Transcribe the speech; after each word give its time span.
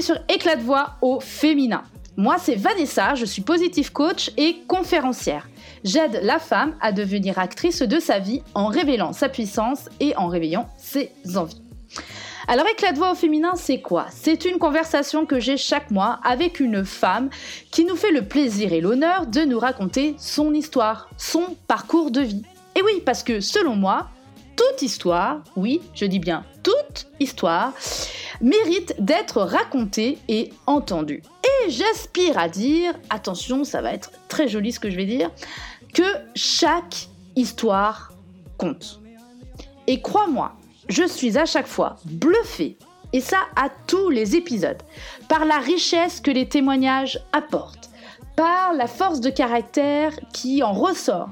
sur 0.00 0.16
Éclat 0.28 0.56
de 0.56 0.62
voix 0.62 0.96
au 1.02 1.20
féminin. 1.20 1.82
Moi, 2.16 2.36
c'est 2.38 2.56
Vanessa, 2.56 3.14
je 3.14 3.24
suis 3.24 3.42
positive 3.42 3.92
coach 3.92 4.30
et 4.36 4.56
conférencière. 4.66 5.48
J'aide 5.84 6.20
la 6.22 6.38
femme 6.38 6.74
à 6.80 6.90
devenir 6.92 7.38
actrice 7.38 7.82
de 7.82 8.00
sa 8.00 8.18
vie 8.18 8.42
en 8.54 8.66
révélant 8.66 9.12
sa 9.12 9.28
puissance 9.28 9.88
et 10.00 10.16
en 10.16 10.26
réveillant 10.26 10.68
ses 10.78 11.12
envies. 11.36 11.62
Alors 12.48 12.66
éclat 12.66 12.92
de 12.92 12.98
voix 12.98 13.12
au 13.12 13.14
féminin, 13.14 13.52
c'est 13.56 13.80
quoi? 13.80 14.06
C'est 14.10 14.46
une 14.46 14.58
conversation 14.58 15.26
que 15.26 15.38
j'ai 15.38 15.56
chaque 15.56 15.90
mois 15.90 16.18
avec 16.24 16.60
une 16.60 16.84
femme 16.84 17.28
qui 17.70 17.84
nous 17.84 17.94
fait 17.94 18.10
le 18.10 18.22
plaisir 18.22 18.72
et 18.72 18.80
l'honneur 18.80 19.26
de 19.26 19.42
nous 19.42 19.58
raconter 19.58 20.14
son 20.18 20.54
histoire, 20.54 21.10
son 21.18 21.56
parcours 21.66 22.10
de 22.10 22.22
vie. 22.22 22.42
Et 22.74 22.82
oui, 22.82 23.02
parce 23.04 23.22
que 23.22 23.40
selon 23.40 23.76
moi, 23.76 24.08
toute 24.58 24.82
histoire, 24.82 25.38
oui, 25.54 25.80
je 25.94 26.04
dis 26.04 26.18
bien 26.18 26.44
toute 26.64 27.06
histoire, 27.20 27.72
mérite 28.40 28.94
d'être 28.98 29.40
racontée 29.40 30.18
et 30.28 30.52
entendue. 30.66 31.22
Et 31.44 31.70
j'aspire 31.70 32.36
à 32.36 32.48
dire, 32.48 32.92
attention, 33.08 33.62
ça 33.62 33.80
va 33.80 33.92
être 33.94 34.10
très 34.26 34.48
joli 34.48 34.72
ce 34.72 34.80
que 34.80 34.90
je 34.90 34.96
vais 34.96 35.06
dire, 35.06 35.30
que 35.94 36.02
chaque 36.34 37.08
histoire 37.36 38.12
compte. 38.58 39.00
Et 39.86 40.02
crois-moi, 40.02 40.54
je 40.88 41.06
suis 41.06 41.38
à 41.38 41.46
chaque 41.46 41.68
fois 41.68 41.96
bluffée, 42.04 42.76
et 43.12 43.20
ça 43.20 43.38
à 43.54 43.68
tous 43.86 44.10
les 44.10 44.34
épisodes, 44.34 44.82
par 45.28 45.44
la 45.44 45.58
richesse 45.58 46.20
que 46.20 46.32
les 46.32 46.48
témoignages 46.48 47.20
apportent, 47.32 47.90
par 48.34 48.74
la 48.74 48.88
force 48.88 49.20
de 49.20 49.30
caractère 49.30 50.12
qui 50.32 50.62
en 50.64 50.72
ressort, 50.72 51.30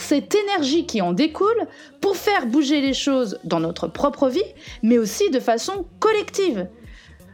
cette 0.00 0.34
énergie 0.34 0.86
qui 0.86 1.00
en 1.00 1.12
découle 1.12 1.66
pour 2.00 2.16
faire 2.16 2.46
bouger 2.46 2.80
les 2.80 2.94
choses 2.94 3.38
dans 3.44 3.60
notre 3.60 3.88
propre 3.88 4.28
vie, 4.28 4.42
mais 4.82 4.98
aussi 4.98 5.30
de 5.30 5.40
façon 5.40 5.86
collective. 6.00 6.68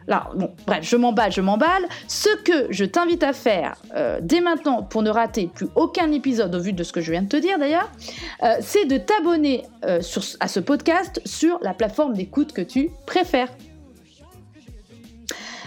Alors, 0.08 0.32
bon, 0.34 0.50
bref, 0.66 0.80
je 0.82 0.96
m'emballe, 0.96 1.30
je 1.30 1.40
m'emballe. 1.40 1.84
Ce 2.08 2.28
que 2.42 2.66
je 2.70 2.84
t'invite 2.84 3.22
à 3.22 3.32
faire 3.32 3.76
euh, 3.94 4.18
dès 4.20 4.40
maintenant 4.40 4.82
pour 4.82 5.02
ne 5.02 5.10
rater 5.10 5.48
plus 5.52 5.68
aucun 5.76 6.10
épisode 6.10 6.54
au 6.54 6.60
vu 6.60 6.72
de 6.72 6.82
ce 6.82 6.92
que 6.92 7.00
je 7.00 7.12
viens 7.12 7.22
de 7.22 7.28
te 7.28 7.36
dire 7.36 7.58
d'ailleurs, 7.58 7.90
euh, 8.42 8.56
c'est 8.60 8.86
de 8.86 8.96
t'abonner 8.96 9.62
euh, 9.84 10.00
à 10.40 10.48
ce 10.48 10.60
podcast 10.60 11.20
sur 11.24 11.60
la 11.62 11.74
plateforme 11.74 12.14
d'écoute 12.14 12.52
que 12.52 12.62
tu 12.62 12.90
préfères. 13.06 13.48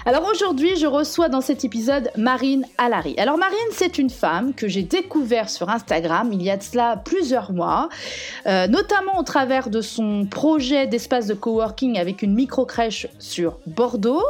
Alors 0.06 0.28
aujourd'hui, 0.30 0.76
je 0.76 0.86
reçois 0.86 1.30
dans 1.30 1.40
cet 1.40 1.64
épisode 1.64 2.12
Marine 2.18 2.66
Alary. 2.78 3.16
Alors 3.18 3.38
Marine, 3.38 3.56
c'est 3.72 3.98
une 3.98 4.10
femme 4.10 4.54
que 4.54 4.68
j'ai 4.68 4.84
découvert 4.84 5.50
sur 5.50 5.70
Instagram 5.70 6.30
il 6.34 6.44
y 6.44 6.50
a 6.50 6.58
de 6.58 6.64
cela 6.64 6.98
plusieurs 6.98 7.54
mois, 7.54 7.88
euh, 8.46 8.68
notamment 8.68 9.18
au 9.18 9.24
travers 9.24 9.70
de 9.70 9.80
son 9.80 10.26
projet 10.26 10.88
d'espace 10.88 11.28
de 11.28 11.34
coworking 11.34 11.98
avec 11.98 12.22
une 12.22 12.34
micro-crèche 12.34 13.08
sur 13.18 13.60
Bordeaux. 13.66 14.26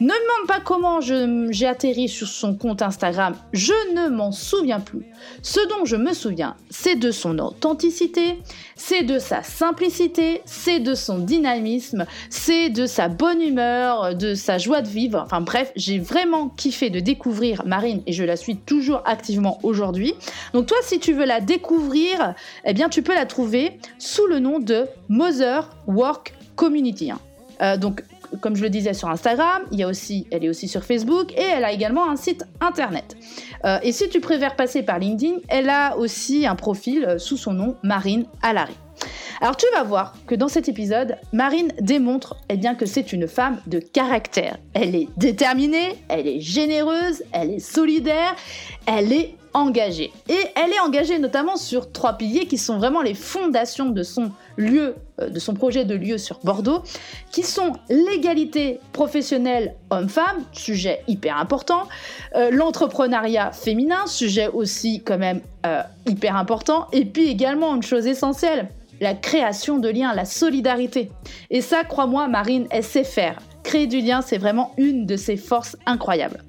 Ne 0.00 0.06
me 0.06 0.08
demande 0.08 0.48
pas 0.48 0.60
comment 0.64 1.00
j'ai 1.02 1.66
atterri 1.66 2.08
sur 2.08 2.26
son 2.26 2.54
compte 2.54 2.80
Instagram, 2.80 3.34
je 3.52 3.74
ne 3.94 4.08
m'en 4.08 4.32
souviens 4.32 4.80
plus. 4.80 5.04
Ce 5.42 5.60
dont 5.68 5.84
je 5.84 5.96
me 5.96 6.14
souviens, 6.14 6.56
c'est 6.70 6.96
de 6.96 7.10
son 7.10 7.38
authenticité, 7.40 8.38
c'est 8.74 9.02
de 9.02 9.18
sa 9.18 9.42
simplicité, 9.42 10.40
c'est 10.46 10.80
de 10.80 10.94
son 10.94 11.18
dynamisme, 11.18 12.06
c'est 12.30 12.70
de 12.70 12.86
sa 12.86 13.08
bonne 13.08 13.42
humeur, 13.42 14.14
de 14.14 14.32
sa 14.34 14.56
joie 14.56 14.80
de 14.80 14.88
vivre 14.88 15.09
Enfin 15.18 15.40
bref, 15.40 15.72
j'ai 15.76 15.98
vraiment 15.98 16.48
kiffé 16.48 16.90
de 16.90 17.00
découvrir 17.00 17.64
Marine 17.66 18.02
et 18.06 18.12
je 18.12 18.24
la 18.24 18.36
suis 18.36 18.56
toujours 18.56 19.02
activement 19.04 19.58
aujourd'hui. 19.62 20.14
Donc 20.52 20.66
toi, 20.66 20.76
si 20.82 20.98
tu 20.98 21.12
veux 21.12 21.24
la 21.24 21.40
découvrir, 21.40 22.34
eh 22.64 22.72
bien 22.72 22.88
tu 22.88 23.02
peux 23.02 23.14
la 23.14 23.26
trouver 23.26 23.78
sous 23.98 24.26
le 24.26 24.38
nom 24.38 24.58
de 24.58 24.86
Mother 25.08 25.68
Work 25.86 26.34
Community. 26.56 27.10
Hein. 27.10 27.20
Euh, 27.62 27.76
donc 27.76 28.02
comme 28.40 28.56
je 28.56 28.62
le 28.62 28.70
disais 28.70 28.94
sur 28.94 29.08
Instagram, 29.08 29.62
il 29.72 29.78
y 29.78 29.82
a 29.82 29.88
aussi, 29.88 30.26
elle 30.30 30.44
est 30.44 30.48
aussi 30.48 30.68
sur 30.68 30.84
Facebook 30.84 31.32
et 31.32 31.42
elle 31.42 31.64
a 31.64 31.72
également 31.72 32.08
un 32.08 32.16
site 32.16 32.44
internet. 32.60 33.16
Euh, 33.64 33.78
et 33.82 33.92
si 33.92 34.08
tu 34.08 34.20
préfères 34.20 34.56
passer 34.56 34.82
par 34.82 34.98
LinkedIn, 34.98 35.38
elle 35.48 35.68
a 35.68 35.96
aussi 35.96 36.46
un 36.46 36.54
profil 36.54 37.04
euh, 37.04 37.18
sous 37.18 37.36
son 37.36 37.52
nom 37.52 37.76
Marine 37.82 38.26
Alary. 38.42 38.74
Alors 39.40 39.56
tu 39.56 39.66
vas 39.72 39.84
voir 39.84 40.14
que 40.26 40.34
dans 40.34 40.48
cet 40.48 40.68
épisode, 40.68 41.16
Marine 41.32 41.72
démontre 41.80 42.36
eh 42.50 42.56
bien, 42.56 42.74
que 42.74 42.84
c'est 42.84 43.12
une 43.12 43.26
femme 43.26 43.60
de 43.66 43.78
caractère. 43.78 44.58
Elle 44.74 44.94
est 44.94 45.08
déterminée, 45.16 45.96
elle 46.08 46.28
est 46.28 46.40
généreuse, 46.40 47.22
elle 47.32 47.52
est 47.52 47.58
solidaire, 47.58 48.36
elle 48.86 49.12
est 49.12 49.34
engagée. 49.54 50.12
Et 50.28 50.38
elle 50.54 50.72
est 50.72 50.80
engagée 50.80 51.18
notamment 51.18 51.56
sur 51.56 51.90
trois 51.90 52.14
piliers 52.14 52.46
qui 52.46 52.58
sont 52.58 52.78
vraiment 52.78 53.02
les 53.02 53.14
fondations 53.14 53.88
de 53.88 54.02
son 54.02 54.30
lieu, 54.56 54.94
euh, 55.20 55.28
de 55.28 55.38
son 55.38 55.54
projet 55.54 55.84
de 55.84 55.94
lieu 55.94 56.18
sur 56.18 56.38
Bordeaux, 56.44 56.82
qui 57.32 57.42
sont 57.42 57.72
l'égalité 57.88 58.78
professionnelle 58.92 59.74
homme-femme, 59.90 60.44
sujet 60.52 61.02
hyper 61.08 61.36
important, 61.38 61.88
euh, 62.36 62.50
l'entrepreneuriat 62.50 63.52
féminin, 63.52 64.06
sujet 64.06 64.48
aussi 64.48 65.02
quand 65.02 65.18
même 65.18 65.40
euh, 65.66 65.82
hyper 66.06 66.36
important, 66.36 66.86
et 66.92 67.04
puis 67.04 67.28
également 67.28 67.74
une 67.74 67.82
chose 67.82 68.06
essentielle, 68.06 68.68
la 69.00 69.14
création 69.14 69.78
de 69.78 69.88
liens, 69.88 70.14
la 70.14 70.24
solidarité. 70.24 71.10
Et 71.50 71.60
ça, 71.60 71.84
crois-moi, 71.84 72.28
Marine, 72.28 72.66
elle 72.70 72.84
sait 72.84 73.04
faire. 73.04 73.38
Créer 73.62 73.86
du 73.86 74.00
lien, 74.00 74.22
c'est 74.22 74.38
vraiment 74.38 74.72
une 74.76 75.06
de 75.06 75.16
ses 75.16 75.36
forces 75.36 75.76
incroyables. 75.86 76.42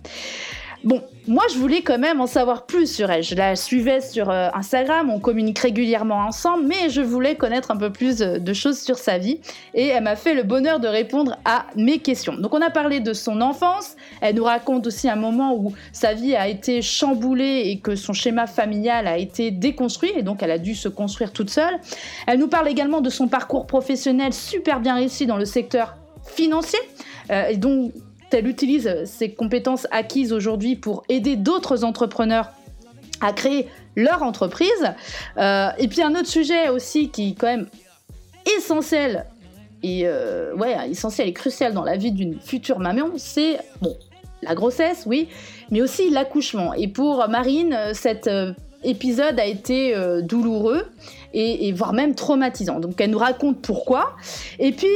Bon, 0.84 1.04
moi 1.28 1.44
je 1.54 1.60
voulais 1.60 1.84
quand 1.84 2.00
même 2.00 2.22
en 2.22 2.26
savoir 2.26 2.66
plus 2.66 2.92
sur 2.92 3.12
elle. 3.12 3.22
Je 3.22 3.36
la 3.36 3.56
suivais 3.56 4.02
sur 4.02 4.32
euh, 4.32 4.50
Instagram, 4.56 5.12
on 5.12 5.20
communique 5.20 5.60
régulièrement 5.60 6.16
ensemble, 6.16 6.66
mais 6.66 6.90
je 6.90 7.02
voulais 7.02 7.36
connaître 7.36 7.70
un 7.70 7.78
peu 7.78 7.92
plus 7.92 8.24
euh, 8.24 8.40
de 8.40 8.54
choses 8.54 8.80
sur 8.80 8.98
sa 8.98 9.20
vie 9.20 9.40
et 9.76 9.88
elle 9.88 10.04
m'a 10.04 10.16
fait 10.16 10.34
le 10.34 10.42
bonheur 10.42 10.80
de 10.80 10.88
répondre 10.88 11.38
à 11.46 11.68
mes 11.76 12.00
questions. 12.00 12.34
Donc 12.34 12.56
on 12.56 12.62
a 12.64 12.72
parlé 12.72 13.00
de 13.00 13.14
son 13.14 13.42
enfance, 13.42 13.96
elle 14.22 14.36
nous 14.36 14.44
raconte 14.44 14.88
aussi 14.88 15.08
un 15.08 15.16
moment 15.16 15.56
où 15.56 15.72
sa 15.94 16.16
vie 16.16 16.36
a 16.36 16.48
été 16.48 16.82
chamboulée 16.82 17.64
et 17.66 17.80
que 17.80 17.96
son 17.96 18.14
schéma 18.14 18.48
familial 18.48 19.06
a 19.06 19.20
été 19.20 19.52
déconstruit 19.52 20.12
et 20.16 20.24
donc 20.24 20.42
elle 20.42 20.52
a 20.52 20.58
dû 20.58 20.74
se 20.74 20.90
construire 20.90 21.32
toute 21.32 21.52
seule. 21.52 21.80
Elle 22.26 22.40
nous 22.40 22.48
parle 22.48 22.68
également 22.68 23.02
de 23.02 23.12
son 23.12 23.28
parcours 23.28 23.68
professionnel 23.68 24.34
super 24.34 24.80
bien 24.80 24.96
réussi 24.96 25.28
dans 25.28 25.38
le 25.38 25.46
secteur 25.46 25.96
financier 26.26 26.80
euh, 27.30 27.50
et 27.50 27.58
donc 27.58 27.92
elle 28.34 28.48
utilise 28.48 29.06
ses 29.06 29.32
compétences 29.32 29.88
acquises 29.92 30.34
aujourd'hui 30.34 30.76
pour 30.76 31.04
aider 31.10 31.36
d'autres 31.36 31.84
entrepreneurs 31.84 32.52
à 33.22 33.34
créer 33.34 33.68
leur 33.96 34.24
entreprise. 34.24 34.94
Euh, 35.38 35.70
et 35.78 35.88
puis 35.88 36.02
un 36.02 36.16
autre 36.16 36.28
sujet 36.28 36.70
aussi 36.70 37.10
qui 37.10 37.30
est 37.30 37.36
quand 37.40 37.48
même 37.48 37.68
essentiel 38.58 39.26
et 39.84 40.04
euh, 40.06 40.54
ouais 40.56 40.76
essentiel 40.90 41.28
et 41.28 41.34
crucial 41.34 41.74
dans 41.74 41.84
la 41.84 41.98
vie 41.98 42.12
d'une 42.12 42.40
future 42.40 42.80
maman, 42.80 43.10
c'est 43.18 43.60
la 44.44 44.56
grossesse, 44.56 45.04
oui, 45.06 45.30
mais 45.70 45.82
aussi 45.82 46.10
l'accouchement. 46.10 46.74
Et 46.74 46.88
pour 46.88 47.28
Marine, 47.30 47.78
cet 47.94 48.28
euh, 48.28 48.54
épisode 48.84 49.40
a 49.40 49.46
été 49.46 49.96
douloureux 50.24 50.88
et, 51.34 51.72
voire 51.72 51.94
même 51.94 52.16
traumatisant. 52.16 52.80
Donc 52.80 53.00
elle 53.00 53.12
nous 53.12 53.18
raconte 53.18 53.62
pourquoi. 53.62 54.16
Et 54.60 54.72
puis 54.72 54.88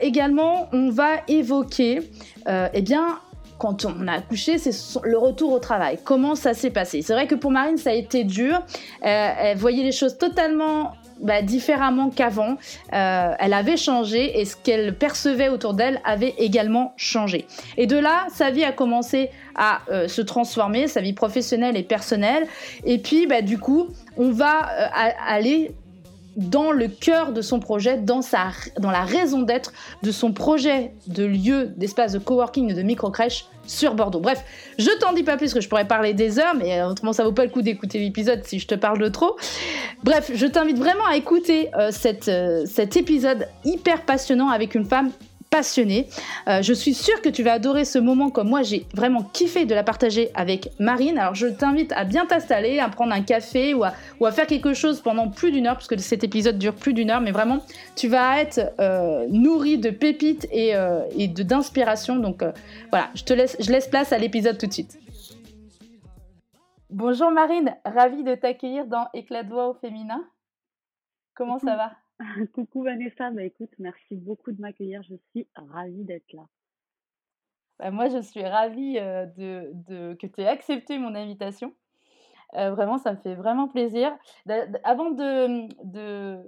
également, 0.00 0.68
on 0.72 0.90
va 0.90 1.20
évoquer 1.28 2.02
euh, 2.48 2.68
eh 2.72 2.82
bien, 2.82 3.18
quand 3.58 3.84
on 3.84 4.08
a 4.08 4.14
accouché, 4.14 4.58
c'est 4.58 4.72
le 5.04 5.18
retour 5.18 5.52
au 5.52 5.58
travail. 5.58 5.98
Comment 6.02 6.34
ça 6.34 6.54
s'est 6.54 6.70
passé? 6.70 7.02
C'est 7.02 7.12
vrai 7.12 7.26
que 7.26 7.34
pour 7.34 7.50
Marine, 7.50 7.76
ça 7.76 7.90
a 7.90 7.92
été 7.92 8.24
dur. 8.24 8.56
Euh, 8.56 8.62
elle 9.02 9.58
voyait 9.58 9.82
les 9.82 9.92
choses 9.92 10.16
totalement 10.16 10.92
bah, 11.22 11.42
différemment 11.42 12.10
qu'avant. 12.10 12.56
Euh, 12.92 13.34
elle 13.38 13.52
avait 13.52 13.76
changé 13.76 14.40
et 14.40 14.44
ce 14.44 14.56
qu'elle 14.56 14.96
percevait 14.96 15.48
autour 15.48 15.74
d'elle 15.74 16.00
avait 16.04 16.34
également 16.38 16.92
changé. 16.96 17.46
Et 17.76 17.86
de 17.86 17.96
là, 17.96 18.26
sa 18.32 18.50
vie 18.50 18.64
a 18.64 18.72
commencé 18.72 19.30
à 19.54 19.80
se 20.06 20.22
transformer, 20.22 20.86
sa 20.86 21.00
vie 21.00 21.12
professionnelle 21.12 21.76
et 21.76 21.82
personnelle. 21.82 22.46
Et 22.84 22.98
puis, 22.98 23.26
bah, 23.26 23.42
du 23.42 23.58
coup, 23.58 23.88
on 24.16 24.30
va 24.30 24.48
aller 25.26 25.72
dans 26.36 26.72
le 26.72 26.88
cœur 26.88 27.32
de 27.32 27.42
son 27.42 27.60
projet, 27.60 27.98
dans, 27.98 28.20
dans 28.78 28.90
la 28.90 29.02
raison 29.02 29.42
d'être 29.42 29.72
de 30.02 30.10
son 30.10 30.32
projet 30.32 30.92
de 31.06 31.24
lieu 31.24 31.66
d'espace 31.76 32.12
de 32.12 32.18
coworking 32.18 32.70
et 32.70 32.74
de 32.74 32.82
micro-crèche 32.82 33.46
sur 33.70 33.94
Bordeaux. 33.94 34.20
Bref, 34.20 34.44
je 34.78 34.90
t'en 34.98 35.12
dis 35.12 35.22
pas 35.22 35.36
plus 35.36 35.54
que 35.54 35.60
je 35.60 35.68
pourrais 35.68 35.86
parler 35.86 36.12
des 36.12 36.38
heures, 36.38 36.54
mais 36.56 36.80
euh, 36.80 36.88
autrement 36.88 37.12
ça 37.12 37.24
vaut 37.24 37.32
pas 37.32 37.44
le 37.44 37.50
coup 37.50 37.62
d'écouter 37.62 37.98
l'épisode 37.98 38.44
si 38.44 38.58
je 38.58 38.66
te 38.66 38.74
parle 38.74 38.98
de 38.98 39.08
trop. 39.08 39.36
Bref, 40.02 40.30
je 40.34 40.46
t'invite 40.46 40.78
vraiment 40.78 41.06
à 41.08 41.16
écouter 41.16 41.70
euh, 41.78 41.90
cette, 41.92 42.28
euh, 42.28 42.64
cet 42.66 42.96
épisode 42.96 43.46
hyper 43.64 44.04
passionnant 44.04 44.48
avec 44.48 44.74
une 44.74 44.84
femme 44.84 45.10
passionné. 45.50 46.06
Euh, 46.48 46.62
je 46.62 46.72
suis 46.72 46.94
sûre 46.94 47.20
que 47.22 47.28
tu 47.28 47.42
vas 47.42 47.54
adorer 47.54 47.84
ce 47.84 47.98
moment 47.98 48.30
comme 48.30 48.48
moi 48.48 48.62
j'ai 48.62 48.86
vraiment 48.94 49.22
kiffé 49.22 49.66
de 49.66 49.74
la 49.74 49.82
partager 49.82 50.30
avec 50.34 50.70
Marine. 50.78 51.18
Alors 51.18 51.34
je 51.34 51.48
t'invite 51.48 51.92
à 51.92 52.04
bien 52.04 52.24
t'installer, 52.24 52.78
à 52.78 52.88
prendre 52.88 53.12
un 53.12 53.22
café 53.22 53.74
ou 53.74 53.82
à, 53.82 53.92
ou 54.20 54.26
à 54.26 54.32
faire 54.32 54.46
quelque 54.46 54.74
chose 54.74 55.00
pendant 55.00 55.28
plus 55.28 55.50
d'une 55.50 55.66
heure, 55.66 55.74
parce 55.74 55.88
que 55.88 55.98
cet 55.98 56.22
épisode 56.22 56.56
dure 56.56 56.74
plus 56.74 56.92
d'une 56.92 57.10
heure, 57.10 57.20
mais 57.20 57.32
vraiment 57.32 57.58
tu 57.96 58.06
vas 58.06 58.40
être 58.40 58.60
euh, 58.80 59.26
nourri 59.28 59.76
de 59.76 59.90
pépites 59.90 60.46
et, 60.52 60.76
euh, 60.76 61.02
et 61.18 61.26
d'inspiration. 61.26 62.16
Donc 62.16 62.44
voilà, 62.90 63.10
je 63.14 63.24
te 63.24 63.32
laisse, 63.32 63.56
je 63.58 63.70
laisse 63.72 63.88
place 63.88 64.12
à 64.12 64.18
l'épisode 64.18 64.56
tout 64.56 64.66
de 64.66 64.72
suite. 64.72 64.98
Bonjour 66.90 67.30
Marine, 67.30 67.76
ravie 67.84 68.22
de 68.24 68.34
t'accueillir 68.34 68.86
dans 68.86 69.08
Éclat 69.14 69.42
de 69.42 69.50
voix 69.50 69.68
au 69.68 69.74
féminin. 69.74 70.24
Comment 71.34 71.58
ça 71.58 71.76
va? 71.76 71.92
Coucou 72.52 72.82
Vanessa, 72.84 73.30
bah 73.30 73.42
écoute, 73.44 73.72
merci 73.78 74.14
beaucoup 74.14 74.52
de 74.52 74.60
m'accueillir, 74.60 75.02
je 75.02 75.16
suis 75.32 75.48
ravie 75.56 76.04
d'être 76.04 76.32
là. 76.32 76.48
Bah, 77.78 77.90
moi, 77.90 78.08
je 78.08 78.20
suis 78.20 78.44
ravie, 78.44 78.98
heu, 78.98 79.26
de 79.36 79.70
de 79.74 80.14
que 80.14 80.26
tu 80.26 80.40
aies 80.42 80.46
accepté 80.48 80.98
mon 80.98 81.14
invitation. 81.14 81.74
Heu, 82.56 82.70
vraiment, 82.70 82.98
ça 82.98 83.12
me 83.12 83.18
fait 83.18 83.34
vraiment 83.36 83.68
plaisir. 83.68 84.16
Avant 84.84 85.10
de, 85.12 85.48
mmh, 85.66 85.68
de 85.84 86.44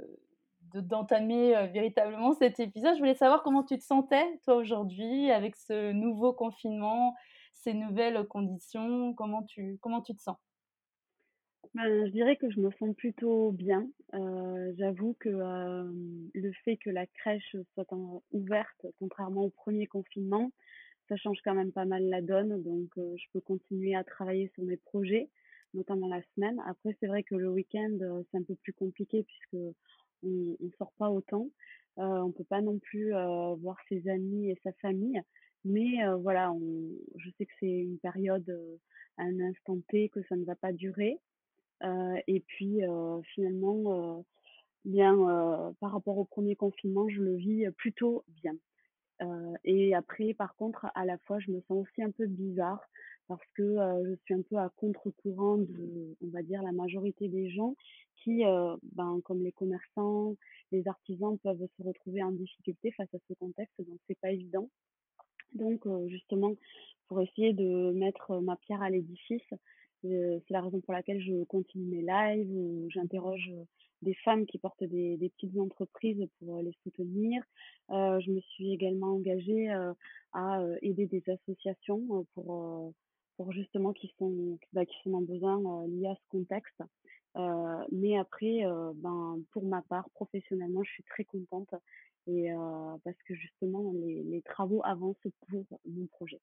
d'entamer, 0.74 1.56
heu, 1.56 1.66
véritablement 1.72 2.32
cet 2.34 2.60
épisode, 2.60 2.94
je 2.94 3.00
voulais 3.00 3.14
savoir 3.14 3.42
comment 3.44 3.64
tu 3.64 3.78
te 3.78 3.84
sentais, 3.84 4.24
toi, 4.44 4.56
aujourd'hui, 4.56 5.30
avec 5.32 5.56
ce 5.56 5.92
nouveau 5.92 6.32
confinement, 6.34 7.14
ces 7.54 7.74
nouvelles 7.74 8.26
conditions. 8.28 9.14
Comment 9.14 9.42
tu 9.44 9.78
comment 9.82 10.02
tu 10.02 10.14
te 10.16 10.22
sens? 10.22 10.36
Ben, 11.74 12.06
je 12.06 12.10
dirais 12.12 12.36
que 12.36 12.50
je 12.50 12.60
me 12.60 12.70
sens 12.72 12.94
plutôt 12.94 13.50
bien. 13.52 13.88
Heu, 14.14 14.74
j'avoue 14.78 15.14
que, 15.18 15.30
le 16.34 16.52
fait 16.64 16.76
que 16.76 16.90
la 16.90 17.06
crèche 17.06 17.56
soit 17.72 17.86
ouverte, 18.32 18.86
contrairement 18.98 19.44
au 19.44 19.50
premier 19.50 19.86
confinement, 19.86 20.52
ça 21.08 21.16
change 21.16 21.38
quand 21.44 21.54
même 21.54 21.72
pas 21.72 21.84
mal 21.86 22.04
la 22.08 22.22
donne. 22.22 22.62
Donc, 22.62 22.90
je 22.96 23.24
peux 23.32 23.40
continuer 23.40 23.94
à 23.94 24.04
travailler 24.04 24.50
sur 24.54 24.64
mes 24.64 24.76
projets, 24.78 25.30
notamment 25.74 26.08
la 26.08 26.22
semaine. 26.34 26.60
Après, 26.66 26.96
c'est 27.00 27.06
vrai 27.06 27.22
que 27.22 27.36
le 27.36 27.50
week-end, 27.50 27.98
c'est 28.30 28.38
un 28.38 28.42
peu 28.42 28.54
plus 28.56 28.72
compliqué 28.74 29.22
puisqu'on 29.24 29.74
on 30.24 30.70
sort 30.78 30.92
pas 30.98 31.10
autant. 31.10 31.48
Heu, 31.98 32.02
on 32.02 32.32
peut 32.32 32.44
pas 32.44 32.60
non 32.62 32.78
plus, 32.80 33.12
voir 33.60 33.76
ses 33.88 34.08
amis 34.08 34.50
et 34.50 34.58
sa 34.64 34.72
famille. 34.74 35.22
Mais, 35.64 35.98
voilà, 36.20 36.52
je 37.16 37.30
sais 37.38 37.46
que 37.46 37.52
c'est 37.60 37.66
une 37.70 37.98
période, 37.98 38.50
à 39.18 39.22
un 39.24 39.40
instant 39.40 39.78
T, 39.88 40.08
que 40.10 40.22
ça 40.24 40.36
ne 40.36 40.44
va 40.44 40.56
pas 40.56 40.72
durer. 40.72 41.18
Heu 41.82 42.16
et 42.26 42.40
puis, 42.40 42.82
heu, 42.84 43.20
finalement, 43.34 44.18
heu, 44.20 44.24
bien, 44.84 45.16
par 45.80 45.92
rapport 45.92 46.18
au 46.18 46.24
premier 46.24 46.56
confinement, 46.56 47.08
je 47.08 47.22
le 47.22 47.36
vis, 47.36 47.70
plutôt 47.78 48.24
bien. 48.42 48.54
Et 49.64 49.94
après, 49.94 50.34
par 50.34 50.56
contre, 50.56 50.86
à 50.94 51.04
la 51.06 51.18
fois, 51.18 51.38
je 51.40 51.50
me 51.52 51.60
sens 51.62 51.86
aussi 51.86 52.02
un 52.02 52.10
peu 52.10 52.26
bizarre 52.26 52.80
parce 53.28 53.44
que, 53.54 53.62
je 54.06 54.14
suis 54.24 54.34
un 54.34 54.42
peu 54.42 54.56
à 54.58 54.70
contre-courant 54.76 55.58
de, 55.58 56.16
on 56.22 56.28
va 56.30 56.42
dire, 56.42 56.62
la 56.62 56.72
majorité 56.72 57.28
des 57.28 57.50
gens 57.50 57.76
qui, 58.16 58.42
ben, 58.94 59.20
comme 59.24 59.42
les 59.44 59.52
commerçants, 59.52 60.36
les 60.72 60.88
artisans 60.88 61.38
peuvent 61.38 61.66
se 61.78 61.82
retrouver 61.84 62.22
en 62.22 62.32
difficulté 62.32 62.92
face 62.92 63.12
à 63.14 63.18
ce 63.28 63.34
contexte, 63.34 63.74
donc 63.80 63.98
c'est 64.08 64.18
pas 64.20 64.32
évident. 64.32 64.68
Donc, 65.54 65.86
justement, 66.08 66.54
pour 67.08 67.20
essayer 67.22 67.52
de 67.52 67.92
mettre, 67.92 68.40
ma 68.40 68.56
pierre 68.56 68.82
à 68.82 68.90
l'édifice, 68.90 69.54
c'est 70.02 70.50
la 70.50 70.60
raison 70.60 70.80
pour 70.80 70.92
laquelle 70.92 71.20
je 71.22 71.44
continue 71.44 71.84
mes 71.86 72.02
lives 72.02 72.50
où 72.50 72.86
j'interroge, 72.90 73.50
heu, 73.52 73.66
des 74.02 74.14
femmes 74.24 74.46
qui 74.46 74.58
portent 74.58 74.82
des 74.84 75.32
petites 75.36 75.56
entreprises 75.58 76.26
pour, 76.38 76.58
heu, 76.58 76.62
les 76.62 76.72
soutenir. 76.82 77.42
Heu, 77.90 78.20
je 78.20 78.30
me 78.30 78.40
suis 78.40 78.72
également 78.72 79.14
engagée, 79.14 79.68
à, 80.32 80.62
aider 80.82 81.06
des 81.06 81.22
associations, 81.30 82.26
pour, 82.34 82.92
pour 83.36 83.52
justement 83.52 83.92
qui 83.92 84.12
sont 84.18 84.58
bah, 84.72 84.86
qui 84.86 84.96
sont 85.04 85.20
le 85.20 85.26
besoin, 85.26 85.86
liés 85.86 86.08
à 86.08 86.14
ce 86.14 86.28
contexte. 86.28 86.82
Mais 87.92 88.16
après, 88.18 88.62
ben, 88.96 89.38
pour 89.52 89.64
ma 89.64 89.82
part, 89.82 90.08
professionnellement, 90.10 90.82
je 90.82 90.90
suis 90.90 91.04
très 91.04 91.24
contente 91.24 91.74
et 92.26 92.50
parce 93.04 93.20
que 93.26 93.34
justement 93.34 93.92
les 93.92 94.22
les 94.22 94.42
travaux 94.42 94.80
avancent 94.84 95.16
pour 95.48 95.64
mon 95.86 96.06
projet. 96.06 96.40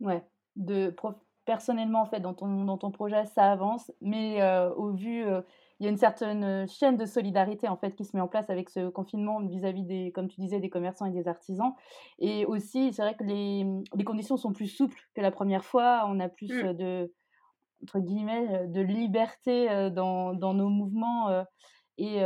Ouais, 0.00 0.22
de 0.56 0.90
prof 0.90 1.16
personnellement, 1.46 2.02
en 2.02 2.06
fait, 2.06 2.20
dans 2.20 2.34
ton 2.34 2.64
dans 2.64 2.78
ton 2.78 2.90
projet, 2.90 3.24
ça 3.26 3.50
avance, 3.52 3.92
mais 4.02 4.42
heu, 4.42 4.72
au 4.76 4.92
vu, 4.92 5.24
heu, 5.24 5.44
il 5.80 5.84
y 5.84 5.86
a 5.88 5.90
une 5.90 5.96
certaine, 5.98 6.44
heu, 6.44 6.66
chaîne 6.66 6.96
de 6.98 7.06
solidarité, 7.06 7.68
en 7.68 7.76
fait, 7.78 7.94
qui 7.96 8.04
se 8.04 8.16
met 8.16 8.22
en 8.22 8.28
place 8.28 8.50
avec 8.50 8.68
ce 8.70 8.88
confinement 8.90 9.40
vis-à-vis 9.46 9.84
des 9.84 10.12
comme 10.12 10.28
tu 10.28 10.40
disais, 10.40 10.60
des 10.60 10.70
commerçants 10.70 11.06
et 11.06 11.12
des 11.12 11.28
artisans 11.28 11.74
et 12.18 12.44
aussi, 12.46 12.92
c'est 12.92 13.02
vrai 13.02 13.16
que 13.16 13.24
les, 13.24 13.64
les 13.94 14.04
conditions 14.04 14.36
sont 14.36 14.52
plus 14.52 14.68
souples 14.68 14.98
que 15.14 15.20
la 15.22 15.30
première 15.30 15.64
fois. 15.64 16.04
On 16.08 16.20
a 16.20 16.28
plus, 16.28 16.60
Mmh. 16.60 16.64
de 16.64 17.12
entre 17.82 18.00
guillemets, 18.00 18.66
«de 18.68 18.80
liberté», 18.80 19.90
dans 19.90 20.34
dans 20.34 20.54
nos 20.54 20.68
mouvements, 20.68 21.44
et 21.98 22.22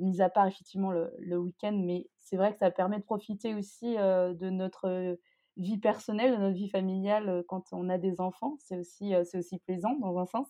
mis 0.00 0.20
à 0.22 0.30
part 0.30 0.46
effectivement 0.46 0.90
le 0.90 1.12
le 1.18 1.38
week-end, 1.38 1.72
mais 1.84 2.08
c'est 2.16 2.36
vrai 2.36 2.52
que 2.52 2.58
ça 2.58 2.70
permet 2.70 2.98
de 2.98 3.04
profiter 3.04 3.54
aussi, 3.54 3.94
de 3.96 4.50
notre, 4.50 5.18
vie 5.56 5.78
personnelle, 5.78 6.32
de 6.32 6.36
notre 6.36 6.56
vie 6.56 6.68
familiale, 6.68 7.44
quand 7.48 7.72
on 7.72 7.88
a 7.88 7.98
des 7.98 8.20
enfants. 8.20 8.56
C'est 8.58 8.78
aussi, 8.78 9.14
c'est 9.24 9.38
aussi 9.38 9.58
plaisant 9.58 9.94
dans 10.00 10.18
un 10.18 10.26
sens. 10.26 10.48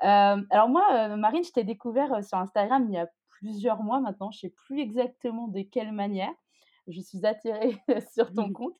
Alors 0.00 0.68
moi, 0.68 1.16
Marine, 1.16 1.44
je 1.44 1.52
t'ai 1.52 1.64
découvert, 1.64 2.24
sur 2.24 2.38
Instagram 2.38 2.86
il 2.88 2.94
y 2.94 2.98
a 2.98 3.08
plusieurs 3.38 3.82
mois 3.82 4.00
maintenant, 4.00 4.30
je 4.30 4.40
sais 4.40 4.54
plus 4.66 4.80
exactement 4.80 5.48
de 5.48 5.60
quelle 5.60 5.92
manière. 5.92 6.32
Je 6.88 7.00
suis 7.00 7.26
attirée 7.26 7.76
sur 8.14 8.32
ton 8.32 8.52
compte 8.52 8.76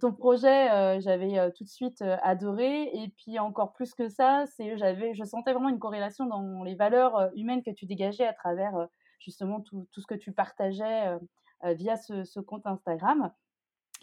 ton 0.00 0.12
projet, 0.12 1.00
j'avais, 1.00 1.52
tout 1.52 1.64
de 1.64 1.68
suite, 1.68 2.02
adoré 2.22 2.84
et 2.84 3.08
puis 3.16 3.38
encore 3.38 3.72
plus 3.72 3.94
que 3.94 4.08
ça, 4.08 4.44
c'est 4.46 4.78
j'avais 4.78 5.14
je 5.14 5.24
sentais 5.24 5.52
vraiment 5.52 5.68
une 5.68 5.78
corrélation 5.78 6.26
dans 6.26 6.62
les 6.62 6.74
valeurs, 6.74 7.30
humaines 7.34 7.62
que 7.62 7.70
tu 7.70 7.86
dégageais 7.86 8.26
à 8.26 8.32
travers, 8.32 8.88
justement 9.18 9.60
tout 9.60 9.86
tout 9.92 10.00
ce 10.00 10.06
que 10.06 10.14
tu 10.14 10.32
partageais, 10.32 11.18
via 11.62 11.96
ce 11.96 12.24
ce 12.24 12.40
compte 12.40 12.66
Instagram 12.66 13.30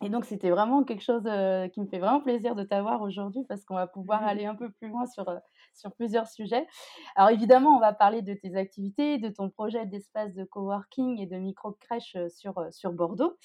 et 0.02 0.10
donc 0.10 0.26
c'était 0.26 0.50
vraiment 0.50 0.84
quelque 0.84 1.04
chose, 1.04 1.24
heu, 1.28 1.68
qui 1.70 1.80
me 1.80 1.86
fait 1.88 2.00
vraiment 2.00 2.20
plaisir 2.20 2.56
de 2.56 2.64
t'avoir 2.64 3.02
aujourd'hui 3.04 3.46
parce 3.48 3.64
qu'on 3.64 3.76
va 3.76 3.88
pouvoir 3.88 4.24
aller 4.24 4.46
un 4.46 4.56
peu 4.56 4.70
plus 4.72 4.90
loin 4.90 5.06
sur, 5.06 5.30
heu, 5.30 5.38
sur 5.74 5.94
plusieurs 5.94 6.28
sujets. 6.28 6.68
Alors 7.16 7.30
évidemment, 7.30 7.78
on 7.78 7.80
va 7.80 7.94
parler 7.94 8.22
de 8.22 8.34
tes 8.34 8.56
activités, 8.56 9.18
de 9.20 9.30
ton 9.30 9.50
projet 9.50 9.86
d'espace 9.86 10.34
de 10.34 10.44
coworking 10.44 11.20
et 11.22 11.28
de 11.28 11.38
micro-crèche, 11.38 12.16
heu, 12.16 12.28
sur, 12.30 12.56
sur 12.72 12.92
Bordeaux. 12.92 13.38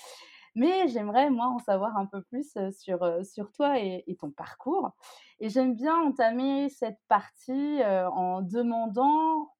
Mais 0.54 0.88
j'aimerais, 0.88 1.30
moi, 1.30 1.46
en 1.48 1.58
savoir 1.58 1.96
un 1.98 2.06
peu 2.06 2.22
plus, 2.22 2.56
sur, 2.72 3.00
sur 3.24 3.52
toi 3.52 3.78
et 3.80 4.04
et 4.06 4.16
ton 4.16 4.30
parcours 4.30 4.90
et 5.40 5.50
j'aime 5.50 5.74
bien 5.76 5.96
entamer 5.96 6.68
cette 6.70 6.98
partie, 7.08 7.80
en 7.84 8.42
demandant 8.42 9.50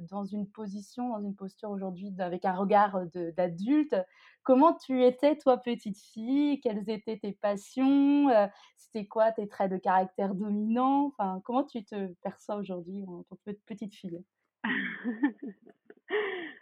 dans 0.00 0.24
une 0.24 0.48
position, 0.48 1.10
dans 1.10 1.20
une 1.20 1.34
posture 1.34 1.70
aujourd'hui 1.70 2.12
avec 2.18 2.44
un 2.44 2.54
regard, 2.54 3.00
d'adulte, 3.36 3.94
comment 4.42 4.74
tu 4.74 5.04
étais 5.04 5.36
toi 5.36 5.58
petite 5.58 5.98
fille? 5.98 6.60
Quelles 6.60 6.88
étaient 6.90 7.18
tes 7.18 7.32
passions? 7.32 8.28
C'était 8.76 9.06
quoi 9.06 9.32
tes 9.32 9.48
traits 9.48 9.70
de 9.72 9.78
caractère 9.78 10.34
dominants? 10.34 11.06
Enfin, 11.06 11.40
comment 11.44 11.64
tu 11.64 11.84
te 11.84 12.12
perçois 12.22 12.56
aujourd'hui 12.56 13.04
en 13.06 13.22
tant 13.24 13.36
que 13.46 13.52
petite 13.66 13.94
fille? 13.94 14.22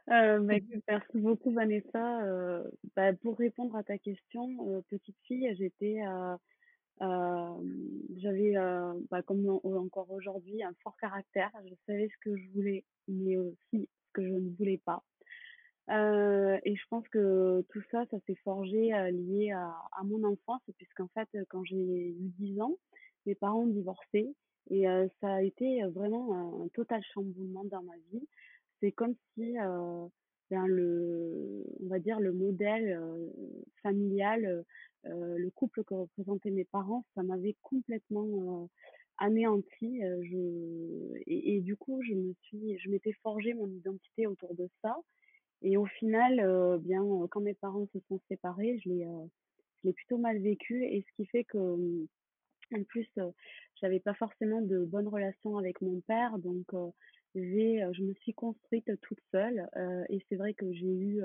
Heu, 0.08 0.40
bah, 0.46 0.54
écoute, 0.56 0.82
merci 0.88 1.20
beaucoup 1.20 1.52
Vanessa, 1.52 2.22
heu, 2.24 2.70
bah, 2.96 3.12
pour 3.14 3.38
répondre 3.38 3.76
à 3.76 3.82
ta 3.82 3.98
question, 3.98 4.82
petite 4.88 5.16
fille, 5.26 5.54
j'étais, 5.56 5.94
hem, 5.96 6.38
j'avais, 7.00 8.56
heu, 8.56 9.06
bah, 9.10 9.22
comme 9.22 9.48
en 9.48 9.60
encore 9.76 10.10
aujourd'hui, 10.10 10.62
un 10.62 10.74
fort 10.82 10.96
caractère. 10.98 11.50
Je 11.66 11.74
savais 11.86 12.08
ce 12.08 12.18
que 12.20 12.36
je 12.36 12.48
voulais, 12.54 12.84
mais 13.08 13.36
aussi 13.38 13.88
ce 14.08 14.12
que 14.12 14.22
je 14.22 14.28
ne 14.32 14.50
voulais 14.56 14.80
pas. 14.84 15.02
Heu 15.90 16.58
et 16.64 16.76
je 16.76 16.84
pense 16.90 17.08
que 17.10 17.62
tout 17.70 17.82
ça, 17.90 18.04
ça 18.10 18.18
s'est 18.26 18.36
forgé, 18.44 18.92
lié 19.12 19.52
à 19.52 19.74
à 19.98 20.04
mon 20.04 20.24
enfance 20.24 20.62
puisqu'en 20.78 21.08
fait, 21.08 21.28
quand 21.50 21.64
j'ai 21.64 21.76
eu 22.10 22.14
10 22.38 22.60
ans, 22.60 22.76
mes 23.26 23.34
parents 23.34 23.62
ont 23.64 23.66
divorcé 23.68 24.34
et 24.70 24.84
ça 25.20 25.34
a 25.34 25.42
été, 25.42 25.82
vraiment 25.94 26.64
un 26.64 26.68
total 26.68 27.02
chamboulement 27.14 27.64
dans 27.66 27.82
ma 27.82 27.96
vie. 28.12 28.28
C'est 28.80 28.92
comme 28.92 29.14
si, 29.34 29.54
ben, 30.50 30.66
le 30.66 31.64
on 31.82 31.88
va 31.88 31.98
dire 31.98 32.20
le 32.20 32.32
modèle, 32.32 33.00
familial, 33.82 34.64
le 35.04 35.50
couple 35.50 35.84
que 35.84 35.94
représentaient 35.94 36.50
mes 36.50 36.64
parents, 36.64 37.04
ça 37.14 37.22
m'avait 37.22 37.56
complètement, 37.62 38.68
anéantie, 39.18 40.00
je 40.22 41.22
et 41.26 41.60
du 41.60 41.76
coup, 41.76 42.02
je 42.02 42.14
me 42.14 42.34
suis 42.42 42.78
je 42.78 42.90
m'étais 42.90 43.12
forgé 43.22 43.54
mon 43.54 43.68
identité 43.68 44.26
autour 44.26 44.54
de 44.54 44.68
ça 44.82 44.96
et 45.62 45.76
au 45.76 45.86
final, 45.86 46.78
bien, 46.80 47.02
quand 47.30 47.40
mes 47.40 47.54
parents 47.54 47.86
se 47.92 47.98
sont 48.08 48.20
séparés, 48.28 48.78
je 48.84 48.88
l'ai, 48.90 49.04
je 49.82 49.88
l'ai 49.88 49.92
plutôt 49.94 50.18
mal 50.18 50.38
vécu 50.38 50.84
et 50.84 51.02
ce 51.02 51.16
qui 51.16 51.26
fait 51.26 51.44
que, 51.44 51.58
mmh, 51.58 52.08
en 52.76 52.84
plus, 52.84 53.08
heu, 53.18 53.32
j'avais 53.80 54.00
pas 54.00 54.14
forcément 54.14 54.62
de 54.62 54.84
bonnes 54.84 55.08
relations 55.08 55.58
avec 55.58 55.80
mon 55.82 56.00
père 56.02 56.38
donc 56.38 56.66
j'ai, 57.34 57.84
je 57.92 58.02
me 58.02 58.14
suis 58.14 58.32
construite 58.34 58.90
toute 59.02 59.20
seule, 59.32 59.68
et 60.08 60.24
c'est 60.28 60.36
vrai 60.36 60.54
que 60.54 60.72
j'ai 60.72 60.86
eu, 60.86 61.22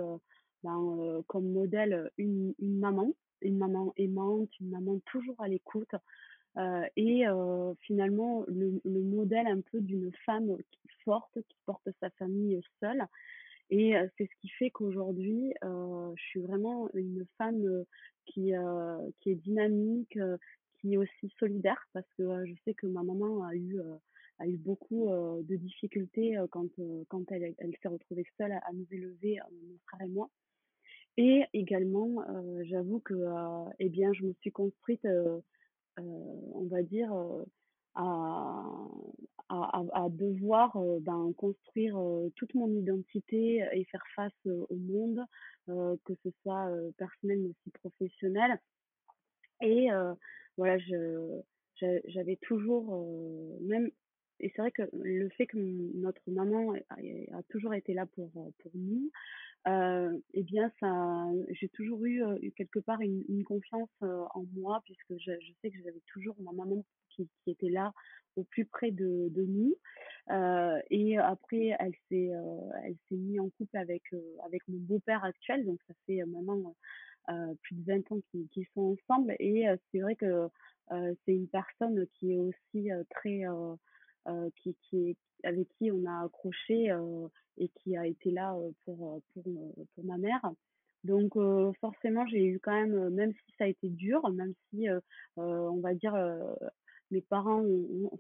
heu, 0.66 1.24
comme 1.28 1.52
modèle, 1.52 2.12
une 2.18 2.54
maman, 2.60 3.14
une 3.42 3.58
maman 3.58 3.94
aimante, 3.98 4.50
une 4.60 4.70
maman 4.70 5.00
toujours 5.06 5.40
à 5.42 5.48
l'écoute, 5.48 5.94
heu 6.58 6.84
et 6.98 7.28
heu, 7.28 7.76
finalement 7.82 8.46
le 8.48 8.82
le 8.86 9.02
modèle 9.02 9.48
un 9.48 9.62
peu 9.62 9.82
d'une 9.82 10.12
femme 10.26 10.58
forte, 11.06 11.40
qui 11.50 11.58
porte 11.66 11.90
sa 12.02 12.10
famille 12.12 12.62
seule. 12.82 13.04
Et 13.72 13.94
c'est 14.18 14.26
ce 14.26 14.36
qui 14.42 14.50
fait 14.50 14.72
qu'aujourd'hui, 14.72 15.54
je 15.64 16.22
suis 16.30 16.42
vraiment 16.42 16.90
une 16.94 17.26
femme, 17.38 17.86
qui, 18.26 18.52
qui 19.20 19.32
est 19.32 19.36
dynamique, 19.36 20.18
qui 20.82 20.94
est 20.94 20.98
aussi 20.98 21.30
solidaire 21.40 21.84
parce 21.94 22.08
que, 22.18 22.46
je 22.46 22.54
sais 22.66 22.74
que 22.74 22.88
ma 22.88 23.04
maman 23.04 23.44
a 23.44 23.56
eu, 23.56 23.80
a 24.40 24.48
eu 24.48 24.58
beaucoup, 24.58 25.10
de 25.10 25.56
difficultés, 25.56 26.38
quand, 26.52 26.70
quand 27.10 27.32
elle 27.32 27.56
elle 27.60 27.76
s'est 27.82 27.88
retrouvée 27.90 28.26
seule 28.38 28.54
à 28.54 28.72
nous 28.74 28.88
élever, 28.92 29.40
mon 29.52 29.78
frère 29.88 30.02
et 30.08 30.10
moi 30.10 30.30
Et 31.22 31.44
également, 31.54 32.22
heu, 32.30 32.64
j'avoue 32.64 33.02
que, 33.02 33.14
heu, 33.14 33.72
et 33.80 33.90
bien, 33.90 34.14
je 34.14 34.24
me 34.24 34.32
suis 34.40 34.52
construite, 34.54 35.04
heu, 35.06 35.42
on 35.98 36.68
va 36.72 36.84
dire, 36.84 37.12
à 37.96 38.64
devoir, 40.12 40.78
ben, 41.02 41.34
construire, 41.38 41.98
toute 42.36 42.54
mon 42.56 42.70
identité 42.70 43.66
et 43.74 43.84
faire 43.86 44.04
face, 44.16 44.32
au 44.46 44.76
monde, 44.78 45.22
que 45.68 46.14
ce 46.24 46.30
soit, 46.42 46.70
personnel 46.98 47.40
mais 47.42 47.50
aussi 47.50 47.70
professionnel. 47.74 48.60
Et 49.62 49.88
voilà, 50.58 50.78
j'avais 52.08 52.38
toujours, 52.42 53.06
même 53.62 53.90
et 54.40 54.52
c'est 54.56 54.62
vrai 54.62 54.72
que 54.72 54.84
le 54.94 55.30
fait 55.30 55.48
que 55.48 55.58
notre 55.58 56.22
maman 56.28 56.74
a 56.90 57.44
toujours 57.50 57.74
été 57.74 57.94
là 57.94 58.06
pour, 58.08 58.32
heu, 58.38 58.52
pour 58.60 58.72
nous, 58.76 59.12
heu 59.68 60.24
et 60.34 60.44
bien 60.44 60.72
ça 60.80 61.28
j'ai 61.52 61.70
toujours 61.70 62.06
eu, 62.06 62.24
heu, 62.24 62.40
quelque 62.58 62.80
part 62.80 63.02
une 63.02 63.44
confiance, 63.46 63.90
heu, 64.04 64.22
en 64.36 64.46
moi 64.56 64.82
puisque 64.86 65.18
je 65.20 65.32
sais 65.62 65.72
que 65.72 65.80
j'avais 65.84 66.02
toujours 66.08 66.36
ma 66.42 66.54
maman 66.54 66.86
qui 67.12 67.30
était 67.48 67.70
là 67.70 67.94
au 68.38 68.44
plus 68.46 68.66
près 68.66 68.92
de 68.92 69.30
de 69.30 69.44
nous. 69.44 69.76
Et 70.92 71.18
après 71.20 71.76
elle 71.80 71.96
s'est, 72.10 72.32
elle 72.86 72.96
s'est 73.10 73.18
mis 73.18 73.40
en 73.40 73.50
couple 73.52 73.78
avec, 73.78 74.04
avec 74.46 74.68
mon 74.70 74.80
beau-père 74.80 75.24
actuel, 75.26 75.66
donc 75.66 75.80
ça 75.88 75.94
fait, 76.08 76.24
maintenant, 76.26 76.76
plus 77.64 77.76
de 77.78 77.86
20 77.86 78.12
ans 78.14 78.20
qu'ils 78.52 78.68
sont 78.76 78.98
ensemble 78.98 79.36
et 79.40 79.66
c'est 79.92 80.00
vrai 80.02 80.16
que, 80.16 80.48
c'est 81.26 81.34
une 81.36 81.50
personne 81.50 82.08
qui 82.16 82.34
est 82.34 82.38
aussi, 82.40 82.90
très, 83.12 83.44
qui 84.56 84.76
qui 84.84 85.18
avec 85.44 85.68
qui 85.78 85.92
on 85.92 86.06
a 86.06 86.26
accroché, 86.26 86.92
heu 86.92 87.30
et 87.58 87.70
qui 87.70 87.98
a 87.98 88.06
été 88.06 88.32
là, 88.32 88.56
heu, 88.58 88.74
pour, 88.86 89.22
pour, 89.34 90.04
ma 90.04 90.18
mère. 90.18 90.42
Donc 91.04 91.34
forcément, 91.80 92.26
j'ai 92.28 92.44
eu 92.46 92.60
quand 92.60 92.74
même, 92.74 93.10
même 93.10 93.34
si 93.34 93.54
ça 93.58 93.66
a 93.66 93.68
été 93.68 93.88
dur, 93.90 94.28
même 94.32 94.54
si, 94.70 94.88
on 95.38 95.80
va 95.80 95.94
dire, 95.94 96.14
mes 97.12 97.22
parents 97.22 97.64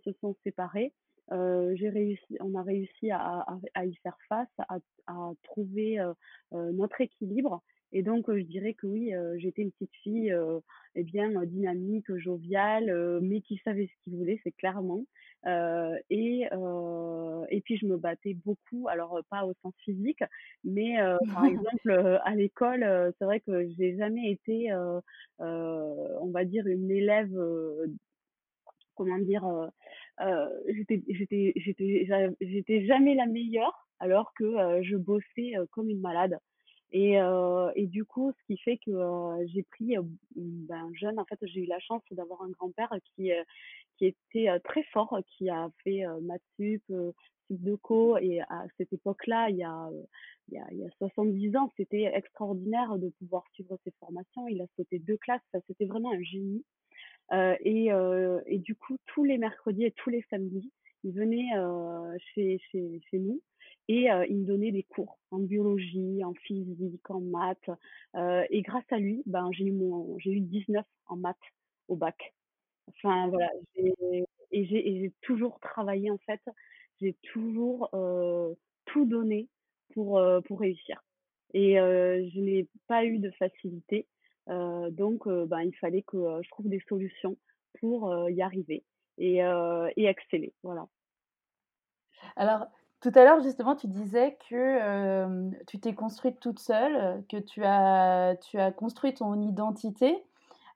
se 0.05 0.11
sont 0.21 0.35
séparés, 0.43 0.93
j'ai 1.29 1.89
réussi 1.89 2.37
on 2.39 2.55
a 2.55 2.63
réussi 2.63 3.11
à 3.11 3.19
à 3.19 3.59
à 3.73 3.85
y 3.85 3.93
faire 3.95 4.17
face, 4.29 4.47
à 4.69 4.77
à 5.07 5.31
trouver, 5.43 5.97
notre 6.53 7.01
équilibre 7.01 7.61
et 7.91 8.03
donc 8.03 8.25
je 8.31 8.43
dirais 8.43 8.73
que 8.73 8.87
oui, 8.87 9.11
j'étais 9.37 9.63
une 9.63 9.71
petite 9.71 9.95
fille, 10.03 10.35
et 10.95 11.03
bien, 11.03 11.43
dynamique, 11.45 12.13
joviale, 12.17 13.19
mais 13.21 13.41
qui 13.41 13.59
savait 13.63 13.87
ce 13.87 14.03
qu'il 14.03 14.17
voulait, 14.17 14.39
c'est 14.43 14.51
clairement. 14.51 15.05
Et 16.09 16.47
et 17.49 17.61
puis 17.61 17.77
je 17.77 17.85
me 17.85 17.97
battais 17.97 18.35
beaucoup, 18.45 18.87
alors, 18.89 19.19
pas 19.29 19.45
au 19.45 19.53
sens 19.61 19.73
physique, 19.83 20.23
mais 20.63 20.97
par 21.33 21.45
exemple, 21.45 22.19
à 22.23 22.35
l'école, 22.35 23.13
c'est 23.17 23.25
vrai 23.25 23.39
que 23.39 23.67
j'ai 23.77 23.97
jamais 23.97 24.31
été, 24.31 24.71
on 25.39 26.31
va 26.31 26.45
dire 26.45 26.67
une 26.67 26.91
élève, 26.91 27.33
comment 28.95 29.17
dire? 29.19 29.45
J'étais 30.67 31.03
j'étais 31.07 31.53
j'étais 31.55 32.07
j'étais 32.41 32.85
jamais 32.85 33.15
la 33.15 33.25
meilleure 33.25 33.87
alors 33.99 34.33
que, 34.33 34.81
je 34.81 34.95
bossais, 34.95 35.53
comme 35.71 35.89
une 35.89 36.01
malade 36.01 36.37
et 36.91 37.19
heu 37.19 37.71
et 37.75 37.87
du 37.87 38.05
coup, 38.05 38.31
ce 38.31 38.43
qui 38.47 38.57
fait 38.59 38.77
que, 38.77 38.91
heu, 38.91 39.47
j'ai 39.53 39.63
pris, 39.63 39.97
heu, 39.97 40.03
ben, 40.35 40.89
jeune, 40.95 41.19
en 41.19 41.25
fait, 41.25 41.39
j'ai 41.43 41.61
eu 41.61 41.65
la 41.65 41.79
chance 41.79 42.01
d'avoir 42.11 42.41
un 42.43 42.49
grand-père 42.49 42.91
qui, 43.15 43.31
qui 43.97 44.05
était, 44.07 44.49
très 44.63 44.83
fort, 44.93 45.17
qui 45.37 45.49
a 45.49 45.69
fait, 45.83 46.03
maths 46.21 46.41
sup, 46.59 46.83
sup 46.87 47.15
de 47.51 47.75
co 47.75 48.17
et 48.17 48.41
à 48.41 48.65
cette 48.77 48.93
époque-là, 48.93 49.49
il 49.49 49.57
y 49.57 49.63
a, 49.63 49.89
il 50.51 50.61
il 50.71 50.79
y 50.79 50.85
a 50.85 50.89
70 50.99 51.55
ans, 51.57 51.71
c'était 51.77 52.03
extraordinaire 52.13 52.97
de 52.99 53.09
pouvoir 53.19 53.43
suivre 53.53 53.77
ces 53.83 53.91
formations. 53.99 54.47
Il 54.47 54.61
a 54.61 54.65
sauté 54.77 54.99
2 54.99 55.17
classes, 55.17 55.41
enfin, 55.53 55.63
c'était 55.67 55.85
vraiment 55.85 56.11
un 56.13 56.21
génie. 56.23 56.63
Et 57.33 57.89
et 58.47 58.59
du 58.59 58.75
coup, 58.75 58.97
tous 59.07 59.23
les 59.25 59.37
mercredis 59.37 59.85
et 59.85 59.91
tous 59.91 60.09
les 60.11 60.23
samedis, 60.29 60.71
il 61.03 61.13
venait, 61.13 61.49
chez 62.33 62.59
chez 62.71 63.01
chez 63.09 63.19
nous 63.19 63.41
et 63.89 64.09
heu, 64.11 64.25
il 64.29 64.37
me 64.37 64.45
donnait 64.45 64.71
des 64.71 64.83
cours 64.83 65.19
en 65.31 65.39
biologie, 65.39 66.23
en 66.23 66.33
physique, 66.35 67.09
en 67.09 67.21
maths, 67.21 67.69
heu 68.15 68.43
et 68.51 68.61
grâce 68.61 68.85
à 68.91 68.99
lui, 68.99 69.23
ben, 69.25 69.49
j'ai 69.51 69.65
eu 69.65 69.71
mon 69.73 70.17
j'ai 70.19 70.31
eu 70.31 70.41
19 70.41 70.85
en 71.07 71.17
maths 71.17 71.37
au 71.89 71.95
bac. 71.95 72.33
Enfin 72.89 73.27
voilà, 73.29 73.49
et 74.51 74.65
j'ai 74.65 75.13
toujours 75.21 75.59
travaillé 75.59 76.11
en 76.11 76.19
fait, 76.19 76.41
j'ai 77.01 77.15
toujours, 77.33 77.89
heu, 77.95 78.55
tout 78.85 79.05
donné 79.05 79.47
pour, 79.93 80.21
pour 80.45 80.59
réussir. 80.59 81.03
Et 81.53 81.75
je 81.75 82.39
n'ai 82.39 82.67
pas 82.87 83.05
eu 83.05 83.19
de 83.19 83.31
facilité, 83.31 84.07
donc 84.47 85.27
ben, 85.27 85.61
il 85.61 85.75
fallait 85.77 86.03
que, 86.03 86.17
je 86.43 86.49
trouve 86.49 86.69
des 86.69 86.81
solutions 86.87 87.37
pour, 87.79 88.13
y 88.29 88.41
arriver 88.41 88.83
et 89.17 89.37
et 89.97 90.05
exceller, 90.05 90.53
voilà. 90.63 90.87
Alors, 92.35 92.67
tout 93.01 93.11
à 93.15 93.23
l'heure, 93.23 93.41
justement, 93.41 93.75
tu 93.75 93.87
disais 93.87 94.37
que, 94.49 94.55
hem, 94.55 95.55
tu 95.67 95.79
t'es 95.79 95.93
construite 95.95 96.39
toute 96.39 96.59
seule, 96.59 97.23
que 97.29 97.37
tu 97.37 97.63
as 97.65 98.35
tu 98.41 98.59
as 98.59 98.71
construit 98.71 99.13
ton 99.13 99.41
identité, 99.41 100.23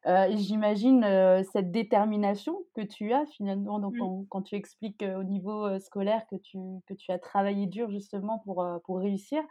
et 0.08 0.38
j'imagine, 0.38 1.03
heu, 1.06 1.44
cette 1.53 1.72
détermination 1.72 2.65
que 2.75 2.82
tu 2.82 3.13
as 3.13 3.25
finalement 3.27 3.80
donc 3.80 3.96
Mmh. 3.96 4.00
quand 4.00 4.25
quand 4.30 4.42
tu 4.44 4.56
expliques, 4.56 5.03
au 5.03 5.24
niveau, 5.24 5.80
scolaire 5.80 6.27
que 6.27 6.36
tu 6.38 6.58
que 6.88 6.94
tu 6.96 7.12
as 7.12 7.20
travaillé 7.20 7.68
dur 7.68 7.89
justement 7.92 8.39
pour, 8.39 8.65
pour 8.86 9.00
réussir. 9.00 9.44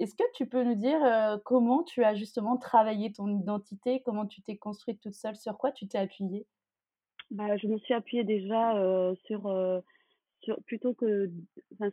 Est-ce 0.00 0.14
que 0.16 0.24
tu 0.34 0.46
peux 0.48 0.64
nous 0.64 0.74
dire, 0.76 1.00
comment 1.44 1.82
tu 1.84 2.04
as 2.04 2.14
justement 2.14 2.56
travaillé 2.58 3.12
ton 3.12 3.28
identité? 3.28 4.02
Comment 4.04 4.26
tu 4.26 4.42
t'es 4.42 4.56
construite 4.58 5.00
toute 5.00 5.14
seule? 5.14 5.36
Sur 5.36 5.58
quoi 5.58 5.72
tu 5.72 5.88
t'es 5.88 5.98
appuyée? 5.98 6.46
Bah, 7.30 7.56
je 7.58 7.66
me 7.66 7.78
suis 7.78 7.94
appuyée 7.94 8.24
déjà, 8.24 8.72
sur, 9.26 9.46
plutôt 10.66 10.94
que 10.94 11.30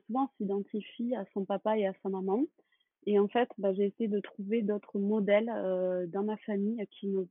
souvent 0.07 0.25
on 0.25 0.37
s'identifie 0.37 1.15
à 1.15 1.25
son 1.33 1.45
papa 1.45 1.77
et 1.77 1.85
à 1.87 1.93
sa 2.03 2.09
maman. 2.09 2.45
Et 3.07 3.19
en 3.19 3.27
fait, 3.27 3.49
bah, 3.57 3.73
j'ai 3.73 3.85
essayé 3.85 4.09
de 4.09 4.19
trouver 4.19 4.61
d'autres 4.63 4.99
modèles, 4.99 5.49
heu, 5.49 6.07
dans 6.07 6.23
ma 6.23 6.37
famille 6.37 6.85
qui 6.91 7.07
me 7.07 7.27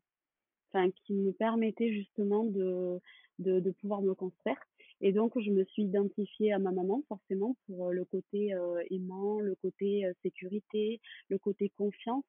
qui 1.07 1.15
me 1.15 1.33
permettaient 1.33 1.93
justement 1.93 2.45
de 2.45 3.01
de 3.39 3.71
pouvoir 3.73 4.03
me 4.03 4.15
construire. 4.15 4.57
Et 5.01 5.13
donc 5.13 5.39
je 5.41 5.51
me 5.51 5.65
suis 5.65 5.85
identifiée 5.85 6.53
à 6.53 6.59
ma 6.59 6.73
maman 6.73 7.03
forcément 7.09 7.57
pour, 7.67 7.91
heu, 7.91 7.95
le 7.95 8.05
côté, 8.05 8.55
heu, 8.55 8.79
aimant, 8.91 9.41
le 9.41 9.55
côté, 9.57 10.05
sécurité, 10.23 11.01
le 11.29 11.39
côté 11.39 11.71
confiance, 11.77 12.25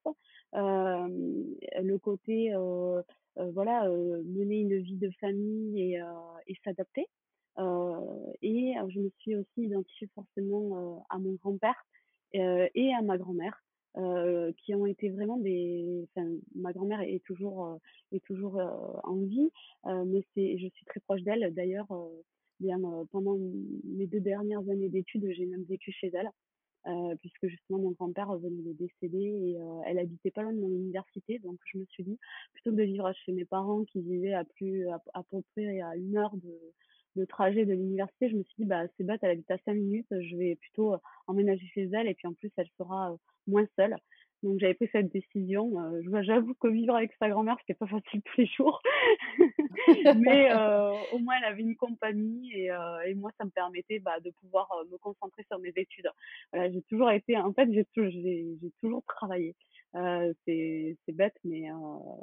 le 0.53 1.97
côté, 1.97 2.53
voilà, 3.37 3.89
mener 3.89 4.59
une 4.61 4.77
vie 4.79 4.97
de 4.97 5.09
famille 5.19 5.95
et 6.47 6.55
s'adapter, 6.63 7.07
et 7.57 8.75
heu, 8.79 8.89
je 8.89 8.99
me 8.99 9.09
suis 9.19 9.35
aussi 9.35 9.63
identifiée 9.63 10.07
forcément, 10.15 10.97
heu, 10.99 11.01
à 11.09 11.19
mon 11.19 11.33
grand-père, 11.33 11.85
et 12.33 12.93
à 12.93 13.01
ma 13.03 13.17
grand-mère, 13.17 13.63
qui 14.57 14.75
ont 14.75 14.85
été 14.85 15.09
vraiment 15.09 15.37
des 15.37 16.07
ma 16.55 16.73
grand-mère 16.73 17.01
est 17.01 17.23
toujours, 17.25 17.79
est 18.11 18.23
toujours, 18.25 18.57
en 19.03 19.17
vie, 19.17 19.51
mais 19.85 20.23
c'est 20.35 20.57
je 20.57 20.67
suis 20.69 20.85
très 20.85 20.99
proche 21.01 21.21
d'elle. 21.23 21.53
D'ailleurs, 21.53 21.87
bien, 22.59 22.79
pendant 23.11 23.37
mes 23.85 24.07
2 24.07 24.19
dernières 24.21 24.67
années 24.69 24.89
d'études, 24.89 25.27
j'ai 25.31 25.45
même 25.45 25.63
vécu 25.63 25.91
chez 25.93 26.11
elle, 26.13 26.29
puisque 27.19 27.47
justement 27.47 27.79
mon 27.79 27.91
grand-père 27.91 28.35
venait 28.37 28.63
de 28.63 28.73
décéder 28.73 29.17
et 29.19 29.57
elle 29.87 29.99
habitait 29.99 30.31
pas 30.31 30.43
loin 30.43 30.53
de 30.53 30.59
mon 30.61 30.69
université. 30.69 31.39
Donc 31.39 31.59
je 31.65 31.77
me 31.79 31.85
suis 31.87 32.03
dit: 32.03 32.19
«Plutôt 32.53 32.71
que 32.71 32.77
de 32.77 32.83
vivre 32.83 33.11
chez 33.13 33.33
mes 33.33 33.45
parents 33.45 33.83
qui 33.85 34.01
vivaient 34.01 34.33
à 34.33 34.45
plus 34.45 34.87
à 34.89 35.01
à 35.13 35.23
peu 35.23 35.41
près 35.53 35.81
à 35.81 35.95
1 35.97 36.17
heure 36.17 36.35
de 36.37 36.53
de 37.15 37.25
trajet 37.25 37.65
de 37.65 37.73
l'université», 37.73 38.29
je 38.29 38.35
me 38.35 38.43
suis 38.43 38.55
dit: 38.59 38.65
«Bah, 38.65 38.83
c'est 38.97 39.03
bête, 39.05 39.19
elle 39.23 39.31
habite 39.31 39.51
à 39.51 39.57
5 39.65 39.73
minutes, 39.75 40.07
je 40.11 40.35
vais 40.37 40.55
plutôt, 40.55 40.93
heu, 40.95 40.97
emménager 41.27 41.65
chez 41.73 41.89
elle 41.93 42.07
et 42.07 42.13
puis 42.15 42.27
en 42.27 42.33
plus 42.33 42.51
elle 42.57 42.69
sera, 42.77 43.11
heu, 43.13 43.17
moins 43.47 43.65
seule». 43.77 43.95
Donc 44.43 44.59
j'avais 44.59 44.75
pris 44.75 44.89
cette 44.91 45.11
décision, 45.11 45.71
je 46.03 46.23
j'avoue 46.23 46.53
que 46.55 46.67
vivre 46.67 46.95
avec 46.95 47.11
sa 47.19 47.29
grand-mère, 47.29 47.57
c'était 47.61 47.73
pas 47.77 47.87
facile 47.87 48.21
tous 48.23 48.41
les 48.41 48.45
jours. 48.47 48.79
Mais 50.11 50.49
heu, 50.51 50.91
au 51.11 51.19
moins 51.19 51.35
elle 51.39 51.45
avait 51.45 51.61
une 51.63 51.75
compagnie 51.75 52.51
et 52.53 52.71
heu 52.71 52.77
et 53.07 53.15
moi 53.15 53.31
ça 53.39 53.45
me 53.45 53.49
permettait, 53.51 53.99
bah, 53.99 54.19
de 54.19 54.31
pouvoir, 54.41 54.67
heu, 54.83 54.89
me 54.91 54.97
concentrer 54.97 55.43
sur 55.49 55.59
mes 55.59 55.73
études. 55.75 56.09
Voilà, 56.53 56.71
j'ai 56.71 56.81
toujours 56.83 57.11
été 57.11 57.37
en 57.37 57.53
fait, 57.53 57.71
j'ai 57.71 57.85
tou 57.85 58.03
j'ai 58.09 58.57
j'ai 58.61 58.71
toujours 58.81 59.03
travaillé. 59.07 59.55
C'est 60.45 60.97
bête 61.13 61.35
mais 61.43 61.67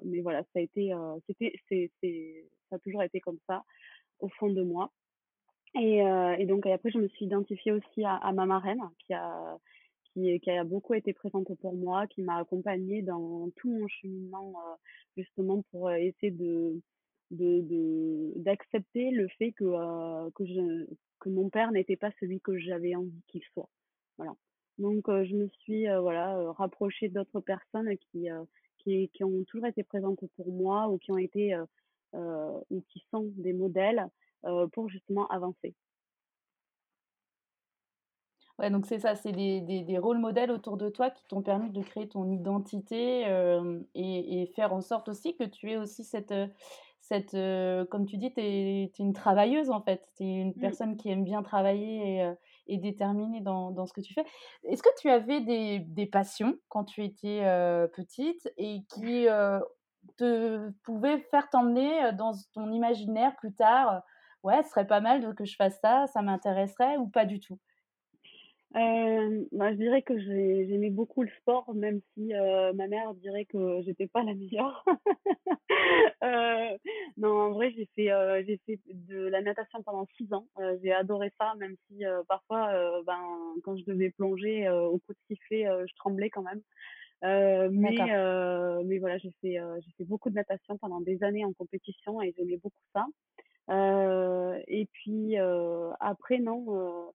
mais 0.05 0.21
voilà, 0.21 0.43
ça 0.53 0.59
a 0.59 0.61
été, 0.61 0.93
c'était 1.27 1.91
c'est 2.03 2.45
ça 2.71 2.77
a 2.77 2.79
toujours 2.79 3.03
été 3.03 3.21
comme 3.21 3.39
ça, 3.49 3.63
au 4.23 4.29
fond 4.31 4.51
de 4.51 4.63
moi 4.63 4.93
et 5.75 6.03
heu 6.03 6.35
et 6.39 6.47
donc 6.47 6.67
et 6.67 6.73
après 6.73 6.91
je 6.91 6.99
me 6.99 7.09
suis 7.09 7.27
identifiée 7.27 7.73
aussi 7.73 8.05
à 8.05 8.33
ma 8.33 8.47
marraine 8.47 8.83
qui 9.07 9.15
a 9.15 9.59
qui 10.15 10.51
a 10.51 10.65
beaucoup 10.65 10.95
été 10.95 11.13
présente 11.13 11.55
pour 11.61 11.75
moi, 11.75 12.07
qui 12.07 12.23
m'a 12.23 12.37
accompagnée 12.39 13.03
dans 13.03 13.51
tout 13.57 13.71
mon 13.71 13.89
cheminement, 13.89 14.53
heu, 14.53 14.77
justement 15.17 15.63
pour, 15.71 15.89
heu, 15.89 15.97
essayer 15.99 16.33
de 16.33 16.81
de 17.31 17.61
de 17.63 18.33
d'accepter 18.37 19.11
le 19.11 19.29
fait 19.39 19.53
que, 19.53 19.65
que 21.21 21.29
mon 21.29 21.49
père 21.51 21.73
n'était 21.73 21.97
pas 21.97 22.11
celui 22.21 22.41
que 22.41 22.59
j'avais 22.59 22.95
envie 22.95 23.23
qu'il 23.29 23.43
soit. 23.55 23.71
Voilà. 24.19 24.35
Donc 24.79 25.07
donc 25.07 25.25
je 25.25 25.35
me 25.37 25.49
suis, 25.49 25.87
voilà, 26.01 26.53
rapprochée 26.53 27.09
d'autres 27.09 27.41
personnes 27.41 27.97
qui, 27.99 28.29
qui 28.79 29.09
qui 29.11 29.25
ont 29.25 29.45
toujours 29.45 29.67
été 29.67 29.83
présentes 29.85 30.25
pour 30.37 30.53
moi 30.53 30.89
ou 30.89 30.99
qui 30.99 31.13
ont 31.13 31.19
été, 31.19 31.55
ou 32.15 32.83
qui 32.89 33.01
sont 33.11 33.31
des 33.37 33.53
modèles, 33.53 34.09
pour 34.73 34.89
justement 34.89 35.27
avancer. 35.29 35.75
Ouais, 38.59 38.71
donc 38.71 38.87
c'est 38.87 38.99
ça, 38.99 39.15
c'est 39.17 39.33
des 39.33 39.61
des 39.63 39.83
des 39.83 39.99
rôles 39.99 40.19
modèles 40.19 40.51
autour 40.51 40.77
de 40.77 40.89
toi 40.91 41.11
qui 41.11 41.25
t'ont 41.27 41.43
permis 41.43 41.71
de 41.71 41.81
créer 41.83 42.09
ton 42.09 42.31
identité, 42.31 43.23
hem 43.23 43.85
et 43.95 44.43
et 44.43 44.47
faire 44.47 44.73
en 44.75 44.81
sorte 44.83 45.09
aussi 45.09 45.35
que 45.37 45.45
tu 45.45 45.71
aies 45.71 45.79
aussi 45.79 46.05
cette, 46.05 46.35
cette, 47.01 47.33
comme 47.91 48.07
tu 48.07 48.19
dis, 48.19 48.33
tu 48.35 48.41
es 48.41 48.83
es 48.85 48.93
une 48.99 49.15
travailleuse, 49.15 49.71
en 49.71 49.81
fait. 49.83 50.07
Tu 50.17 50.25
es 50.25 50.35
une 50.41 50.55
Mmh. 50.55 50.59
personne 50.59 50.97
qui 50.97 51.09
aime 51.11 51.25
bien 51.25 51.43
travailler 51.43 52.19
et 52.19 52.33
et 52.69 52.79
déterminée 52.79 53.41
dans 53.41 53.71
dans 53.71 53.87
ce 53.87 53.93
que 53.95 54.03
tu 54.03 54.13
fais. 54.15 54.25
Est-ce 54.65 54.83
que 54.83 54.91
tu 55.01 55.09
avais 55.09 55.41
des 55.41 55.79
des 55.81 56.07
passions 56.07 56.59
quand 56.69 56.85
tu 56.85 57.03
étais, 57.05 57.41
petite 57.95 58.53
et 58.59 58.83
qui, 58.89 59.27
te 60.17 60.71
pouvaient 60.85 61.19
faire 61.31 61.49
t'emmener, 61.51 62.13
dans 62.15 62.33
ton 62.55 62.71
imaginaire 62.73 63.37
plus 63.37 63.53
tard? 63.55 64.03
«Ouais, 64.43 64.63
ce 64.65 64.71
serait 64.71 64.87
pas 64.87 65.01
mal 65.01 65.35
que 65.37 65.45
je 65.45 65.55
fasse 65.57 65.79
ça, 65.81 66.07
ça 66.09 66.21
m'intéresserait» 66.23 66.97
ou 66.97 67.09
pas 67.09 67.25
du 67.27 67.41
tout? 67.41 67.59
Hem, 68.75 69.47
bah, 69.53 69.71
je 69.73 69.77
dirais 69.77 70.01
que 70.03 70.19
j'ai 70.19 70.67
j'aimais 70.67 70.89
beaucoup 70.91 71.23
le 71.23 71.29
sport, 71.41 71.75
même 71.75 72.01
si, 72.15 72.33
ma 72.75 72.89
mère 72.89 73.13
dirait 73.15 73.45
que 73.45 73.83
j'étais 73.83 74.07
pas 74.09 74.23
la 74.23 74.35
meilleure. 74.35 74.85
Non, 77.19 77.31
en 77.41 77.51
vrai, 77.53 77.71
j'ai 77.77 77.87
fait, 77.95 78.09
j'ai 78.47 78.61
fait 78.67 78.81
de 78.87 79.27
la 79.29 79.43
natation 79.43 79.83
pendant 79.83 80.07
6 80.17 80.33
ans. 80.33 80.47
J'ai 80.83 80.93
adoré 80.93 81.33
ça, 81.39 81.55
même 81.59 81.77
si, 81.89 82.03
parfois, 82.29 83.03
ben, 83.07 83.21
quand 83.65 83.77
je 83.77 83.85
devais 83.85 84.11
plonger, 84.11 84.69
au 84.71 84.99
coup 84.99 85.13
de 85.13 85.19
sifflet, 85.29 85.65
je 85.87 85.95
tremblais 85.97 86.31
quand 86.31 86.43
même. 86.43 86.63
Heu, 87.25 87.71
mais 87.73 88.11
heu, 88.13 88.83
mais 88.85 88.99
voilà, 88.99 89.19
j'ai 89.19 89.31
fait, 89.41 89.57
j'ai 89.85 89.93
fait 89.97 90.05
beaucoup 90.05 90.31
de 90.31 90.35
natation 90.35 90.77
pendant 90.79 91.01
des 91.01 91.23
années 91.23 91.45
en 91.45 91.53
compétition 91.53 92.21
et 92.23 92.33
j'aimais 92.37 92.59
beaucoup 92.59 92.83
ça. 92.95 93.07
Et 94.69 94.87
puis, 94.93 95.37
après 96.01 96.39
non, 96.39 97.13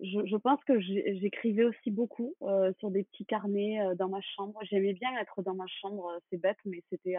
je 0.00 0.26
je 0.26 0.36
pense 0.36 0.62
que 0.64 0.80
j'é 0.80 1.18
j'écrivais 1.20 1.64
aussi 1.64 1.90
beaucoup, 1.90 2.34
sur 2.78 2.90
des 2.90 3.04
petits 3.04 3.26
carnets, 3.26 3.80
dans 3.96 4.08
ma 4.08 4.20
chambre. 4.22 4.58
J'aimais 4.64 4.94
bien 4.94 5.16
être 5.20 5.42
dans 5.42 5.54
ma 5.54 5.66
chambre, 5.68 6.18
c'est 6.30 6.38
bête, 6.40 6.58
mais 6.66 6.82
c'était, 6.90 7.16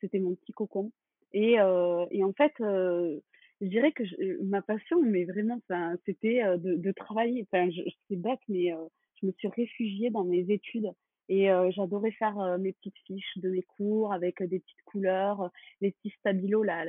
c'était 0.00 0.20
mon 0.20 0.34
petit 0.36 0.52
cocon 0.52 0.92
et 1.32 1.54
et 1.54 2.24
en 2.24 2.32
fait, 2.34 2.52
je 2.60 3.66
dirais 3.66 3.92
que 3.92 4.04
je 4.04 4.14
euh, 4.16 4.38
ma 4.44 4.62
passion, 4.62 5.02
mais 5.02 5.24
vraiment, 5.24 5.60
c'était, 6.06 6.42
de 6.58 6.76
de 6.76 6.92
travailler. 6.92 7.46
Enfin, 7.52 7.68
c'est 8.08 8.16
bête, 8.16 8.40
mais 8.48 8.70
je 9.20 9.26
me 9.26 9.32
suis 9.32 9.48
réfugiée 9.48 10.10
dans 10.10 10.24
mes 10.24 10.50
études 10.50 10.90
et 11.30 11.50
heu, 11.50 11.70
j'adorais 11.70 12.12
faire, 12.12 12.38
heu, 12.40 12.58
mes 12.58 12.72
petites 12.74 12.98
fiches 13.06 13.38
de 13.38 13.50
mes 13.50 13.62
cours 13.62 14.12
avec, 14.12 14.42
heu, 14.42 14.48
des 14.48 14.60
petites 14.60 14.82
couleurs, 14.84 15.50
les 15.80 15.92
petits 15.92 16.10
stabilos 16.20 16.64
à 16.68 16.84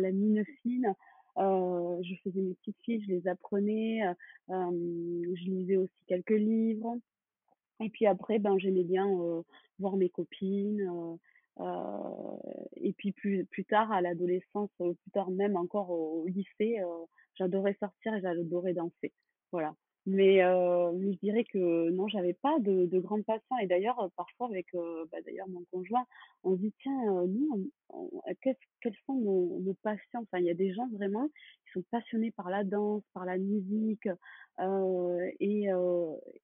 la 0.00 0.12
mine 0.12 0.44
fine. 0.62 0.94
Je 1.36 2.14
faisais 2.24 2.40
mes 2.42 2.54
petites 2.54 2.80
fiches, 2.84 3.04
je 3.06 3.12
les 3.12 3.28
apprenais, 3.28 4.00
je 4.48 5.44
lisais 5.50 5.76
aussi 5.76 6.04
quelques 6.06 6.30
livres 6.30 6.96
et 7.80 7.90
puis 7.90 8.06
après, 8.06 8.38
ben, 8.38 8.58
j'aimais 8.58 8.84
bien, 8.84 9.06
voir 9.78 9.96
mes 9.96 10.10
copines, 10.10 11.18
et 12.76 12.92
puis 12.94 13.12
plus 13.12 13.44
plus 13.46 13.64
tard 13.64 13.92
à 13.92 14.00
l'adolescence, 14.00 14.70
plus 14.78 15.10
tard 15.12 15.30
même 15.30 15.56
encore 15.56 15.90
au 15.90 16.22
au 16.22 16.26
lycée, 16.28 16.78
j'adorais 17.36 17.76
sortir 17.80 18.14
et 18.14 18.20
j'adorais 18.20 18.74
danser. 18.74 19.12
Voilà. 19.52 19.74
Mais 20.08 20.38
je 20.40 21.18
dirais 21.22 21.44
que 21.44 21.90
non, 21.90 22.08
j'avais 22.08 22.32
pas 22.34 22.58
de 22.60 22.86
de 22.86 22.98
grandes 22.98 23.24
passions 23.26 23.58
et 23.60 23.66
d'ailleurs, 23.66 24.10
parfois 24.16 24.46
avec, 24.48 24.66
bah, 25.12 25.18
d'ailleurs 25.26 25.48
mon 25.48 25.64
conjoint, 25.70 26.06
on 26.44 26.54
se 26.56 26.60
dit: 26.62 26.72
«Tiens, 26.82 27.26
nous 27.26 27.48
on 27.52 27.68
on 28.16 28.22
quelles 28.42 28.94
sont 29.06 29.14
nos 29.16 29.60
nos 29.60 29.74
passions?» 29.82 30.20
enfin, 30.22 30.38
il 30.38 30.46
y 30.46 30.50
a 30.50 30.54
des 30.54 30.72
gens 30.72 30.88
vraiment 30.92 31.28
qui 31.28 31.72
sont 31.74 31.84
passionnés 31.90 32.30
par 32.30 32.48
la 32.50 32.64
danse, 32.64 33.02
par 33.12 33.26
la 33.26 33.36
musique, 33.38 34.08
et 35.40 35.68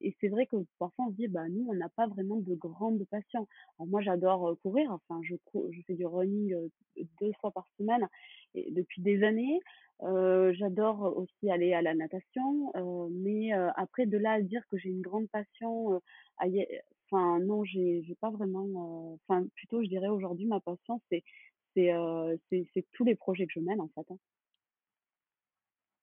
et 0.01 0.17
c'est 0.21 0.29
vrai 0.29 0.47
que 0.47 0.57
parfois 0.79 1.07
on 1.07 1.11
se 1.11 1.17
dit: 1.17 1.29
«Bah, 1.29 1.49
nous, 1.49 1.67
on 1.71 1.75
n'a 1.75 1.89
pas 1.89 2.07
vraiment 2.09 2.37
de 2.37 2.55
grandes 2.55 3.05
passions». 3.11 3.49
Alors 3.79 3.89
moi, 3.89 4.03
j'adore, 4.03 4.57
courir, 4.63 4.91
enfin 4.93 5.21
je 5.25 5.37
cours 5.47 5.67
je 5.73 5.81
fais 5.87 5.95
du 5.95 6.07
running, 6.07 6.53
heu, 6.55 6.71
2 7.21 7.33
fois 7.41 7.51
par 7.53 7.67
semaine 7.79 8.07
depuis 8.55 9.03
des 9.03 9.23
années. 9.25 9.61
J'adore 10.01 11.17
aussi 11.17 11.51
aller 11.51 11.73
à 11.73 11.83
la 11.83 11.95
natation, 11.95 12.73
mais 13.11 13.53
après 13.53 14.07
de 14.07 14.19
là 14.19 14.33
à 14.33 14.43
dire 14.43 14.63
que 14.71 14.77
j'ai 14.79 14.91
une 14.91 15.01
grande 15.03 15.29
passion, 15.31 16.01
enfin 17.11 17.41
non, 17.41 17.65
j'ai 17.65 18.17
pas 18.21 18.31
vraiment, 18.31 19.19
enfin 19.29 19.47
plutôt 19.55 19.83
je 19.83 19.89
dirais 19.89 20.09
aujourd'hui 20.09 20.47
ma 20.47 20.61
passion 20.61 21.01
c'est 21.11 21.23
c'est, 21.77 21.93
c'est 22.75 22.87
tous 22.93 23.05
les 23.05 23.17
projets 23.17 23.47
que 23.47 23.53
je 23.55 23.61
mène 23.61 23.81
en 23.81 23.89
fait, 23.95 24.11
hein. 24.11 24.19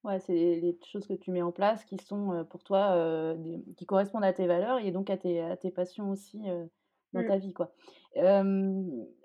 Ouais, 0.04 0.20
c'est 0.20 0.34
les 0.34 0.80
choses 0.84 1.06
que 1.06 1.14
tu 1.14 1.30
mets 1.30 1.44
en 1.44 1.52
place 1.52 1.86
qui 1.86 1.98
sont, 2.00 2.44
pour 2.50 2.64
toi, 2.64 3.36
qui 3.78 3.86
correspondent 3.86 4.24
à 4.24 4.34
tes 4.34 4.48
valeurs 4.48 4.80
et 4.80 4.92
donc 4.92 5.12
à 5.12 5.18
tes 5.18 5.40
à 5.42 5.56
tes 5.58 5.70
passions 5.70 6.10
aussi, 6.10 6.40
dans 7.14 7.22
Mmh. 7.22 7.28
ta 7.28 7.38
vie, 7.38 7.54
quoi. 7.54 7.72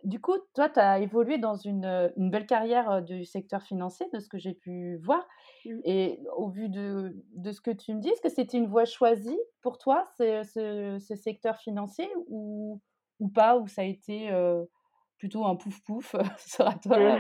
Du 0.05 0.21
coup, 0.21 0.35
toi, 0.55 0.69
tu 0.69 0.79
as 0.81 1.01
évolué 1.01 1.39
dans 1.39 1.57
une, 1.57 2.13
belle 2.17 2.47
carrière, 2.47 3.03
du 3.03 3.25
secteur 3.25 3.63
financier, 3.63 4.07
de 4.13 4.19
ce 4.21 4.29
que 4.29 4.39
j'ai 4.39 4.55
pu 4.55 4.97
voir 5.03 5.27
Mmh. 5.65 5.81
et 5.85 6.21
au 6.37 6.49
vu 6.49 6.69
de 6.69 7.15
de 7.35 7.53
ce 7.53 7.61
que 7.61 7.71
tu 7.71 7.95
me 7.95 8.01
dis, 8.01 8.09
est-ce 8.09 8.21
que 8.23 8.29
c'était 8.29 8.59
une 8.59 8.67
voie 8.69 8.85
choisie 8.85 9.39
pour 9.63 9.79
toi, 9.79 10.05
ce 10.19 10.43
ce 10.45 10.99
ce 11.01 11.15
secteur 11.17 11.59
financier 11.59 12.09
ou 12.29 12.81
ou 13.21 13.29
pas? 13.29 13.59
Ou 13.59 13.67
ça 13.67 13.83
a 13.83 13.85
été, 13.85 14.31
plutôt 15.19 15.45
un 15.45 15.57
pouf 15.57 15.81
pouf 15.83 16.15
sur 16.39 16.67
à 16.67 16.75
toi 16.75 16.97
voilà? 16.99 17.19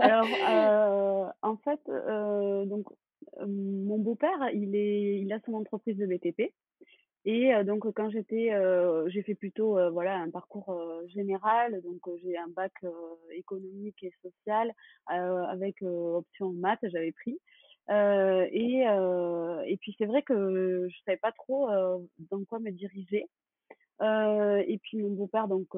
Alors, 0.00 0.28
en 1.42 1.56
fait, 1.58 1.80
donc, 2.66 2.86
mon 3.46 3.98
beau-père, 3.98 4.50
il 4.52 4.74
est 4.74 5.20
il 5.20 5.32
a 5.32 5.40
son 5.40 5.54
entreprise 5.54 5.96
de 5.96 6.06
BTP 6.06 6.54
et 7.26 7.64
donc 7.64 7.92
quand 7.94 8.10
j'étais, 8.10 8.52
j'ai 9.08 9.22
fait 9.22 9.34
plutôt, 9.34 9.78
voilà, 9.92 10.16
un 10.18 10.30
parcours, 10.30 10.72
général. 11.08 11.82
Donc, 11.82 12.00
j'ai 12.22 12.36
un 12.38 12.48
bac, 12.48 12.72
économique 13.32 14.02
et 14.04 14.12
social, 14.22 14.72
avec, 15.06 15.82
option 15.82 16.52
maths, 16.52 16.80
j'avais 16.84 17.12
pris. 17.12 17.38
Et 17.90 18.84
et 19.68 19.76
puis 19.78 19.94
c'est 19.98 20.06
vrai 20.06 20.22
que 20.22 20.86
je 20.88 20.96
savais 21.04 21.18
pas 21.18 21.32
trop, 21.32 21.68
dans 22.30 22.44
quoi 22.48 22.60
me 22.60 22.70
diriger. 22.70 23.26
Et 24.02 24.78
puis 24.82 24.98
mon 24.98 25.10
beau-père 25.10 25.48
donc 25.48 25.68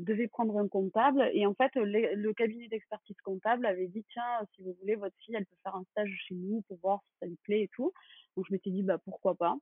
devait 0.00 0.28
prendre 0.28 0.58
un 0.58 0.68
comptable 0.68 1.30
et 1.34 1.46
en 1.46 1.54
fait, 1.54 1.74
les 1.76 2.14
le 2.16 2.32
cabinet 2.34 2.68
d'expertise 2.68 3.16
comptable 3.24 3.66
avait 3.66 3.88
dit: 3.88 4.04
«Tiens, 4.12 4.40
si 4.54 4.62
vous 4.62 4.74
voulez, 4.80 4.96
votre 4.96 5.16
fille, 5.20 5.36
elle 5.36 5.46
peut 5.46 5.56
faire 5.62 5.76
un 5.76 5.84
stage 5.92 6.10
chez 6.28 6.34
nous 6.36 6.62
pour 6.68 6.78
voir 6.82 7.00
si 7.08 7.18
ça 7.20 7.26
lui 7.26 7.38
plaît 7.44 7.62
et 7.64 7.70
tout». 7.76 7.92
Donc 8.36 8.46
je 8.48 8.52
m'étais 8.54 8.70
dit: 8.70 8.82
«Bah, 8.82 8.98
pourquoi 9.04 9.34
pas?» 9.36 9.56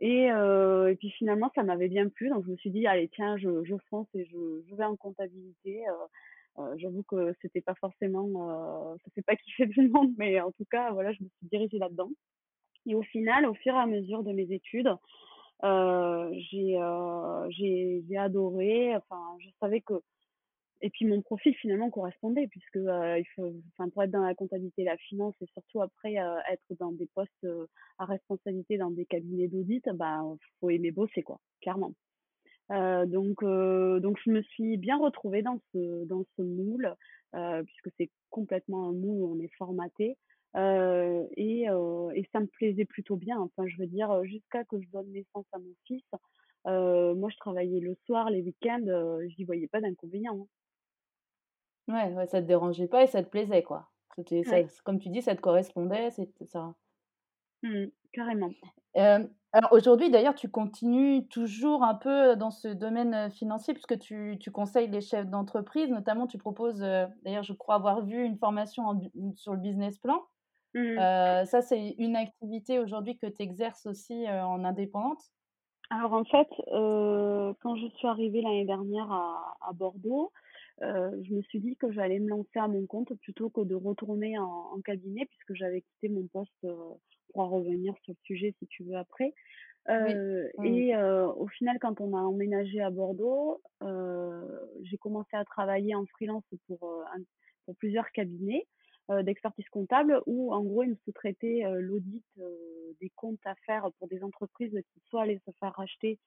Et 0.00 0.30
heu 0.32 0.88
et 0.90 0.96
puis 0.96 1.10
finalement, 1.10 1.50
ça 1.54 1.62
m'avait 1.64 1.88
bien 1.88 2.08
plu 2.08 2.28
donc 2.30 2.44
je 2.46 2.50
me 2.52 2.56
suis 2.56 2.70
dit: 2.70 2.86
«Allez 2.86 3.08
tiens, 3.08 3.36
je 3.38 3.64
je 3.64 3.76
fonce 3.90 4.08
et 4.14 4.24
je 4.26 4.62
je 4.68 4.74
vais 4.76 4.84
en 4.84 4.96
comptabilité». 4.96 5.84
Heu 5.88 6.62
heu, 6.62 6.74
j'avoue 6.78 7.02
que 7.04 7.34
c'était 7.42 7.60
pas 7.62 7.74
forcément, 7.76 8.96
ça 9.04 9.10
fait 9.14 9.22
pas 9.22 9.36
kiffer 9.36 9.68
tout 9.70 9.82
le 9.82 9.88
monde 9.90 10.14
mais 10.18 10.40
en 10.40 10.52
tout 10.52 10.64
cas, 10.70 10.92
voilà, 10.92 11.12
je 11.12 11.22
me 11.22 11.28
suis 11.28 11.48
dirigée 11.48 11.78
là-dedans 11.78 12.10
et 12.86 12.94
au 12.94 13.02
final, 13.02 13.46
au 13.46 13.54
fur 13.54 13.74
et 13.74 13.78
à 13.78 13.86
mesure 13.86 14.22
de 14.24 14.32
mes 14.32 14.52
études, 14.52 14.90
j'ai 16.32 16.76
adoré, 18.18 18.96
enfin, 18.96 19.36
je 19.40 19.48
savais 19.60 19.80
que 19.80 19.94
et 20.80 20.90
puis 20.90 21.06
mon 21.06 21.22
profil 21.22 21.54
finalement 21.56 21.90
correspondait 21.90 22.46
puisque, 22.48 22.76
enfin, 22.78 23.88
pour 23.90 24.02
être 24.02 24.10
dans 24.10 24.22
la 24.24 24.34
comptabilité 24.34 24.82
et 24.82 24.84
la 24.86 24.96
finance 24.98 25.34
et 25.40 25.46
surtout 25.52 25.80
après, 25.82 26.16
heu, 26.18 26.36
être 26.50 26.62
dans 26.80 26.92
des 26.92 27.08
postes, 27.14 27.32
heu, 27.44 27.68
à 27.98 28.04
responsabilité 28.06 28.76
dans 28.78 28.90
des 28.90 29.06
cabinets 29.06 29.48
d'audit, 29.48 29.84
bah, 29.94 30.22
faut 30.60 30.70
aimer 30.70 30.90
bosser 30.92 31.22
quoi, 31.22 31.40
clairement. 31.62 31.94
Donc 32.70 33.44
donc 33.44 34.18
je 34.24 34.30
me 34.30 34.42
suis 34.42 34.76
bien 34.78 34.98
retrouvée 34.98 35.42
dans 35.42 35.60
ce 35.74 36.04
dans 36.06 36.24
ce 36.36 36.42
moule, 36.42 36.94
puisque 37.66 37.90
c'est 37.98 38.10
complètement 38.30 38.88
un 38.88 38.92
moule 38.92 39.24
on 39.24 39.38
est 39.40 39.52
formaté, 39.58 40.16
et 40.56 41.66
et 42.16 42.28
ça 42.32 42.40
me 42.40 42.46
plaisait 42.46 42.84
plutôt 42.86 43.16
bien. 43.16 43.38
Enfin, 43.40 43.66
je 43.68 43.76
veux 43.78 43.86
dire, 43.86 44.24
jusqu'à 44.24 44.64
que 44.64 44.80
je 44.80 44.88
donne 44.90 45.10
naissance 45.12 45.46
à 45.52 45.58
mon 45.58 45.74
fils, 45.86 46.04
moi 46.66 47.28
je 47.30 47.36
travaillais 47.38 47.80
le 47.80 47.96
soir, 48.06 48.30
les 48.30 48.42
week-ends, 48.42 48.84
heu, 48.88 49.28
j'y 49.28 49.44
voyais 49.44 49.68
pas 49.68 49.80
d'inconvénient, 49.80 50.38
hein. 50.42 50.46
Ouais, 51.88 52.12
ouais, 52.14 52.26
ça 52.26 52.40
te 52.40 52.46
dérangeait 52.46 52.88
pas 52.88 53.02
et 53.02 53.06
ça 53.06 53.22
te 53.22 53.28
plaisait, 53.28 53.62
quoi? 53.62 53.90
C'était 54.16 54.42
ça 54.44 54.56
Ouais. 54.56 54.64
comme 54.84 54.98
tu 54.98 55.08
dis, 55.10 55.20
ça 55.22 55.34
te 55.36 55.40
correspondait, 55.42 56.10
c'était 56.10 56.46
ça 56.46 56.74
Mmh 57.62 57.90
Carrément. 58.12 58.54
alors 59.52 59.72
aujourd'hui, 59.72 60.10
d'ailleurs, 60.10 60.34
tu 60.34 60.48
continues 60.50 61.26
toujours 61.28 61.82
un 61.84 61.94
peu 61.94 62.36
dans 62.36 62.50
ce 62.50 62.68
domaine, 62.68 63.30
financier 63.30 63.74
puisque 63.74 63.98
tu 63.98 64.36
tu 64.40 64.50
conseilles 64.50 64.88
les 64.88 65.00
chefs 65.00 65.28
d'entreprise, 65.28 65.90
notamment 65.90 66.26
tu 66.26 66.38
proposes, 66.38 66.80
d'ailleurs, 66.80 67.42
je 67.44 67.52
crois 67.52 67.76
avoir 67.76 68.04
vu 68.04 68.24
une 68.24 68.36
formation 68.38 68.84
en 68.86 68.94
bu 68.94 69.10
sur 69.36 69.52
le 69.54 69.60
business 69.60 69.98
plan. 69.98 70.22
Mmh 70.74 71.06
ça, 71.46 71.62
c'est 71.62 71.90
une 71.98 72.16
activité 72.16 72.80
aujourd'hui 72.80 73.18
que 73.18 73.26
tu 73.28 73.42
exerces 73.42 73.86
aussi, 73.86 74.28
en 74.30 74.64
indépendante? 74.64 75.22
Alors 75.90 76.12
en 76.14 76.24
fait, 76.24 76.48
quand 77.60 77.76
je 77.76 77.86
suis 77.96 78.08
arrivée 78.08 78.40
l'année 78.42 78.64
dernière 78.64 79.10
à 79.12 79.56
à 79.60 79.72
Bordeaux, 79.72 80.32
heu, 80.82 81.22
je 81.24 81.34
me 81.34 81.42
suis 81.42 81.60
dit 81.60 81.76
que 81.76 81.90
j'allais 81.92 82.18
me 82.20 82.28
lancer 82.28 82.58
à 82.58 82.68
mon 82.68 82.86
compte 82.86 83.14
plutôt 83.20 83.50
que 83.50 83.60
de 83.62 83.74
retourner 83.74 84.38
en 84.38 84.44
en 84.74 84.80
cabinet 84.80 85.26
puisque 85.26 85.54
j'avais 85.54 85.82
quitté 85.82 86.08
mon 86.08 86.26
poste, 86.28 86.52
heu, 86.64 86.70
on 86.72 87.00
pourra 87.32 87.46
revenir 87.48 87.94
sur 88.04 88.12
le 88.14 88.18
sujet 88.24 88.54
si 88.58 88.66
tu 88.68 88.84
veux 88.84 88.96
après. 88.96 89.34
Oui, 89.98 90.20
oui. 90.58 90.84
et 90.88 90.96
au 90.96 91.46
final 91.48 91.78
quand 91.80 92.00
on 92.00 92.16
a 92.16 92.20
emménagé 92.20 92.80
à 92.80 92.90
Bordeaux, 92.90 93.62
j'ai 94.82 94.98
commencé 94.98 95.36
à 95.36 95.44
travailler 95.44 95.94
en 95.94 96.06
freelance 96.06 96.44
pour, 96.68 97.04
un 97.14 97.20
pour 97.66 97.76
plusieurs 97.76 98.10
cabinets, 98.12 98.66
d'expertise 99.22 99.68
comptable 99.70 100.22
où 100.26 100.52
en 100.54 100.62
gros 100.64 100.82
ils 100.84 100.90
me 100.90 100.96
sous-traitaient, 101.04 101.62
l'audit, 101.80 102.24
des 103.00 103.10
comptes 103.16 103.44
à 103.44 103.54
faire 103.66 103.90
pour 103.98 104.08
des 104.08 104.22
entreprises 104.22 104.78
qui 104.92 105.00
soit 105.08 105.22
allaient 105.22 105.40
se 105.46 105.52
faire 105.60 105.74
racheter 105.74 106.18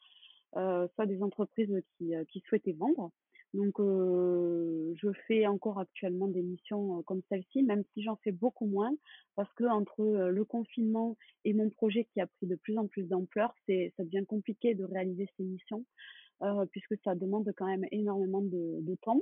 soit 0.54 1.06
des 1.08 1.22
entreprises 1.24 1.74
qui 1.98 2.40
souhaitaient 2.48 2.74
vendre. 2.74 3.12
Donc 3.54 3.76
je 3.80 5.10
fais 5.28 5.48
encore 5.48 5.80
actuellement 5.80 6.28
des 6.28 6.42
missions, 6.42 7.02
comme 7.04 7.22
celle-ci, 7.30 7.64
même 7.64 7.84
si 7.94 8.04
j'en 8.04 8.16
fais 8.18 8.32
beaucoup 8.32 8.66
moins 8.68 8.92
parce 9.36 9.52
qu'entre, 9.54 10.02
heu, 10.02 10.32
le 10.32 10.46
confinement 10.46 11.18
et 11.46 11.54
mon 11.54 11.70
projet 11.70 12.06
qui 12.14 12.22
a 12.22 12.28
pris 12.28 12.48
de 12.48 12.56
plus 12.56 12.78
en 12.78 12.88
plus 12.88 13.04
d'ampleur, 13.08 13.54
c'est 13.66 13.94
ça 13.98 14.04
devient 14.04 14.26
compliqué 14.28 14.76
de 14.76 14.84
réaliser 14.84 15.28
ces 15.38 15.44
missions, 15.44 15.86
puisque 16.72 16.98
ça 17.04 17.16
demande 17.16 17.52
quand 17.58 17.68
même 17.68 17.86
énormément 17.92 18.42
de 18.42 18.80
de 18.82 18.96
temps. 19.02 19.22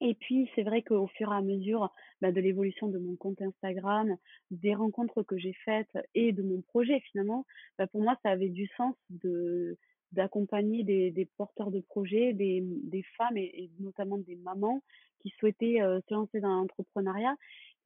Et 0.00 0.14
puis, 0.14 0.50
c'est 0.54 0.62
vrai 0.64 0.82
qu'au 0.82 1.06
fur 1.06 1.32
et 1.32 1.36
à 1.36 1.42
mesure, 1.42 1.90
bah, 2.20 2.32
de 2.32 2.40
l'évolution 2.40 2.88
de 2.88 2.98
mon 2.98 3.16
compte 3.16 3.40
Instagram, 3.40 4.16
des 4.50 4.74
rencontres 4.74 5.22
que 5.22 5.38
j'ai 5.38 5.54
faites 5.64 5.96
et 6.14 6.32
de 6.32 6.42
mon 6.42 6.60
projet 6.62 7.00
finalement, 7.12 7.46
bah, 7.78 7.86
pour 7.86 8.02
moi, 8.02 8.16
ça 8.22 8.30
avait 8.30 8.48
du 8.50 8.66
sens 8.76 8.94
de 9.10 9.78
d'accompagner 10.14 10.84
des 10.84 11.28
porteurs 11.36 11.70
de 11.70 11.80
projets, 11.80 12.32
des 12.34 13.02
femmes 13.16 13.36
et 13.36 13.70
notamment 13.80 14.18
des 14.18 14.36
mamans 14.36 14.82
qui 15.20 15.30
souhaitaient, 15.38 15.80
heu, 15.82 16.00
se 16.08 16.14
lancer 16.14 16.40
dans 16.40 16.48
l'entrepreneuriat 16.56 17.36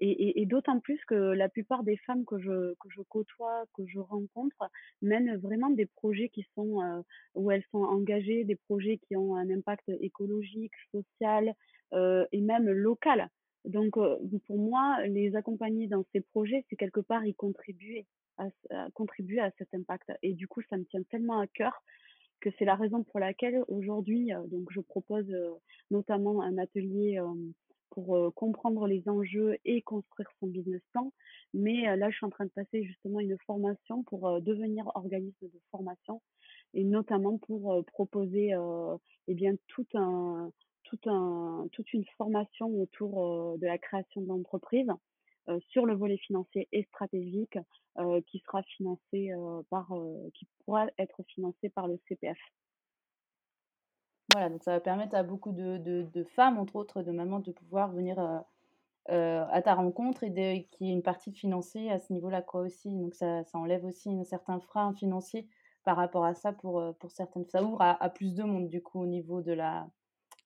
et 0.01 0.47
d'autant 0.47 0.79
plus 0.79 1.05
que 1.07 1.15
la 1.15 1.49
plupart 1.49 1.83
des 1.83 1.97
femmes 1.97 2.25
que 2.25 2.39
je 2.39 2.75
que 2.75 2.89
je 2.89 3.03
côtoie, 3.03 3.65
que 3.75 3.85
je 3.87 3.99
rencontre, 3.99 4.57
mènent 5.03 5.37
vraiment 5.39 5.71
des 5.71 5.87
projets 5.87 6.29
qui 6.29 6.45
sont, 6.55 6.81
heu, 6.83 7.03
où 7.35 7.51
elles 7.51 7.65
sont 7.73 7.83
engagées, 7.83 8.45
des 8.45 8.55
projets 8.57 8.99
qui 8.99 9.17
ont 9.17 9.35
un 9.37 9.51
impact 9.51 9.89
écologique, 10.01 10.73
social, 10.93 11.53
heu 11.95 12.27
et 12.33 12.41
même 12.41 12.71
local. 12.71 13.29
Donc, 13.65 13.95
pour 14.47 14.59
moi, 14.59 15.05
les 15.07 15.35
accompagner 15.37 15.89
dans 15.89 16.05
ces 16.13 16.21
projets, 16.21 16.65
c'est 16.71 16.77
quelque 16.77 17.01
part 17.01 17.25
y 17.27 17.35
contribuer 17.35 18.07
à 18.39 18.47
contribuer 18.95 19.41
à 19.41 19.51
cet 19.59 19.75
impact 19.75 20.13
et 20.23 20.33
du 20.33 20.47
coup, 20.47 20.63
ça 20.71 20.77
me 20.77 20.85
tient 20.85 21.03
tellement 21.11 21.41
à 21.41 21.49
cœur 21.49 21.83
que 22.41 22.51
c'est 22.59 22.65
la 22.65 22.75
raison 22.75 23.03
pour 23.05 23.21
laquelle 23.21 23.63
aujourd'hui, 23.69 24.31
donc 24.47 24.69
je 24.71 24.81
propose, 24.81 25.29
heu, 25.31 25.55
notamment 25.91 26.43
un 26.43 26.59
atelier, 26.59 27.21
pour, 27.91 28.33
comprendre 28.35 28.87
les 28.87 29.09
enjeux 29.09 29.57
et 29.65 29.83
construire 29.83 30.31
son 30.39 30.47
business 30.47 30.83
plan. 30.93 31.13
Mais, 31.55 31.89
heu, 31.89 31.97
là, 31.97 32.11
je 32.11 32.17
suis 32.17 32.27
en 32.27 32.31
train 32.31 32.45
de 32.45 32.51
passer 32.51 32.85
justement 32.85 33.21
une 33.21 33.37
formation 33.47 34.03
pour, 34.05 34.41
devenir 34.41 34.91
organisme 34.95 35.47
de 35.47 35.61
formation 35.71 36.23
et 36.75 36.85
notamment 36.85 37.39
pour, 37.39 37.85
proposer, 37.87 38.55
et 39.27 39.35
bien 39.35 39.55
toute 39.67 39.95
une 41.93 42.05
formation 42.17 42.69
autour, 42.81 43.59
de 43.59 43.67
la 43.67 43.79
création 43.79 44.21
de 44.21 44.29
l'entreprise, 44.29 44.89
sur 45.61 45.87
le 45.87 45.95
volet 45.97 46.19
financier 46.19 46.69
et 46.73 46.85
stratégique, 46.85 47.59
heu, 47.99 48.21
qui 48.27 48.39
sera 48.41 48.63
financé, 48.63 49.33
heu, 49.33 49.63
par, 49.71 49.89
qui 50.35 50.47
pourra 50.65 50.87
être 50.99 51.23
financé 51.35 51.71
par 51.71 51.89
le 51.89 51.99
CPF. 52.09 52.39
Voilà, 54.33 54.49
donc 54.49 54.63
ça 54.63 54.73
va 54.73 54.81
permettre 54.81 55.15
à 55.15 55.23
beaucoup 55.23 55.53
de 55.53 55.77
de 55.79 56.25
femmes, 56.25 56.59
entre 56.59 56.77
autres, 56.77 57.03
de 57.03 57.13
mamans, 57.13 57.41
de 57.41 57.53
pouvoir 57.53 57.93
venir, 57.93 58.19
à 59.09 59.63
ta 59.63 59.75
rencontre 59.75 60.25
et 60.25 60.33
qu'il 60.71 60.87
y 60.87 60.91
ait 60.91 60.93
une 60.93 61.03
partie 61.03 61.33
financée 61.33 61.89
à 61.91 61.99
ce 61.99 62.13
niveau-là, 62.13 62.43
quoi, 62.43 62.61
aussi. 62.63 62.91
Donc 62.97 63.15
ça 63.15 63.45
ça 63.45 63.59
enlève 63.59 63.85
aussi 63.85 64.11
un 64.11 64.25
certain 64.25 64.61
frein 64.61 64.93
financier 64.95 65.49
par 65.85 65.97
rapport 65.97 66.25
à 66.25 66.35
ça 66.35 66.53
pour, 66.53 66.83
pour 66.99 67.11
certaines 67.11 67.47
ça 67.49 67.63
ouvre 67.63 67.81
à 67.83 68.03
à 68.03 68.11
plus 68.11 68.35
de 68.35 68.43
monde, 68.45 68.69
du 68.69 68.83
coup, 68.83 69.01
au 69.01 69.07
niveau 69.07 69.41
de 69.43 69.53
la 69.53 69.89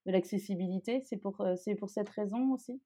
de 0.06 0.12
l'accessibilité. 0.12 1.02
C'est 1.02 1.18
pour, 1.18 1.42
c'est 1.56 1.74
pour 1.76 1.90
cette 1.90 2.10
raison 2.10 2.52
aussi? 2.54 2.82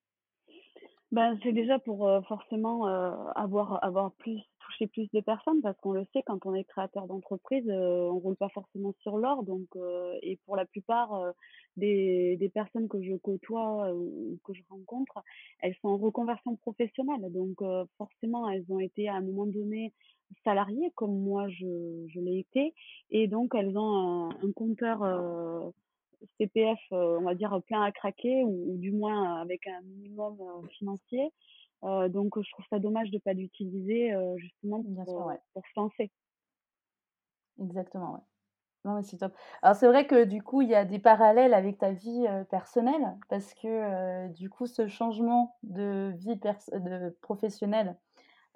Ben, 1.12 1.38
c'est 1.42 1.52
déjà 1.52 1.78
pour, 1.78 2.08
heu, 2.08 2.20
forcément, 2.22 2.88
heu, 2.88 3.12
avoir 3.36 3.82
avoir 3.84 4.12
plus 4.14 4.40
toucher 4.58 4.88
plus 4.88 5.08
de 5.12 5.20
personnes 5.20 5.62
parce 5.62 5.78
qu'on 5.78 5.92
le 5.92 6.04
sait 6.12 6.22
quand 6.26 6.44
on 6.46 6.54
est 6.54 6.64
créateur 6.64 7.06
d'entreprise, 7.06 7.64
heu, 7.68 8.10
on 8.10 8.18
roule 8.18 8.34
pas 8.36 8.48
forcément 8.48 8.92
sur 9.02 9.16
l'or 9.16 9.44
donc 9.44 9.68
et 10.22 10.36
pour 10.44 10.56
la 10.56 10.64
plupart, 10.66 11.32
des 11.76 12.36
des 12.38 12.48
personnes 12.48 12.88
que 12.88 13.00
je 13.02 13.14
côtoie 13.14 13.92
ou 13.94 14.38
que 14.44 14.52
je 14.52 14.62
rencontre, 14.68 15.22
elles 15.60 15.76
sont 15.80 15.88
en 15.88 15.96
reconversion 15.96 16.56
professionnelle. 16.56 17.30
Donc 17.32 17.58
forcément 17.98 18.48
elles 18.50 18.64
ont 18.70 18.80
été 18.80 19.08
à 19.08 19.14
un 19.14 19.20
moment 19.20 19.46
donné 19.46 19.92
salariées 20.42 20.90
comme 20.96 21.16
moi 21.22 21.48
je 21.48 22.04
je 22.08 22.18
l'ai 22.20 22.40
été. 22.40 22.74
Et 23.10 23.28
donc 23.28 23.54
elles 23.54 23.78
ont 23.78 24.30
un 24.30 24.30
un 24.30 24.52
compteur, 24.52 25.04
CPF, 26.38 26.78
heu, 26.92 27.18
on 27.18 27.22
va 27.22 27.34
dire 27.34 27.60
plein 27.66 27.82
à 27.82 27.92
craquer 27.92 28.44
ou 28.44 28.74
ou 28.74 28.78
du 28.78 28.92
moins 28.92 29.40
avec 29.40 29.66
un 29.66 29.80
minimum, 29.82 30.36
heu, 30.40 30.68
financier. 30.78 31.30
Donc 31.82 32.40
je 32.42 32.50
trouve 32.52 32.64
ça 32.70 32.78
dommage 32.80 33.10
de 33.12 33.18
pas 33.18 33.32
l'utiliser, 33.34 34.12
justement 34.38 34.84
Bien 34.84 35.04
pour, 35.04 35.06
sûr, 35.06 35.24
heu, 35.24 35.26
ouais. 35.26 35.40
pour 35.54 35.62
se 35.66 35.72
lancer. 35.80 36.10
Exactement, 37.60 38.12
ouais. 38.14 38.20
Non, 38.84 38.96
mais 38.96 39.02
c'est 39.02 39.18
top. 39.18 39.34
Alors 39.62 39.76
c'est 39.76 39.88
vrai 39.88 40.06
que 40.06 40.24
du 40.24 40.42
coup, 40.42 40.62
il 40.62 40.68
y 40.70 40.74
a 40.74 40.84
des 40.86 40.98
parallèles 41.00 41.54
avec 41.54 41.78
ta 41.78 41.92
vie, 41.92 42.26
personnelle 42.50 43.18
parce 43.28 43.54
que, 43.54 44.28
du 44.28 44.50
coup, 44.50 44.66
ce 44.66 44.88
changement 44.88 45.56
de 45.64 46.14
vie 46.16 46.36
de 46.36 47.10
professionnelle, 47.22 47.98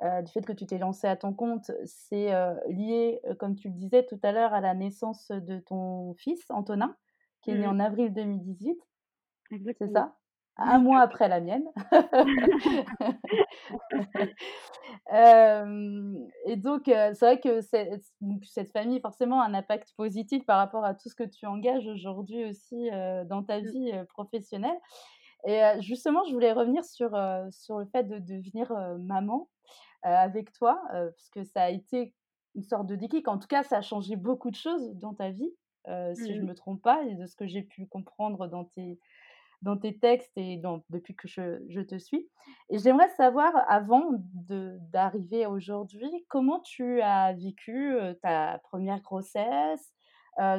du 0.03 0.33
fait 0.33 0.43
que 0.47 0.53
tu 0.53 0.67
t'es 0.67 0.79
lancée 0.79 1.09
à 1.09 1.17
ton 1.17 1.35
compte, 1.35 1.73
c'est, 1.87 2.31
lié, 2.69 3.21
comme 3.41 3.57
tu 3.57 3.69
le 3.69 3.75
disais 3.75 4.05
tout 4.07 4.21
à 4.23 4.33
l'heure, 4.33 4.55
à 4.55 4.61
la 4.63 4.75
naissance 4.75 5.31
de 5.31 5.59
ton 5.61 6.15
fils 6.15 6.45
Antonin, 6.51 6.97
qui 7.43 7.51
est 7.51 7.57
né 7.57 7.67
Mmh 7.67 7.69
en 7.69 7.81
avril 7.81 8.13
2018, 8.13 8.79
c'est 9.81 9.89
ça? 9.93 10.17
Un 10.57 10.79
mois 10.79 11.01
après 11.03 11.29
la 11.29 11.41
mienne. 11.41 11.65
Et 16.47 16.57
donc 16.57 16.83
c'est 16.87 17.21
vrai 17.21 17.41
que 17.41 17.61
donc 18.21 18.45
cette 18.45 18.71
famille 18.73 19.01
forcément 19.01 19.41
a 19.41 19.47
un 19.47 19.55
impact 19.55 19.93
positif 19.97 20.45
par 20.47 20.59
rapport 20.59 20.85
à 20.85 20.95
tout 20.95 21.09
ce 21.09 21.15
que 21.15 21.25
tu 21.25 21.47
engages 21.47 21.87
aujourd'hui 21.87 22.45
aussi, 22.45 22.91
dans 23.27 23.43
ta 23.43 23.61
Mmh, 23.63 23.73
vie, 23.73 23.93
professionnelle 24.09 24.79
et 25.47 25.63
justement 25.81 26.25
je 26.25 26.33
voulais 26.33 26.53
revenir 26.53 26.85
sur, 26.85 27.11
sur 27.51 27.79
le 27.79 27.87
fait 27.87 28.05
de 28.05 28.19
devenir, 28.19 28.73
maman, 28.99 29.51
avec 30.03 30.53
toi, 30.53 30.81
parce 30.91 31.31
que 31.31 31.45
ça 31.45 31.65
a 31.65 31.71
été 31.71 32.15
une 32.55 32.65
sorte 32.65 32.87
de 32.87 32.97
déclic. 32.97 33.29
En 33.29 33.39
tout 33.39 33.49
cas, 33.49 33.63
ça 33.63 33.79
a 33.79 33.83
changé 33.83 34.17
beaucoup 34.17 34.51
de 34.51 34.57
choses 34.57 34.93
dans 34.97 35.15
ta 35.15 35.31
vie, 35.31 35.51
si 36.15 36.35
je 36.35 36.41
mmh 36.41 36.47
me 36.47 36.55
trompe 36.55 36.83
pas 36.83 37.03
et 37.05 37.15
de 37.15 37.27
ce 37.27 37.37
que 37.37 37.47
j'ai 37.47 37.63
pu 37.63 37.87
comprendre 37.87 38.47
dans 38.49 38.65
tes 38.65 38.99
dans 39.63 39.77
tes 39.77 39.99
textes 39.99 40.33
et 40.37 40.57
dans 40.57 40.83
depuis 40.91 41.15
que 41.15 41.29
je 41.29 41.63
je 41.69 41.81
te 41.81 41.99
suis 41.99 42.29
et 42.71 42.79
j'aimerais 42.79 43.09
savoir 43.11 43.53
avant 43.69 44.11
d'arriver 44.93 45.47
aujourd'hui, 45.47 46.11
comment 46.29 46.61
tu 46.61 47.01
as 47.03 47.35
vécu, 47.35 47.95
ta 48.23 48.59
première 48.65 49.03
grossesse, 49.03 49.93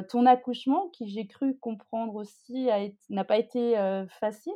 ton 0.08 0.26
accouchement 0.26 0.88
qui 0.90 1.08
j'ai 1.08 1.26
cru 1.26 1.58
comprendre 1.58 2.14
aussi 2.14 2.68
n'a 3.10 3.24
pas 3.24 3.38
été, 3.38 3.74
facile. 4.20 4.52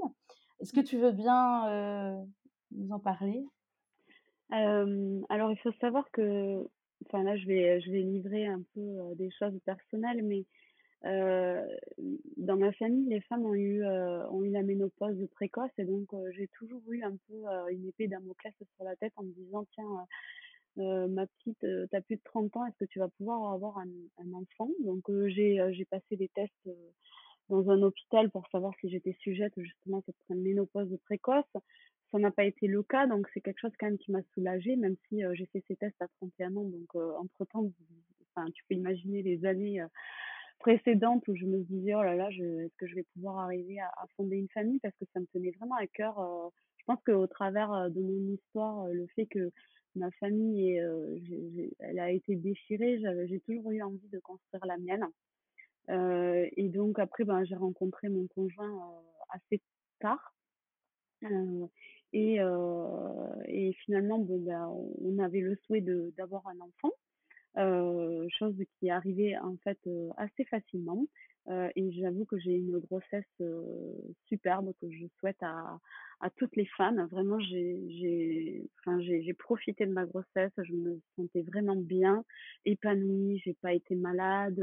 Est-ce 0.61 0.73
que 0.73 0.81
tu 0.81 0.99
veux 0.99 1.13
bien, 1.13 2.25
nous 2.71 2.93
en 2.93 3.01
parler? 3.01 3.45
Alors 4.51 5.51
il 5.51 5.59
faut 5.63 5.73
savoir 5.73 6.05
que 6.13 6.65
enfin 7.05 7.23
là 7.23 7.37
je 7.37 7.47
vais 7.47 7.81
je 7.81 7.91
vais 7.91 8.01
livrer 8.03 8.47
un 8.47 8.63
peu, 8.75 9.15
des 9.17 9.31
choses 9.39 9.59
personnelles 9.65 10.23
mais 10.25 10.45
dans 12.37 12.57
ma 12.57 12.73
famille, 12.73 13.09
les 13.09 13.21
femmes 13.23 13.45
ont 13.47 13.55
eu, 13.55 13.85
ont 13.87 14.43
eu 14.43 14.51
la 14.51 14.63
ménopause 14.63 15.17
précoce 15.33 15.71
et 15.79 15.85
donc 15.85 16.09
j'ai 16.33 16.49
toujours 16.59 16.83
eu 16.91 17.03
un 17.03 17.17
peu, 17.29 17.45
une 17.73 17.87
épée 17.89 18.09
Damoclès 18.09 18.55
sur 18.59 18.85
la 18.85 18.97
tête 18.97 19.13
en 19.17 19.23
me 19.25 19.33
disant: 19.33 19.65
«Tiens, 19.75 20.07
ma 20.77 21.27
petite, 21.27 21.61
tu 21.61 22.03
plus 22.03 22.17
de 22.17 22.23
30 22.25 22.57
ans, 22.57 22.67
est-ce 22.67 22.79
que 22.79 22.85
tu 22.91 22.99
vas 22.99 23.09
pouvoir 23.09 23.53
avoir 23.53 23.79
un 23.79 23.89
un 24.19 24.33
enfant?» 24.33 24.71
donc 24.85 25.05
j'ai, 25.29 25.61
j'ai 25.73 25.85
passé 25.87 26.17
des 26.17 26.29
tests, 26.29 26.69
dans 27.49 27.71
un 27.71 27.83
hôpital 27.83 28.31
pour 28.31 28.47
savoir 28.49 28.73
si 28.81 28.89
j'étais 28.91 29.17
sujette 29.21 29.53
justement 29.57 29.99
à 29.99 30.03
cette 30.07 30.37
ménopause 30.39 30.97
précoce. 31.05 31.45
Ça 32.13 32.19
n'a 32.19 32.31
pas 32.31 32.45
été 32.45 32.67
le 32.69 32.83
cas, 32.83 33.07
donc 33.07 33.27
c'est 33.35 33.41
quelque 33.41 33.59
chose 33.61 33.73
quand 33.79 33.87
même 33.87 33.99
qui 33.99 34.13
m'a 34.13 34.23
soulagée, 34.35 34.77
même 34.77 34.97
si, 35.09 35.25
heu, 35.25 35.35
j'ai 35.35 35.47
fait 35.47 35.63
ces 35.67 35.77
tests 35.77 36.01
à 36.01 36.07
31 36.21 36.55
ans 36.57 36.65
donc 36.65 36.95
heu, 36.95 37.15
entre-temps, 37.17 37.71
enfin, 38.37 38.49
tu 38.53 38.63
peux 38.69 38.75
imaginer 38.77 39.23
les 39.23 39.45
années, 39.45 39.81
heu 39.83 39.87
précédentes 40.61 41.27
où 41.29 41.37
je 41.37 41.47
me 41.47 41.61
disais: 41.65 41.95
«Oh 41.95 42.03
là 42.03 42.15
là, 42.17 42.31
est-ce 42.31 42.77
que 42.79 42.87
je 42.87 42.95
vais 42.97 43.05
pouvoir 43.15 43.39
arriver 43.41 43.79
à 43.81 43.93
fonder 44.17 44.37
une 44.37 44.49
famille?» 44.51 44.81
parce 44.81 44.95
que 44.97 45.05
ça 45.15 45.21
me 45.21 45.27
tenait 45.27 45.53
vraiment 45.59 45.77
à 45.77 45.87
cœur, 45.89 46.17
je 46.79 46.85
pense 46.87 47.01
qu'au 47.05 47.27
travers, 47.27 47.91
de 47.91 48.01
mon 48.01 48.35
histoire, 48.35 48.87
le 48.89 49.07
fait 49.17 49.27
que 49.27 49.51
ma 49.97 50.11
famille 50.13 50.81
elle 51.81 51.99
a 52.01 52.11
été 52.13 52.37
déchirée, 52.37 53.01
j'ai 53.29 53.41
toujours 53.41 53.71
eu 53.73 53.83
envie 53.83 54.09
de 54.13 54.19
construire 54.21 54.65
la 54.67 54.79
mienne. 54.79 55.07
Et 56.57 56.69
donc 56.71 56.99
après, 56.99 57.25
ben, 57.25 57.45
j'ai 57.45 57.57
rencontré 57.57 58.09
mon 58.11 58.27
conjoint, 58.29 58.93
assez 59.31 59.63
tard, 60.01 60.35
et 62.13 62.41
heu 62.41 62.53
et 63.47 63.73
finalement, 63.85 64.19
bon, 64.19 64.39
ben, 64.41 64.69
on 65.03 65.19
avait 65.19 65.41
le 65.41 65.57
souhait 65.67 65.83
d'avoir 66.17 66.47
un 66.49 66.61
enfant. 66.61 66.93
Heu, 67.59 68.27
chose 68.39 68.57
qui 68.79 68.89
est 68.89 68.91
arrivée 68.91 69.37
en 69.39 69.57
fait, 69.65 69.79
heu, 69.87 70.11
assez 70.19 70.45
facilement, 70.47 71.07
et 71.77 71.93
j'avoue 71.93 72.25
que 72.27 72.39
j'ai 72.39 72.55
une 72.57 72.79
grossesse, 72.79 73.25
superbe 74.29 74.73
que 74.81 74.91
je 74.91 75.07
souhaite 75.19 75.43
à 75.43 75.79
à 76.21 76.31
toutes 76.31 76.57
les 76.57 76.67
femmes. 76.79 77.07
Vraiment, 77.11 77.39
j'ai 77.41 78.69
profité 79.39 79.87
de 79.87 79.93
ma 79.93 80.07
grossesse, 80.07 80.53
je 80.59 80.73
me 80.75 81.01
sentais 81.17 81.43
vraiment 81.43 81.77
bien, 81.77 82.25
épanouie, 82.65 83.41
j'ai 83.45 83.55
pas 83.55 83.75
été 83.75 83.95
malade, 83.97 84.61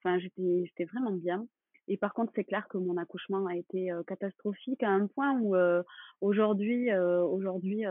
enfin 0.00 0.18
j'étais 0.18 0.84
vraiment 0.84 1.12
bien 1.12 1.46
et 1.88 1.96
par 1.98 2.14
contre, 2.14 2.32
c'est 2.34 2.44
clair 2.44 2.66
que 2.68 2.78
mon 2.78 2.96
accouchement 2.96 3.46
a 3.46 3.56
été, 3.56 3.92
heu, 3.92 4.02
catastrophique 4.04 4.82
à 4.82 4.90
un 4.90 5.06
point 5.08 5.38
où, 5.40 5.56
heu, 5.56 5.82
aujourd'hui, 6.20 6.90
heu, 6.92 7.20
aujourd'hui, 7.22 7.82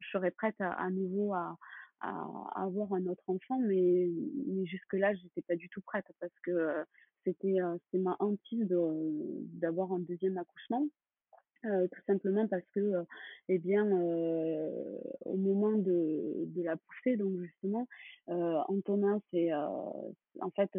je 0.00 0.08
serais 0.10 0.30
prête 0.32 0.60
à 0.60 0.72
à 0.72 0.90
nouveau 0.90 1.34
à 1.34 1.56
à 2.02 2.62
avoir 2.62 2.92
un 2.94 3.06
autre 3.06 3.24
enfant, 3.28 3.58
mais 3.60 4.08
mais 4.46 4.64
jusque-là, 4.66 5.14
j'étais 5.14 5.42
pas 5.42 5.56
du 5.56 5.68
tout 5.68 5.82
prête 5.82 6.06
parce 6.20 6.32
que, 6.44 6.84
c'était, 7.24 7.56
ma 7.94 8.16
hantise 8.20 8.66
d'avoir 8.68 9.92
un 9.92 10.00
deuxième 10.00 10.38
accouchement. 10.38 10.86
Heu, 11.64 11.88
tout 11.92 12.00
simplement 12.06 12.46
parce 12.48 12.64
que, 12.74 12.80
heu, 12.80 13.04
et 13.48 13.58
bien, 13.58 13.84
heu, 13.86 14.98
au 15.26 15.36
moment 15.36 15.72
de 15.76 16.44
de 16.46 16.62
la 16.62 16.76
poussée 16.76 17.16
donc 17.18 17.38
justement, 17.38 17.86
heu, 18.30 18.32
Antonin 18.68 19.20
heu, 19.52 19.56
en 20.40 20.50
fait, 20.52 20.70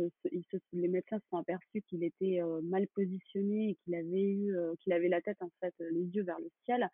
se 0.51 0.57
les 0.73 0.87
médecins 0.87 1.19
se 1.19 1.27
sont 1.29 1.37
aperçus 1.37 1.81
qu'il 1.83 2.03
était, 2.03 2.39
mal 2.63 2.87
positionné 2.95 3.69
et 3.71 3.75
qu'il 3.83 3.93
avait 3.95 4.23
eu, 4.23 4.55
qu'il 4.79 4.93
avait 4.93 5.09
la 5.09 5.21
tête 5.21 5.37
en 5.41 5.51
fait, 5.59 5.73
les 5.91 6.05
yeux 6.15 6.23
vers 6.23 6.39
le 6.39 6.49
ciel. 6.65 6.89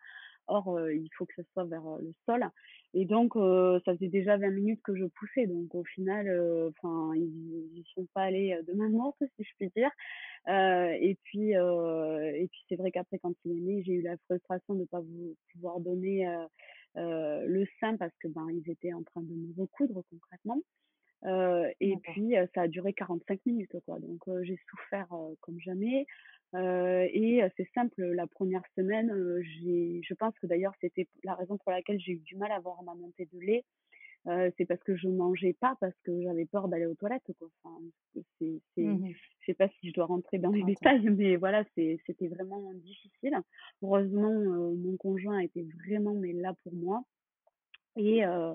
Or, 0.48 0.78
heu, 0.78 0.94
il 0.96 1.08
faut 1.16 1.26
que 1.26 1.34
ce 1.36 1.42
soit 1.52 1.64
vers, 1.64 1.86
heu, 1.86 2.00
le 2.02 2.12
sol 2.26 2.44
et 2.94 3.04
donc, 3.04 3.36
heu, 3.36 3.80
ça 3.84 3.94
faisait 3.94 4.08
déjà 4.08 4.36
20 4.38 4.50
minutes 4.50 4.80
que 4.82 4.94
je 4.96 5.04
poussais 5.04 5.46
donc 5.46 5.74
au 5.74 5.84
final, 5.84 6.26
enfin 6.70 7.12
ils 7.16 7.70
ils 7.76 7.84
sont 7.94 8.06
pas 8.14 8.22
allés, 8.22 8.58
de 8.66 8.72
main 8.72 8.88
morte 8.88 9.18
si 9.36 9.44
je 9.44 9.50
puis 9.58 9.70
dire. 9.76 9.90
Et 10.48 11.18
puis, 11.24 11.50
et 11.52 12.48
puis 12.50 12.60
c'est 12.68 12.76
vrai 12.76 12.90
qu'après 12.92 13.18
quand 13.18 13.34
il 13.44 13.52
est 13.58 13.60
né, 13.60 13.82
j'ai 13.84 13.94
eu 13.94 14.02
la 14.02 14.16
frustration 14.26 14.74
de 14.74 14.80
ne 14.80 14.84
pas 14.86 15.00
vou 15.00 15.36
pouvoir 15.52 15.80
donner, 15.80 16.26
le 16.96 17.64
sein 17.80 17.96
parce 17.96 18.16
que, 18.18 18.28
ben, 18.28 18.46
ils 18.50 18.70
étaient 18.70 18.92
en 18.92 19.02
train 19.02 19.22
de 19.22 19.34
me 19.34 19.52
recoudre 19.60 20.02
concrètement. 20.10 20.60
Heu 21.24 21.66
et 21.80 21.96
D'accord. 21.96 22.14
puis, 22.14 22.34
ça 22.54 22.62
a 22.62 22.68
duré 22.68 22.92
45 22.94 23.40
minutes, 23.46 23.76
quoi. 23.86 23.98
Donc, 24.00 24.20
j'ai 24.42 24.58
souffert, 24.70 25.08
comme 25.40 25.58
jamais. 25.60 26.06
Et 26.56 27.42
c'est 27.56 27.68
simple, 27.74 28.02
la 28.02 28.26
première 28.26 28.62
semaine, 28.76 29.12
j'ai 29.42 30.00
je 30.04 30.14
pense 30.14 30.38
que 30.40 30.46
d'ailleurs 30.46 30.74
c'était 30.80 31.08
la 31.24 31.34
raison 31.34 31.58
pour 31.58 31.72
laquelle 31.72 31.98
j'ai 32.00 32.12
eu 32.12 32.20
du 32.20 32.36
mal 32.36 32.52
à 32.52 32.56
avoir 32.56 32.82
ma 32.82 32.94
montée 32.94 33.28
de 33.32 33.38
lait. 33.40 33.64
Heu, 34.26 34.52
c'est 34.58 34.66
parce 34.66 34.82
que 34.82 34.96
je 34.96 35.08
mangeais 35.08 35.54
pas, 35.60 35.76
parce 35.80 35.94
que 36.04 36.22
j'avais 36.22 36.46
peur 36.46 36.68
d'aller 36.68 36.86
aux 36.86 36.94
toilettes, 36.94 37.30
quoi. 37.38 37.48
Enfin, 37.64 37.80
c'est 38.40 38.60
c'est 38.74 38.82
Mmh 38.82 39.14
je 39.40 39.46
sais 39.46 39.54
pas 39.54 39.68
si 39.80 39.88
je 39.88 39.94
dois 39.94 40.06
rentrer 40.06 40.38
dans 40.38 40.50
les 40.52 40.62
détails, 40.64 41.08
mais 41.10 41.36
voilà, 41.36 41.64
c'est 41.74 41.98
c'était 42.06 42.28
vraiment 42.28 42.72
difficile. 42.74 43.36
Heureusement, 43.82 44.30
heu, 44.32 44.74
mon 44.76 44.96
conjoint 44.96 45.38
était 45.40 45.66
vraiment, 45.86 46.14
mais 46.14 46.32
là 46.32 46.54
pour 46.64 46.74
moi. 46.74 47.04
Et 47.98 48.24
heu 48.26 48.54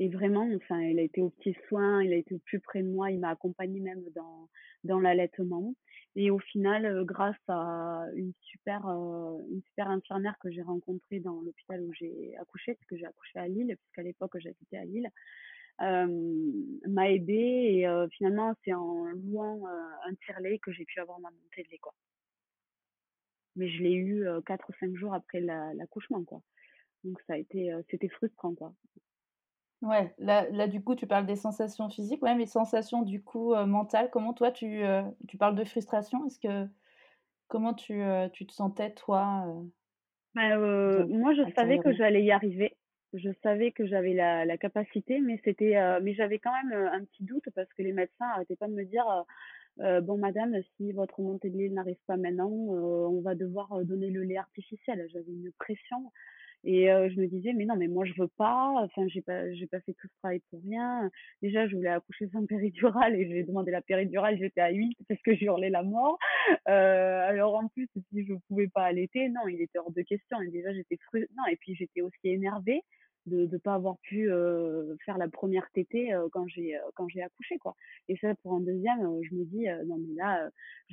et 0.00 0.08
vraiment, 0.08 0.48
enfin, 0.56 0.80
il 0.82 0.98
a 0.98 1.02
été 1.02 1.22
aux 1.22 1.30
petits 1.30 1.56
soins, 1.68 2.02
il 2.04 2.12
a 2.12 2.16
été 2.16 2.38
plus 2.40 2.60
près 2.60 2.82
de 2.82 2.88
moi, 2.88 3.10
il 3.12 3.20
m'a 3.20 3.30
accompagnée 3.30 3.80
même 3.80 4.02
dans 4.16 4.48
dans 4.84 5.00
l'allaitement 5.00 5.74
et 6.16 6.30
au 6.30 6.38
final, 6.40 6.86
heu, 6.86 7.04
grâce 7.04 7.36
à 7.48 8.06
une 8.16 8.32
super, 8.42 8.86
heu, 8.88 9.38
une 9.50 9.62
super 9.64 9.88
infirmière 9.90 10.36
que 10.40 10.50
j'ai 10.50 10.62
rencontrée 10.62 11.20
dans 11.20 11.40
l'hôpital 11.42 11.82
où 11.82 11.92
j'ai 11.94 12.36
accouché, 12.38 12.74
parce 12.74 12.86
que 12.86 12.96
j'ai 12.96 13.06
accouché 13.06 13.38
à 13.40 13.48
Lille, 13.48 13.76
puisqu'à 13.78 14.02
l'époque 14.02 14.36
j'habitais 14.38 14.78
à 14.78 14.84
Lille, 14.86 15.10
m'a 16.88 17.10
aidée 17.10 17.82
et 17.84 17.86
finalement, 18.16 18.54
c'est 18.64 18.74
en 18.74 19.04
louant, 19.06 19.62
un 20.06 20.14
tire-lait 20.26 20.58
que 20.60 20.72
j'ai 20.72 20.84
pu 20.84 21.00
avoir 21.00 21.20
ma 21.20 21.30
montée 21.30 21.62
de 21.64 21.68
lait, 21.70 21.78
quoi. 21.78 21.94
Mais 23.56 23.68
je 23.68 23.82
l'ai 23.82 23.92
eu, 23.92 24.26
heu, 24.28 24.40
4 24.42 24.68
ou 24.70 24.72
5 24.78 24.94
jours 24.96 25.12
après 25.14 25.40
l'a 25.40 25.74
l'accouchement, 25.74 26.22
quoi. 26.24 26.40
Donc 27.04 27.20
ça 27.28 27.34
a 27.34 27.36
été, 27.38 27.70
heu, 27.72 27.84
c'était 27.88 28.08
frustrant, 28.08 28.54
quoi. 28.56 28.74
Ouais, 29.82 30.14
là 30.18 30.48
là, 30.50 30.66
du 30.66 30.82
coup, 30.82 30.94
tu 30.96 31.06
parles 31.06 31.26
des 31.26 31.36
sensations 31.36 31.88
physiques, 31.90 32.22
ouais, 32.22 32.34
mais 32.34 32.46
sensations, 32.46 33.02
du 33.02 33.22
coup, 33.22 33.54
heu, 33.54 33.66
mentales, 33.66 34.10
comment 34.10 34.32
toi 34.32 34.50
tu, 34.50 34.82
heu, 34.82 35.02
tu 35.28 35.36
parles 35.36 35.54
de 35.56 35.64
frustration, 35.64 36.24
est-ce 36.26 36.38
que 36.40 36.68
comment 37.48 37.74
tu, 37.74 38.02
tu 38.34 38.46
te 38.46 38.52
sentais 38.54 38.94
toi, 38.94 39.46
Bah, 40.34 40.58
moi 40.58 41.32
je 41.34 41.42
savais 41.54 41.78
que 41.78 41.92
j'allais 41.92 42.24
y 42.24 42.32
arriver. 42.32 42.76
Je 43.12 43.30
savais 43.44 43.70
que 43.70 43.86
j'avais 43.86 44.12
la 44.14 44.44
la 44.44 44.58
capacité, 44.58 45.20
mais 45.20 45.40
c'était, 45.44 45.76
mais 46.02 46.14
j'avais 46.14 46.40
quand 46.40 46.52
même, 46.52 46.72
un 46.72 47.04
petit 47.04 47.22
doute 47.24 47.44
parce 47.54 47.72
que 47.74 47.82
les 47.82 47.92
médecins 47.92 48.26
arrêtaient 48.34 48.56
pas 48.56 48.66
de 48.66 48.72
me 48.74 48.84
dire, 48.84 49.04
heu: 49.08 49.44
«Heu, 49.84 50.00
bon 50.02 50.18
madame, 50.18 50.56
si 50.76 50.92
votre 50.92 51.20
montée 51.22 51.50
de 51.50 51.58
lait 51.58 51.68
n'arrive 51.70 51.98
pas 52.06 52.16
maintenant, 52.16 52.50
on 52.50 53.20
va 53.22 53.34
devoir, 53.36 53.84
donner 53.84 54.10
le 54.10 54.22
lait 54.24 54.38
artificiel». 54.38 55.06
J'avais 55.12 55.32
une 55.32 55.52
pression 55.58 56.12
et 56.64 56.90
heu, 56.90 57.08
je 57.10 57.20
me 57.20 57.26
disais: 57.28 57.52
«Mais 57.54 57.64
non, 57.66 57.76
mais 57.76 57.88
moi 57.88 58.04
je 58.04 58.12
veux 58.18 58.28
pas, 58.38 58.72
enfin 58.82 59.06
j'ai 59.08 59.22
pas 59.22 59.52
j'ai 59.54 59.66
pas 59.66 59.80
fait 59.80 59.92
tout 59.94 60.08
ce 60.08 60.14
travail 60.20 60.40
pour 60.50 60.60
rien». 60.64 61.10
Déjà 61.42 61.66
je 61.68 61.76
voulais 61.76 61.88
accoucher 61.90 62.28
sans 62.32 62.46
péridurale 62.46 63.14
et 63.16 63.28
j'ai 63.28 63.42
demandé 63.44 63.70
la 63.70 63.82
péridurale, 63.82 64.38
j'étais 64.38 64.60
à 64.60 64.70
8 64.70 64.96
parce 65.08 65.20
que 65.22 65.34
j'hurlais 65.34 65.70
la 65.70 65.82
mort. 65.82 66.18
Heu, 66.68 66.72
alors 66.72 67.54
en 67.56 67.68
plus, 67.68 67.88
si 68.12 68.24
je 68.26 68.34
pouvais 68.48 68.68
pas 68.68 68.84
allaiter, 68.84 69.28
non, 69.30 69.46
il 69.48 69.60
était 69.62 69.78
hors 69.78 69.92
de 69.92 70.02
question 70.02 70.40
et 70.42 70.50
déjà 70.50 70.72
j'étais 70.74 70.98
fru 71.08 71.26
non 71.36 71.44
et 71.50 71.56
puis 71.56 71.74
j'étais 71.74 72.02
aussi 72.02 72.18
énervée 72.28 72.82
de 73.26 73.46
de 73.46 73.58
pas 73.58 73.74
avoir 73.74 73.98
pu, 73.98 74.28
faire 75.04 75.18
la 75.18 75.28
première 75.28 75.64
re 75.64 75.70
tétée, 75.72 76.12
heu, 76.14 76.28
quand 76.32 76.46
j'ai, 76.48 76.78
quand 76.94 77.08
j'ai 77.08 77.22
accouché, 77.22 77.58
quoi. 77.58 77.74
Et 78.08 78.16
ça 78.16 78.34
pour 78.42 78.54
un 78.54 78.60
deuxième 78.60 79.00
je 79.22 79.34
me 79.34 79.44
dis, 79.44 79.66
«Non 79.86 79.98
mais 79.98 80.14
là», 80.16 80.50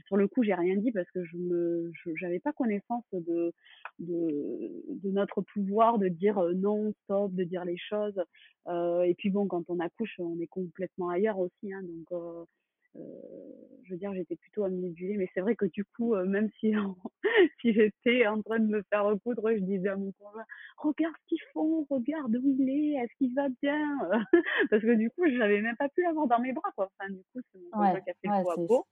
sur 0.08 0.17
le 0.17 0.28
coup, 0.28 0.44
j'ai 0.44 0.54
rien 0.54 0.76
dit 0.78 0.91
parce 0.91 1.10
que 1.12 1.24
je 1.24 1.38
me 1.38 1.91
j'avais 2.15 2.39
pas 2.39 2.54
connaissance 2.54 3.04
de 3.13 3.54
de 4.00 4.84
de 4.89 5.12
notre 5.12 5.41
pouvoir 5.41 5.98
de 6.00 6.08
dire, 6.08 6.41
«Non, 6.56 6.94
stop», 7.04 7.34
de 7.34 7.44
dire 7.44 7.65
les 7.65 7.78
choses, 7.78 8.22
et 8.70 9.15
puis 9.17 9.30
bon, 9.30 9.48
quand 9.48 9.70
on 9.70 9.80
accouche, 9.80 10.15
on 10.20 10.39
est 10.39 10.48
complètement 10.48 11.10
ailleurs 11.10 11.39
aussi, 11.39 11.74
hein, 11.74 11.82
donc 11.84 12.48
je 12.95 13.91
veux 13.93 13.97
dire, 13.97 14.13
j'étais 14.13 14.36
plutôt 14.36 14.65
omnibulée 14.65 15.17
mais 15.17 15.27
c'est 15.34 15.41
vrai 15.41 15.56
que 15.56 15.65
du 15.65 15.84
coup, 15.86 16.15
heu, 16.15 16.25
même 16.25 16.49
si 16.60 16.73
si 17.62 17.73
j'étais 17.73 18.27
en 18.27 18.41
train 18.41 18.60
de 18.60 18.67
me 18.67 18.84
faire 18.89 19.06
recoudre, 19.06 19.51
je 19.54 19.60
disais 19.63 19.89
à 19.89 19.95
mon 19.97 20.12
conjoint: 20.13 20.45
«Regarde 20.77 21.15
ce 21.23 21.27
qu'ils 21.27 21.41
font, 21.54 21.86
regarde 21.89 22.36
où 22.36 22.56
il 22.60 22.69
est, 22.69 23.04
est-ce 23.04 23.13
qu'il 23.17 23.34
va 23.36 23.47
bien?» 23.62 23.97
parce 24.69 24.82
que 24.84 24.95
du 24.95 25.10
coup, 25.12 25.23
j'avais 25.38 25.62
même 25.62 25.75
pas 25.77 25.89
pu 25.89 26.04
l'avoir 26.04 26.27
dans 26.27 26.39
mes 26.39 26.54
bras, 26.54 26.71
quoi. 26.75 26.89
Enfin, 26.99 27.10
du 27.12 27.21
coup, 27.34 27.41
c'est 27.51 27.60
mon 27.60 27.71
conjoint 27.77 27.99
Ouais, 27.99 28.01
qui 28.01 28.10
a 28.12 28.13
fait 28.21 28.27
le 28.30 28.32
ouais, 28.32 28.43
pot 28.43 28.51
à 28.51 28.56
c'est 28.56 28.67
pot, 28.67 28.88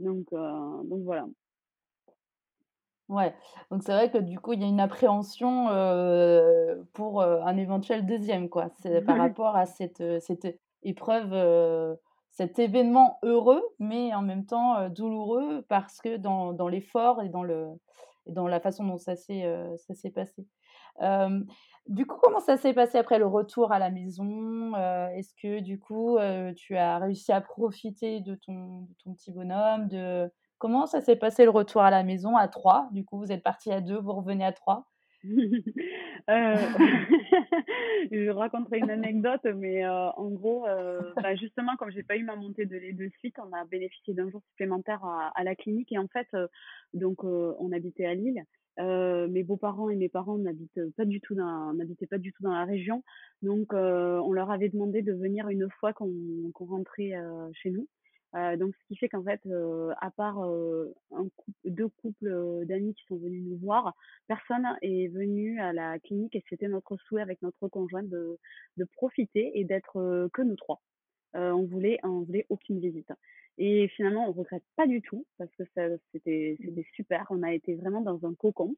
donc 0.00 0.26
heu, 0.32 0.38
donc 0.88 1.02
voilà. 1.04 1.26
Ouais, 3.08 3.34
donc 3.70 3.82
c'est 3.82 3.92
vrai 3.92 4.10
que 4.10 4.16
du 4.18 4.38
coup, 4.38 4.54
il 4.54 4.60
y 4.60 4.64
a 4.64 4.68
une 4.68 4.80
appréhension, 4.80 5.66
pour, 6.94 7.22
un 7.22 7.56
éventuel 7.56 8.06
deuxième 8.06 8.48
quoi. 8.48 8.70
C'est 8.80 9.02
par 9.02 9.18
rapport 9.18 9.54
à 9.56 9.66
cette, 9.66 10.02
cette 10.20 10.58
épreuve, 10.82 11.32
cet 12.32 12.58
événement 12.58 13.18
heureux, 13.22 13.62
mais 13.78 14.14
en 14.14 14.22
même 14.22 14.46
temps, 14.46 14.88
douloureux 14.88 15.64
parce 15.68 16.00
que 16.00 16.16
dans 16.16 16.52
dans 16.52 16.66
l'effort 16.66 17.22
et 17.22 17.28
dans 17.28 17.42
le 17.42 17.68
dans 18.26 18.48
la 18.48 18.58
façon 18.58 18.84
dont 18.84 18.98
ça 18.98 19.16
s'est, 19.16 19.44
passé. 20.14 20.46
Du 21.88 22.06
coup, 22.06 22.16
comment 22.22 22.40
ça 22.40 22.56
s'est 22.56 22.72
passé 22.72 22.96
après 22.96 23.18
le 23.18 23.26
retour 23.26 23.72
à 23.72 23.78
la 23.78 23.90
maison? 23.90 24.74
Est-ce 25.14 25.34
que 25.34 25.60
du 25.60 25.78
coup, 25.78 26.18
tu 26.56 26.76
as 26.76 26.98
réussi 26.98 27.32
à 27.32 27.40
profiter 27.40 28.20
de 28.20 28.34
ton 28.34 28.82
de 28.82 28.94
ton 29.04 29.12
petit 29.14 29.30
bonhomme? 29.30 29.88
De 29.88 30.32
comment 30.58 30.86
ça 30.86 31.00
s'est 31.00 31.16
passé 31.16 31.44
le 31.44 31.50
retour 31.50 31.82
à 31.82 31.90
la 31.90 32.02
maison 32.02 32.36
à 32.36 32.48
3? 32.48 32.88
Du 32.92 33.04
coup, 33.04 33.18
vous 33.18 33.32
êtes 33.32 33.42
partis 33.42 33.72
à 33.72 33.80
2, 33.80 33.98
vous 33.98 34.12
revenez 34.14 34.44
à 34.44 34.52
3? 34.52 34.86
Heu, 35.24 35.28
je 38.12 38.30
raconterai 38.30 38.78
une 38.78 38.90
anecdote, 38.90 39.44
mais 39.56 39.84
heu, 39.84 39.88
en 39.88 40.30
gros, 40.30 40.66
heu, 40.66 41.12
bah, 41.22 41.34
justement, 41.36 41.76
comme 41.76 41.90
j'ai 41.90 42.02
pas 42.02 42.16
eu 42.16 42.24
ma 42.24 42.36
montée 42.36 42.66
de 42.66 42.76
lait 42.76 42.92
de 42.92 43.08
suite, 43.18 43.36
on 43.38 43.52
a 43.52 43.64
bénéficié 43.64 44.14
d'un 44.14 44.30
jour 44.30 44.42
supplémentaire 44.50 45.04
à 45.04 45.44
la 45.44 45.54
clinique 45.54 45.92
et 45.92 45.98
en 45.98 46.08
fait, 46.08 46.28
donc 46.94 47.24
on 47.24 47.72
habitait 47.72 48.06
à 48.06 48.14
Lille. 48.14 48.44
Mes 48.78 49.42
beaux-parents 49.42 49.90
et 49.90 49.96
mes 49.96 50.08
parents 50.08 50.38
n'habitent 50.38 50.90
pas 50.96 51.04
du 51.04 51.20
tout 51.20 51.34
dans 51.34 51.72
n'habitaient 51.74 52.06
pas 52.06 52.18
du 52.18 52.32
tout 52.32 52.42
dans 52.42 52.54
la 52.54 52.64
région. 52.64 53.04
Donc 53.42 53.72
on 53.72 54.32
leur 54.32 54.50
avait 54.50 54.68
demandé 54.68 55.02
de 55.02 55.12
venir 55.12 55.48
une 55.48 55.68
fois 55.78 55.92
qu'on 55.92 56.10
rentrait, 56.54 57.12
chez 57.54 57.70
nous. 57.70 57.86
Heu, 58.34 58.56
donc 58.56 58.74
ce 58.76 58.84
qui 58.88 58.96
fait 58.96 59.08
qu'en 59.08 59.22
fait, 59.24 59.40
heu, 59.46 59.90
à 60.00 60.10
part, 60.10 60.38
un 60.40 61.28
coup 61.36 61.52
2 61.64 61.88
couples, 61.88 62.64
d'amis 62.66 62.94
qui 62.94 63.04
sont 63.06 63.16
venus 63.18 63.44
nous 63.46 63.58
voir, 63.58 63.94
personne 64.28 64.66
est 64.82 65.08
venu 65.08 65.60
à 65.60 65.72
la 65.72 65.98
clinique 66.00 66.34
et 66.36 66.44
c'était 66.48 66.68
notre 66.68 66.96
souhait 66.98 67.22
avec 67.22 67.42
notre 67.42 67.68
conjoint 67.68 68.02
de 68.04 68.38
de 68.78 68.84
profiter 68.96 69.52
et 69.58 69.64
d'être, 69.64 70.28
que 70.32 70.42
nous 70.42 70.56
3. 70.56 70.80
Heu, 71.36 71.52
on 71.54 71.64
voulait 71.66 71.98
on 72.04 72.22
voulait 72.22 72.46
aucune 72.50 72.80
visite 72.80 73.12
et 73.58 73.88
finalement 73.96 74.28
on 74.28 74.32
regrette 74.32 74.64
pas 74.76 74.86
du 74.86 75.02
tout 75.02 75.26
parce 75.38 75.50
que 75.56 75.64
c'était 76.12 76.56
Mmh. 76.60 76.64
c'était 76.66 76.86
super. 76.96 77.26
On 77.30 77.42
a 77.42 77.52
été 77.54 77.74
vraiment 77.76 78.02
dans 78.02 78.24
un 78.26 78.34
cocon, 78.34 78.76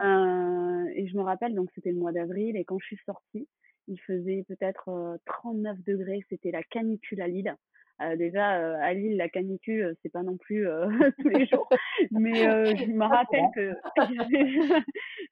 et 0.00 1.08
je 1.08 1.16
me 1.16 1.22
rappelle 1.22 1.54
donc 1.54 1.70
c'était 1.74 1.92
le 1.92 1.98
mois 1.98 2.12
d'avril 2.12 2.56
et 2.56 2.64
quand 2.64 2.78
je 2.80 2.86
suis 2.86 3.00
sortie, 3.06 3.48
il 3.88 4.00
faisait 4.02 4.44
peut-être, 4.48 4.90
heu, 4.90 5.18
39°, 5.26 6.24
c'était 6.30 6.50
la 6.52 6.62
canicule 6.64 7.22
à 7.22 7.28
Lille. 7.28 7.56
Heu, 8.00 8.16
déjà, 8.16 8.60
heu, 8.60 8.74
à 8.82 8.94
Lille, 8.94 9.16
la 9.16 9.28
canicule, 9.28 9.82
heu, 9.82 9.96
c'est 10.02 10.10
pas 10.12 10.22
non 10.22 10.36
plus, 10.38 10.66
tous 11.20 11.28
les 11.28 11.46
jours, 11.46 11.68
mais 12.10 12.42
je 12.76 12.90
me 12.90 13.04
rappelle 13.06 13.48
que 13.50 13.74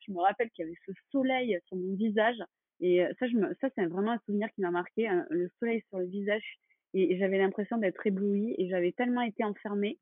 je 0.07 0.13
me 0.13 0.21
rappelle 0.21 0.51
qu'il 0.51 0.65
y 0.65 0.69
avait 0.69 0.77
ce 0.87 0.93
soleil 1.11 1.59
sur 1.67 1.77
mon 1.77 1.95
visage. 1.97 2.39
Et 2.81 3.03
ça 3.19 3.27
je 3.27 3.37
me 3.37 3.55
ça 3.61 3.69
c'est 3.75 3.87
vraiment 3.87 4.13
un 4.13 4.21
souvenir 4.27 4.49
qui 4.55 4.61
m'a 4.61 4.71
marqué, 4.71 5.09
hein, 5.09 5.27
le 5.31 5.49
soleil 5.59 5.83
sur 5.89 5.99
le 5.99 6.07
visage. 6.07 6.59
Et 6.95 7.13
et 7.15 7.19
j'avais 7.19 7.39
l'impression 7.39 7.79
d'être 7.79 8.07
éblouie 8.07 8.55
et 8.59 8.69
j'avais 8.69 8.93
tellement 8.93 9.23
été 9.23 9.45
enfermée 9.45 9.99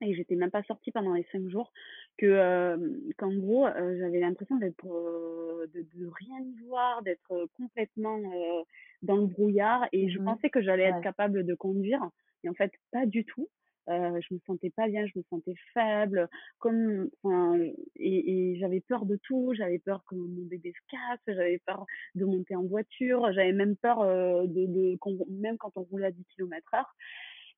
et 0.00 0.14
j'étais 0.14 0.34
même 0.36 0.50
pas 0.50 0.62
sortie 0.64 0.90
pendant 0.92 1.14
les 1.14 1.26
5 1.32 1.48
jours 1.48 1.72
que, 2.18 2.26
hem, 2.26 3.12
qu'en 3.18 3.34
gros, 3.36 3.66
heu, 3.66 3.98
j'avais 3.98 4.20
l'impression 4.20 4.56
d'être, 4.56 4.86
heu, 4.86 5.68
de 5.74 5.82
de 5.82 6.06
rien 6.06 6.44
voir, 6.66 7.02
d'être, 7.02 7.48
complètement, 7.56 8.20
dans 9.02 9.16
le 9.16 9.26
brouillard 9.26 9.86
et 9.92 10.08
je 10.10 10.18
Mmh 10.18 10.30
mh. 10.30 10.34
pensais 10.34 10.50
que 10.50 10.62
j'allais 10.62 10.84
être 10.84 11.00
capable 11.00 11.44
de 11.44 11.54
conduire 11.54 12.00
et 12.44 12.48
en 12.48 12.54
fait 12.54 12.72
pas 12.92 13.06
du 13.06 13.24
tout. 13.24 13.48
Je 13.88 14.34
me 14.34 14.38
sentais 14.46 14.70
pas 14.70 14.88
bien, 14.88 15.04
je 15.06 15.12
me 15.18 15.22
sentais 15.28 15.54
faible, 15.74 16.28
comme 16.58 17.10
enfin 17.22 17.58
et 17.96 18.52
et 18.52 18.56
j'avais 18.58 18.80
peur 18.80 19.04
de 19.06 19.16
tout. 19.22 19.52
J'avais 19.54 19.78
peur 19.78 20.04
que 20.08 20.14
mon 20.14 20.42
bébé 20.46 20.72
se 20.72 20.80
casse, 20.96 21.20
j'avais 21.26 21.58
peur 21.66 21.84
de 22.14 22.24
monter 22.24 22.56
en 22.56 22.64
voiture, 22.64 23.30
j'avais 23.32 23.52
même 23.52 23.76
peur, 23.76 23.98
de 24.04 24.66
de 24.66 24.98
même 25.30 25.58
quand 25.58 25.72
on 25.76 25.82
roulait 25.82 26.06
à 26.06 26.10
10 26.12 26.24
kilomètres 26.26 26.72
heure 26.74 26.94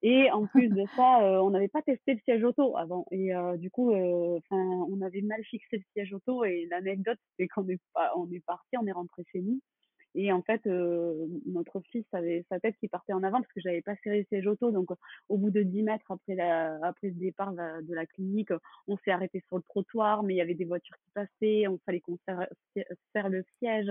et 0.03 0.31
en 0.31 0.47
plus 0.47 0.69
de 0.71 0.87
ça, 0.97 1.21
heu, 1.23 1.41
on 1.41 1.51
n'avait 1.51 1.69
pas 1.69 1.83
testé 1.83 2.15
le 2.15 2.21
siège 2.21 2.45
auto 2.45 2.77
avant 2.77 3.07
et 3.11 3.35
heu, 3.35 3.57
du 3.59 3.71
coup, 3.71 3.93
enfin, 3.93 4.57
on 4.91 5.01
avait 5.03 5.23
mal 5.23 5.43
fixé 5.45 5.79
le 5.79 5.83
siège 5.95 6.13
auto 6.15 6.45
et 6.45 6.67
l'anecdote, 6.71 7.19
c'est 7.39 7.49
qu'on 7.49 7.69
est 7.69 7.81
on 8.17 8.31
est 8.31 8.45
partis, 8.45 8.77
on 8.81 8.87
est 8.87 8.93
rentrés 8.93 9.25
chez 9.33 9.41
nous 9.41 9.61
et 10.15 10.33
en 10.33 10.41
fait, 10.43 10.67
heu, 10.67 11.29
notre 11.47 11.81
fils 11.93 12.07
avait 12.13 12.45
sa 12.51 12.59
tête 12.59 12.77
qui 12.81 12.89
partait 12.89 13.13
en 13.13 13.23
avant 13.23 13.41
parce 13.43 13.53
que 13.53 13.61
j'avais 13.61 13.83
pas 13.83 13.95
serré 14.03 14.21
le 14.21 14.25
siège 14.25 14.47
auto 14.47 14.71
donc 14.73 14.89
au 15.29 15.37
bout 15.37 15.51
de 15.51 15.63
10 15.63 15.83
mètres 15.83 16.11
après 16.11 16.35
la 16.35 16.79
après 16.83 17.09
le 17.09 17.15
départ 17.15 17.53
de 17.53 17.59
la 17.59 17.83
de 17.83 17.95
la 17.95 18.07
clinique, 18.07 18.51
on 18.89 18.97
s'est 18.99 19.11
arrêté 19.11 19.43
sur 19.47 19.57
le 19.59 19.63
trottoir, 19.63 20.23
mais 20.23 20.35
il 20.35 20.39
y 20.39 20.41
avait 20.41 20.55
des 20.55 20.65
voitures 20.65 20.97
qui 21.05 21.11
passaient, 21.15 21.67
on 21.69 21.79
fallait 21.85 22.01
qu'on 22.01 22.17
serre 22.27 22.49
serre 23.15 23.29
le 23.29 23.45
siège. 23.59 23.91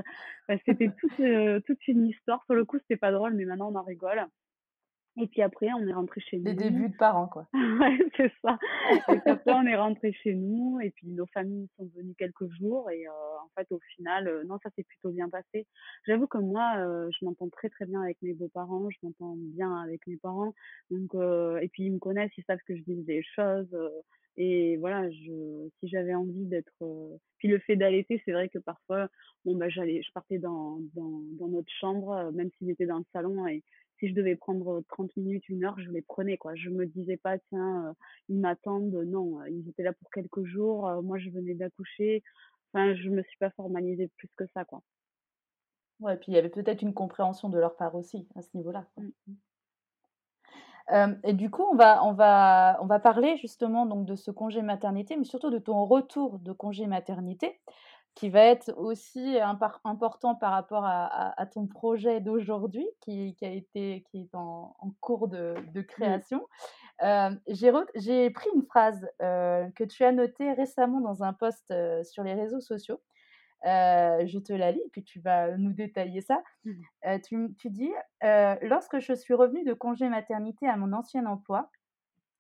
Enfin, 0.50 0.60
c'était 0.65 0.91
toute, 1.00 1.20
heu, 1.20 1.62
toute 1.65 1.88
une 1.88 2.08
histoire. 2.08 2.44
Sur 2.46 2.56
le 2.56 2.65
coup, 2.65 2.80
c'était 2.80 2.98
pas 2.98 3.12
drôle, 3.12 3.34
mais 3.36 3.46
maintenant 3.46 3.72
on 3.72 3.76
en 3.76 3.84
rigole 3.84 4.26
et 5.17 5.28
puis 5.28 5.41
après, 5.41 5.67
on 5.73 5.88
est 5.88 5.93
rentrés 5.93 6.21
chez 6.21 6.38
Les 6.38 6.54
nous. 6.54 6.58
débuts 6.58 6.89
de 6.89 6.95
parents, 6.97 7.28
quoi. 7.28 7.47
Ouais, 7.54 7.97
c'est 8.17 8.32
ça. 8.43 8.58
Et 9.10 9.19
puis 9.19 9.30
après, 9.32 9.54
on 9.54 9.65
est 9.65 9.75
rentrés 9.75 10.13
chez 10.13 10.34
nous. 10.36 10.80
Et 10.82 10.91
puis 10.91 11.08
nos 11.08 11.25
familles 11.28 11.67
sont 11.78 11.89
venues 11.95 12.15
quelques 12.17 12.47
jours. 12.60 12.89
Et 12.91 13.06
heu, 13.08 13.10
en 13.12 13.49
fait, 13.58 13.71
au 13.71 13.80
final, 13.95 14.28
heu, 14.28 14.43
non, 14.43 14.58
ça 14.62 14.69
s'est 14.75 14.84
plutôt 14.84 15.10
bien 15.12 15.30
passé. 15.30 15.65
J'avoue 16.06 16.28
que 16.28 16.38
moi, 16.38 16.78
heu, 16.80 17.10
je 17.17 17.25
m'entends 17.25 17.49
très, 17.49 17.69
très 17.69 17.86
bien 17.86 18.01
avec 18.01 18.17
mes 18.21 18.34
beaux-parents, 18.34 18.89
je 18.89 18.97
m'entends 19.04 19.36
bien 19.38 19.73
avec 19.78 20.06
mes 20.08 20.17
parents. 20.17 20.54
Donc 20.91 21.13
heu 21.15 21.60
et 21.62 21.69
puis 21.69 21.84
ils 21.86 21.93
me 21.93 21.99
connaissent, 21.99 22.32
ils 22.38 22.43
savent 22.45 22.60
que 22.67 22.75
je 22.75 22.82
dis 22.84 23.04
des 23.04 23.23
choses, 23.23 23.73
heu 23.73 23.89
et 24.38 24.75
voilà, 24.78 25.10
je 25.12 25.69
si 25.80 25.88
j'avais 25.88 26.13
envie 26.13 26.45
d'être, 26.45 26.73
puis 27.38 27.47
le 27.47 27.60
fait 27.60 27.75
d'allaiter, 27.78 28.21
c'est 28.25 28.32
vrai 28.34 28.49
que 28.49 28.60
parfois, 28.60 29.08
bon, 29.45 29.56
bah, 29.56 29.69
j'allais 29.69 30.01
je 30.01 30.12
partais 30.13 30.39
dans 30.39 30.80
dans 30.93 31.21
dans 31.39 31.47
notre 31.47 31.71
chambre, 31.80 32.32
même 32.34 32.49
s'ils 32.58 32.69
étaient 32.69 32.86
dans 32.86 32.97
le 32.97 33.06
salon. 33.13 33.47
Et 33.47 33.63
si 34.06 34.10
je 34.12 34.15
devais 34.15 34.36
prendre, 34.36 34.82
30 34.89 35.15
minutes, 35.18 35.48
une 35.50 35.65
heure, 35.65 35.80
je 35.80 35.89
les 35.91 36.02
prenais, 36.02 36.38
quoi. 36.38 36.56
Je 36.56 36.70
me 36.70 36.86
disais 36.86 37.18
pas: 37.18 37.38
«Tiens, 37.50 37.89
heu, 37.91 37.94
ils 38.30 38.39
m'attendent». 38.39 38.94
Non, 39.08 39.41
heu, 39.41 39.50
ils 39.52 39.70
étaient 39.70 39.84
là 39.84 39.94
pour 39.94 40.10
quelques 40.12 40.44
jours, 40.46 40.89
moi 41.04 41.18
je 41.20 41.30
venais 41.30 41.56
d'accoucher. 41.56 42.24
Enfin, 42.74 42.94
je 42.96 43.10
me 43.10 43.24
suis 43.24 43.38
pas 43.39 43.52
formalisée 43.52 44.10
plus 44.18 44.30
que 44.38 44.46
ça, 44.54 44.65
quoi. 44.65 44.82
Ouais, 46.00 46.15
puis 46.18 46.32
il 46.32 46.36
y 46.36 46.38
avait 46.38 46.48
peut-être 46.50 46.82
une 46.82 46.94
compréhension 46.94 47.50
de 47.50 47.58
leur 47.60 47.76
part 47.76 47.96
aussi, 47.96 48.28
à 48.36 48.41
ce 48.41 48.50
niveau-là. 48.56 48.86
Mmh. 48.98 49.10
Hem 50.88 51.20
et 51.24 51.34
du 51.34 51.50
coup, 51.50 51.63
on 51.72 51.76
va 51.76 52.04
on 52.06 52.13
va 52.13 52.78
on 52.82 52.86
va 52.86 53.00
parler 53.00 53.38
justement 53.38 53.86
donc 53.86 54.06
de 54.06 54.15
ce 54.15 54.30
congé 54.32 54.62
maternité, 54.62 55.15
mais 55.18 55.24
surtout 55.24 55.50
de 55.50 55.58
ton 55.58 55.84
retour 55.86 56.39
de 56.39 56.52
congé 56.54 56.86
maternité, 56.86 57.60
qui 58.15 58.30
va 58.30 58.41
être 58.41 58.73
aussi 58.78 59.39
important 59.41 60.36
par 60.36 60.51
rapport 60.54 60.86
à 60.86 61.06
à 61.06 61.41
à 61.41 61.45
ton 61.45 61.67
projet 61.67 62.21
d'aujourd'hui 62.21 62.88
qui 63.01 63.36
qui 63.36 63.45
a 63.45 63.51
été 63.51 64.04
qui 64.12 64.21
est 64.23 64.36
en 64.36 64.75
en 64.80 64.91
cours 65.01 65.28
de 65.28 65.56
de 65.73 65.82
création. 65.82 66.47
J'ai 67.47 67.71
re 67.71 67.86
j'ai 67.95 68.30
pris 68.32 68.49
une 68.56 68.63
phrase, 68.63 69.08
heu, 69.21 69.71
que 69.75 69.84
tu 69.84 70.04
as 70.04 70.12
notée 70.12 70.54
récemment 70.54 71.01
dans 71.01 71.23
un 71.23 71.34
post, 71.34 71.71
heu, 71.71 72.04
sur 72.04 72.23
les 72.23 72.34
réseaux 72.34 72.62
sociaux. 72.62 73.01
Je 73.63 74.39
te 74.39 74.54
la 74.54 74.71
lis, 74.71 74.84
puis 74.91 75.04
tu 75.04 75.19
vas 75.21 75.58
nous 75.58 75.73
détailler 75.73 76.21
ça. 76.21 76.43
Mmh 76.65 76.84
tu 77.25 77.56
tu 77.58 77.69
dis, 77.69 77.91
«Lorsque 78.21 78.99
je 78.99 79.13
suis 79.13 79.34
revenue 79.34 79.63
de 79.65 79.73
congé 79.73 80.10
maternité 80.10 80.67
à 80.67 80.78
mon 80.78 80.93
ancien 80.93 81.25
emploi, 81.28 81.71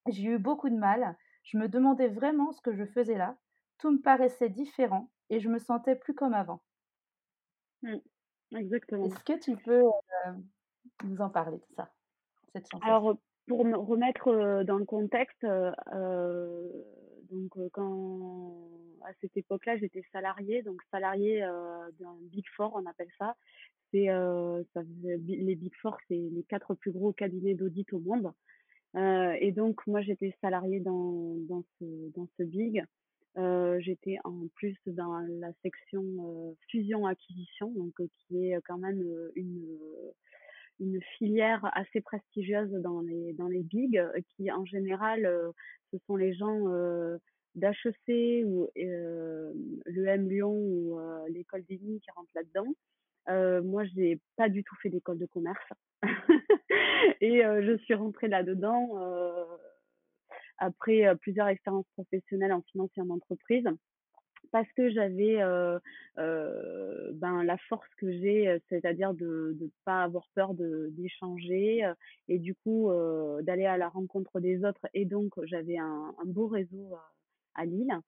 j'ai 0.09 0.25
eu 0.25 0.39
beaucoup 0.39 0.69
de 0.69 0.77
mal. 0.77 1.17
Je 1.43 1.57
me 1.57 1.69
demandais 1.69 2.07
vraiment 2.09 2.51
ce 2.53 2.61
que 2.61 2.73
je 2.75 2.85
faisais 2.85 3.17
là. 3.17 3.37
Tout 3.79 3.91
me 3.91 4.01
paraissait 4.01 4.49
différent 4.49 5.11
et 5.29 5.39
je 5.39 5.49
me 5.49 5.59
sentais 5.59 5.95
plus 5.95 6.13
comme 6.13 6.33
avant». 6.33 6.61
Mmh. 7.81 7.97
Exactement. 8.55 9.05
Est-ce 9.05 9.23
que 9.23 9.39
tu 9.39 9.55
peux, 9.57 9.83
heu, 9.83 9.91
nous 11.03 11.21
en 11.21 11.29
parler 11.29 11.57
de 11.57 11.75
ça, 11.75 11.91
cette 12.53 12.67
Alors, 12.81 13.17
pour 13.47 13.65
me 13.65 13.77
remettre, 13.77 14.63
dans 14.63 14.77
le 14.77 14.85
contexte, 14.85 15.45
donc 17.29 17.57
quand 17.71 18.69
à 19.01 19.13
cette 19.21 19.37
époque-là, 19.37 19.77
j'étais 19.77 20.03
salariée, 20.11 20.63
donc 20.63 20.81
salariée, 20.91 21.41
d'un 21.99 22.15
Big 22.21 22.45
Four, 22.55 22.73
on 22.75 22.85
appelle 22.85 23.11
ça. 23.19 23.35
C'est, 23.91 24.07
les 24.07 25.55
Big 25.55 25.73
Four, 25.81 25.97
c'est 26.07 26.15
les 26.15 26.43
4 26.43 26.73
plus 26.75 26.91
gros 26.91 27.13
cabinets 27.13 27.53
d'audit 27.53 27.91
au 27.93 27.99
monde, 27.99 28.31
et 28.95 29.51
donc 29.51 29.85
moi, 29.85 30.01
j'étais 30.01 30.35
salariée 30.41 30.79
dans 30.79 31.35
dans 31.47 31.63
ce 31.77 31.85
dans 32.15 32.27
ce 32.37 32.43
Big. 32.43 32.83
Heu, 33.37 33.79
j'étais 33.81 34.17
en 34.23 34.47
plus 34.55 34.77
dans 34.87 35.19
la 35.19 35.51
section, 35.63 36.03
heu, 36.03 36.55
fusion-acquisition, 36.69 37.71
donc 37.71 37.99
heu, 37.99 38.09
qui 38.27 38.49
est 38.51 38.61
quand 38.65 38.77
même, 38.77 39.03
une, 39.35 39.77
une 40.79 40.99
filière 41.17 41.61
assez 41.73 42.01
prestigieuse 42.01 42.71
dans 42.81 43.01
les 43.01 43.33
dans 43.33 43.47
les 43.47 43.63
bigs, 43.63 44.01
qui 44.35 44.51
en 44.51 44.65
général, 44.65 45.29
ce 45.91 45.97
sont 46.07 46.15
les 46.15 46.33
gens, 46.33 46.59
d'HEC 47.55 48.43
ou 48.45 48.67
hem, 48.75 49.53
l'EM 49.85 50.29
Lyon 50.29 50.51
ou 50.53 50.99
heu, 50.99 51.29
l'école 51.29 51.63
mines 51.69 51.99
qui 52.01 52.11
rentrent 52.11 52.31
là-dedans. 52.35 52.67
Heu, 53.29 53.61
moi, 53.61 53.85
j'ai 53.85 54.19
pas 54.37 54.49
du 54.49 54.63
tout 54.63 54.75
fait 54.81 54.89
d'école 54.89 55.17
de 55.19 55.25
commerce 55.25 55.69
et 57.21 57.41
je 57.43 57.77
suis 57.83 57.93
rentrée 57.95 58.27
là-dedans, 58.27 58.89
après, 60.57 61.15
plusieurs 61.17 61.47
expériences 61.47 61.87
professionnelles 61.93 62.53
en 62.53 62.61
finance 62.61 62.89
et 62.97 63.01
en 63.01 63.09
entreprise. 63.09 63.67
Parce 64.51 64.71
que 64.73 64.89
j'avais, 64.91 65.37
ben, 66.15 67.43
la 67.43 67.57
force 67.67 67.89
que 67.97 68.11
j'ai, 68.11 68.61
c'est-à-dire 68.69 69.13
de 69.13 69.57
de 69.59 69.69
pas 69.85 70.03
avoir 70.03 70.27
peur 70.35 70.53
d'échanger, 70.53 71.91
et 72.27 72.39
du 72.39 72.55
coup, 72.55 72.89
d'aller 73.41 73.65
à 73.65 73.77
la 73.77 73.89
rencontre 73.89 74.39
des 74.39 74.63
autres 74.63 74.87
et 74.93 75.05
donc 75.05 75.33
j'avais 75.45 75.77
un 75.77 76.13
beau 76.25 76.47
réseau, 76.47 76.93
heu, 76.93 76.97
à 77.55 77.65
Lille. 77.65 77.99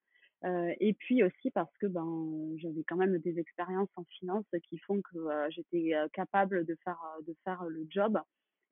Et 0.80 0.94
puis 0.94 1.22
aussi 1.24 1.50
parce 1.50 1.76
que, 1.78 1.86
ben, 1.86 2.54
j'avais 2.56 2.84
quand 2.84 2.96
même 2.96 3.18
des 3.18 3.38
expériences 3.38 3.90
en 3.96 4.04
finance 4.04 4.46
qui 4.68 4.78
font 4.78 5.02
que, 5.02 5.18
j'étais, 5.50 5.92
capable 6.12 6.64
de 6.64 6.76
faire, 6.84 7.00
de 7.26 7.34
faire 7.44 7.64
le 7.64 7.84
job 7.90 8.18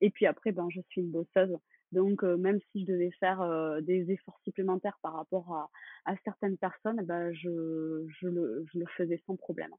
et 0.01 0.11
puis 0.11 0.27
après, 0.27 0.53
ben, 0.53 0.69
je 0.71 0.81
suis 0.89 1.01
une 1.03 1.11
bosseuse 1.11 1.57
donc 1.93 2.25
heu, 2.25 2.37
même 2.37 2.59
si 2.73 2.81
je 2.81 2.87
devais 2.93 3.13
faire, 3.21 3.41
heu, 3.43 3.81
des 3.81 4.11
efforts 4.11 4.41
supplémentaires 4.45 4.99
par 5.03 5.15
rapport 5.15 5.71
à 6.05 6.17
certaines 6.25 6.59
personnes, 6.59 7.01
bah, 7.05 7.33
je 7.33 8.05
je 8.21 8.27
le 8.29 8.65
je 8.73 8.79
le 8.81 8.87
faisais 8.97 9.23
sans 9.27 9.37
problème. 9.37 9.71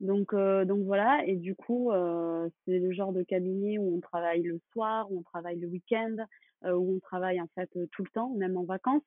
Donc 0.00 0.32
heu, 0.34 0.64
donc 0.64 0.84
voilà 0.84 1.24
et 1.26 1.36
du 1.36 1.54
coup, 1.56 1.90
c'est 2.64 2.78
le 2.78 2.92
genre 2.92 3.12
de 3.12 3.22
cabinet 3.22 3.78
où 3.78 3.96
on 3.96 4.00
travaille 4.00 4.42
le 4.42 4.60
soir, 4.72 5.10
où 5.10 5.18
on 5.18 5.22
travaille 5.22 5.58
le 5.58 5.68
week-end, 5.68 6.16
où 6.64 6.94
on 6.96 7.00
travaille 7.00 7.40
en 7.40 7.48
fait, 7.54 7.70
tout 7.92 8.04
le 8.04 8.10
temps, 8.10 8.30
même 8.34 8.56
en 8.56 8.64
vacances. 8.64 9.02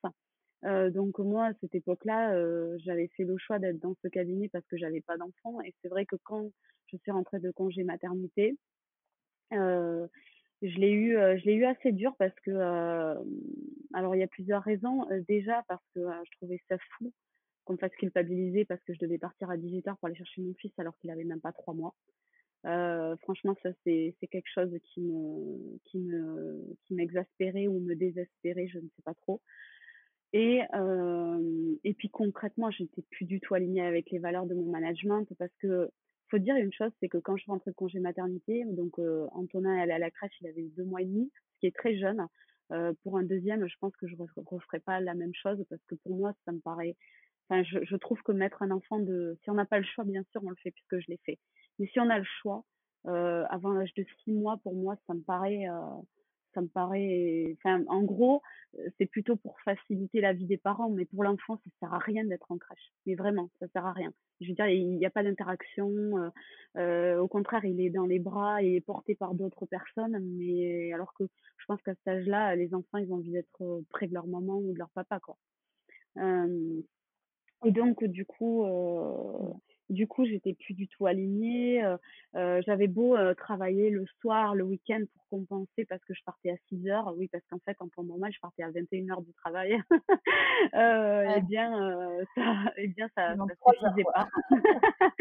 Donc 0.64 1.18
moi, 1.20 1.48
à 1.48 1.54
cette 1.62 1.76
époque-là, 1.76 2.36
j'avais 2.80 3.08
fait 3.16 3.24
le 3.24 3.38
choix 3.38 3.60
d'être 3.60 3.80
dans 3.80 3.96
ce 4.04 4.08
cabinet 4.10 4.50
parce 4.50 4.66
que 4.68 4.78
j'avais 4.78 5.02
pas 5.02 5.18
d'enfant 5.18 5.62
et 5.62 5.74
c'est 5.82 5.90
vrai 5.90 6.06
que 6.06 6.16
quand 6.24 6.52
je 6.88 6.98
suis 6.98 7.12
rentrée 7.12 7.40
de 7.40 7.52
congé 7.52 7.84
maternité, 7.84 8.58
heu 9.54 10.08
je 10.62 10.78
l'ai 10.80 10.91
eu, 10.91 11.14
je 11.14 11.45
l'ai 11.45 11.56
eu 11.56 11.66
assez 11.66 11.91
dur 11.91 12.16
parce 12.20 12.36
que, 12.41 12.52
alors 13.93 14.16
il 14.16 14.20
y 14.20 14.24
a 14.24 14.28
plusieurs 14.28 14.62
raisons. 14.64 15.08
déjà 15.28 15.64
parce 15.68 15.84
que 15.95 16.02
je 16.02 16.32
trouvais 16.38 16.62
ça 16.70 16.78
fou 16.97 17.12
qu'on 17.66 17.74
me 17.74 17.78
fasse 17.80 17.95
culpabiliser 17.95 18.66
parce 18.66 18.82
que 18.84 18.93
je 18.93 18.99
devais 18.99 19.18
partir 19.18 19.49
à 19.49 19.58
18h 19.58 19.95
pour 19.97 20.08
aller 20.08 20.16
chercher 20.16 20.41
mon 20.41 20.54
fils 20.56 20.72
alors 20.78 20.95
qu'il 20.99 21.10
avait 21.12 21.24
même 21.24 21.41
pas 21.41 21.52
trois 21.52 21.74
mois. 21.74 21.95
franchement, 23.22 23.56
ça 23.64 23.70
c'est 23.84 24.16
quelque 24.32 24.49
chose 24.54 24.72
qui 24.84 25.02
me 25.02 25.80
qui 25.86 25.99
me 25.99 26.64
qui 26.86 26.93
m'exaspérait 26.93 27.68
ou 27.68 27.80
me 27.80 27.95
désespérait, 27.95 28.68
je 28.68 28.78
ne 28.78 28.88
sais 28.95 29.02
pas 29.04 29.16
trop. 29.16 29.41
Et 30.34 30.62
et 31.84 31.93
puis 31.93 32.10
concrètement, 32.10 32.72
je 32.72 32.84
n'étais 32.84 33.02
plus 33.10 33.26
du 33.26 33.39
tout 33.39 33.56
alignée 33.56 33.82
avec 33.82 34.12
les 34.12 34.20
valeurs 34.20 34.45
de 34.45 34.54
mon 34.54 34.70
management 34.72 35.28
parce 35.38 35.52
que 35.60 35.89
faut 36.32 36.40
dire 36.40 36.56
une 36.56 36.74
chose, 36.74 36.92
c'est 37.00 37.10
que 37.10 37.18
quand 37.18 37.36
je 37.36 37.44
suis 37.44 37.52
rentrée 37.52 37.72
de 37.72 37.76
congé 37.76 38.00
maternité, 38.00 38.64
donc 38.66 38.98
euh, 38.98 39.28
Antonin 39.34 39.78
allait 39.78 39.94
à 39.94 40.00
la 40.00 40.10
crèche, 40.10 40.32
il 40.42 40.48
avait 40.48 40.64
deux 40.78 40.86
mois 40.86 41.02
et 41.02 41.06
demi, 41.06 41.30
ce 41.56 41.60
qui 41.60 41.68
est 41.68 41.76
très 41.76 41.98
jeune. 41.98 42.26
Euh, 42.72 42.94
pour 43.04 43.18
un 43.18 43.24
deuxième, 43.24 43.68
je 43.68 43.76
pense 43.80 43.96
que 43.98 44.08
je 44.08 44.16
ne 44.16 44.24
referai 44.46 44.80
pas 44.80 45.02
la 45.02 45.14
même 45.14 45.34
chose 45.36 45.64
parce 45.70 45.84
que 45.88 45.96
pour 45.96 46.16
moi, 46.16 46.34
ça 46.46 46.54
me 46.54 46.60
paraît. 46.60 46.96
Enfin, 47.50 47.64
je, 47.64 47.96
trouve 47.98 48.22
que 48.24 48.32
mettre 48.32 48.62
un 48.62 48.72
enfant 48.72 49.00
de. 49.00 49.38
Si 49.44 49.50
on 49.50 49.56
n'a 49.56 49.66
pas 49.66 49.78
le 49.78 49.84
choix, 49.84 50.06
bien 50.06 50.24
sûr, 50.32 50.42
on 50.46 50.50
le 50.50 50.56
fait 50.56 50.72
puisque 50.72 51.00
je 51.00 51.08
l'ai 51.10 51.20
fait. 51.26 51.38
Mais 51.80 51.88
si 51.88 52.00
on 52.00 52.10
a 52.10 52.18
le 52.18 52.26
choix, 52.42 52.64
euh, 53.08 53.44
avant 53.50 53.74
l'âge 53.74 53.94
de 53.96 54.06
six 54.24 54.32
mois, 54.32 54.58
pour 54.64 54.74
moi, 54.74 54.96
ça 55.06 55.14
me 55.14 55.22
paraît. 55.22 55.66
Ça 56.54 56.62
me 56.62 56.68
paraît. 56.68 57.56
Enfin, 57.58 57.84
en 57.88 58.04
gros, 58.04 58.41
c'est 58.97 59.06
plutôt 59.06 59.36
pour 59.36 59.60
faciliter 59.62 60.22
la 60.22 60.34
vie 60.34 60.45
des 60.45 60.58
parents, 60.58 60.89
mais 60.89 61.06
pour 61.06 61.24
l'enfant, 61.24 61.58
ça 61.58 61.70
sert 61.80 61.93
à 61.93 61.99
rien 61.99 62.26
d'être 62.26 62.52
en 62.52 62.58
crèche. 62.58 62.91
Mais 63.06 63.16
vraiment, 63.16 63.49
ça 63.60 63.68
sert 63.70 63.86
à 63.86 63.93
rien. 63.93 64.12
Je 64.41 64.47
veux 64.47 64.54
dire, 64.54 64.68
il 64.68 64.97
n'y 64.97 65.06
a 65.06 65.10
pas 65.10 65.24
d'interaction. 65.24 65.89
Euh, 65.89 66.30
euh, 66.78 67.20
au 67.20 67.28
contraire, 67.28 67.64
il 67.66 67.80
est 67.82 67.89
dans 67.89 68.06
les 68.06 68.20
bras 68.20 68.64
et 68.64 68.76
est 68.76 68.82
porté 68.82 69.16
par 69.16 69.34
d'autres 69.34 69.66
personnes. 69.66 70.20
Mais 70.38 70.91
alors 70.93 71.14
que 71.14 71.24
je 71.58 71.66
pense 71.68 71.82
qu'à 71.84 71.95
cet 71.95 72.08
âge-là, 72.08 72.56
les 72.56 72.74
enfants, 72.74 72.97
ils 72.97 73.12
ont 73.12 73.18
envie 73.18 73.32
d'être 73.32 73.84
près 73.89 74.08
de 74.08 74.14
leur 74.14 74.28
maman 74.28 74.58
ou 74.58 74.74
de 74.74 74.80
leur 74.80 74.89
papa, 74.89 75.20
quoi. 75.20 75.38
Euh, 76.18 76.82
et 77.64 77.72
donc, 77.72 78.04
du 78.04 78.26
coup, 78.26 78.66
euh, 78.66 79.54
du 79.92 80.08
coup, 80.08 80.26
j'étais 80.26 80.54
plus 80.54 80.74
du 80.74 80.88
tout 80.88 81.06
alignée. 81.06 81.84
Euh, 82.36 82.62
j'avais 82.66 82.88
beau 82.88 83.18
euh, 83.18 83.34
travailler 83.34 83.89
le 83.89 84.06
soir, 84.22 84.56
le 84.56 84.64
week-end 84.64 85.02
pour 85.14 85.28
compenser 85.30 85.86
parce 85.89 86.04
que 86.06 86.14
je 86.14 86.24
partais 86.24 86.52
à 86.52 86.56
6 86.70 86.88
heures. 86.88 87.14
Oui, 87.18 87.28
parce 87.28 87.44
qu'en 87.50 87.60
fait, 87.60 87.76
en 87.82 87.89
temps 87.89 88.04
normal, 88.04 88.32
je 88.34 88.39
partais 88.39 88.64
à 88.64 88.72
21 88.72 89.10
heures 89.10 89.22
du 89.22 89.34
travail. 89.34 89.82
euh, 90.74 91.28
Eh 91.42 91.42
bien, 91.42 91.72
ça, 92.36 92.54
eh 92.78 92.88
bien, 92.88 93.08
ça, 93.16 93.36
ça 93.36 93.46
suffisait 93.74 94.04
pas. 94.14 94.28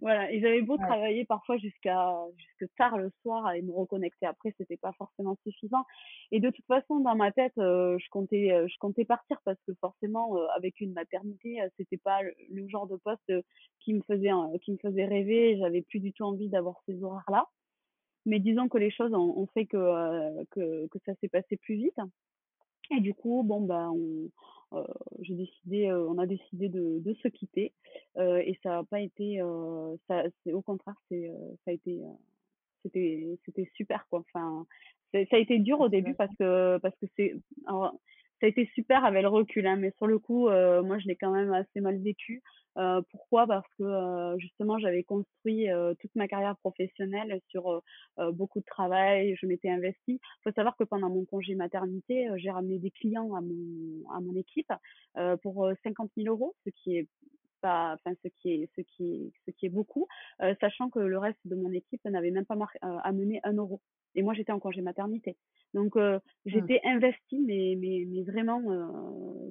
Voilà. 0.00 0.30
Et 0.32 0.40
j'avais 0.40 0.62
beau 0.62 0.76
travailler 0.78 1.24
parfois 1.24 1.58
jusqu'à 1.58 2.14
jusque 2.36 2.72
tard 2.76 2.96
le 2.96 3.10
soir 3.22 3.52
et 3.52 3.62
me 3.62 3.72
reconnecter 3.72 4.26
après, 4.26 4.54
c'était 4.56 4.76
pas 4.76 4.92
forcément 4.92 5.36
suffisant. 5.44 5.84
Et 6.32 6.40
de 6.40 6.50
toute 6.50 6.64
façon, 6.66 7.00
dans 7.00 7.14
ma 7.14 7.32
tête, 7.32 7.52
je 7.56 8.10
comptais, 8.10 8.66
je 8.66 8.78
comptais 8.78 9.04
partir 9.04 9.38
parce 9.44 9.58
que 9.66 9.72
forcément, 9.80 10.36
avec 10.56 10.80
une 10.80 10.92
maternité, 10.92 11.60
c'était 11.76 11.98
pas 11.98 12.20
le 12.22 12.68
genre 12.68 12.86
de 12.86 12.96
poste 12.96 13.32
qui 13.80 13.94
me 13.94 14.00
faisait 14.08 14.30
qui 14.62 14.72
me 14.72 14.78
faisait 14.78 15.04
rêver 15.04 15.56
j'avais 15.58 15.82
plus 15.82 16.00
du 16.00 16.12
tout 16.12 16.24
envie 16.24 16.48
d'avoir 16.48 16.80
ces 16.86 17.02
horaires 17.02 17.30
là 17.30 17.46
mais 18.28 18.40
disons 18.40 18.68
que 18.68 18.78
les 18.78 18.90
choses 18.90 19.14
ont, 19.14 19.46
fait 19.54 19.64
que, 19.64 19.76
euh, 19.76 20.44
que, 20.50 20.86
que 20.88 20.98
ça 21.06 21.14
s'est 21.20 21.28
passé 21.28 21.56
plus 21.56 21.76
vite. 21.76 21.98
Et 22.90 23.00
du 23.00 23.14
coup 23.14 23.42
bon 23.42 23.62
ben 23.62 23.90
on, 23.90 24.30
euh, 24.76 24.84
j'ai 25.20 25.34
décidé 25.34 25.86
euh, 25.88 26.06
on 26.08 26.18
a 26.18 26.26
décidé 26.26 26.68
de, 26.68 26.98
de 27.00 27.14
se 27.14 27.28
quitter. 27.28 27.72
Et 28.16 28.58
ça 28.62 28.78
a 28.78 28.84
pas 28.84 29.00
été 29.00 29.40
ça 30.06 30.24
c'est 30.42 30.52
au 30.52 30.62
contraire 30.62 30.96
c'est 31.08 31.30
ça 31.64 31.70
a 31.70 31.72
été 31.72 32.00
c'était 32.82 33.38
c'était 33.44 33.70
super 33.74 34.06
quoi. 34.10 34.20
Enfin 34.20 34.66
ça 35.12 35.36
a 35.36 35.38
été 35.38 35.58
dur 35.58 35.80
au 35.80 35.88
début 35.88 36.14
parce 36.14 36.34
que 36.36 36.78
parce 36.78 36.96
que 36.96 37.06
c'est 37.16 37.34
ça 38.40 38.46
a 38.46 38.48
été 38.48 38.68
super 38.74 39.04
avec 39.04 39.22
le 39.22 39.28
recul 39.28 39.66
hein, 39.66 39.76
mais 39.76 39.92
sur 39.96 40.06
le 40.06 40.18
coup 40.18 40.48
moi 40.48 40.98
je 40.98 41.06
l'ai 41.06 41.16
quand 41.16 41.32
même 41.32 41.52
assez 41.52 41.80
mal 41.80 41.98
vécu 41.98 42.42
euh, 42.78 43.02
pourquoi? 43.10 43.46
Parce 43.46 43.66
que 43.76 43.82
euh, 43.82 44.38
justement, 44.38 44.78
j'avais 44.78 45.02
construit 45.02 45.68
euh, 45.70 45.94
toute 46.00 46.14
ma 46.14 46.28
carrière 46.28 46.56
professionnelle 46.58 47.40
sur 47.48 47.82
beaucoup 48.32 48.60
de 48.60 48.64
travail, 48.64 49.36
je 49.40 49.46
m'étais 49.46 49.70
investie. 49.70 50.20
Il 50.22 50.42
faut 50.44 50.52
savoir 50.52 50.76
que 50.76 50.84
pendant 50.84 51.08
mon 51.08 51.24
congé 51.24 51.54
maternité, 51.54 52.28
j'ai 52.36 52.50
ramené 52.50 52.78
des 52.78 52.90
clients 52.90 53.34
à 53.34 53.40
mon, 53.40 54.08
à 54.14 54.20
mon 54.20 54.34
équipe 54.34 54.72
pour 55.42 55.70
50 55.82 56.10
000 56.16 56.28
euros, 56.28 56.54
ce 56.64 56.70
qui 56.70 56.96
est 56.96 57.08
pas, 57.60 57.94
enfin 57.94 58.14
ce 58.22 58.28
qui 58.28 58.52
est 58.52 58.70
ce 58.76 58.80
qui 58.82 59.14
est 59.14 59.32
ce 59.46 59.50
qui 59.56 59.66
est 59.66 59.70
beaucoup, 59.70 60.06
sachant 60.60 60.90
que 60.90 60.98
le 60.98 61.18
reste 61.18 61.40
de 61.44 61.54
mon 61.54 61.72
équipe 61.72 62.04
n'avait 62.04 62.30
même 62.30 62.46
pas 62.46 62.56
amené 63.04 63.40
un 63.44 63.54
euro. 63.54 63.80
Et 64.14 64.22
moi 64.22 64.34
j'étais 64.34 64.52
en 64.52 64.58
congé 64.58 64.80
maternité, 64.80 65.36
donc 65.74 65.96
mmh. 65.96 66.20
j'étais 66.46 66.80
investie, 66.84 67.40
mais 67.40 67.76
mais 67.78 68.04
mais 68.08 68.22
vraiment 68.22 68.62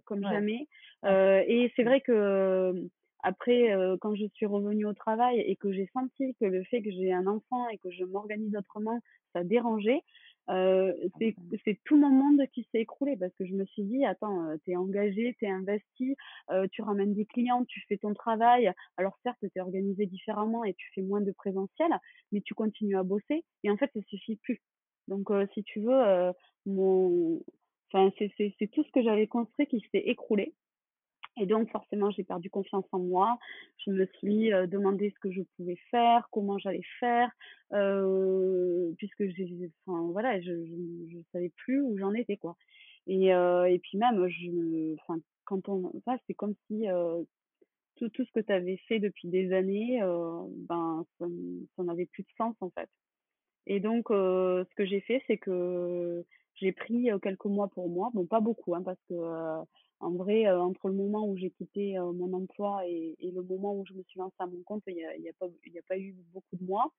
comme 0.06 0.24
jamais. 0.24 0.68
et 1.04 1.72
c'est 1.76 1.84
vrai 1.84 2.02
que 2.02 2.90
après, 3.24 3.74
euh, 3.74 3.98
quand 4.00 4.16
je 4.16 4.26
suis 4.36 4.46
revenue 4.46 4.86
au 4.86 4.94
travail 4.94 5.40
et 5.40 5.56
que 5.56 5.72
j'ai 5.72 5.90
senti 5.94 6.36
que 6.40 6.46
le 6.46 6.64
fait 6.64 6.82
que 6.82 6.92
j'ai 6.92 7.12
un 7.12 7.28
enfant 7.28 7.68
et 7.70 7.78
que 7.78 7.92
je 7.92 8.04
m'organise 8.04 8.56
autrement, 8.56 9.02
ça 9.34 9.44
dérangeait, 9.44 10.02
euh, 10.50 10.94
c'est 11.66 11.80
tout 11.84 11.98
mon 11.98 12.10
monde 12.10 12.42
qui 12.54 12.68
s'est 12.72 12.82
écroulé 12.82 13.18
parce 13.18 13.34
que 13.36 13.46
je 13.46 13.54
me 13.54 13.66
suis 13.66 13.84
dit, 13.84 14.06
attends, 14.06 14.58
t'es 14.66 14.76
engagé, 14.76 15.36
t'es 15.40 15.48
investi, 15.48 16.16
euh, 16.52 16.68
tu 16.72 16.82
ramènes 16.82 17.14
des 17.14 17.26
clients, 17.26 17.66
tu 17.66 17.82
fais 17.88 17.98
ton 17.98 18.14
travail. 18.14 18.72
Alors 18.98 19.18
certes, 19.24 19.40
t'es 19.54 19.62
organisé 19.62 20.06
différemment 20.06 20.64
et 20.64 20.74
tu 20.74 20.88
fais 20.94 21.02
moins 21.02 21.22
de 21.22 21.32
présentiel, 21.32 21.92
mais 22.32 22.42
tu 22.42 22.54
continues 22.54 22.98
à 22.98 23.04
bosser 23.04 23.44
et 23.64 23.72
en 23.72 23.78
fait, 23.78 23.92
ça 23.94 24.02
suffit 24.04 24.38
plus. 24.38 24.62
Donc, 25.08 25.32
euh, 25.32 25.46
si 25.54 25.64
tu 25.64 25.80
veux, 25.82 26.32
mon, 26.66 27.42
enfin, 27.92 28.12
c'est 28.18 28.72
tout 28.72 28.84
ce 28.84 28.92
que 28.92 29.02
j'avais 29.02 29.28
construit 29.28 29.68
qui 29.68 29.80
s'est 29.92 30.04
écroulé. 30.06 30.54
Et 31.40 31.46
donc, 31.46 31.70
forcément, 31.72 32.10
j'ai 32.12 32.24
perdu 32.24 32.50
confiance 32.50 32.86
en 32.92 33.00
moi. 33.00 33.38
Je 33.86 33.92
me 33.92 34.06
suis 34.18 34.52
euh, 34.54 34.66
demandé 34.66 35.12
ce 35.12 35.20
que 35.20 35.32
je 35.32 35.42
pouvais 35.56 35.78
faire, 35.92 36.28
comment 36.32 36.58
j'allais 36.58 36.82
faire, 37.00 37.30
euh, 37.74 38.92
puisque 38.98 39.28
j'ai, 39.36 39.72
enfin, 39.86 40.02
voilà, 40.12 40.42
je, 40.42 40.66
je, 41.12 41.18
savais 41.32 41.52
plus 41.58 41.82
où 41.82 41.98
j'en 41.98 42.14
étais, 42.14 42.38
quoi. 42.38 42.56
Et, 43.06 43.34
euh, 43.34 43.66
et 43.66 43.78
puis 43.80 43.98
même, 43.98 44.28
je, 44.28 44.94
enfin, 44.96 45.20
quand 45.46 45.70
on, 45.70 45.92
enfin, 45.98 46.18
c'est 46.28 46.34
comme 46.34 46.56
si 46.68 46.90
euh, 46.90 47.22
tout, 47.98 48.10
tout 48.10 48.26
ce 48.26 48.32
que 48.32 48.40
tu 48.40 48.52
avais 48.52 48.78
fait 48.88 49.00
depuis 49.00 49.28
des 49.28 49.54
années, 49.54 50.02
euh, 50.02 50.42
ben, 50.68 51.06
ça, 51.20 51.26
ça 51.76 51.84
n'avait 51.84 52.08
plus 52.08 52.24
de 52.24 52.30
sens, 52.38 52.56
en 52.62 52.72
fait. 52.72 52.90
Et 53.68 53.80
donc, 53.80 54.08
ce 54.10 54.76
que 54.76 54.86
j'ai 54.86 55.02
fait, 55.02 55.22
c'est 55.28 55.38
que 55.38 56.24
j'ai 56.56 56.72
pris 56.72 57.10
quelques 57.22 57.46
mois 57.46 57.68
pour 57.68 57.90
moi. 57.90 58.10
Bon, 58.14 58.26
pas 58.26 58.40
beaucoup, 58.40 58.74
hein, 58.74 58.82
parce 58.82 59.00
que 59.10 59.14
en 60.00 60.12
vrai, 60.12 60.48
euh, 60.48 60.62
entre 60.62 60.90
le 60.90 60.96
moment 60.96 61.28
où 61.28 61.36
j'ai 61.38 61.50
quitté 61.50 61.98
euh, 61.98 62.12
mon 62.12 62.34
emploi 62.34 62.88
et, 62.88 63.16
le 63.22 63.42
moment 63.42 63.76
où 63.76 63.86
je 63.86 63.94
me 63.94 64.04
suis 64.04 64.20
lancée 64.20 64.36
à 64.40 64.46
mon 64.46 64.62
compte, 64.64 64.84
il 64.88 64.96
n'y 64.96 65.30
a, 65.30 65.34
pas, 65.88 65.98
eu 65.98 66.16
beaucoup 66.34 66.56
de 66.56 66.64
mois. 66.64 66.92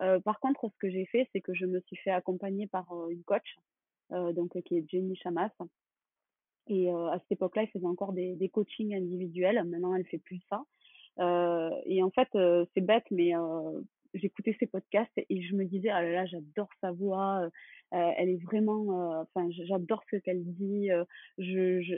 Euh, 0.00 0.20
par 0.20 0.38
contre, 0.40 0.68
ce 0.68 0.76
que 0.78 0.90
j'ai 0.90 1.06
fait, 1.06 1.28
c'est 1.32 1.40
que 1.40 1.54
je 1.54 1.66
me 1.66 1.80
suis 1.80 1.96
fait 1.96 2.10
accompagner 2.10 2.66
par 2.66 2.86
une 3.10 3.22
coach, 3.24 3.56
donc 4.10 4.60
qui 4.62 4.76
est 4.76 4.88
Jenny 4.88 5.16
Chamas. 5.16 5.50
Et 6.68 6.90
à 6.90 7.18
cette 7.20 7.32
époque-là, 7.32 7.62
elle 7.62 7.70
faisait 7.70 7.86
encore 7.86 8.12
des, 8.12 8.50
coachings 8.52 8.94
individuels. 8.94 9.62
Maintenant, 9.64 9.94
elle 9.94 10.06
fait 10.06 10.18
plus 10.18 10.40
ça. 10.50 10.64
et 11.86 12.02
en 12.02 12.10
fait, 12.10 12.28
c'est 12.74 12.80
bête, 12.80 13.06
mais 13.10 13.32
j'écoutais 14.14 14.56
ses 14.58 14.66
podcasts 14.66 15.12
et 15.16 15.42
je 15.42 15.54
me 15.54 15.64
disais 15.64 15.88
ah 15.88 16.02
là 16.02 16.10
là 16.10 16.26
j'adore 16.26 16.68
sa 16.80 16.92
voix 16.92 17.48
euh, 17.94 18.10
elle 18.16 18.30
est 18.30 18.42
vraiment 18.42 19.18
euh, 19.18 19.24
enfin 19.34 19.48
j'adore 19.50 20.02
ce 20.10 20.16
qu'elle 20.16 20.42
dit 20.44 20.90
euh, 20.90 21.04
je 21.38 21.82
je, 21.82 21.94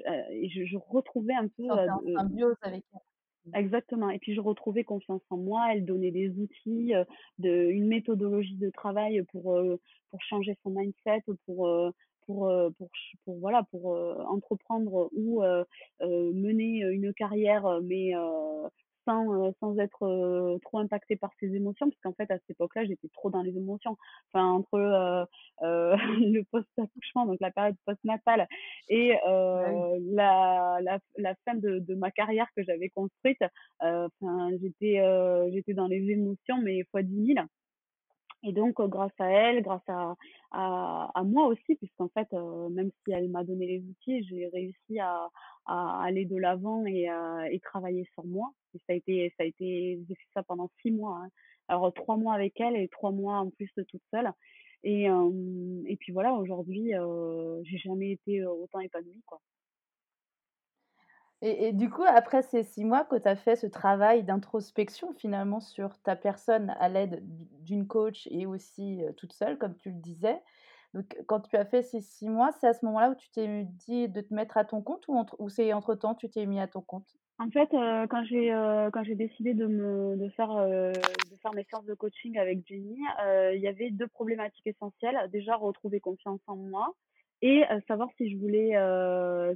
je, 0.49 0.65
je 0.65 0.77
retrouvais 0.77 1.35
un 1.35 1.49
peu 1.49 1.71
un 1.71 1.87
symbiose 2.17 2.57
avec 2.63 2.85
elle 2.93 3.01
Exactement. 3.55 4.09
Et 4.09 4.19
puis 4.19 4.35
je 4.35 4.41
retrouvais 4.41 4.85
confiance 4.85 5.21
en 5.29 5.37
moi. 5.37 5.67
Elle 5.71 5.85
donnait 5.85 6.11
des 6.11 6.31
outils, 6.31 6.95
de, 7.39 7.51
une 7.69 7.89
méthodologie 7.89 8.57
de 8.57 8.71
travail 8.71 9.23
pour 9.33 9.61
pour 10.11 10.23
changer 10.23 10.57
son 10.63 10.71
mindset, 10.71 11.23
pour 11.45 11.69
pour 12.25 12.51
pour, 12.79 12.89
pour 13.27 13.39
voilà 13.41 13.63
pour 13.65 13.99
entreprendre 14.31 15.11
ou 15.13 15.43
mener 16.01 16.81
une 16.91 17.13
carrière, 17.13 17.83
mais 17.83 18.15
sans, 19.05 19.33
euh, 19.33 19.51
sans 19.61 19.79
être 19.79 20.03
euh, 20.03 20.59
trop 20.63 20.79
impactée 20.79 21.17
par 21.17 21.31
ses 21.41 21.55
émotions, 21.55 21.89
parce 21.89 22.01
qu'en 22.03 22.13
fait, 22.13 22.31
à 22.33 22.39
cette 22.39 22.51
époque-là, 22.51 22.85
j'étais 22.85 23.09
trop 23.09 23.31
dans 23.31 23.43
les 23.43 23.57
émotions. 23.57 23.97
Enfin, 24.33 24.47
entre 24.47 24.75
euh, 24.75 25.25
le 26.21 26.43
post-accouchement, 26.45 27.27
donc 27.27 27.39
la 27.41 27.51
période 27.51 27.77
post-natale, 27.85 28.47
et 28.89 29.15
la, 29.25 30.79
la, 30.83 30.99
la, 31.17 31.35
fin 31.45 31.55
de, 31.55 31.79
de 31.79 31.95
ma 31.95 32.11
carrière 32.11 32.47
que 32.57 32.63
j'avais 32.63 32.89
construite, 32.89 33.43
enfin, 33.81 34.51
j'étais 34.61 35.01
j'étais 35.53 35.75
dans 35.75 35.87
les 35.87 36.11
émotions, 36.11 36.59
mais 36.63 36.85
fois 36.91 37.03
dix 37.03 37.21
mille. 37.21 37.45
Et 38.47 38.53
donc, 38.53 38.81
grâce 38.91 39.19
à 39.19 39.29
elle, 39.31 39.63
grâce 39.63 39.89
à, 39.89 40.15
à, 40.51 41.11
à 41.15 41.23
moi 41.25 41.47
aussi, 41.47 41.75
puisqu'en 41.77 42.09
fait, 42.09 42.31
même 42.71 42.91
si 43.03 43.13
elle 43.13 43.29
m'a 43.31 43.43
donné 43.43 43.67
les 43.67 43.81
outils, 43.81 44.23
j'ai 44.25 44.49
réussi 44.49 44.99
à, 45.01 45.29
à 45.67 46.03
aller 46.03 46.27
de 46.27 46.37
l'avant 46.37 46.85
et, 46.87 47.09
et 47.51 47.61
travailler 47.61 48.07
sur 48.13 48.25
moi. 48.25 48.51
Et 48.75 48.79
ça 48.87 48.93
a 48.93 48.95
été, 48.95 49.33
ça 49.39 49.45
a 49.45 49.47
été, 49.47 49.99
j'ai 50.07 50.15
fait 50.15 50.29
ça 50.35 50.43
pendant 50.43 50.71
six 50.83 50.91
mois. 50.91 51.21
Hein. 51.23 51.29
Alors 51.69 51.93
trois 51.95 52.17
mois 52.19 52.35
avec 52.35 52.61
elle 52.61 52.77
et 52.77 52.89
trois 52.89 53.13
mois 53.13 53.39
en 53.39 53.51
plus 53.51 53.71
toute 53.89 54.03
seule. 54.13 54.31
Et, 54.83 55.07
et 55.87 55.97
puis 55.97 56.13
voilà, 56.13 56.35
aujourd'hui, 56.35 56.95
heu, 56.95 57.63
j'ai 57.65 57.79
jamais 57.79 58.11
été, 58.13 58.45
autant 58.45 58.81
épanouie, 58.81 59.23
quoi. 59.25 59.41
Et 61.47 61.73
du 61.73 61.91
coup, 61.91 62.03
après 62.05 62.43
ces 62.43 62.63
6 62.63 62.85
mois 62.85 63.05
que 63.05 63.17
tu 63.17 63.29
as 63.29 63.37
fait 63.37 63.55
ce 63.57 63.67
travail 63.67 64.25
d'introspection 64.25 65.13
finalement 65.13 65.61
sur 65.61 66.01
ta 66.03 66.17
personne 66.17 66.71
à 66.79 66.89
l'aide 66.89 67.21
d'u 67.27 67.47
d'une 67.65 67.87
coach 67.87 68.27
et 68.31 68.47
aussi, 68.47 69.03
heu, 69.03 69.13
toute 69.15 69.33
seule 69.35 69.59
comme 69.59 69.77
tu 69.77 69.91
le 69.91 69.97
disais. 70.01 70.43
Donc 70.95 71.17
quand 71.27 71.41
tu 71.41 71.57
as 71.57 71.65
fait 71.67 71.83
ces 71.83 72.01
6 72.01 72.29
mois, 72.29 72.51
c'est 72.53 72.67
à 72.69 72.73
ce 72.75 72.85
moment-là 72.87 73.11
où 73.11 73.15
tu 73.15 73.31
t'es 73.31 73.65
dit 73.65 74.09
de 74.09 74.21
te 74.23 74.33
mettre 74.35 74.57
à 74.57 74.65
ton 74.65 74.81
compte 74.83 75.05
ou 75.39 75.49
c'est 75.51 75.73
entre-temps 75.73 76.15
tu 76.15 76.31
t'es 76.31 76.47
mis 76.47 76.61
à 76.61 76.69
ton 76.69 76.81
compte? 76.83 77.17
En 77.39 77.51
fait, 77.51 77.73
heu, 77.75 78.07
quand 78.09 78.25
j'ai, 78.25 78.53
heu, 78.53 78.91
quand 78.93 79.03
j'ai 79.03 79.17
décidé 79.17 79.55
de 79.55 79.67
me 79.67 80.17
de 80.17 80.29
faire, 80.31 80.49
de 80.55 81.37
faire 81.43 81.53
mes 81.53 81.65
séances 81.65 81.85
de 81.87 81.95
coaching 81.95 82.39
avec 82.39 82.67
Jenny, 82.67 82.97
il 83.55 83.61
y 83.61 83.67
avait 83.67 83.91
2 83.91 84.07
problématiques 84.09 84.67
essentielles. 84.67 85.19
Déjà 85.33 85.57
retrouver 85.57 85.99
confiance 86.01 86.41
en 86.47 86.57
moi 86.57 86.95
et 87.43 87.63
savoir 87.89 88.09
si 88.17 88.31
je 88.31 88.37
voulais, 88.39 88.73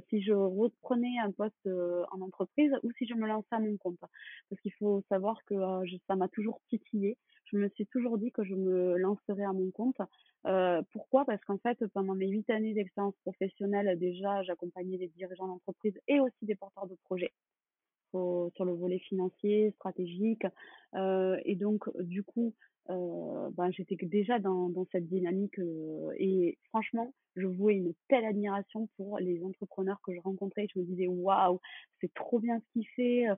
si 0.09 0.21
je 0.21 0.33
reprenais 0.33 1.17
un 1.23 1.31
poste, 1.31 1.67
en 2.11 2.21
entreprise 2.21 2.71
ou 2.83 2.91
si 2.97 3.07
je 3.07 3.15
me 3.15 3.27
lançais 3.27 3.47
à 3.55 3.59
mon 3.59 3.77
compte. 3.77 3.99
Parce 4.49 4.61
qu'il 4.61 4.73
faut 4.73 5.01
savoir 5.09 5.43
que, 5.45 5.55
ça 6.07 6.15
m'a 6.15 6.27
toujours 6.27 6.61
titillée. 6.69 7.17
Je 7.51 7.57
me 7.57 7.67
suis 7.69 7.87
toujours 7.87 8.19
dit 8.19 8.31
que 8.31 8.43
je 8.43 8.53
me 8.53 8.97
lancerais 8.97 9.43
à 9.43 9.53
mon 9.53 9.71
compte. 9.71 9.97
Pourquoi? 10.91 11.25
Parce 11.25 11.43
qu'en 11.45 11.57
fait, 11.57 11.83
pendant 11.93 12.13
mes 12.13 12.27
8 12.27 12.49
années 12.51 12.73
d'expérience 12.73 13.15
professionnelle, 13.23 13.97
déjà, 13.97 14.43
j'accompagnais 14.43 14.97
des 14.97 15.07
dirigeants 15.07 15.47
d'entreprise 15.47 15.99
et 16.07 16.19
aussi 16.19 16.45
des 16.45 16.55
porteurs 16.55 16.87
de 16.87 16.95
projets 17.05 17.33
sur 18.11 18.65
le 18.65 18.73
volet 18.73 18.97
financier, 18.99 19.71
stratégique, 19.75 20.45
et 20.95 21.55
donc 21.55 21.89
du 21.99 22.23
coup, 22.23 22.55
heu, 22.89 23.49
ben, 23.55 23.71
j'étais 23.71 23.95
déjà 24.01 24.39
dans 24.39 24.71
cette 24.91 25.07
dynamique, 25.07 25.59
heu 25.59 26.09
et 26.17 26.57
franchement, 26.69 27.13
je 27.35 27.47
vouais 27.47 27.75
une 27.75 27.93
telle 28.09 28.25
admiration 28.25 28.89
pour 28.97 29.19
les 29.19 29.43
entrepreneurs 29.43 29.99
que 30.03 30.13
je 30.13 30.19
rencontrais. 30.19 30.67
Je 30.73 30.79
me 30.79 30.85
disais: 30.85 31.07
«Waouh, 31.07 31.59
c'est 32.01 32.13
trop 32.13 32.39
bien 32.39 32.59
ce 32.59 32.65
qu'il 32.73 32.87
fait, 32.95 33.27
heu, 33.29 33.35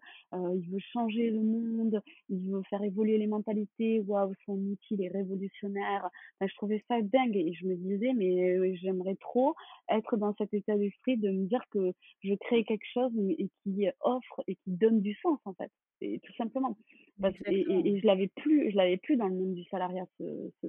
il 0.56 0.70
veut 0.72 0.80
changer 0.80 1.30
le 1.30 1.41
monde, 1.41 2.02
il 2.30 2.49
veut 2.49 2.62
faire 2.70 2.84
évoluer 2.84 3.18
les 3.18 3.28
mentalités. 3.28 3.99
Waouh, 4.02 4.34
son 4.45 4.54
outil, 4.58 4.95
il 4.95 5.04
est 5.04 5.10
révolutionnaire». 5.10 6.06
Enfin, 6.39 6.47
je 6.47 6.56
trouvais 6.56 6.84
ça 6.88 7.02
dingue 7.02 7.36
et 7.36 7.54
je 7.54 7.66
me 7.66 7.76
disais: 7.76 8.14
«Mais, 8.14 8.56
heu, 8.58 8.74
j'aimerais 8.76 9.16
trop 9.16 9.56
être 9.89 10.18
dans 10.18 10.34
cet 10.38 10.54
état 10.54 10.78
d'esprit 10.78 11.18
de 11.18 11.30
me 11.32 11.45
dire 11.47 11.64
que 11.72 11.91
je 12.24 12.34
crée 12.36 12.64
quelque 12.64 12.86
chose 12.93 13.12
et 13.38 13.49
qui 13.64 13.88
offre 14.02 14.41
et 14.47 14.56
qui 14.56 14.72
donne 14.72 15.02
du 15.02 15.14
sens 15.16 15.39
en 15.45 15.54
fait 15.54 15.72
et 16.02 16.20
tout 16.20 16.34
simplement. 16.34 16.78
Parce 17.22 17.36
et 17.45 17.60
et 17.62 17.80
Exactement. 17.80 17.88
et 17.95 17.99
je 17.99 18.08
l'avais 18.08 18.28
plus 18.28 18.72
je 18.72 18.76
l'avais 18.78 18.97
plus 18.97 19.18
dans 19.18 19.28
le 19.28 19.36
monde 19.36 19.54
du 19.54 19.64
salariat 19.66 20.06
ce 20.18 20.52
ce 20.62 20.68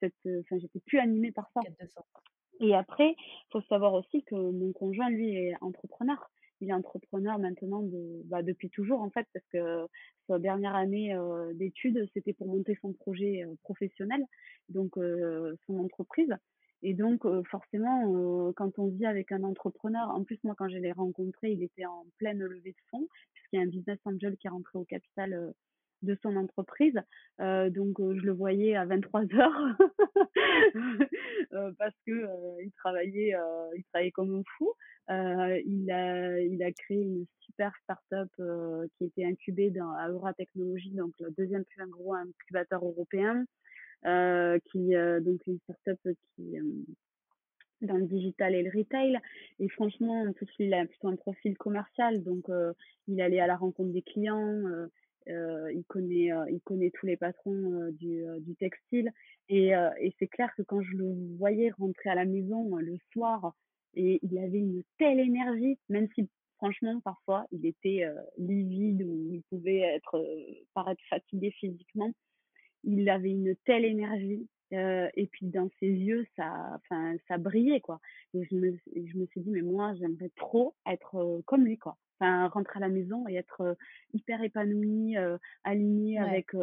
cette, 0.00 0.14
enfin 0.40 0.58
j'étais 0.58 0.80
plus 0.80 0.98
animée 0.98 1.32
par 1.32 1.50
ça. 1.54 1.66
Et 2.60 2.74
après, 2.74 3.14
faut 3.52 3.60
savoir 3.62 3.94
aussi 3.94 4.24
que 4.24 4.34
mon 4.34 4.72
conjoint 4.72 5.10
lui 5.10 5.34
est 5.36 5.54
entrepreneur. 5.60 6.30
Il 6.60 6.70
est 6.70 6.72
entrepreneur 6.72 7.38
maintenant 7.38 7.82
de 7.82 8.22
bah, 8.24 8.42
depuis 8.42 8.70
toujours 8.70 9.00
en 9.02 9.10
fait 9.10 9.26
parce 9.34 9.46
que 9.48 9.86
sa 10.26 10.38
dernière 10.38 10.74
année, 10.74 11.14
heu, 11.14 11.52
d'études, 11.54 12.08
c'était 12.14 12.32
pour 12.32 12.46
monter 12.48 12.78
son 12.80 12.94
projet, 12.94 13.44
heu, 13.44 13.56
professionnel, 13.62 14.22
donc 14.70 14.96
heu, 14.96 15.56
son 15.66 15.78
entreprise 15.78 16.34
et 16.82 16.94
donc 16.94 17.24
heu, 17.26 17.42
forcément, 17.50 18.48
heu, 18.50 18.52
quand 18.54 18.78
on 18.78 18.88
vit 18.88 19.06
avec 19.06 19.32
un 19.32 19.42
entrepreneur 19.44 20.10
en 20.10 20.24
plus 20.24 20.38
moi 20.44 20.54
quand 20.56 20.68
je 20.68 20.76
l'ai 20.78 20.92
rencontré, 20.92 21.50
il 21.52 21.62
était 21.62 21.86
en 21.86 22.04
pleine 22.18 22.38
levée 22.40 22.72
de 22.72 22.76
fonds, 22.90 23.08
puisqu'il 23.34 23.56
y 23.56 23.60
a 23.60 23.62
un 23.64 23.68
business 23.68 23.98
angel 24.04 24.36
qui 24.38 24.46
est 24.46 24.50
rentré 24.50 24.78
au 24.78 24.84
capital, 24.84 25.52
de 26.02 26.14
son 26.22 26.36
entreprise. 26.36 26.94
Donc 27.40 27.98
je 28.00 28.20
le 28.26 28.32
voyais 28.32 28.76
à 28.76 28.84
23:00 28.86 29.50
heu, 31.52 31.74
parce 31.78 31.94
que, 32.06 32.12
il 32.64 32.72
travaillait, 32.72 33.34
il 33.76 33.84
travaillait 33.92 34.12
comme 34.12 34.34
un 34.36 34.42
fou. 34.58 34.72
Il 35.10 35.90
a 35.90 36.40
il 36.40 36.62
a 36.62 36.72
créé 36.72 37.02
une 37.02 37.26
super 37.40 37.72
start-up, 37.84 38.30
qui 38.98 39.04
était 39.06 39.24
incubée 39.24 39.70
dans 39.70 39.90
à 39.92 40.08
Eura 40.10 40.34
Technologies, 40.34 40.92
donc 40.94 41.12
le 41.20 41.30
deuxième 41.32 41.64
plus 41.64 41.86
gros 41.90 42.14
incubateur 42.14 42.84
européen, 42.84 43.44
qui, 44.70 44.94
heu, 44.94 45.20
donc 45.20 45.46
une 45.46 45.58
start-up 45.60 45.98
qui, 46.34 46.56
hem, 46.56 46.84
dans 47.82 47.96
le 47.96 48.06
digital 48.06 48.54
et 48.54 48.62
le 48.62 48.70
retail 48.76 49.18
et 49.60 49.68
franchement, 49.68 50.22
en 50.22 50.32
plus, 50.32 50.48
il 50.58 50.72
a 50.72 50.86
plutôt 50.86 51.08
un 51.08 51.16
profil 51.16 51.56
commercial, 51.58 52.22
donc 52.22 52.46
il 53.06 53.20
allait 53.20 53.40
à 53.40 53.46
la 53.46 53.56
rencontre 53.56 53.90
des 53.90 54.00
clients, 54.00 54.62
il 55.26 55.84
connaît, 55.86 56.30
il 56.50 56.60
connaît 56.64 56.90
tous 56.90 57.04
les 57.04 57.18
patrons, 57.18 57.90
du, 57.92 58.24
textile 58.58 59.12
et 59.50 59.72
et 60.00 60.14
c'est 60.18 60.26
clair 60.26 60.50
que 60.56 60.62
quand 60.62 60.80
je 60.80 60.96
le 60.96 61.36
voyais 61.36 61.70
rentrer 61.70 62.08
à 62.08 62.14
la 62.14 62.24
maison, 62.24 62.76
le 62.76 62.96
soir 63.12 63.54
et 63.94 64.20
il 64.22 64.38
avait 64.38 64.58
une 64.58 64.82
telle 64.98 65.20
énergie, 65.20 65.78
même 65.90 66.08
si 66.14 66.30
franchement, 66.56 67.00
parfois, 67.00 67.46
il 67.52 67.66
était, 67.66 68.06
livide 68.38 69.02
ou 69.02 69.28
il 69.32 69.42
pouvait 69.50 69.80
être, 69.80 70.24
paraître 70.74 71.02
fatigué 71.08 71.50
physiquement. 71.52 72.12
Il 72.86 73.08
avait 73.10 73.30
une 73.32 73.56
telle 73.66 73.84
énergie, 73.84 74.48
et 74.72 75.28
puis 75.32 75.46
dans 75.46 75.68
ses 75.80 75.88
yeux, 75.88 76.26
ça 76.36 76.72
enfin, 76.76 77.16
ça 77.28 77.38
brillait, 77.38 77.80
quoi 77.80 78.00
et 78.34 78.44
je 78.44 78.54
me 78.56 78.76
je 78.96 79.18
me 79.18 79.26
suis 79.26 79.40
dit: 79.42 79.50
«Mais 79.50 79.62
moi, 79.62 79.94
j'aimerais 79.96 80.30
trop 80.36 80.74
être, 80.86 81.42
comme 81.46 81.64
lui, 81.66 81.78
quoi». 81.78 81.96
Enfin, 82.20 82.48
rentrer 82.48 82.78
à 82.78 82.80
la 82.80 82.88
maison 82.88 83.28
et 83.28 83.34
être, 83.36 83.76
hyper 84.14 84.42
épanouie, 84.42 85.16
heu, 85.18 85.38
alignée 85.64 86.18
Ouais. 86.18 86.36
avec, 86.36 86.54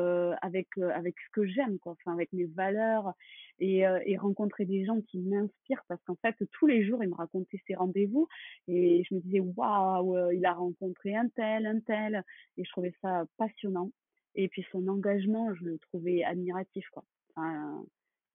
avec, 0.41 0.67
avec 0.79 1.15
ce 1.19 1.29
que 1.31 1.45
j'aime, 1.45 1.77
quoi, 1.79 1.93
enfin, 1.93 2.13
avec 2.13 2.33
mes 2.33 2.45
valeurs 2.45 3.13
et 3.59 3.83
et 4.05 4.17
rencontrer 4.17 4.65
des 4.65 4.85
gens 4.85 5.01
qui 5.01 5.19
m'inspirent 5.19 5.83
parce 5.87 6.03
qu'en 6.05 6.15
fait, 6.15 6.35
tous 6.53 6.67
les 6.67 6.83
jours, 6.85 7.03
il 7.03 7.09
me 7.09 7.15
racontait 7.15 7.61
ses 7.67 7.75
rendez-vous 7.75 8.27
et 8.67 9.03
je 9.09 9.15
me 9.15 9.19
disais: 9.21 9.39
«Waouh, 9.41 10.31
il 10.31 10.45
a 10.45 10.53
rencontré 10.53 11.15
un 11.15 11.29
tel, 11.29 11.65
un 11.67 11.79
tel» 11.81 12.23
et 12.57 12.63
je 12.65 12.71
trouvais 12.71 12.93
ça 13.01 13.25
passionnant 13.37 13.91
et 14.35 14.47
puis 14.47 14.65
son 14.71 14.87
engagement, 14.87 15.53
je 15.55 15.65
le 15.65 15.79
trouvais 15.79 16.23
admiratif, 16.23 16.87
quoi. 16.89 17.03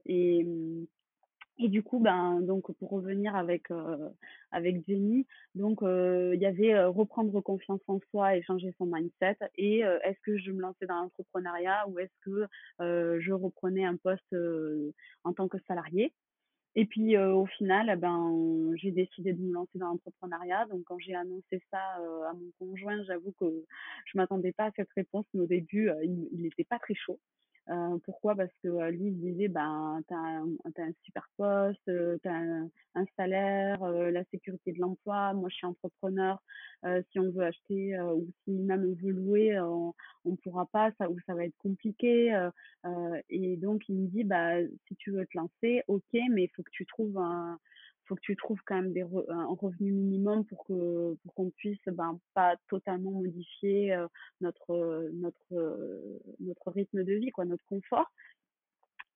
Et 0.06 0.44
mmh 0.44 0.86
et 1.60 1.68
du 1.68 1.82
coup, 1.82 1.98
ben, 1.98 2.40
donc 2.40 2.70
pour 2.78 2.90
revenir 2.90 3.34
avec, 3.34 3.66
avec 4.52 4.86
Jenny, 4.86 5.26
donc 5.56 5.80
il 5.82 6.38
y 6.40 6.46
avait, 6.46 6.84
reprendre 6.84 7.40
confiance 7.40 7.80
en 7.88 7.98
soi 8.10 8.36
et 8.36 8.42
changer 8.42 8.72
son 8.78 8.86
mindset 8.86 9.36
et 9.56 9.80
est-ce 9.80 10.20
que 10.22 10.38
je 10.38 10.52
me 10.52 10.60
lançais 10.60 10.86
dans 10.86 11.02
l'entrepreneuriat 11.02 11.88
ou 11.88 11.98
est-ce 11.98 12.14
que, 12.20 12.46
je 12.78 13.32
reprenais 13.32 13.84
un 13.84 13.96
poste, 13.96 14.36
en 15.24 15.32
tant 15.32 15.48
que 15.48 15.58
salariée? 15.66 16.12
Et 16.78 16.86
puis, 16.86 17.16
heu, 17.16 17.32
au 17.34 17.46
final, 17.46 17.90
eh 17.92 17.96
ben, 17.96 18.72
j'ai 18.76 18.92
décidé 18.92 19.32
de 19.32 19.40
me 19.42 19.52
lancer 19.52 19.78
dans 19.78 19.88
l'entrepreneuriat. 19.88 20.66
Donc 20.66 20.84
quand 20.86 20.98
j'ai 21.00 21.14
annoncé 21.14 21.60
ça, 21.72 21.98
heu, 22.00 22.24
à 22.24 22.32
mon 22.34 22.50
conjoint, 22.58 23.02
j'avoue 23.04 23.32
que 23.40 23.46
je 24.06 24.16
m'attendais 24.16 24.52
pas 24.52 24.66
à 24.66 24.70
cette 24.76 24.92
réponse, 24.96 25.26
mais 25.34 25.40
au 25.42 25.46
début, 25.46 25.88
heu, 25.90 25.96
il 26.04 26.28
il 26.32 26.46
était 26.46 26.64
pas 26.64 26.78
très 26.78 26.94
chaud. 26.94 27.18
Heu, 27.68 27.98
pourquoi? 28.04 28.34
Parce 28.34 28.50
que, 28.62 28.68
heu, 28.68 28.90
lui, 28.90 29.08
il 29.08 29.18
disait: 29.20 29.48
«Ben, 29.48 30.00
tu 30.08 30.14
as 30.14 30.18
un 30.18 30.46
tu 30.74 30.80
un 30.82 30.92
super 31.04 31.28
poste, 31.36 31.86
heu, 31.88 32.18
tu 32.22 32.28
as 32.28 32.34
un 32.34 32.68
un 32.94 33.04
salaire, 33.16 33.82
heu, 33.84 34.10
la 34.10 34.24
sécurité 34.32 34.72
de 34.72 34.80
l'emploi. 34.80 35.34
Moi, 35.34 35.48
je 35.50 35.56
suis 35.56 35.66
entrepreneur, 35.66 36.42
heu, 36.86 37.02
si 37.12 37.18
on 37.20 37.30
veut 37.30 37.44
acheter, 37.44 38.00
ou 38.00 38.26
si 38.44 38.52
même 38.52 38.84
on 38.90 38.94
veut 39.04 39.12
louer, 39.12 39.58
on 39.60 39.94
on 40.24 40.36
pourra 40.36 40.66
pas, 40.66 40.90
ça 40.98 41.10
ou 41.10 41.16
ça 41.26 41.34
va 41.34 41.44
être 41.44 41.56
compliqué, 41.58 42.32
heu». 42.34 42.50
Heu 42.86 43.20
et 43.28 43.56
donc 43.56 43.82
il 43.88 43.96
me 43.96 44.08
dit: 44.08 44.24
«Bah, 44.24 44.56
si 44.86 44.96
tu 44.96 45.10
veux 45.12 45.26
te 45.26 45.36
lancer, 45.36 45.82
OK, 45.88 46.04
mais 46.30 46.44
il 46.44 46.50
faut 46.56 46.62
que 46.62 46.70
tu 46.72 46.86
trouves 46.86 47.18
un 47.18 47.58
faut 48.08 48.14
que 48.16 48.20
tu 48.22 48.36
trouves 48.36 48.60
quand 48.66 48.80
même 48.82 48.94
un 49.28 49.46
revenu 49.46 49.92
minimum 49.92 50.44
pour 50.46 50.64
que 50.64 51.14
pour 51.22 51.34
qu'on 51.34 51.50
puisse, 51.50 51.78
ben, 51.86 52.18
pas 52.34 52.56
totalement 52.68 53.10
modifier, 53.12 53.94
heu, 53.94 54.08
notre, 54.40 55.10
notre, 55.12 56.20
notre 56.40 56.70
rythme 56.70 57.04
de 57.04 57.14
vie 57.14 57.30
quoi, 57.30 57.44
notre 57.44 57.64
confort» 57.66 58.10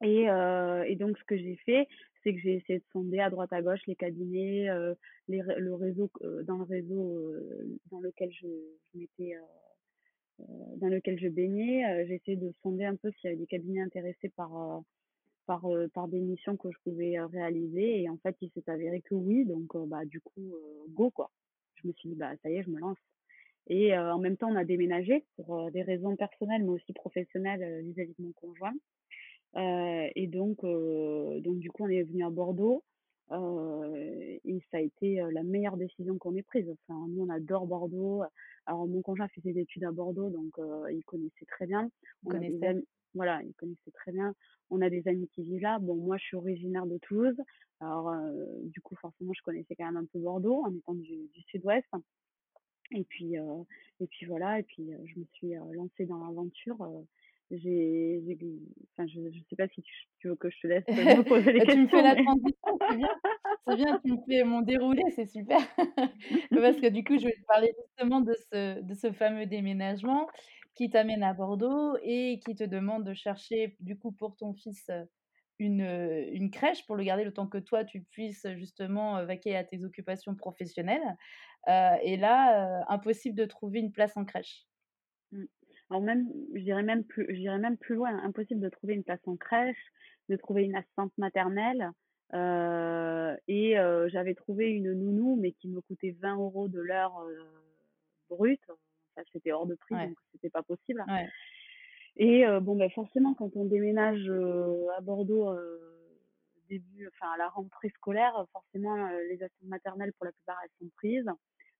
et 0.03 0.29
heu 0.29 0.85
et 0.87 0.97
donc 0.97 1.17
ce 1.19 1.25
que 1.25 1.37
j'ai 1.37 1.57
fait, 1.65 1.87
c'est 2.23 2.35
que 2.35 2.41
j'ai 2.41 2.55
essayé 2.57 2.79
de 2.81 2.85
sonder 2.93 3.21
à 3.21 3.31
droite 3.31 3.53
à 3.53 3.63
gauche 3.63 3.81
les 3.87 3.97
cabinets, 3.97 4.69
heu, 4.69 4.97
les 5.29 5.43
le 5.59 5.75
réseau 5.75 6.11
dans 6.45 6.59
le 6.59 6.65
réseau, 6.65 7.25
dans 7.91 8.01
lequel 8.01 8.31
je 8.33 8.47
m'étais, 8.95 9.37
dans 10.77 10.89
lequel 10.89 11.19
je 11.19 11.29
baignais, 11.29 12.05
j'ai 12.07 12.15
essayé 12.15 12.37
de 12.37 12.53
sonder 12.63 12.85
un 12.85 12.97
peu 12.97 13.11
s'il 13.13 13.25
y 13.25 13.33
avait 13.33 13.37
des 13.37 13.47
cabinets 13.47 13.83
intéressés 13.83 14.29
par, 14.31 14.83
par, 15.47 15.67
par 15.95 16.09
des 16.09 16.21
missions 16.21 16.57
que 16.57 16.71
je 16.71 16.79
pouvais, 16.85 17.19
réaliser 17.21 18.03
et 18.03 18.09
en 18.09 18.17
fait, 18.19 18.37
il 18.41 18.51
s'est 18.51 18.69
avéré 18.71 19.01
que 19.03 19.15
oui, 19.15 19.45
donc 19.45 19.77
bah, 19.89 20.05
du 20.05 20.21
coup, 20.21 20.55
go 20.91 21.11
quoi. 21.11 21.31
Je 21.77 21.89
me 21.89 21.93
suis 21.95 22.11
dit: 22.11 22.15
«Bah, 22.15 22.33
ça 22.43 22.51
y 22.51 22.57
est, 22.57 22.63
je 22.63 22.71
me 22.71 22.79
lance» 22.79 22.99
et 23.69 23.97
en 23.97 24.19
même 24.19 24.37
temps, 24.37 24.51
on 24.51 24.57
a 24.57 24.65
déménagé 24.65 25.25
pour, 25.37 25.71
des 25.71 25.83
raisons 25.83 26.17
personnelles, 26.17 26.63
mais 26.65 26.71
aussi 26.71 26.93
professionnelles, 26.93 27.83
vis-à-vis 27.85 28.15
de 28.19 28.25
mon 28.25 28.33
conjoint, 28.33 28.75
et 29.57 30.27
donc 30.27 30.63
donc 30.63 31.59
du 31.59 31.71
coup, 31.71 31.85
on 31.85 31.89
est 31.89 32.03
venu 32.03 32.25
à 32.25 32.31
Bordeaux. 32.31 32.83
Et 33.31 34.63
ça 34.71 34.79
a 34.79 34.81
été, 34.81 35.23
la 35.33 35.43
meilleure 35.43 35.77
décision 35.77 36.19
qu'on 36.19 36.35
ait 36.37 36.43
prise. 36.43 36.69
Enfin, 36.69 37.07
nous, 37.09 37.23
on 37.23 37.29
adore 37.29 37.67
Bordeaux. 37.67 38.23
Alors 38.67 38.87
mon 38.87 39.03
conjoint 39.03 39.29
fait 39.29 39.41
ses 39.41 39.59
études 39.59 39.85
à 39.85 39.93
Bordeaux, 39.93 40.31
donc 40.31 40.55
il 40.91 41.03
connaissait 41.05 41.47
très 41.47 41.67
bien. 41.67 41.91
On 42.27 42.31
a 42.31 42.39
des 42.39 42.83
voilà, 43.15 43.43
il 43.43 43.53
connaissait 43.55 43.91
très 43.93 44.13
bien. 44.13 44.35
On 44.71 44.81
a 44.81 44.89
des 44.89 45.07
amis 45.07 45.29
qui 45.35 45.43
vivent 45.43 45.61
là. 45.61 45.79
Bon, 45.79 45.97
moi, 45.97 46.17
je 46.17 46.25
suis 46.25 46.37
originaire 46.37 46.87
de 46.87 46.97
Toulouse. 46.99 47.37
Alors, 47.81 48.11
du 48.65 48.81
coup, 48.81 48.97
forcément, 48.97 49.33
je 49.35 49.43
connaissais 49.43 49.75
quand 49.75 49.85
même 49.85 49.99
un 49.99 50.07
peu 50.07 50.19
Bordeaux 50.19 50.65
en 50.65 50.75
étant 50.75 50.95
du, 50.95 51.29
sud-ouest. 51.49 51.87
Et 52.91 53.05
puis, 53.05 53.35
et 53.35 54.07
puis 54.07 54.27
voilà. 54.27 54.61
Et 54.61 54.63
puis, 54.63 54.91
je 55.05 55.21
me 55.21 55.27
suis 55.35 55.55
lancée 55.73 56.07
dans 56.07 56.25
l'aventure 56.25 56.89
j'ai, 57.53 58.21
enfin, 58.93 59.07
je, 59.07 59.21
je 59.31 59.41
sais 59.49 59.57
pas 59.57 59.69
si 59.69 59.83
tu, 59.83 60.29
veux 60.29 60.37
que 60.37 60.51
je 60.51 60.61
te 60.61 60.67
laisse 60.67 60.87
me 60.89 61.23
poser 61.23 61.53
les 61.53 61.61
questions. 61.61 61.75
tu 61.75 61.83
me 61.83 61.89
fais 61.89 62.03
la 62.03 62.15
transition, 62.15 62.79
c'est 62.89 62.97
bien. 62.97 63.09
C'est 63.67 63.77
bien, 63.77 64.01
tu 64.05 64.13
me 64.13 64.19
fais 64.29 64.45
mon 64.45 64.63
déroulé, 64.63 65.03
c'est 65.15 65.27
super. 65.27 65.59
Parce 66.51 66.81
que 66.81 66.89
du 66.89 67.05
coup, 67.05 67.19
je 67.19 67.27
vais 67.27 67.33
te 67.33 67.47
parler 67.47 67.73
justement 67.87 68.21
de 68.21 68.35
ce, 68.53 68.81
de 68.81 68.95
ce 68.95 69.13
fameux 69.13 69.47
déménagement 69.47 70.29
qui 70.75 70.91
t'amène 70.91 71.23
à 71.23 71.35
Bordeaux 71.35 71.97
et 72.03 72.41
qui 72.45 72.55
te 72.55 72.65
demande 72.65 73.05
de 73.05 73.15
chercher 73.15 73.77
du 73.81 73.99
coup 73.99 74.13
pour 74.13 74.37
ton 74.37 74.55
fils 74.55 74.91
une, 75.59 75.83
une 76.33 76.51
crèche 76.51 76.87
pour 76.87 76.97
le 76.97 77.05
garder 77.05 77.25
le 77.25 77.33
temps 77.33 77.47
que 77.47 77.59
toi 77.59 77.85
tu 77.85 78.03
puisses 78.03 78.47
justement 78.57 79.25
vaquer 79.25 79.55
à 79.55 79.65
tes 79.65 79.85
occupations 79.85 80.35
professionnelles. 80.35 81.17
Euh, 81.69 81.97
et 82.03 82.17
là, 82.17 82.81
euh, 82.81 82.85
impossible 82.89 83.37
de 83.37 83.45
trouver 83.45 83.81
une 83.81 83.93
place 83.93 84.17
en 84.17 84.25
crèche. 84.25 84.67
Alors 85.93 86.01
même, 86.01 86.33
je 86.55 86.61
dirais 86.61 86.83
même 86.83 87.05
plus, 87.05 87.27
je 87.29 87.35
dirais 87.35 87.59
même 87.59 87.77
plus 87.77 87.97
loin, 87.97 88.17
impossible 88.25 88.61
de 88.61 88.71
trouver 88.71 88.95
une 88.95 89.05
place 89.05 89.21
en 89.27 89.37
crèche, 89.37 89.77
de 90.31 90.37
trouver 90.37 90.63
une 90.63 90.75
assistante 90.75 91.13
maternelle. 91.19 91.91
Euh, 92.33 93.37
et 93.47 93.79
euh, 93.79 94.09
j'avais 94.09 94.35
trouvé 94.35 94.71
une 94.71 94.95
nounou, 94.95 95.37
mais 95.39 95.53
qui 95.53 95.69
me 95.69 95.83
coûtait 95.83 96.17
20 96.19 96.37
euros 96.37 96.69
de 96.69 96.81
l'heure 96.81 97.21
euh, 97.21 97.45
brute. 98.31 98.65
Ça, 99.17 99.23
c'était 99.35 99.53
hors 99.53 99.67
de 99.67 99.75
prix, 99.75 99.95
donc 99.95 100.17
c'était 100.33 100.49
pas 100.49 100.63
possible. 100.63 101.05
Et 102.17 102.47
bon, 102.63 102.75
ben 102.75 102.89
forcément, 102.89 103.35
quand 103.35 103.55
on 103.55 103.67
déménage 103.67 104.31
à 104.97 105.01
Bordeaux 105.03 105.55
début, 106.71 107.07
enfin 107.09 107.31
à 107.35 107.37
la 107.37 107.51
rentrée 107.51 107.91
scolaire, 107.91 108.47
forcément, 108.51 109.11
les 109.29 109.43
assistantes 109.43 109.69
maternelles 109.69 110.15
pour 110.15 110.25
la 110.25 110.33
plupart 110.33 110.57
elles 110.65 110.71
sont 110.79 110.91
prises. 110.97 111.29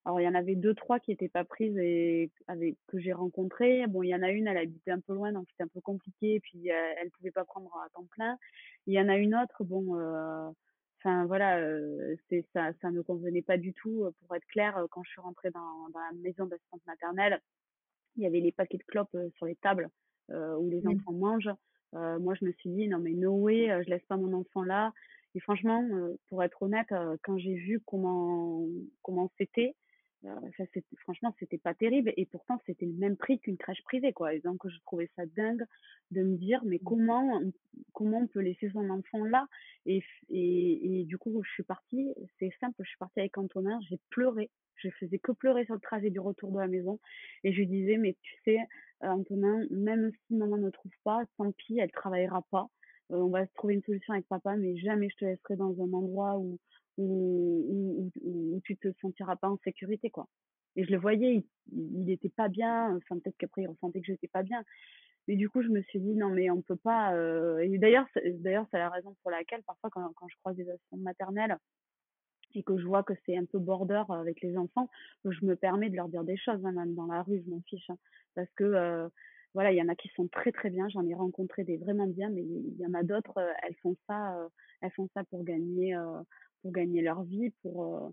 Alors, 0.05 0.19
il 0.19 0.25
y 0.25 0.27
en 0.27 0.35
avait 0.35 0.55
deux, 0.55 0.73
trois 0.73 0.99
qui 0.99 1.11
n'étaient 1.11 1.29
pas 1.29 1.45
prises 1.45 1.77
et 1.77 2.29
avec, 2.47 2.75
que 2.87 2.99
j'ai 2.99 3.13
rencontrées. 3.13 3.87
Bon, 3.87 4.03
il 4.03 4.09
y 4.09 4.15
en 4.15 4.21
a 4.21 4.31
une, 4.31 4.47
elle 4.47 4.57
habitait 4.57 4.91
un 4.91 4.99
peu 4.99 5.13
loin, 5.13 5.31
donc 5.31 5.47
c'était 5.49 5.63
un 5.63 5.69
peu 5.69 5.79
compliqué. 5.79 6.41
Puis, 6.41 6.71
euh, 6.71 6.93
elle 6.97 7.05
ne 7.05 7.11
pouvait 7.11 7.31
pas 7.31 7.45
prendre 7.45 7.73
à 7.77 7.89
temps 7.89 8.07
plein. 8.11 8.37
Il 8.85 8.93
y 8.93 8.99
en 8.99 9.07
a 9.07 9.15
une 9.15 9.33
autre, 9.33 9.63
bon, 9.63 9.97
euh, 9.97 10.49
enfin, 10.99 11.25
voilà, 11.25 11.57
euh, 11.59 12.15
c'est, 12.27 12.45
ça, 12.53 12.73
ça 12.81 12.91
ne 12.91 13.01
convenait 13.01 13.41
pas 13.41 13.57
du 13.57 13.73
tout. 13.73 14.09
Pour 14.19 14.35
être 14.35 14.45
clair, 14.47 14.85
quand 14.91 15.03
je 15.03 15.11
suis 15.11 15.21
rentrée 15.21 15.51
dans, 15.51 15.89
dans 15.93 15.99
la 15.99 16.11
maison 16.21 16.47
d'assistante 16.47 16.85
maternelle, 16.85 17.39
il 18.17 18.23
y 18.23 18.27
avait 18.27 18.41
les 18.41 18.51
paquets 18.51 18.77
de 18.77 18.83
clopes 18.83 19.17
sur 19.37 19.45
les 19.45 19.55
tables 19.55 19.89
où 20.29 20.69
les 20.69 20.85
enfants 20.85 21.13
mangent. 21.13 21.53
moi, 21.93 22.33
je 22.35 22.45
me 22.45 22.51
suis 22.53 22.69
dit, 22.69 22.87
non, 22.87 22.99
mais 22.99 23.11
no 23.11 23.31
way, 23.31 23.67
je 23.83 23.89
laisse 23.89 24.03
pas 24.03 24.17
mon 24.17 24.33
enfant 24.33 24.63
là. 24.63 24.91
Et 25.35 25.39
franchement, 25.39 25.83
pour 26.29 26.43
être 26.43 26.61
honnête, 26.61 26.93
quand 27.23 27.37
j'ai 27.39 27.55
vu 27.55 27.81
comment 27.85 28.67
comment 29.01 29.31
c'était, 29.37 29.75
ça, 30.23 30.65
franchement, 31.01 31.35
c'était 31.39 31.57
pas 31.57 31.73
terrible. 31.73 32.13
Et 32.17 32.25
pourtant, 32.25 32.59
c'était 32.65 32.85
le 32.85 32.93
même 32.93 33.17
prix 33.17 33.39
qu'une 33.39 33.57
crèche 33.57 33.81
privée, 33.83 34.13
quoi. 34.13 34.33
Et 34.33 34.39
donc, 34.39 34.67
je 34.67 34.77
trouvais 34.85 35.09
ça 35.15 35.25
dingue 35.25 35.65
de 36.11 36.23
me 36.23 36.37
dire, 36.37 36.61
mais 36.65 36.77
mmh. 36.77 36.85
comment, 36.85 37.41
comment 37.93 38.19
on 38.19 38.27
peut 38.27 38.39
laisser 38.39 38.69
son 38.71 38.89
enfant 38.89 39.23
là? 39.25 39.47
Et, 39.85 40.03
et, 40.29 41.01
et, 41.01 41.03
du 41.05 41.17
coup, 41.17 41.41
je 41.43 41.51
suis 41.51 41.63
partie, 41.63 42.13
c'est 42.39 42.53
simple, 42.59 42.75
je 42.83 42.89
suis 42.89 42.97
partie 42.97 43.19
avec 43.19 43.37
Antonin, 43.37 43.79
j'ai 43.89 43.99
pleuré. 44.09 44.49
Je 44.75 44.89
faisais 44.99 45.19
que 45.19 45.31
pleurer 45.31 45.65
sur 45.65 45.75
le 45.75 45.79
trajet 45.79 46.09
du 46.09 46.19
retour 46.19 46.51
de 46.51 46.59
la 46.59 46.67
maison. 46.67 46.99
Et 47.43 47.53
je 47.53 47.59
lui 47.59 47.67
disais, 47.67 47.97
mais 47.97 48.17
tu 48.21 48.33
sais, 48.43 48.57
Antonin, 49.01 49.65
même 49.69 50.11
si 50.27 50.35
maman 50.35 50.57
ne 50.57 50.69
trouve 50.69 50.91
pas, 51.03 51.23
tant 51.37 51.51
pis, 51.51 51.79
elle 51.79 51.91
travaillera 51.91 52.41
pas. 52.49 52.69
Euh, 53.11 53.17
on 53.17 53.29
va 53.29 53.45
trouver 53.47 53.75
une 53.75 53.83
solution 53.83 54.13
avec 54.13 54.27
papa, 54.27 54.55
mais 54.55 54.77
jamais 54.77 55.09
je 55.09 55.15
te 55.17 55.25
laisserai 55.25 55.55
dans 55.55 55.73
un 55.81 55.93
endroit 55.93 56.37
où, 56.37 56.57
où, 56.97 58.09
où, 58.21 58.55
où, 58.55 58.61
tu 58.63 58.77
te 58.77 58.89
sentiras 59.01 59.35
pas 59.35 59.49
en 59.49 59.57
sécurité, 59.63 60.09
quoi. 60.09 60.27
Et 60.75 60.83
je 60.83 60.91
le 60.91 60.97
voyais, 60.97 61.45
il, 61.71 62.09
était 62.09 62.29
pas 62.29 62.47
bien, 62.47 62.95
enfin 62.97 63.19
peut-être 63.19 63.37
qu'après 63.37 63.63
il 63.63 63.67
ressentait 63.67 63.99
que 63.99 64.07
j'étais 64.07 64.27
pas 64.27 64.43
bien. 64.43 64.63
Mais 65.27 65.35
du 65.35 65.49
coup, 65.49 65.61
je 65.61 65.69
me 65.69 65.81
suis 65.83 65.99
dit 65.99 66.15
non 66.15 66.29
mais 66.29 66.49
on 66.49 66.61
peut 66.61 66.75
pas. 66.75 67.13
Euh... 67.15 67.59
Et 67.59 67.77
d'ailleurs, 67.77 68.07
d'ailleurs, 68.39 68.65
c'est 68.71 68.79
la 68.79 68.89
raison 68.89 69.15
pour 69.21 69.31
laquelle 69.31 69.63
parfois 69.63 69.89
quand, 69.91 70.27
je 70.27 70.35
croise 70.37 70.55
des 70.55 70.69
assistants 70.69 70.97
maternelles 70.97 71.57
et 72.55 72.63
que 72.63 72.77
je 72.77 72.85
vois 72.85 73.03
que 73.03 73.13
c'est 73.25 73.37
un 73.37 73.45
peu 73.45 73.57
border 73.59 74.03
avec 74.09 74.41
les 74.41 74.57
enfants, 74.57 74.89
je 75.25 75.45
me 75.45 75.55
permets 75.55 75.89
de 75.89 75.95
leur 75.95 76.07
dire 76.07 76.23
des 76.23 76.37
choses, 76.37 76.63
hein, 76.65 76.71
même 76.71 76.93
dans 76.93 77.07
la 77.07 77.23
rue, 77.23 77.41
je 77.43 77.49
m'en 77.49 77.61
fiche, 77.61 77.89
hein. 77.89 77.97
parce 78.35 78.51
que 78.55 78.63
euh, 78.63 79.09
voilà, 79.55 79.71
il 79.71 79.77
y 79.77 79.81
en 79.81 79.87
a 79.87 79.95
qui 79.95 80.09
sont 80.09 80.27
très 80.27 80.51
très 80.51 80.69
bien, 80.69 80.87
j'en 80.89 81.03
ai 81.07 81.15
rencontré 81.15 81.63
des 81.63 81.77
vraiment 81.77 82.05
bien, 82.05 82.29
mais 82.29 82.43
il 82.43 82.77
y 82.77 82.85
en 82.85 82.93
a 82.93 83.01
d'autres, 83.01 83.39
euh, 83.39 83.51
elles 83.63 83.73
font 83.81 83.95
ça, 84.07 84.37
elles 84.81 84.91
font 84.91 85.09
ça 85.15 85.23
pour 85.23 85.43
gagner, 85.43 85.95
pour 86.63 86.71
gagner 86.71 87.03
leur 87.03 87.23
vie, 87.23 87.51
pour 87.61 88.11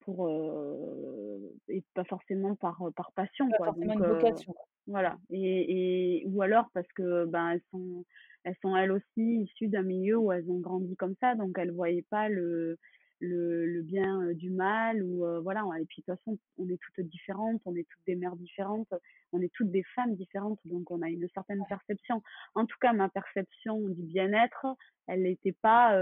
pour 0.00 0.26
euh, 0.28 1.38
et 1.68 1.84
pas 1.92 2.04
forcément 2.04 2.54
par 2.56 2.82
par 2.96 3.12
passion 3.12 3.50
pas 3.50 3.66
forcément 3.66 3.92
une 3.92 4.06
vocation 4.06 4.54
voilà. 4.86 5.18
Et, 5.30 6.20
et 6.20 6.26
ou 6.26 6.42
alors 6.42 6.68
parce 6.74 6.90
que 6.94 7.26
ben 7.26 7.50
elles 7.50 7.62
sont 7.70 8.04
elles 8.44 8.56
sont 8.62 8.76
elles 8.76 8.90
aussi 8.90 9.42
issues 9.42 9.68
d'un 9.68 9.82
milieu 9.82 10.16
où 10.16 10.32
elles 10.32 10.50
ont 10.50 10.58
grandi 10.58 10.96
comme 10.96 11.14
ça 11.20 11.34
donc 11.34 11.56
elles 11.58 11.70
voyaient 11.70 12.06
pas 12.10 12.28
le 12.28 12.78
le, 13.20 13.66
le 13.66 13.82
bien 13.82 14.32
du 14.32 14.50
mal 14.50 15.02
ou 15.02 15.24
voilà 15.42 15.62
et 15.80 15.84
puis 15.84 16.02
de 16.02 16.06
toute 16.06 16.18
façon 16.18 16.38
on 16.58 16.68
est 16.68 16.78
toutes 16.78 17.06
différentes 17.06 17.60
on 17.64 17.74
est 17.76 17.86
toutes 17.88 18.06
des 18.06 18.16
mères 18.16 18.36
différentes 18.36 18.92
on 19.32 19.40
est 19.40 19.52
toutes 19.52 19.70
des 19.70 19.82
femmes 19.94 20.14
différentes 20.14 20.58
donc 20.64 20.90
on 20.90 21.02
a 21.02 21.08
une 21.08 21.28
certaine 21.34 21.62
perception 21.68 22.22
en 22.54 22.66
tout 22.66 22.78
cas 22.80 22.92
ma 22.92 23.08
perception 23.08 23.78
du 23.88 24.02
bien-être 24.02 24.66
elle 25.06 25.22
n'était 25.22 25.52
pas 25.52 25.94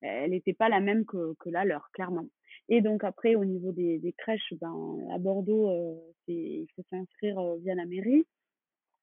elle 0.00 0.30
n'était 0.30 0.52
pas 0.52 0.68
la 0.68 0.80
même 0.80 1.04
que, 1.04 1.34
que 1.38 1.50
la 1.50 1.64
leur, 1.64 1.90
clairement. 1.92 2.26
Et 2.68 2.80
donc 2.80 3.04
après, 3.04 3.34
au 3.34 3.44
niveau 3.44 3.72
des, 3.72 3.98
des 3.98 4.12
crèches, 4.12 4.52
ben, 4.60 4.98
à 5.12 5.18
Bordeaux, 5.18 5.70
euh, 5.70 5.94
il 6.28 6.66
faut 6.74 6.82
s'inscrire 6.90 7.38
euh, 7.38 7.56
via 7.58 7.74
la 7.74 7.86
mairie. 7.86 8.26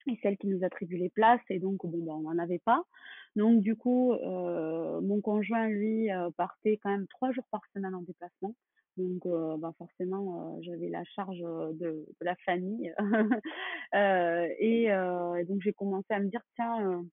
Et 0.07 0.19
celle 0.21 0.37
qui 0.37 0.47
nous 0.47 0.63
attribue 0.63 0.97
les 0.97 1.09
places, 1.09 1.41
et 1.49 1.59
donc 1.59 1.85
bon, 1.85 2.03
ben, 2.03 2.13
on 2.13 2.33
n'en 2.33 2.37
avait 2.37 2.59
pas. 2.59 2.83
Donc 3.35 3.61
du 3.61 3.75
coup, 3.75 4.13
euh, 4.13 5.01
mon 5.01 5.19
conjoint, 5.21 5.67
lui, 5.67 6.11
euh, 6.11 6.29
partait 6.37 6.77
quand 6.81 6.89
même 6.89 7.07
trois 7.07 7.31
jours 7.31 7.45
par 7.51 7.61
semaine 7.73 7.95
en 7.95 8.01
déplacement. 8.01 8.53
Donc 8.97 9.25
euh, 9.25 9.57
ben, 9.57 9.73
forcément, 9.77 10.57
j'avais 10.61 10.89
la 10.89 11.03
charge 11.03 11.39
de, 11.39 11.73
de 11.79 12.05
la 12.21 12.35
famille. 12.45 12.93
et 13.93 14.89
donc 15.47 15.61
j'ai 15.61 15.73
commencé 15.73 16.13
à 16.13 16.19
me 16.19 16.29
dire, 16.29 16.41
tiens, 16.55 17.03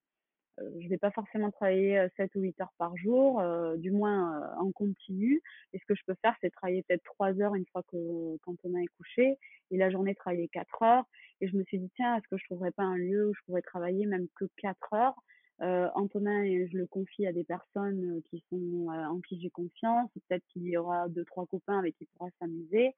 euh, 0.61 0.71
je 0.81 0.89
vais 0.89 0.99
pas 0.99 1.11
forcément 1.11 1.51
travailler 1.51 2.07
7 2.17 2.35
ou 2.35 2.41
8 2.41 2.61
heures 2.61 2.73
par 2.79 2.97
jour, 2.97 3.41
euh, 3.41 3.77
du 3.77 3.91
moins 3.91 4.55
en 4.59 4.71
continu. 4.73 5.43
Et 5.73 5.79
ce 5.79 5.85
que 5.87 5.95
je 5.95 6.03
peux 6.07 6.17
faire, 6.23 6.37
c'est 6.41 6.51
travailler 6.51 6.83
peut-être 6.83 7.05
3 7.05 7.41
heures 7.41 7.55
une 7.55 7.67
fois 7.67 7.83
que 7.91 8.37
quand 8.43 8.57
est 8.65 8.87
couché, 8.99 9.39
et 9.71 9.77
la 9.77 9.91
journée 9.91 10.15
travailler 10.15 10.49
4 10.49 10.83
heures. 10.83 11.05
Et 11.41 11.49
je 11.49 11.57
me 11.57 11.65
suis 11.65 11.79
dit, 11.79 11.91
tiens, 11.97 12.17
est-ce 12.17 12.29
que 12.29 12.37
je 12.37 12.45
trouverais 12.45 12.73
pas 12.73 12.85
un 12.85 12.97
lieu 12.97 13.29
où 13.29 13.35
je 13.35 13.41
pourrais 13.47 13.63
travailler 13.63 14.07
même 14.07 14.29
que 14.37 14.45
4 14.59 14.93
heures? 14.95 15.17
Euh, 15.61 15.89
Antonin, 15.95 16.45
je 16.45 16.77
le 16.77 16.87
confie 16.87 17.27
à 17.27 17.33
des 17.33 17.45
personnes 17.45 18.21
qui 18.31 18.43
sont 18.51 18.89
en 18.89 19.21
qui 19.21 19.41
j'ai 19.41 19.51
confiance. 19.51 20.11
Peut-être 20.29 20.45
qu'il 20.49 20.65
y 20.65 20.77
aura 20.77 21.09
deux 21.09 21.25
trois 21.25 21.47
copains 21.47 21.79
avec 21.79 21.97
qui 21.97 22.05
il 22.05 22.09
pourra 22.17 22.31
s'amuser. 22.41 22.95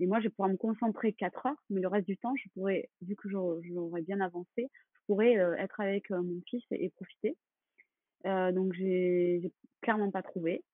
Et 0.00 0.06
moi, 0.06 0.20
je 0.20 0.28
pourrais 0.28 0.50
me 0.50 0.56
concentrer 0.56 1.12
4 1.12 1.46
heures, 1.46 1.64
mais 1.70 1.80
le 1.80 1.88
reste 1.88 2.06
du 2.06 2.16
temps, 2.16 2.34
je 2.36 2.48
pourrais, 2.50 2.88
vu 3.02 3.14
que 3.14 3.28
j'aurais 3.28 4.02
bien 4.02 4.20
avancé, 4.20 4.70
pourrais 5.06 5.38
euh, 5.38 5.54
être 5.56 5.80
avec 5.80 6.10
euh, 6.10 6.22
mon 6.22 6.40
fils 6.48 6.64
et, 6.70 6.90
profiter. 6.90 7.36
Euh, 8.26 8.52
donc 8.52 8.72
j'ai 8.72 9.52
clairement 9.82 10.10
pas 10.10 10.22
trouvé. 10.22 10.64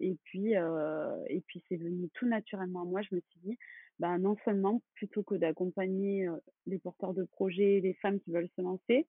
et 0.00 0.16
puis 0.24 0.54
et 0.54 1.40
puis 1.46 1.62
c'est 1.68 1.76
venu 1.76 2.08
tout 2.14 2.26
naturellement. 2.26 2.86
Moi, 2.86 3.02
je 3.02 3.14
me 3.14 3.20
suis 3.20 3.40
dit, 3.44 3.58
bah 3.98 4.16
non 4.18 4.36
seulement 4.44 4.82
plutôt 4.94 5.22
que 5.22 5.34
d'accompagner 5.34 6.26
les 6.66 6.78
porteurs 6.78 7.12
de 7.12 7.24
projets, 7.24 7.80
les 7.82 7.92
femmes 7.94 8.20
qui 8.20 8.30
veulent 8.30 8.48
se 8.56 8.62
lancer, 8.62 9.06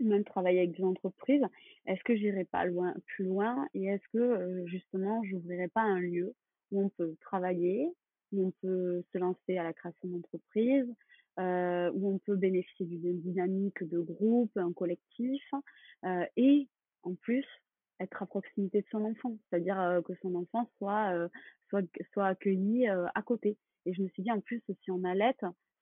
même 0.00 0.24
travailler 0.24 0.60
avec 0.60 0.76
des 0.76 0.82
entreprises, 0.82 1.44
est-ce 1.86 2.02
que 2.02 2.16
j'irai 2.16 2.44
pas 2.44 2.64
loin, 2.64 2.92
plus 3.06 3.24
loin 3.24 3.68
et 3.74 3.84
est-ce 3.84 4.08
que 4.12 4.64
justement 4.66 5.22
j'ouvrirai 5.22 5.68
pas 5.68 5.82
un 5.82 6.00
lieu 6.00 6.34
où 6.72 6.82
on 6.82 6.88
peut 6.88 7.14
travailler, 7.20 7.86
où 8.32 8.46
on 8.46 8.50
peut 8.62 9.04
se 9.12 9.18
lancer 9.18 9.58
à 9.58 9.62
la 9.62 9.72
création 9.72 10.08
d'entreprise, 10.08 10.86
euh, 11.40 11.90
où 11.94 12.14
on 12.14 12.18
peut 12.18 12.36
bénéficier 12.36 12.84
d'une 12.84 13.18
dynamique 13.20 13.82
de 13.84 13.98
groupe, 13.98 14.54
un 14.56 14.72
collectif, 14.72 15.42
euh, 16.04 16.24
et 16.36 16.68
en 17.02 17.14
plus 17.14 17.46
être 17.98 18.22
à 18.22 18.26
proximité 18.26 18.82
de 18.82 18.86
son 18.90 19.04
enfant, 19.04 19.38
c'est-à-dire 19.48 19.80
euh, 19.80 20.02
que 20.02 20.12
son 20.20 20.34
enfant 20.34 20.70
soit, 20.76 21.28
soit, 21.68 21.82
soit 22.12 22.26
accueilli 22.26 22.86
à 22.88 23.22
côté. 23.22 23.56
Et 23.86 23.94
je 23.94 24.02
me 24.02 24.08
suis 24.08 24.22
dit, 24.22 24.30
en 24.30 24.40
plus, 24.40 24.62
si 24.82 24.90
on 24.90 25.02
allait, 25.04 25.34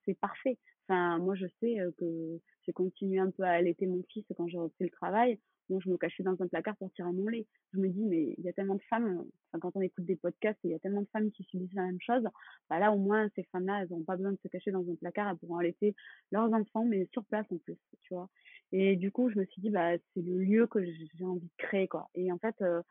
c'est 0.05 0.19
parfait. 0.19 0.59
Enfin, 0.89 1.19
moi, 1.19 1.35
je 1.35 1.47
sais 1.61 1.77
que 1.99 2.41
j'ai 2.65 2.73
continué 2.73 3.19
un 3.19 3.31
peu 3.31 3.43
à 3.43 3.51
allaiter 3.51 3.87
mon 3.87 4.03
fils 4.09 4.25
quand 4.37 4.47
j'ai 4.47 4.59
repris 4.59 4.85
le 4.85 4.91
travail. 4.91 5.41
Je 5.79 5.91
me 5.91 5.97
cachais 5.97 6.23
dans 6.23 6.41
un 6.41 6.47
placard 6.49 6.77
pour 6.77 6.91
tirer 6.93 7.13
mon 7.13 7.29
lait. 7.29 7.47
Je 7.73 7.79
me 7.79 7.89
dis, 7.89 8.05
mais 8.05 8.35
il 8.39 8.45
y 8.45 8.49
a 8.49 8.53
tellement 8.53 8.75
de 8.75 8.83
femmes, 8.89 9.25
quand 9.61 9.71
on 9.75 9.81
écoute 9.81 10.05
des 10.05 10.17
podcasts, 10.17 10.59
il 10.65 10.71
y 10.71 10.75
a 10.75 10.79
tellement 10.79 11.03
de 11.03 11.09
femmes 11.13 11.31
qui 11.31 11.45
subissent 11.45 11.75
la 11.75 11.83
même 11.83 12.01
chose. 12.01 12.23
Bah 12.71 12.79
là, 12.79 12.93
au 12.93 12.99
moins, 12.99 13.29
ces 13.35 13.45
femmes-là, 13.45 13.83
elles 13.83 13.91
n'ont 13.91 14.05
pas 14.05 14.17
besoin 14.17 14.33
de 14.33 14.39
se 14.43 14.49
cacher 14.49 14.71
dans 14.71 14.89
un 14.89 14.95
placard, 14.97 15.29
elles 15.29 15.37
pourront 15.37 15.59
allaiter 15.59 15.95
leurs 16.33 16.53
enfants, 16.53 16.85
mais 16.85 17.09
sur 17.13 17.25
place 17.25 17.47
en 17.51 17.59
plus, 17.59 17.79
tu 18.03 18.15
vois. 18.15 18.29
Et 18.73 18.97
du 18.97 19.11
coup, 19.11 19.31
je 19.31 19.39
me 19.39 19.45
suis 19.47 19.61
dit, 19.61 19.71
bah, 19.71 19.97
c'est 20.15 20.23
le 20.23 20.39
lieu 20.39 20.67
que 20.67 20.83
j'ai 20.85 21.25
envie 21.25 21.41
de 21.47 21.57
créer, 21.59 21.89
quoi. 21.89 22.09
Et 22.15 22.31
en 22.33 22.39
fait, 22.39 22.57
euh, 22.63 22.83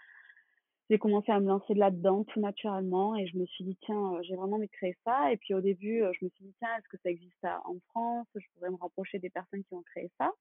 j'ai 0.90 1.00
commencé 1.00 1.32
à 1.32 1.40
me 1.40 1.48
lancer 1.48 1.74
là-dedans 1.74 2.24
tout 2.24 2.40
naturellement 2.40 3.16
et 3.16 3.28
je 3.28 3.38
me 3.38 3.46
suis 3.46 3.64
dit 3.64 3.78
tiens 3.82 4.14
euh, 4.14 4.22
j'ai 4.24 4.36
vraiment 4.36 4.56
envie 4.56 4.68
de 4.68 4.72
créer 4.72 4.98
ça 5.04 5.32
et 5.32 5.38
puis 5.38 5.54
au 5.54 5.60
début 5.60 6.02
euh, 6.02 6.14
je 6.18 6.24
me 6.24 6.30
suis 6.30 6.46
dit 6.46 6.56
tiens 6.60 6.70
est-ce 6.78 6.88
que 6.88 6.98
ça 7.04 7.10
existe 7.10 7.44
en 7.44 7.76
France? 7.90 8.28
Je 8.36 8.46
pourrais 8.54 8.70
me 8.70 8.78
rapprocher 8.78 9.20
des 9.20 9.30
personnes 9.30 9.64
qui 9.66 9.74
ont 9.74 9.84
créé 9.84 10.10
ça 10.18 10.32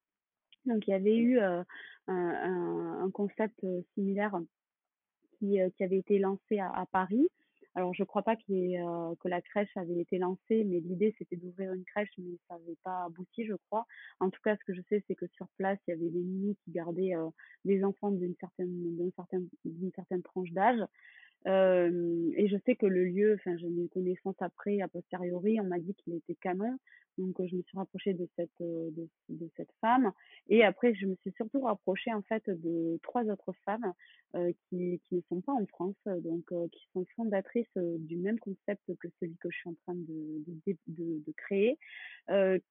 donc 0.65 0.87
il 0.87 0.91
y 0.91 0.93
avait 0.93 1.17
eu 1.17 1.39
un, 1.39 3.09
concept 3.13 3.65
similaire 3.93 4.39
qui, 5.39 5.59
avait 5.59 5.97
été 5.97 6.19
lancé 6.19 6.59
à, 6.59 6.85
Paris 6.91 7.27
alors, 7.77 7.93
je 7.93 8.03
crois 8.03 8.23
pas 8.23 8.35
que 8.35 9.27
la 9.29 9.39
crèche 9.39 9.69
avait 9.77 9.99
été 9.99 10.17
lancée, 10.17 10.63
mais 10.63 10.79
l'idée, 10.79 11.13
c'était 11.19 11.35
d'ouvrir 11.35 11.73
une 11.73 11.85
crèche, 11.85 12.09
mais 12.17 12.35
ça 12.47 12.55
n'avait 12.55 12.75
pas 12.83 13.03
abouti, 13.03 13.45
je 13.45 13.53
crois. 13.67 13.85
En 14.19 14.31
tout 14.31 14.41
cas, 14.43 14.57
ce 14.57 14.63
que 14.63 14.73
je 14.73 14.81
sais, 14.89 15.03
c'est 15.07 15.13
que 15.13 15.27
sur 15.27 15.47
place, 15.57 15.77
il 15.87 15.91
y 15.91 15.93
avait 15.93 16.09
des 16.09 16.23
nuits 16.23 16.57
qui 16.65 16.71
gardaient 16.71 17.13
des 17.65 17.83
enfants 17.83 18.09
d'une 18.09 18.33
certaine 18.39 20.23
tranche 20.23 20.49
d'âge. 20.53 20.83
Et 21.45 22.47
je 22.49 22.57
sais 22.65 22.75
que 22.75 22.85
le 22.85 23.05
lieu, 23.05 23.35
enfin, 23.35 23.55
j'ai 23.57 23.67
eu 23.67 23.87
connaissance 23.89 24.35
après, 24.39 24.81
a 24.81 24.87
posteriori, 24.87 25.59
on 25.61 25.65
m'a 25.65 25.79
dit 25.79 25.93
qu'il 25.95 26.15
était 26.15 26.35
canon. 26.35 26.77
Donc, 27.17 27.35
je 27.43 27.55
me 27.55 27.63
suis 27.63 27.77
rapprochée 27.77 28.13
de 28.13 28.27
cette, 28.35 28.49
de, 28.59 29.49
cette 29.55 29.71
femme. 29.81 30.11
Et 30.49 30.63
après, 30.63 30.93
je 30.93 31.07
me 31.07 31.15
suis 31.15 31.31
surtout 31.31 31.61
rapprochée, 31.61 32.13
en 32.13 32.21
fait, 32.21 32.43
de 32.47 32.99
trois 33.01 33.23
autres 33.23 33.53
femmes 33.65 33.91
euh, 34.35 34.51
qui, 34.69 35.01
qui 35.05 35.15
ne 35.15 35.21
sont 35.29 35.41
pas 35.41 35.53
en 35.53 35.65
France, 35.65 35.95
donc 36.05 36.43
euh, 36.51 36.67
qui 36.71 36.87
sont 36.93 37.05
fondatrices 37.15 37.75
du 37.75 38.17
même 38.17 38.37
concept 38.39 38.83
que 38.99 39.07
celui 39.19 39.35
que 39.37 39.49
je 39.49 39.57
suis 39.57 39.69
en 39.69 39.75
train 39.85 39.95
de, 39.95 40.43
de, 40.67 41.23
de, 41.25 41.31
créer, 41.35 41.79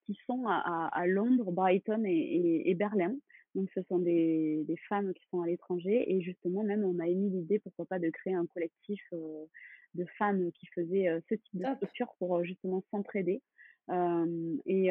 qui 0.05 0.19
sont 0.27 0.47
à, 0.47 0.91
à, 0.93 1.07
Londres, 1.07 1.51
Brighton 1.51 2.05
et, 2.05 2.63
et 2.71 2.75
Berlin. 2.75 3.17
Donc, 3.57 3.71
ce 3.75 3.81
sont 3.89 3.99
des, 3.99 4.65
des 4.69 4.77
femmes 4.89 5.15
qui 5.15 5.27
sont 5.31 5.41
à 5.41 5.47
l'étranger. 5.47 6.05
Et 6.13 6.21
justement, 6.21 6.63
même, 6.63 6.85
on 6.85 6.99
a 6.99 7.09
émis 7.09 7.31
l'idée, 7.31 7.59
pourquoi 7.59 7.87
pas, 7.87 7.99
de 7.99 8.11
créer 8.11 8.35
un 8.35 8.45
collectif 8.45 9.03
euh, 9.15 9.47
de 9.95 10.05
femmes 10.19 10.53
qui 10.53 10.67
faisaient 10.67 11.09
euh, 11.09 11.21
ce 11.31 11.37
type 11.37 11.63
de 11.63 11.75
structure 11.77 12.15
pour 12.19 12.37
euh, 12.37 12.45
justement 12.45 12.85
s'entraider. 12.91 13.41
Euh, 13.89 14.57
et 14.67 14.91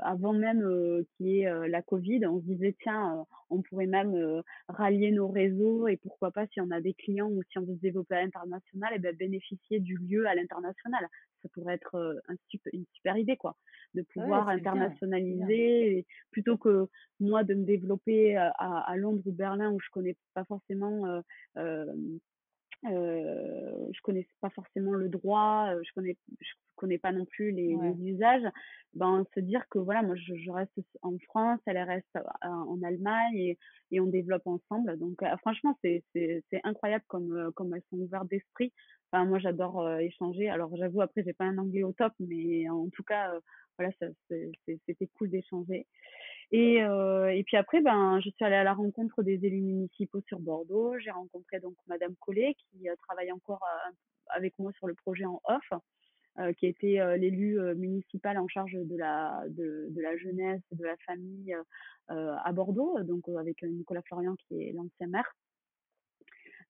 avant 0.00 0.32
même 0.32 0.62
qu'il 1.16 1.26
y 1.26 1.40
ait 1.40 1.68
la 1.68 1.82
Covid, 1.82 2.26
on 2.26 2.40
se 2.40 2.46
disait, 2.46 2.76
tiens, 2.82 3.24
on 3.50 3.62
pourrait 3.62 3.86
même 3.86 4.42
rallier 4.68 5.12
nos 5.12 5.28
réseaux 5.28 5.86
et 5.86 5.96
pourquoi 5.96 6.30
pas, 6.30 6.46
si 6.48 6.60
on 6.60 6.70
a 6.70 6.80
des 6.80 6.94
clients 6.94 7.30
ou 7.30 7.42
si 7.50 7.58
on 7.58 7.62
veut 7.62 7.74
se 7.74 7.80
développer 7.80 8.16
à 8.16 8.22
l'international, 8.22 8.92
et 8.92 8.96
eh 8.96 8.98
ben, 8.98 9.16
bénéficier 9.16 9.80
du 9.80 9.96
lieu 9.96 10.26
à 10.26 10.34
l'international. 10.34 11.06
Ça 11.42 11.48
pourrait 11.52 11.74
être 11.74 12.22
un 12.28 12.34
super, 12.48 12.70
une 12.72 12.86
super 12.94 13.16
idée, 13.16 13.36
quoi 13.36 13.56
de 13.94 14.02
pouvoir 14.02 14.48
internationaliser 14.48 16.04
plutôt 16.32 16.56
que 16.56 16.88
moi 17.20 17.44
de 17.44 17.54
me 17.54 17.64
développer 17.64 18.36
à, 18.36 18.50
à, 18.58 18.96
Londres 18.96 19.22
ou 19.24 19.32
Berlin 19.32 19.70
où 19.70 19.78
je 19.80 19.88
connais 19.92 20.16
pas 20.34 20.44
forcément 20.44 21.22
euh, 22.86 23.86
je 23.92 24.00
connais 24.02 24.26
pas 24.40 24.50
forcément 24.50 24.92
le 24.92 25.08
droit, 25.08 25.72
je 25.82 25.92
connais 25.94 26.16
je 26.40 26.50
connais 26.76 26.98
pas 26.98 27.12
non 27.12 27.24
plus 27.24 27.52
les, 27.52 27.76
les, 27.76 28.10
usages, 28.10 28.46
ben 28.94 29.24
se 29.34 29.40
dire 29.40 29.64
que 29.70 29.78
voilà 29.78 30.02
moi 30.02 30.16
je, 30.16 30.34
je 30.34 30.50
reste 30.50 30.72
en 31.02 31.16
France, 31.18 31.60
elle 31.66 31.78
reste 31.78 32.18
en 32.42 32.82
Allemagne 32.82 33.36
et, 33.36 33.58
et 33.92 34.00
on 34.00 34.06
développe 34.06 34.46
ensemble. 34.46 34.98
Donc 34.98 35.22
franchement 35.38 35.78
c'est 35.82 36.02
c'est 36.12 36.60
incroyable 36.64 37.04
comme 37.08 37.52
comme 37.54 37.74
elles 37.74 37.82
sont 37.90 37.98
ouvertes 37.98 38.28
d'esprit. 38.28 38.72
Enfin 39.12 39.24
moi 39.24 39.38
j'adore 39.38 39.88
échanger. 40.00 40.50
Alors 40.50 40.74
j'avoue 40.76 41.00
après 41.00 41.22
j'ai 41.24 41.32
pas 41.32 41.44
un 41.44 41.58
anglais 41.58 41.84
au 41.84 41.92
top, 41.92 42.12
mais 42.20 42.68
en 42.68 42.88
tout 42.90 43.04
cas 43.04 43.32
voilà, 43.78 43.92
c'était 44.66 45.08
cool 45.18 45.30
d'échanger. 45.30 45.86
Et, 46.50 46.82
euh, 46.82 47.28
et 47.34 47.42
puis 47.44 47.56
après, 47.56 47.80
ben, 47.80 48.20
je 48.20 48.30
suis 48.30 48.44
allée 48.44 48.54
à 48.56 48.64
la 48.64 48.74
rencontre 48.74 49.22
des 49.22 49.44
élus 49.44 49.60
municipaux 49.60 50.20
sur 50.26 50.38
Bordeaux. 50.40 50.98
J'ai 50.98 51.10
rencontré 51.10 51.60
donc 51.60 51.74
Madame 51.86 52.14
Collet 52.20 52.54
qui 52.54 52.88
euh, 52.88 52.94
travaille 53.08 53.32
encore 53.32 53.62
euh, 53.62 53.90
avec 54.28 54.58
moi 54.58 54.72
sur 54.72 54.86
le 54.86 54.94
projet 54.94 55.24
en 55.24 55.40
off, 55.44 55.80
euh, 56.38 56.52
qui 56.52 56.66
était 56.66 57.00
euh, 57.00 57.16
l'élu 57.16 57.58
municipal 57.76 58.38
en 58.38 58.48
charge 58.48 58.72
de 58.74 58.96
la 58.96 59.44
de, 59.48 59.88
de 59.90 60.00
la 60.00 60.16
jeunesse, 60.16 60.62
de 60.72 60.84
la 60.84 60.96
famille 61.06 61.56
à 62.08 62.52
Bordeaux, 62.52 63.02
donc 63.02 63.28
avec 63.30 63.62
Nicolas 63.62 64.02
Florian 64.02 64.36
qui 64.36 64.62
est 64.62 64.72
l'ancien 64.72 65.06
maire. 65.06 65.34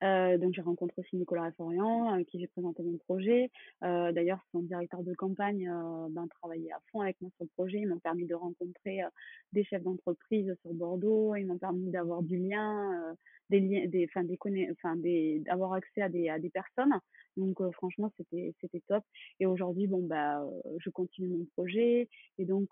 Euh, 0.04 0.36
donc 0.36 0.52
j'ai 0.52 0.60
rencontré 0.60 1.00
aussi 1.00 1.16
Nicolas 1.16 1.50
Florian, 1.52 2.10
avec 2.10 2.26
qui 2.28 2.38
j'ai 2.38 2.46
présenté 2.46 2.82
mon 2.82 2.98
projet. 2.98 3.50
Euh, 3.82 4.12
D'ailleurs, 4.12 4.40
son 4.52 4.60
directeur 4.60 5.02
de 5.02 5.14
campagne 5.14 5.68
euh, 5.68 6.08
ben, 6.10 6.26
travaillait 6.28 6.72
à 6.72 6.80
fond 6.90 7.00
avec 7.00 7.20
moi 7.20 7.30
sur 7.36 7.44
le 7.44 7.50
projet. 7.56 7.78
Ils 7.78 7.88
m'ont 7.88 7.98
permis 7.98 8.26
de 8.26 8.34
rencontrer 8.34 9.02
euh, 9.02 9.08
des 9.52 9.64
chefs 9.64 9.82
d'entreprise 9.82 10.54
sur 10.60 10.74
Bordeaux. 10.74 11.34
Ils 11.36 11.46
m'ont 11.46 11.58
permis 11.58 11.90
d'avoir 11.90 12.22
du 12.22 12.36
lien, 12.36 13.10
euh, 13.10 13.14
des 13.48 13.60
liens, 13.60 13.86
des, 13.86 14.06
enfin 14.10 14.24
des, 14.24 14.38
enfin 14.72 14.96
des, 14.96 15.40
d'avoir 15.40 15.72
accès 15.72 16.02
à 16.02 16.08
des, 16.10 16.28
à 16.28 16.38
des 16.38 16.50
personnes. 16.50 16.92
Donc 17.36 17.60
franchement, 17.72 18.12
c'était 18.16 18.54
c'était 18.60 18.82
top. 18.86 19.02
Et 19.40 19.46
aujourd'hui, 19.46 19.86
bon 19.86 20.02
bah, 20.02 20.44
je 20.78 20.90
continue 20.90 21.28
mon 21.28 21.46
projet. 21.56 22.08
Et 22.38 22.44
donc 22.44 22.68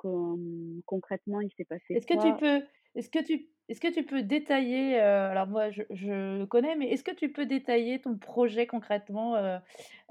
concrètement, 0.87 1.41
il 1.41 1.51
s'est 1.57 1.65
passé. 1.65 1.95
Est-ce 1.95 2.07
que 2.07 2.15
tu 2.15 2.37
peux 2.41 2.65
est-ce 2.95 3.11
que 3.11 3.23
tu 3.23 3.49
est-ce 3.69 3.81
que 3.81 3.93
tu 3.93 4.03
peux 4.03 4.23
détailler, 4.23 5.01
euh, 5.01 5.31
alors 5.31 5.47
moi 5.47 5.71
je, 5.71 5.83
je, 5.91 6.41
le 6.41 6.47
connais, 6.47 6.77
mais 6.77 6.91
est-ce 6.91 7.05
que 7.05 7.15
tu 7.15 7.31
peux 7.31 7.47
détailler 7.47 8.01
ton 8.01 8.19
projet 8.19 8.67
concrètement, 8.67 9.37
euh, 9.37 9.59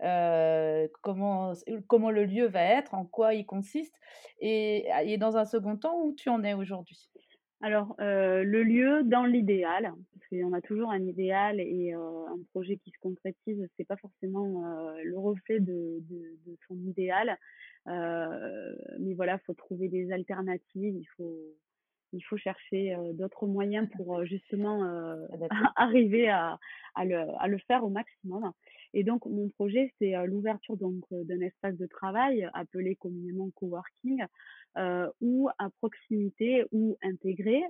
euh, 0.04 0.88
comment, 1.02 1.54
comment 1.88 2.10
le 2.10 2.26
lieu 2.26 2.48
va 2.48 2.64
être, 2.64 2.94
en 2.94 3.06
quoi 3.06 3.34
il 3.34 3.46
consiste, 3.46 3.94
et, 4.40 4.88
et 5.04 5.18
dans 5.18 5.38
un 5.38 5.46
second 5.46 5.78
temps, 5.78 6.02
où 6.02 6.14
tu 6.14 6.30
en 6.30 6.44
es 6.44 6.54
aujourd'hui? 6.54 7.10
Alors, 7.64 7.94
le 8.00 8.64
lieu 8.64 9.04
dans 9.04 9.26
l'idéal, 9.26 9.94
parce 10.14 10.28
qu'on 10.30 10.54
a 10.54 10.62
toujours 10.62 10.90
un 10.90 11.04
idéal 11.04 11.60
et 11.60 11.94
un 11.94 12.40
projet 12.54 12.78
qui 12.78 12.90
se 12.90 12.98
concrétise, 13.00 13.64
c'est 13.78 13.86
pas 13.86 13.98
forcément 13.98 14.64
le 15.04 15.20
reflet 15.20 15.60
de, 15.60 16.00
de, 16.10 16.40
de, 16.48 16.58
son 16.68 16.76
idéal. 16.78 17.38
mais 17.86 19.14
voilà, 19.14 19.36
il 19.36 19.46
faut 19.46 19.54
trouver 19.54 19.90
des 19.90 20.12
alternatives, 20.12 20.96
il 20.96 21.08
faut, 21.16 21.54
il 22.14 22.22
faut 22.22 22.38
chercher 22.38 22.96
d'autres 23.14 23.48
moyens 23.48 23.88
pour 23.96 24.24
justement 24.26 24.84
arriver 25.76 26.30
à, 26.30 26.60
à, 26.96 27.06
le, 27.06 27.18
à 27.40 27.48
le 27.48 27.58
faire 27.60 27.84
au 27.84 27.90
maximum. 27.90 28.52
Et 28.94 29.04
donc 29.04 29.26
mon 29.26 29.50
projet 29.50 29.94
c'est 30.00 30.14
l'ouverture 30.26 30.78
donc 30.78 31.04
d'un 31.12 31.40
espace 31.42 31.78
de 31.78 31.86
travail 31.86 32.50
appelé 32.54 32.96
communément 32.96 33.50
coworking 33.56 34.26
euh, 34.78 35.10
ou 35.20 35.50
à 35.58 35.70
proximité 35.70 36.64
ou 36.72 36.98
intégré, 37.04 37.62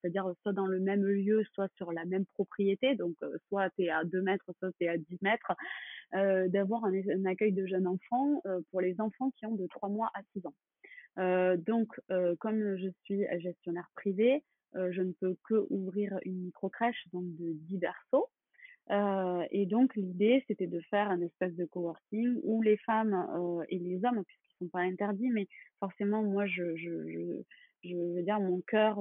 c'est-à-dire 0.00 0.30
soit 0.42 0.52
dans 0.52 0.66
le 0.66 0.78
même 0.78 1.02
lieu, 1.02 1.42
soit 1.54 1.68
sur 1.76 1.92
la 1.92 2.04
même 2.04 2.26
propriété, 2.34 2.94
donc 2.94 3.16
soit 3.48 3.70
tu 3.70 3.84
es 3.84 3.90
à 3.90 4.04
2 4.04 4.20
mètres, 4.20 4.44
soit 4.58 4.70
tu 4.78 4.84
es 4.84 4.88
à 4.88 4.98
10 4.98 5.06
mètres, 5.22 5.52
euh, 6.14 6.46
d'avoir 6.48 6.84
un, 6.84 6.92
un, 6.92 7.24
accueil 7.24 7.52
de 7.52 7.66
jeunes 7.66 7.86
enfants 7.86 8.42
euh, 8.44 8.60
pour 8.70 8.82
les 8.82 9.00
enfants 9.00 9.30
qui 9.38 9.46
ont 9.46 9.54
de 9.54 9.66
3 9.66 9.88
mois 9.88 10.10
à 10.14 10.20
6 10.34 10.46
ans. 10.46 10.54
Donc, 11.16 12.00
comme 12.40 12.76
je 12.76 12.88
suis 13.02 13.24
gestionnaire 13.38 13.90
privé, 13.94 14.42
je 14.74 15.02
ne 15.02 15.12
peux 15.12 15.36
que 15.44 15.66
ouvrir 15.70 16.18
une 16.24 16.46
micro-crèche, 16.46 17.06
donc 17.12 17.24
de 17.36 17.52
10 17.52 17.78
berceaux. 17.78 18.28
et 19.50 19.66
donc, 19.66 19.94
l'idée, 19.96 20.44
c'était 20.48 20.66
de 20.66 20.80
faire 20.90 21.10
un 21.10 21.20
espèce 21.20 21.54
de 21.54 21.64
coworking 21.64 22.40
où 22.42 22.62
les 22.62 22.76
femmes 22.78 23.64
et 23.68 23.78
les 23.78 24.04
hommes, 24.04 24.24
puisqu'ils 24.24 24.56
sont 24.58 24.68
pas 24.68 24.80
interdits, 24.80 25.30
mais 25.30 25.46
forcément, 25.80 26.22
moi, 26.22 26.46
je, 26.46 26.62
veux 26.62 28.22
dire, 28.22 28.40
mon 28.40 28.60
cœur, 28.62 29.00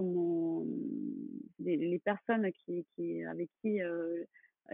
les, 1.60 2.00
personnes 2.00 2.52
qui, 2.52 3.24
avec 3.24 3.50
qui 3.62 3.80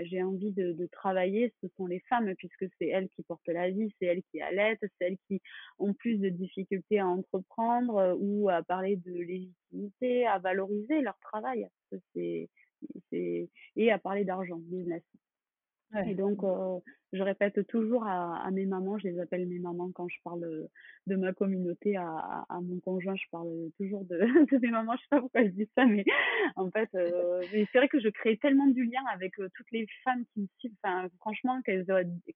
j'ai 0.03 0.23
envie 0.23 0.51
de, 0.51 0.73
de, 0.73 0.85
travailler, 0.87 1.53
ce 1.61 1.67
sont 1.75 1.87
les 1.87 1.99
femmes, 2.01 2.33
puisque 2.35 2.65
c'est 2.77 2.87
elles 2.87 3.09
qui 3.09 3.23
portent 3.23 3.47
la 3.47 3.69
vie, 3.69 3.93
c'est 3.99 4.05
elles 4.05 4.23
qui 4.31 4.41
allaitent, 4.41 4.79
c'est 4.81 5.05
elles 5.05 5.17
qui 5.27 5.41
ont 5.77 5.93
plus 5.93 6.17
de 6.17 6.29
difficultés 6.29 6.99
à 6.99 7.07
entreprendre 7.07 7.97
euh, 7.97 8.15
ou 8.17 8.49
à 8.49 8.63
parler 8.63 8.97
de 8.97 9.11
légitimité, 9.11 10.27
à 10.27 10.39
valoriser 10.39 11.01
leur 11.01 11.17
travail. 11.19 11.67
C'est, 12.13 12.49
et 13.11 13.91
à 13.91 13.99
parler 13.99 14.23
d'argent, 14.23 14.57
business. 14.57 15.03
Et 16.05 16.13
donc, 16.13 16.43
euh, 16.43 16.79
je 17.13 17.23
répète 17.23 17.65
toujours 17.67 18.05
à, 18.05 18.45
à, 18.45 18.51
mes 18.51 18.65
mamans, 18.67 18.99
je 18.99 19.07
les 19.07 19.19
appelle 19.19 19.47
mes 19.47 19.57
mamans 19.57 19.89
quand 19.91 20.07
je 20.07 20.17
parle 20.23 20.67
de 21.07 21.15
ma 21.15 21.33
communauté 21.33 21.95
à, 21.97 22.45
à, 22.47 22.61
mon 22.61 22.79
conjoint, 22.79 23.15
je 23.15 23.25
parle 23.31 23.49
toujours 23.77 24.05
de, 24.05 24.19
de, 24.51 24.57
mes 24.59 24.69
mamans, 24.69 24.93
je 24.95 25.01
sais 25.01 25.07
pas 25.09 25.19
pourquoi 25.19 25.43
je 25.43 25.49
dis 25.49 25.67
ça, 25.75 25.85
mais 25.85 26.05
en 26.55 26.69
fait, 26.69 26.89
euh, 26.93 27.41
c'est 27.51 27.77
vrai 27.79 27.87
que 27.87 27.99
je 27.99 28.09
crée 28.09 28.37
tellement 28.37 28.67
du 28.67 28.83
lien 28.83 29.01
avec 29.11 29.39
euh, 29.39 29.49
toutes 29.55 29.71
les 29.71 29.87
femmes 30.03 30.23
qui 30.33 30.41
me 30.41 30.47
suivent, 30.59 30.75
enfin, 30.83 31.07
franchement, 31.19 31.59
qu'elles 31.63 31.87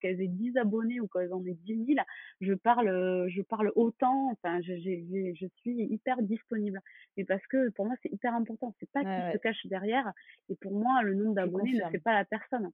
qu'elles 0.02 0.22
aient 0.22 0.28
10 0.28 0.58
abonnés 0.58 1.00
ou 1.00 1.08
qu'elles 1.08 1.34
en 1.34 1.46
aient 1.46 1.58
10 1.66 1.86
000, 1.86 2.00
je 2.42 2.54
parle, 2.54 3.28
je 3.30 3.42
parle 3.44 3.72
autant, 3.76 4.32
enfin, 4.32 4.60
je, 4.62 4.76
je, 4.78 5.34
je 5.36 5.48
suis 5.58 5.84
hyper 5.84 6.22
disponible. 6.24 6.82
Et 7.18 7.26
parce 7.26 7.46
que 7.48 7.70
pour 7.72 7.86
moi, 7.86 7.96
c'est 8.02 8.12
hyper 8.12 8.34
important, 8.34 8.74
c'est 8.80 8.90
pas 8.90 9.02
qui 9.02 9.34
se 9.34 9.38
cache 9.38 9.66
derrière, 9.68 10.12
et 10.50 10.56
pour 10.56 10.74
moi, 10.74 11.04
le 11.04 11.14
nombre 11.14 11.36
d'abonnés 11.36 11.74
ne 11.74 11.90
fait 11.92 12.00
pas 12.00 12.14
la 12.14 12.26
personne. 12.26 12.72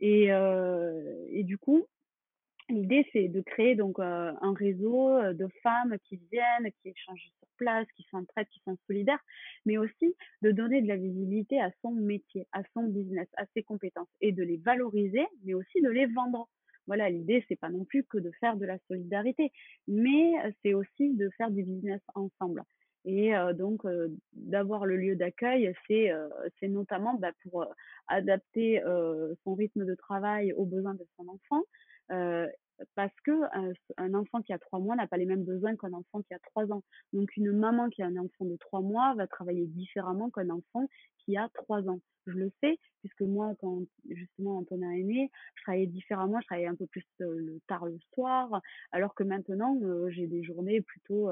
Et, 0.00 0.32
euh, 0.32 1.26
et 1.30 1.44
du 1.44 1.58
coup, 1.58 1.86
l'idée, 2.68 3.06
c'est 3.12 3.28
de 3.28 3.40
créer 3.40 3.74
donc 3.74 3.98
euh, 3.98 4.32
un 4.40 4.54
réseau 4.54 5.10
euh, 5.10 5.32
de 5.32 5.48
femmes 5.62 5.96
qui 6.04 6.20
viennent, 6.30 6.70
qui 6.80 6.90
échangent 6.90 7.30
sur 7.38 7.48
place, 7.56 7.86
qui 7.96 8.04
s'entraident, 8.10 8.48
qui 8.48 8.60
sont 8.60 8.76
solidaires, 8.86 9.22
mais 9.66 9.78
aussi 9.78 10.14
de 10.42 10.52
donner 10.52 10.82
de 10.82 10.88
la 10.88 10.96
visibilité 10.96 11.60
à 11.60 11.70
son 11.82 11.92
métier, 11.92 12.46
à 12.52 12.62
son 12.74 12.84
business, 12.84 13.28
à 13.36 13.44
ses 13.54 13.62
compétences 13.62 14.08
et 14.20 14.32
de 14.32 14.42
les 14.42 14.58
valoriser, 14.58 15.26
mais 15.44 15.54
aussi 15.54 15.80
de 15.82 15.90
les 15.90 16.06
vendre. 16.06 16.48
Voilà, 16.86 17.10
l'idée, 17.10 17.44
c'est 17.48 17.56
pas 17.56 17.68
non 17.68 17.84
plus 17.84 18.04
que 18.04 18.16
de 18.16 18.30
faire 18.40 18.56
de 18.56 18.64
la 18.64 18.78
solidarité, 18.88 19.52
mais 19.88 20.32
c'est 20.62 20.72
aussi 20.72 21.14
de 21.14 21.28
faire 21.36 21.50
du 21.50 21.62
business 21.62 22.00
ensemble. 22.14 22.64
Et 23.04 23.32
donc, 23.54 23.82
d'avoir 24.32 24.84
le 24.84 24.96
lieu 24.96 25.16
d'accueil, 25.16 25.72
c'est 25.86 26.12
c'est 26.60 26.68
notamment 26.68 27.14
bah, 27.14 27.32
pour 27.42 27.66
adapter 28.08 28.82
son 29.44 29.54
rythme 29.54 29.84
de 29.86 29.94
travail 29.94 30.52
aux 30.52 30.66
besoins 30.66 30.94
de 30.94 31.06
son 31.16 31.26
enfant. 31.28 31.62
Parce 32.94 33.14
que 33.24 33.32
un 33.96 34.14
enfant 34.14 34.42
qui 34.42 34.52
a 34.52 34.58
trois 34.58 34.78
mois 34.78 34.96
n'a 34.96 35.06
pas 35.06 35.16
les 35.16 35.26
mêmes 35.26 35.44
besoins 35.44 35.76
qu'un 35.76 35.92
enfant 35.92 36.22
qui 36.22 36.34
a 36.34 36.38
trois 36.38 36.70
ans. 36.72 36.82
Donc, 37.12 37.36
une 37.36 37.52
maman 37.52 37.88
qui 37.88 38.02
a 38.02 38.06
un 38.06 38.16
enfant 38.16 38.44
de 38.44 38.56
trois 38.56 38.80
mois 38.80 39.14
va 39.14 39.26
travailler 39.26 39.66
différemment 39.66 40.30
qu'un 40.30 40.50
enfant 40.50 40.88
qui 41.18 41.36
a 41.36 41.48
trois 41.54 41.88
ans. 41.88 42.00
Je 42.26 42.32
le 42.32 42.50
sais, 42.62 42.78
puisque 43.00 43.22
moi, 43.22 43.54
quand 43.60 43.80
justement 44.10 44.58
Antonin 44.58 44.92
est 44.92 45.02
né, 45.02 45.30
je 45.54 45.62
travaillais 45.62 45.86
différemment, 45.86 46.40
je 46.40 46.46
travaillais 46.46 46.68
un 46.68 46.74
peu 46.74 46.86
plus 46.86 47.04
tard 47.66 47.86
le 47.86 47.98
soir, 48.12 48.60
alors 48.92 49.14
que 49.14 49.22
maintenant, 49.22 49.78
j'ai 50.10 50.26
des 50.26 50.42
journées 50.42 50.82
plutôt 50.82 51.28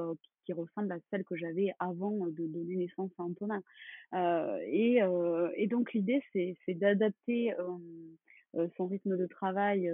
qui 0.47 0.53
ressemble 0.53 0.92
à 0.92 0.99
celle 1.11 1.24
que 1.24 1.36
j'avais 1.36 1.72
avant 1.80 2.26
de 2.28 2.47
donner 2.47 2.76
naissance 2.76 3.11
à 3.18 3.24
Antonin. 3.24 3.62
Et, 4.68 5.01
et, 5.57 5.66
donc 5.66 5.92
l'idée, 5.92 6.22
c'est 6.32 6.74
d'adapter 6.74 7.55
son 8.76 8.86
rythme 8.86 9.18
de 9.18 9.26
travail 9.26 9.92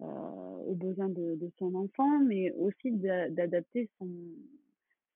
aux 0.00 0.74
besoins 0.74 1.08
de, 1.08 1.50
son 1.58 1.74
enfant, 1.74 2.18
mais 2.20 2.52
aussi 2.52 2.90
d'adapter 2.92 3.88
son, 3.98 4.08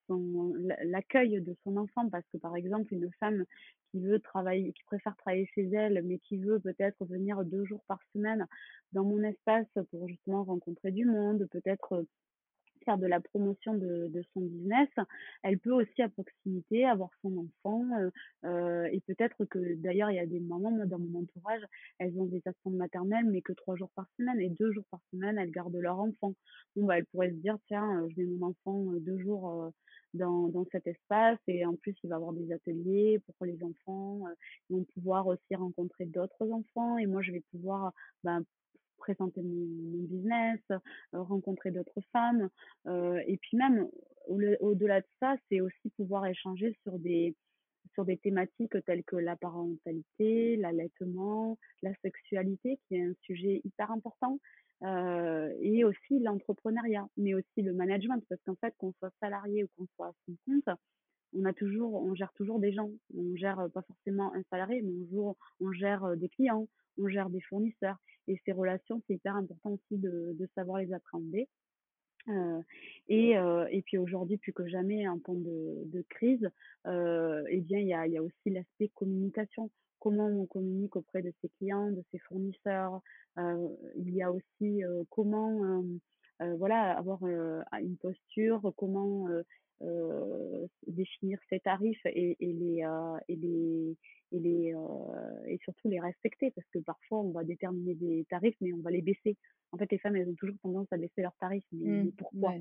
son 0.06 0.54
l'accueil 0.84 1.40
de 1.40 1.54
son 1.64 1.76
enfant. 1.76 2.08
Parce 2.08 2.26
que 2.32 2.38
par 2.38 2.56
exemple 2.56 2.94
une 2.94 3.10
femme 3.20 3.44
qui 3.90 4.00
veut 4.00 4.20
travailler 4.20 4.72
qui 4.72 4.84
préfère 4.84 5.16
travailler 5.16 5.46
chez 5.54 5.68
elle 5.72 6.02
mais 6.04 6.18
qui 6.18 6.38
veut 6.38 6.60
peut-être 6.60 7.04
venir 7.06 7.44
deux 7.44 7.64
jours 7.64 7.82
par 7.88 7.98
semaine 8.12 8.46
dans 8.92 9.04
mon 9.04 9.22
espace 9.22 9.66
pour 9.90 10.06
justement 10.06 10.44
rencontrer 10.44 10.92
du 10.92 11.04
monde 11.04 11.48
peut-être 11.50 12.04
faire 12.84 12.98
de 12.98 13.06
la 13.06 13.20
promotion 13.20 13.74
de, 13.74 14.10
son 14.34 14.40
business, 14.40 14.88
elle 15.42 15.58
peut 15.58 15.72
aussi 15.72 16.02
à 16.02 16.08
proximité 16.08 16.84
avoir 16.84 17.10
son 17.22 17.46
enfant 17.46 17.84
euh, 17.98 18.10
euh 18.44 18.84
et 18.92 19.00
peut-être 19.00 19.44
que 19.46 19.74
d'ailleurs 19.76 20.10
il 20.10 20.16
y 20.16 20.20
a 20.20 20.26
des 20.26 20.40
mamans 20.40 20.70
moi, 20.70 20.86
dans 20.86 20.98
mon 20.98 21.20
entourage, 21.20 21.62
elles 21.98 22.18
ont 22.18 22.26
des 22.26 22.42
assistantes 22.44 22.74
maternelles 22.74 23.26
mais 23.26 23.42
que 23.42 23.52
trois 23.52 23.76
jours 23.76 23.90
par 23.94 24.06
semaine 24.16 24.40
et 24.40 24.50
deux 24.50 24.72
jours 24.72 24.84
par 24.90 25.00
semaine 25.12 25.38
elles 25.38 25.50
gardent 25.50 25.76
leur 25.76 25.98
enfant. 25.98 26.34
Bon 26.76 26.84
bah 26.86 26.98
elles 26.98 27.06
pourraient 27.06 27.30
se 27.30 27.36
dire 27.36 27.56
tiens 27.66 28.02
euh, 28.02 28.08
je 28.10 28.22
mets 28.22 28.26
mon 28.26 28.48
enfant 28.48 28.92
deux 29.00 29.18
jours 29.18 29.72
dans, 30.14 30.48
dans 30.48 30.66
cet 30.72 30.86
espace 30.86 31.38
et 31.46 31.64
en 31.64 31.76
plus 31.76 31.94
il 32.02 32.10
va 32.10 32.16
avoir 32.16 32.32
des 32.32 32.52
ateliers 32.52 33.20
pour 33.26 33.46
les 33.46 33.62
enfants, 33.62 34.22
ils 34.68 34.76
vont 34.76 34.86
pouvoir 34.94 35.26
aussi 35.26 35.54
rencontrer 35.54 36.06
d'autres 36.06 36.50
enfants 36.50 36.98
et 36.98 37.06
moi 37.06 37.22
je 37.22 37.32
vais 37.32 37.42
pouvoir 37.52 37.92
bah, 38.24 38.40
présenter 39.00 39.42
mon, 39.42 40.04
business, 40.04 40.60
euh, 40.70 40.78
rencontrer 41.12 41.70
d'autres 41.70 42.00
femmes. 42.12 42.48
Euh, 42.86 43.20
et 43.26 43.36
puis 43.38 43.56
même, 43.56 43.88
au-delà 44.28 45.00
de 45.00 45.06
ça, 45.18 45.34
c'est 45.48 45.60
aussi 45.60 45.90
pouvoir 45.96 46.26
échanger 46.26 46.76
sur 46.84 46.98
des, 46.98 47.34
sur 47.94 48.04
des 48.04 48.16
thématiques 48.18 48.76
telles 48.86 49.04
que 49.04 49.16
la 49.16 49.36
parentalité, 49.36 50.56
l'allaitement, 50.56 51.58
la 51.82 51.92
sexualité, 52.02 52.78
qui 52.86 52.96
est 52.96 53.02
un 53.02 53.14
sujet 53.22 53.60
hyper 53.64 53.90
important, 53.90 54.38
euh, 54.82 55.52
et 55.60 55.84
aussi 55.84 56.20
l'entrepreneuriat, 56.20 57.06
mais 57.16 57.34
aussi 57.34 57.62
le 57.62 57.72
management, 57.72 58.22
parce 58.28 58.40
qu'en 58.46 58.56
fait, 58.56 58.74
qu'on 58.78 58.92
soit 58.98 59.12
salarié 59.20 59.64
ou 59.64 59.68
qu'on 59.76 59.86
soit 59.96 60.08
à 60.08 60.12
son 60.26 60.34
compte, 60.46 60.78
on 61.34 61.44
a 61.44 61.52
toujours, 61.52 61.94
on 61.94 62.14
gère 62.14 62.32
toujours 62.34 62.58
des 62.58 62.72
gens. 62.72 62.90
On 63.16 63.36
gère 63.36 63.68
pas 63.72 63.82
forcément 63.82 64.34
un 64.34 64.42
salarié, 64.50 64.82
mais 64.82 64.92
on, 65.60 65.72
gère 65.72 66.16
des 66.16 66.28
clients, 66.28 66.68
on 66.98 67.08
gère 67.08 67.30
des 67.30 67.40
fournisseurs. 67.40 67.98
Et 68.28 68.40
ces 68.44 68.52
relations, 68.52 69.02
c'est 69.06 69.14
hyper 69.14 69.36
important 69.36 69.70
aussi 69.70 69.98
de, 69.98 70.34
de 70.38 70.48
savoir 70.54 70.78
les 70.78 70.92
appréhender. 70.92 71.48
Euh, 72.28 72.60
et, 73.08 73.38
euh, 73.38 73.66
et 73.70 73.82
puis 73.82 73.98
aujourd'hui, 73.98 74.36
plus 74.36 74.52
que 74.52 74.66
jamais, 74.68 75.08
en 75.08 75.18
temps 75.18 75.34
de, 75.34 75.82
de 75.86 76.04
crise, 76.08 76.48
euh, 76.86 77.44
eh 77.48 77.60
bien, 77.60 77.78
il 77.78 77.88
y 77.88 77.94
a, 77.94 78.06
y 78.06 78.18
a 78.18 78.22
aussi 78.22 78.50
l'aspect 78.50 78.88
communication. 78.88 79.70
Comment 79.98 80.28
on 80.28 80.46
communique 80.46 80.96
auprès 80.96 81.22
de 81.22 81.32
ses 81.40 81.48
clients, 81.58 81.90
de 81.90 82.02
ses 82.10 82.18
fournisseurs. 82.18 83.00
Euh, 83.38 83.68
il 83.96 84.14
y 84.14 84.22
a 84.22 84.32
aussi 84.32 84.84
euh, 84.84 85.04
comment, 85.10 85.82
euh, 86.40 86.54
voilà, 86.56 86.96
avoir 86.96 87.22
une 87.26 87.96
posture, 88.00 88.72
comment 88.76 89.28
euh, 89.28 89.42
définir 90.86 91.38
ses 91.48 91.60
tarifs 91.60 92.04
et, 92.04 92.36
et 92.40 92.52
les 92.52 92.84
euh, 92.84 93.18
et 93.28 93.36
les 93.36 93.96
et 94.32 94.38
les 94.38 94.74
euh, 94.74 95.46
et 95.46 95.58
surtout 95.58 95.88
les 95.88 96.00
respecter 96.00 96.50
parce 96.50 96.68
que 96.68 96.78
parfois 96.80 97.20
on 97.20 97.30
va 97.30 97.44
déterminer 97.44 97.94
des 97.94 98.26
tarifs 98.28 98.56
mais 98.60 98.72
on 98.72 98.82
va 98.82 98.90
les 98.90 99.02
baisser. 99.02 99.36
En 99.72 99.78
fait, 99.78 99.90
les 99.90 99.98
femmes 99.98 100.16
elles 100.16 100.28
ont 100.28 100.34
toujours 100.34 100.58
tendance 100.62 100.88
à 100.90 100.96
baisser 100.96 101.22
leurs 101.22 101.36
tarifs, 101.36 101.64
mais, 101.72 102.04
mmh, 102.04 102.12
pourquoi 102.12 102.54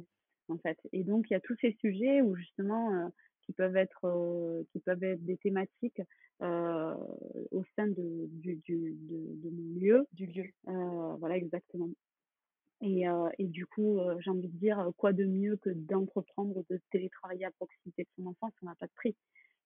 en 0.50 0.58
fait? 0.60 0.78
Et 0.94 1.04
donc 1.04 1.30
il 1.30 1.34
y 1.34 1.36
a 1.36 1.40
tous 1.40 1.58
ces 1.60 1.74
sujets 1.74 2.22
où 2.22 2.36
justement 2.36 3.12
qui 3.42 3.54
peuvent 3.54 3.78
être 3.78 4.64
qui 4.72 4.80
peuvent 4.80 5.04
être 5.04 5.24
des 5.26 5.38
thématiques 5.38 6.02
euh, 6.42 6.96
au 7.52 7.64
sein 7.76 7.88
de, 7.88 8.28
du, 8.32 8.56
du, 8.64 8.96
de, 8.98 9.44
de, 9.44 9.50
mon 9.50 9.78
lieu. 9.78 10.08
Du 10.14 10.26
lieu. 10.26 10.46
Euh, 10.70 11.16
voilà, 11.18 11.36
exactement. 11.36 11.90
Et, 12.82 13.08
euh, 13.08 13.30
et 13.38 13.46
du 13.46 13.66
coup, 13.66 14.00
euh, 14.00 14.16
j'ai 14.20 14.30
envie 14.32 14.48
de 14.48 14.58
dire, 14.58 14.92
quoi 14.98 15.12
de 15.14 15.26
mieux 15.26 15.58
que 15.58 15.70
d'entreprendre, 15.70 16.64
de 16.70 16.80
télétravailler 16.92 17.46
à 17.46 17.52
proximité 17.52 18.04
de 18.04 18.10
son 18.16 18.28
enfant 18.28 18.50
si 18.50 18.64
on 18.64 18.68
n'a 18.68 18.76
pas 18.76 18.88
de 18.88 18.94
prix. 18.96 19.16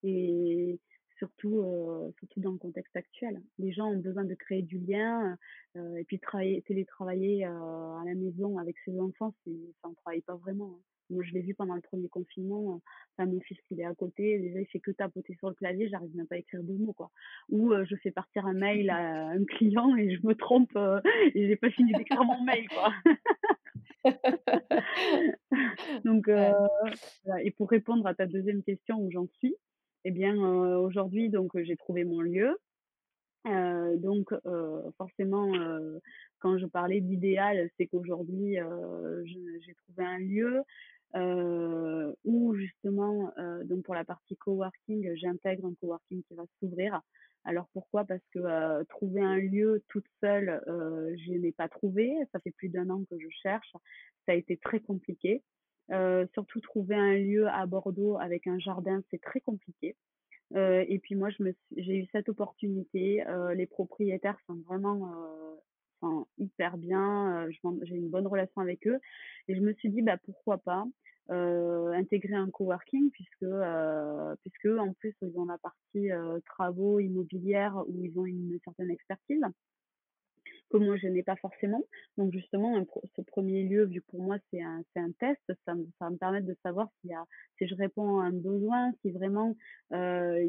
Et 0.04 0.80
surtout, 1.18 1.60
euh, 1.60 2.12
surtout 2.20 2.40
dans 2.40 2.52
le 2.52 2.58
contexte 2.58 2.96
actuel. 2.96 3.42
Les 3.60 3.72
gens 3.72 3.88
ont 3.92 4.00
besoin 4.00 4.26
de 4.26 4.34
créer 4.34 4.64
du 4.64 4.80
lien 4.80 5.38
euh, 5.78 5.96
et 5.96 6.04
puis 6.06 6.20
travailler, 6.20 6.62
télétravailler 6.64 7.46
à 7.46 8.02
la 8.06 8.16
maison 8.16 8.58
avec 8.58 8.76
ses 8.84 9.00
enfants, 9.00 9.34
c'est, 9.44 9.56
ça 9.82 9.90
ne 9.90 9.96
travaille 9.96 10.22
pas 10.22 10.36
vraiment. 10.36 10.76
Hein. 10.76 10.84
Moi, 11.10 11.24
je 11.24 11.34
l'ai 11.34 11.42
vu 11.42 11.54
pendant 11.54 11.76
le 11.76 11.82
premier 11.82 12.08
confinement. 12.10 12.82
Enfin, 13.18 13.30
mon 13.30 13.40
fils, 13.42 13.58
il 13.70 13.80
est 13.80 13.86
à 13.86 13.94
côté. 13.94 14.40
Déjà, 14.40 14.60
il 14.60 14.66
fait 14.68 14.80
que 14.80 14.92
tapoter 14.92 15.36
sur 15.36 15.50
le 15.50 15.56
clavier. 15.56 15.90
J'arrive 15.90 16.16
même 16.16 16.28
pas 16.28 16.36
à 16.36 16.38
écrire 16.40 16.64
deux 16.64 16.78
mots, 16.78 16.94
quoi. 16.94 17.12
Ou 17.54 17.72
je 17.86 17.96
fais 17.98 18.10
partir 18.10 18.48
un 18.48 18.54
mail 18.54 18.90
à 18.90 19.28
un 19.28 19.46
client 19.46 19.96
et 19.96 20.16
je 20.16 20.26
me 20.26 20.34
trompe 20.34 20.76
euh, 20.76 21.00
et 21.36 21.48
j'ai 21.48 21.56
pas 21.56 21.70
fini 21.70 21.94
d'écrire 21.94 22.24
mon 22.24 22.44
mail, 22.44 22.68
quoi. 22.70 22.92
Donc, 26.04 26.28
euh, 26.28 26.52
et 27.44 27.52
pour 27.52 27.70
répondre 27.70 28.08
à 28.08 28.16
ta 28.16 28.26
deuxième 28.26 28.64
question 28.64 28.98
où 28.98 29.12
j'en 29.12 29.28
suis, 29.38 29.56
eh 30.04 30.12
bien, 30.12 30.36
euh, 30.36 30.78
aujourd'hui, 30.78 31.30
donc, 31.30 31.52
j'ai 31.62 31.78
trouvé 31.78 32.04
mon 32.04 32.22
lieu. 32.22 32.58
Euh, 33.46 33.98
donc 33.98 34.34
euh, 34.46 34.90
forcément, 34.98 35.54
euh, 35.54 36.00
quand 36.40 36.58
je 36.58 36.66
parlais 36.66 37.02
d'idéal, 37.02 37.70
c'est 37.78 37.88
qu'aujourd'hui, 37.88 38.58
j'ai 39.26 39.76
trouvé 39.76 40.06
un 40.06 40.20
lieu 40.20 40.62
où 42.24 42.56
justement, 42.56 43.32
donc 43.66 43.84
pour 43.84 43.96
la 43.96 44.04
partie 44.04 44.36
coworking, 44.38 45.16
j'intègre 45.16 45.66
un 45.66 45.74
coworking 45.80 46.24
qui 46.24 46.36
va 46.36 46.44
s'ouvrir. 46.60 47.02
Alors 47.46 47.68
pourquoi? 47.74 48.06
Parce 48.06 48.24
que 48.34 48.84
trouver 48.86 49.22
un 49.22 49.38
lieu 49.38 49.84
toute 49.90 50.08
seule, 50.22 50.62
je 50.68 51.34
n'ai 51.34 51.52
pas 51.52 51.68
trouvé. 51.68 52.16
Ça 52.32 52.40
fait 52.40 52.52
plus 52.52 52.70
d'un 52.70 52.90
an 52.90 53.04
que 53.10 53.20
je 53.20 53.28
cherche. 53.42 53.72
Ça 54.26 54.32
a 54.32 54.36
été 54.36 54.58
très 54.58 54.80
compliqué. 54.80 55.44
surtout 56.34 56.62
trouver 56.62 56.96
un 56.96 57.16
lieu 57.16 57.48
à 57.48 57.66
Bordeaux 57.66 58.18
avec 58.18 58.48
un 58.48 58.60
jardin, 58.60 59.04
c'est 59.12 59.22
très 59.22 59.42
compliqué. 59.42 59.96
Et 60.56 61.00
puis 61.02 61.16
moi, 61.16 61.30
j'ai 61.76 61.98
eu 61.98 62.06
cette 62.12 62.30
opportunité. 62.30 63.24
Les 63.56 63.66
propriétaires 63.66 64.40
sont 64.48 64.62
vraiment 64.68 65.12
hyper 66.38 66.78
bien. 66.78 67.48
j'ai 67.82 67.96
une 67.96 68.10
bonne 68.10 68.28
relation 68.28 68.62
avec 68.62 68.88
eux. 68.88 69.00
Et 69.48 69.56
je 69.56 69.62
me 69.62 69.74
suis 69.74 69.90
dit, 69.90 70.02
bah, 70.02 70.18
pourquoi 70.24 70.58
pas? 70.58 70.86
Intégrer 71.30 72.36
un 72.36 72.50
coworking 72.50 73.10
puisque, 73.12 73.46
puisque 74.42 74.78
en 74.78 74.94
plus, 74.94 75.16
ils 75.22 75.38
ont 75.38 75.46
la 75.46 75.58
partie 75.58 76.10
travaux 76.46 77.00
immobilières 77.00 77.84
où 77.88 78.04
ils 78.04 78.18
ont 78.20 78.26
une 78.26 78.60
certaine 78.64 78.92
expertise 78.92 79.44
que 80.74 80.78
moi 80.78 80.98
je 80.98 81.08
n'ai 81.08 81.24
pas 81.24 81.36
forcément. 81.36 81.84
Donc 82.18 82.34
justement, 82.34 82.84
ce 83.16 83.22
premier 83.22 83.64
lieu, 83.64 83.86
vu 83.86 84.02
pour 84.02 84.22
moi 84.22 84.38
c'est 84.52 84.62
un, 84.62 84.84
un 84.96 85.12
test, 85.20 85.42
ça, 85.66 85.76
me, 85.76 85.86
ça 86.00 86.10
me 86.10 86.18
permettre 86.18 86.48
de 86.48 86.58
savoir 86.64 86.90
si 87.02 87.12
je 87.62 87.76
réponds 87.76 88.20
à 88.20 88.26
un 88.26 88.32
besoin, 88.32 88.92
si 89.02 89.12
vraiment, 89.12 89.56
euh, 89.94 90.44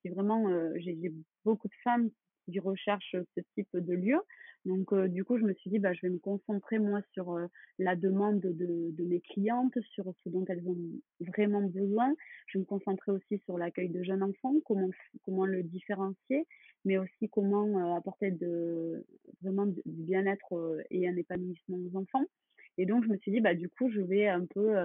si 0.00 0.08
vraiment 0.08 0.48
euh, 0.48 0.72
j'ai 0.76 1.12
beaucoup 1.44 1.68
de 1.68 1.74
femmes 1.84 2.10
qui 2.46 2.58
recherchent 2.58 3.16
ce 3.36 3.40
type 3.54 3.68
de 3.74 3.92
lieu. 3.92 4.18
Donc, 4.66 4.92
euh, 4.92 5.06
du 5.06 5.24
coup, 5.24 5.38
je 5.38 5.44
me 5.44 5.54
suis 5.54 5.70
dit, 5.70 5.78
bah, 5.78 5.92
je 5.92 6.00
vais 6.02 6.08
me 6.08 6.18
concentrer, 6.18 6.80
moi, 6.80 7.00
sur 7.12 7.32
euh, 7.32 7.46
la 7.78 7.94
demande 7.94 8.40
de, 8.40 8.90
de, 8.90 9.04
mes 9.04 9.20
clientes, 9.20 9.78
sur 9.94 10.12
ce 10.24 10.28
dont 10.28 10.44
elles 10.48 10.66
ont 10.66 10.76
vraiment 11.20 11.62
besoin. 11.62 12.12
Je 12.48 12.58
vais 12.58 12.62
me 12.62 12.66
concentrer 12.66 13.12
aussi 13.12 13.38
sur 13.44 13.58
l'accueil 13.58 13.90
de 13.90 14.02
jeunes 14.02 14.24
enfants, 14.24 14.54
comment, 14.64 14.90
comment 15.22 15.46
le 15.46 15.62
différencier, 15.62 16.46
mais 16.84 16.98
aussi 16.98 17.28
comment 17.30 17.78
euh, 17.78 17.96
apporter 17.96 18.32
de, 18.32 19.06
vraiment 19.40 19.66
du 19.66 19.82
bien-être 19.84 20.82
et 20.90 21.08
un 21.08 21.16
épanouissement 21.16 21.78
aux 21.78 21.96
enfants. 21.98 22.24
Et 22.76 22.86
donc, 22.86 23.04
je 23.04 23.08
me 23.08 23.18
suis 23.18 23.30
dit, 23.30 23.40
bah, 23.40 23.54
du 23.54 23.68
coup, 23.68 23.88
je 23.88 24.00
vais 24.00 24.26
un 24.26 24.46
peu, 24.46 24.76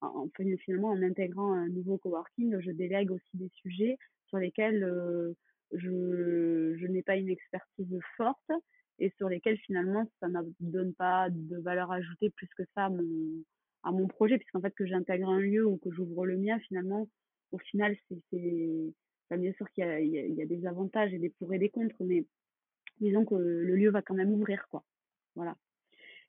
en, 0.00 0.28
finalement, 0.64 0.88
en 0.88 1.02
intégrant 1.02 1.52
un 1.52 1.68
nouveau 1.68 1.98
coworking, 1.98 2.58
je 2.60 2.70
délègue 2.70 3.10
aussi 3.10 3.34
des 3.34 3.50
sujets 3.50 3.98
sur 4.28 4.38
lesquels 4.38 5.34
je, 5.72 6.74
je 6.78 6.86
n'ai 6.86 7.02
pas 7.02 7.16
une 7.16 7.28
expertise 7.28 7.98
forte 8.16 8.50
et 8.98 9.10
sur 9.16 9.28
lesquels 9.28 9.58
finalement 9.58 10.10
ça 10.20 10.28
ne 10.28 10.40
donne 10.60 10.94
pas 10.94 11.28
de 11.30 11.58
valeur 11.58 11.92
ajoutée 11.92 12.30
plus 12.30 12.48
que 12.56 12.64
ça 12.74 12.86
à 12.86 12.88
mon, 12.90 13.04
à 13.82 13.92
mon 13.92 14.06
projet, 14.08 14.38
puisqu'en 14.38 14.60
fait 14.60 14.74
que 14.74 14.86
j'intègre 14.86 15.28
un 15.28 15.40
lieu 15.40 15.66
ou 15.66 15.76
que 15.78 15.90
j'ouvre 15.90 16.26
le 16.26 16.36
mien, 16.36 16.58
finalement, 16.60 17.08
au 17.52 17.58
final, 17.58 17.96
c'est 18.10 18.94
bien 19.30 19.52
sûr 19.52 19.68
qu'il 19.70 19.84
y, 19.84 20.34
y, 20.34 20.42
a 20.42 20.46
des 20.46 20.66
avantages 20.66 21.12
et 21.12 21.18
des 21.18 21.30
pour 21.30 21.52
et 21.52 21.58
des 21.58 21.68
contre, 21.68 21.96
mais 22.00 22.26
disons 23.00 23.24
que 23.24 23.34
le 23.34 23.76
lieu 23.76 23.90
va 23.90 24.02
quand 24.02 24.14
même 24.14 24.32
ouvrir, 24.32 24.66
quoi. 24.70 24.84
Voilà. 25.34 25.56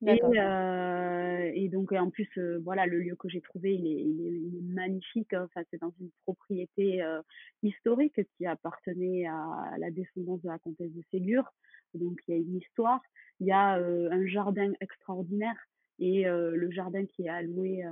Et, 0.05 0.21
euh, 0.23 1.51
et, 1.55 1.69
donc 1.69 1.91
en 1.91 2.11
plus 2.11 2.29
euh, 2.37 2.59
voilà 2.63 2.85
le 2.85 2.99
lieu 2.99 3.15
que 3.15 3.27
j'ai 3.29 3.41
trouvé 3.41 3.73
il 3.73 3.87
est, 3.87 4.03
il 4.03 4.57
est, 4.57 4.61
magnifique 4.61 5.33
hein. 5.33 5.45
enfin 5.45 5.65
c'est 5.71 5.81
dans 5.81 5.91
une 5.99 6.11
propriété 6.21 7.01
euh, 7.01 7.19
historique 7.63 8.21
qui 8.37 8.45
appartenait 8.45 9.25
à 9.25 9.75
la 9.79 9.89
descendance 9.89 10.43
de 10.43 10.49
la 10.49 10.59
comtesse 10.59 10.93
de 10.93 11.01
Ségur 11.09 11.51
donc 11.93 12.19
il 12.27 12.31
y 12.31 12.37
a 12.37 12.41
une 12.41 12.57
histoire 12.57 13.01
il 13.39 13.47
y 13.47 13.51
a 13.51 13.75
un 13.75 14.25
jardin 14.25 14.71
extraordinaire 14.81 15.57
et 15.99 16.23
le 16.25 16.71
jardin 16.71 17.05
qui 17.05 17.23
est 17.23 17.29
alloué 17.29 17.83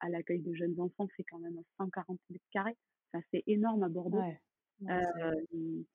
à 0.00 0.08
l'accueil 0.08 0.40
de 0.40 0.54
jeunes 0.54 0.78
enfants 0.80 1.08
fait 1.16 1.24
quand 1.24 1.38
même 1.38 1.60
140 1.78 2.18
mètres 2.30 2.44
carrés 2.52 2.76
enfin, 3.12 3.24
c'est 3.30 3.44
énorme 3.46 3.82
à 3.82 3.88
Bordeaux 3.88 4.22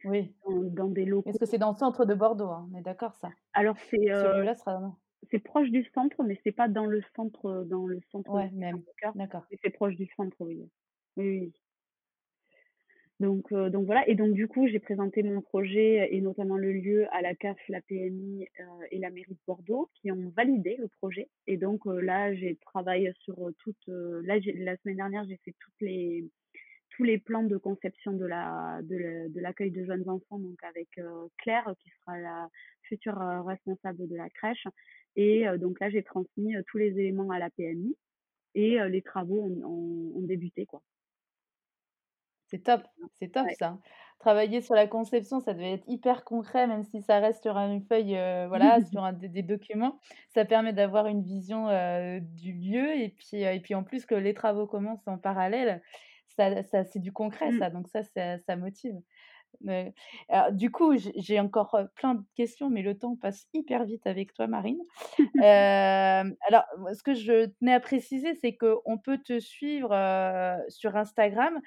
oui. 0.06 0.34
Dans, 0.46 0.62
dans, 0.62 0.88
des 0.88 1.04
locaux. 1.06 1.30
Est-ce 1.30 1.38
que 1.38 1.46
c'est 1.46 1.58
dans 1.58 1.72
le 1.72 1.78
centre 1.78 2.06
de 2.06 2.14
Bordeaux 2.14 2.50
hein? 2.50 2.70
On 2.72 2.78
est 2.78 2.82
d'accord 2.82 3.14
ça? 3.16 3.30
Alors 3.54 3.78
c'est 3.90 4.08
sera 4.08 4.96
c'est 5.30 5.40
proche 5.40 5.70
du 5.70 5.84
centre, 5.94 6.24
mais 6.24 6.40
c'est 6.44 6.52
pas 6.52 6.68
dans 6.68 6.86
le 6.86 7.02
centre, 7.16 7.66
dans 7.68 7.86
le 7.86 8.00
centre. 8.12 8.30
Ouais, 8.32 8.50
même. 8.52 8.82
D'accord. 9.16 9.46
C'est 9.62 9.70
proche 9.70 9.96
du 9.96 10.08
centre, 10.16 10.38
oui. 10.40 10.70
Oui, 11.18 11.40
oui. 11.40 11.54
Donc, 13.20 13.52
euh, 13.52 13.70
donc 13.70 13.86
voilà. 13.86 14.08
Et 14.08 14.16
donc 14.16 14.34
du 14.34 14.48
coup, 14.48 14.68
j'ai 14.68 14.80
présenté 14.80 15.24
mon 15.24 15.42
projet 15.42 16.08
et 16.12 16.22
notamment 16.22 16.56
le 16.56 16.72
lieu 16.72 17.08
à 17.14 17.22
la 17.22 17.36
CAF, 17.36 17.58
la 17.68 17.82
PMI 17.82 18.48
euh, 18.60 18.64
et 18.92 19.00
la 19.00 19.10
mairie 19.10 19.34
de 19.34 19.38
Bordeaux 19.46 19.90
qui 19.96 20.12
ont 20.12 20.32
validé 20.38 20.78
le 20.80 20.88
projet. 20.88 21.30
Et 21.46 21.58
donc 21.58 21.86
euh, 21.86 22.00
là, 22.00 22.34
j'ai 22.34 22.56
travaillé 22.58 23.12
sur 23.20 23.36
toute. 23.60 23.88
là, 23.88 24.36
la 24.56 24.78
semaine 24.78 24.96
dernière, 24.96 25.26
j'ai 25.28 25.38
fait 25.44 25.54
toutes 25.60 25.82
les 25.82 26.30
tous 26.96 27.04
les 27.04 27.18
plans 27.18 27.44
de 27.44 27.58
conception 27.58 28.14
de 28.14 28.26
la 28.26 28.80
de 28.84 29.40
l'accueil 29.40 29.72
de, 29.72 29.86
jeunes 29.86 30.10
enfants, 30.10 30.40
donc 30.40 30.62
avec 30.64 30.90
Claire 31.38 31.74
qui 31.80 31.90
sera 31.90 32.20
la 32.20 32.50
future 32.84 33.18
responsable 33.46 34.08
de 34.08 34.16
la 34.16 34.30
crèche 34.30 34.68
et 35.16 35.46
donc 35.60 35.80
là, 35.80 35.90
j'ai 35.90 36.04
transmis 36.04 36.56
tous 36.68 36.78
les 36.78 37.00
éléments 37.00 37.30
à 37.32 37.40
la 37.40 37.50
PMI 37.50 37.96
et 38.56 38.78
les 38.90 39.02
travaux 39.02 39.42
ont, 39.64 40.22
débuté. 40.22 40.66
quoi. 40.66 40.82
C'est 42.50 42.64
top, 42.64 42.82
c'est 43.20 43.30
top 43.32 43.48
ça. 43.58 43.78
Travailler 44.20 44.62
sur 44.62 44.76
la 44.76 44.86
conception, 44.86 45.40
ça 45.40 45.54
devait 45.54 45.74
être 45.74 45.88
hyper 45.88 46.26
concret, 46.26 46.68
même 46.68 46.84
si 46.84 47.02
ça 47.02 47.20
reste 47.20 47.42
sur 47.42 47.56
une 47.58 47.82
feuille, 47.82 48.20
voilà, 48.48 48.80
sur 48.92 49.12
des, 49.14 49.44
documents. 49.44 49.98
Ça 50.30 50.44
permet 50.44 50.74
d'avoir 50.74 51.08
une 51.08 51.24
vision 51.24 51.68
du 52.20 52.52
lieu 52.52 52.98
et 52.98 53.10
puis, 53.10 53.44
et 53.44 53.60
puis 53.62 53.76
en 53.76 53.84
plus 53.84 54.06
que 54.06 54.16
les 54.16 54.34
travaux 54.34 54.68
commencent 54.68 55.08
en 55.08 55.18
parallèle, 55.18 55.82
ça, 56.36 56.64
ça 56.64 56.84
c'est 56.84 57.00
du 57.00 57.14
concret 57.14 57.52
mmh. 57.52 57.60
ça, 57.60 57.70
donc 57.70 57.88
ça, 57.88 58.02
ça 58.04 58.56
motive 58.58 59.00
du 60.52 60.72
coup, 60.72 60.94
j'ai 61.16 61.40
encore 61.40 61.78
plein 61.96 62.16
de 62.16 62.24
questions, 62.36 62.70
mais 62.70 62.82
le 62.82 62.98
temps 62.98 63.16
passe 63.16 63.48
hyper 63.54 63.86
vite 63.86 64.06
avec 64.08 64.34
toi, 64.34 64.48
Marine. 64.48 64.80
alors, 65.44 66.66
ce 66.94 67.04
que 67.04 67.14
je 67.14 67.48
tenais 67.60 67.74
à 67.74 67.80
préciser, 67.80 68.36
c'est 68.36 68.56
qu'on 68.56 68.98
peut 68.98 69.18
te 69.18 69.40
suivre 69.40 69.90
sur 70.70 70.96
Instagram. 70.96 71.60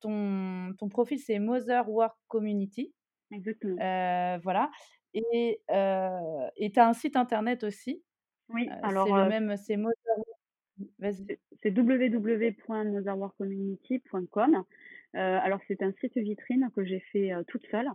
ton, 0.00 0.74
ton 0.78 0.88
profil, 0.88 1.18
c'est 1.18 1.38
Mother 1.38 1.88
Work 1.88 2.16
Community. 2.28 2.92
Exactement. 3.32 3.76
voilà. 4.42 4.70
Et 5.14 5.60
tu 5.66 5.68
as 5.68 6.88
un 6.88 6.94
site 6.94 7.16
internet 7.16 7.64
aussi. 7.64 8.02
Oui, 8.48 8.68
alors. 8.82 9.06
C'est 9.06 9.14
le 9.14 9.28
même, 9.28 9.56
c'est 9.56 9.76
Mother 9.76 9.94
c'est 11.62 11.76
www.motherworkcommunity.com. 11.76 14.64
Euh, 15.16 15.38
alors, 15.42 15.60
c'est 15.66 15.82
un 15.82 15.92
site 16.00 16.16
vitrine 16.16 16.68
que 16.74 16.84
j'ai 16.84 17.00
fait 17.12 17.32
euh, 17.32 17.42
toute 17.48 17.66
seule. 17.70 17.88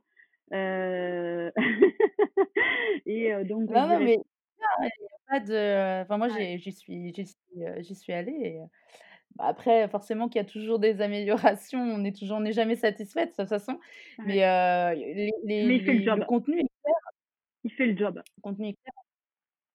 Euh... 0.53 1.51
et 3.05 3.34
euh, 3.34 3.43
donc, 3.43 3.70
non, 3.70 3.88
non, 3.88 3.99
mais 3.99 4.18
il 4.18 4.84
n'y 4.84 4.88
a 4.88 5.30
pas 5.30 5.39
de. 5.39 6.01
Enfin, 6.03 6.18
moi, 6.18 6.28
j'y 6.30 6.72
suis, 6.72 7.13
j'y 7.13 7.26
suis, 7.26 7.63
j'y 7.80 7.95
suis 7.95 8.13
allée. 8.13 8.32
Et... 8.32 8.59
Bah, 9.36 9.45
après, 9.47 9.88
forcément, 9.88 10.28
qu'il 10.30 10.39
y 10.41 10.45
a 10.45 10.47
toujours 10.47 10.80
des 10.80 11.01
améliorations. 11.01 11.80
On 11.80 11.99
n'est 11.99 12.13
toujours, 12.13 12.38
on 12.38 12.41
n'est 12.41 12.53
jamais 12.53 12.76
satisfaite 12.76 13.32
de 13.32 13.36
toute 13.43 13.49
façon. 13.49 13.80
Mais, 14.26 14.36
les, 14.36 15.32
les, 15.43 15.66
mais 15.66 15.76
il 15.76 15.86
fait 15.86 15.93
le, 15.93 16.03
job. 16.03 16.20
le 16.20 16.26
contenu 16.26 16.59
est 16.59 16.70
clair. 16.84 16.95
Il 17.63 17.72
fait 17.72 17.86
le 17.88 17.97
job. 17.97 18.22
Le 18.38 18.41
contenu 18.41 18.70
est 18.70 18.78
clair. 18.82 19.05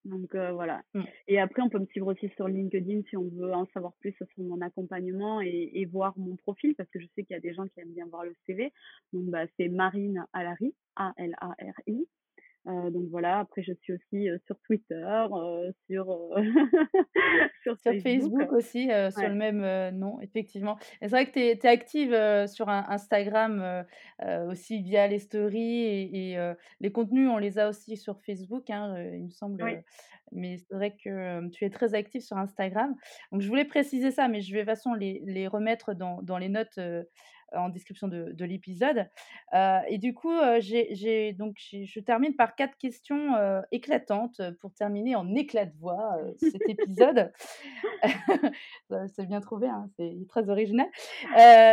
Donc 0.04 0.34
euh, 0.34 0.52
voilà. 0.52 0.82
Mmh. 0.94 1.02
Et 1.28 1.38
après, 1.38 1.62
on 1.62 1.68
peut 1.68 1.78
me 1.78 1.86
suivre 1.86 2.06
aussi 2.06 2.28
sur 2.36 2.48
LinkedIn 2.48 3.02
si 3.08 3.16
on 3.16 3.28
veut 3.28 3.52
en 3.52 3.66
savoir 3.66 3.92
plus 4.00 4.12
sur 4.12 4.26
mon 4.38 4.60
accompagnement 4.60 5.40
et, 5.40 5.70
et 5.74 5.84
voir 5.84 6.18
mon 6.18 6.36
profil, 6.36 6.74
parce 6.74 6.88
que 6.90 7.00
je 7.00 7.06
sais 7.14 7.24
qu'il 7.24 7.34
y 7.34 7.36
a 7.36 7.40
des 7.40 7.54
gens 7.54 7.66
qui 7.66 7.80
aiment 7.80 7.92
bien 7.92 8.06
voir 8.06 8.24
le 8.24 8.34
CV. 8.46 8.72
Donc 9.12 9.26
bah, 9.26 9.44
c'est 9.56 9.68
Marine 9.68 10.24
Alary, 10.32 10.74
A-L-A-R-I. 10.96 12.06
Euh, 12.66 12.90
donc 12.90 13.04
voilà, 13.10 13.38
après 13.38 13.62
je 13.62 13.72
suis 13.72 13.94
aussi 13.94 14.28
euh, 14.28 14.36
sur 14.44 14.58
Twitter, 14.60 14.94
euh, 14.94 15.72
sur, 15.86 16.06
sur, 17.62 17.76
Facebook. 18.02 18.52
aussi, 18.52 18.90
sur 19.10 19.28
le 19.28 19.34
même 19.34 19.96
nom, 19.96 20.20
effectivement. 20.20 20.76
c'est 21.00 21.08
vrai 21.08 21.26
que 21.26 21.32
tu 21.32 21.40
es, 21.40 21.66
active 21.66 22.14
sur 22.48 22.68
Instagram 22.68 23.84
aussi 24.48 24.82
via 24.82 25.06
les 25.06 25.20
stories 25.20 25.84
et, 25.84 26.32
et 26.32 26.52
les 26.80 26.92
contenus, 26.92 27.30
on 27.30 27.38
les 27.38 27.58
a 27.58 27.68
aussi 27.68 27.96
sur 27.96 28.20
Facebook, 28.22 28.68
hein, 28.70 28.94
il 29.14 29.24
me 29.24 29.30
semble. 29.30 29.82
Mais 30.32 30.58
c'est 30.58 30.74
vrai 30.74 30.92
que 30.92 31.48
tu 31.48 31.64
es 31.64 31.70
très 31.70 31.94
active 31.94 32.20
sur 32.20 32.36
Instagram. 32.36 32.94
Donc 33.32 33.40
je 33.40 33.48
voulais 33.48 33.64
préciser 33.64 34.10
ça, 34.10 34.28
mais 34.28 34.40
je 34.40 34.52
vais 34.52 34.60
de 34.60 34.64
toute 34.64 34.76
façon 34.76 34.94
les, 34.94 35.22
les 35.24 35.48
remettre 35.48 35.94
dans, 35.94 36.22
dans 36.22 36.38
les 36.38 36.48
notes 36.48 36.78
en 37.52 37.68
description 37.68 38.08
de, 38.08 38.32
de 38.32 38.44
l'épisode. 38.44 39.08
Euh, 39.54 39.80
et 39.88 39.98
du 39.98 40.14
coup, 40.14 40.32
euh, 40.32 40.58
j'ai, 40.60 41.32
donc 41.32 41.56
je 41.58 42.00
termine 42.00 42.34
par 42.36 42.54
quatre 42.54 42.76
questions 42.76 43.34
euh, 43.34 43.60
éclatantes 43.72 44.40
pour 44.60 44.72
terminer 44.72 45.16
en 45.16 45.34
éclat 45.34 45.66
de 45.66 45.76
voix 45.78 46.16
cet 46.38 46.62
épisode. 46.68 47.32
c'est 49.14 49.26
bien 49.26 49.40
trouvé, 49.40 49.68
hein, 49.68 49.88
c'est 49.96 50.16
très 50.28 50.48
original. 50.48 50.88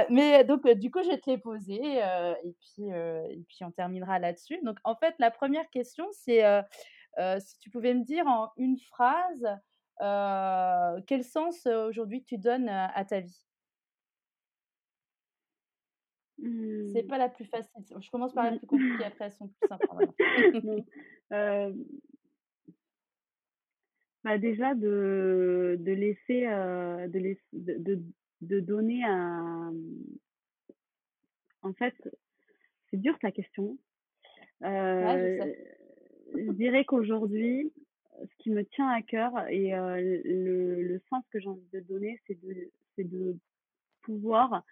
mais 0.09 0.43
donc, 0.43 0.67
du 0.67 0.91
coup, 0.91 1.03
je 1.03 1.09
vais 1.09 1.19
te 1.19 1.29
les 1.29 1.37
poser 1.37 1.81
et, 1.81 2.55
puis, 2.59 2.89
et 2.89 3.45
puis 3.47 3.63
on 3.63 3.71
terminera 3.71 4.19
là-dessus. 4.19 4.59
Donc, 4.63 4.77
en 4.83 4.95
fait, 4.95 5.15
la 5.19 5.31
première 5.31 5.69
question, 5.69 6.05
c'est 6.11 6.43
si 7.39 7.59
tu 7.59 7.69
pouvais 7.69 7.93
me 7.93 8.03
dire 8.03 8.27
en 8.27 8.51
une 8.57 8.77
phrase 8.77 9.47
quel 11.07 11.23
sens 11.23 11.65
aujourd'hui 11.65 12.23
tu 12.23 12.37
donnes 12.37 12.69
à 12.69 13.05
ta 13.05 13.19
vie? 13.19 13.46
C'est 16.39 17.03
mmh. 17.03 17.07
pas 17.07 17.17
la 17.17 17.29
plus 17.29 17.45
facile. 17.45 17.83
Je 17.99 18.09
commence 18.09 18.33
par 18.33 18.51
la 18.51 18.57
plus 18.57 18.67
compliquée, 18.67 19.05
après 19.05 19.25
elles 19.25 19.31
sont 19.31 19.47
plus 19.47 19.67
simples. 19.67 19.87
euh, 21.33 21.73
bah 24.23 24.37
déjà 24.37 24.75
de, 24.75 25.77
de 25.79 25.91
laisser, 25.91 26.45
euh, 26.45 27.07
de, 27.07 27.37
de, 27.53 28.03
de, 28.41 28.59
donner 28.59 29.03
un. 29.03 29.73
En 31.63 31.73
fait, 31.73 31.95
c'est 32.89 32.97
dur 32.97 33.17
ta 33.19 33.31
question. 33.31 33.77
Euh, 34.63 35.53
je, 36.35 36.51
dirais 36.51 36.85
qu'aujourd'hui, 36.85 37.71
ce 38.21 38.43
qui 38.43 38.51
me 38.51 38.63
tient 38.63 38.89
à 38.89 39.01
cœur 39.01 39.47
et 39.49 39.73
euh, 39.73 40.21
le, 40.23 40.83
le, 40.83 41.01
sens 41.09 41.23
que 41.31 41.39
j'ai 41.39 41.47
envie 41.47 41.67
de 41.73 41.79
donner, 41.79 42.19
c'est 42.27 42.39
de, 42.41 42.69
de 42.97 43.37
pouvoir 44.01 44.63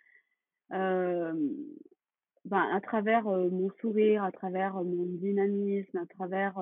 ben, 0.70 2.60
à 2.74 2.82
travers 2.82 3.24
mon 3.24 3.70
sourire, 3.82 4.24
à 4.24 4.32
travers 4.32 4.76
mon 4.76 5.06
dynamisme, 5.06 5.98
à 5.98 6.06
travers 6.06 6.60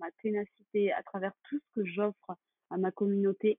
ma 0.00 0.10
ténacité, 0.22 0.92
à 0.92 1.02
travers 1.02 1.32
tout 1.44 1.58
ce 1.58 1.80
que 1.80 1.86
j'offre 1.86 2.36
à 2.70 2.76
ma 2.76 2.90
communauté 2.90 3.58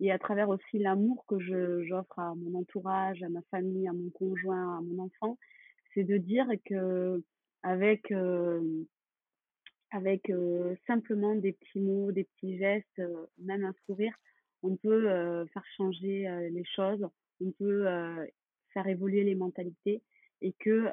et 0.00 0.10
à 0.12 0.18
travers 0.18 0.48
aussi 0.48 0.78
l'amour 0.78 1.24
que 1.26 1.38
j'offre 1.38 2.18
à 2.18 2.34
mon 2.34 2.58
entourage, 2.58 3.22
à 3.22 3.28
ma 3.28 3.42
famille, 3.50 3.88
à 3.88 3.92
mon 3.92 4.10
conjoint, 4.10 4.78
à 4.78 4.80
mon 4.80 5.04
enfant, 5.04 5.38
c'est 5.94 6.04
de 6.04 6.16
dire 6.16 6.46
que 6.64 7.22
avec 7.62 8.12
avec 9.90 10.32
simplement 10.86 11.34
des 11.34 11.52
petits 11.52 11.80
mots, 11.80 12.12
des 12.12 12.24
petits 12.24 12.58
gestes, 12.58 13.02
même 13.38 13.64
un 13.64 13.74
sourire, 13.86 14.14
on 14.62 14.76
peut 14.76 15.46
faire 15.52 15.64
changer 15.76 16.28
les 16.50 16.64
choses, 16.64 17.08
on 17.40 17.50
peut 17.52 17.86
faire 18.78 18.86
évoluer 18.86 19.24
les 19.24 19.34
mentalités 19.34 20.02
et 20.40 20.52
que 20.52 20.86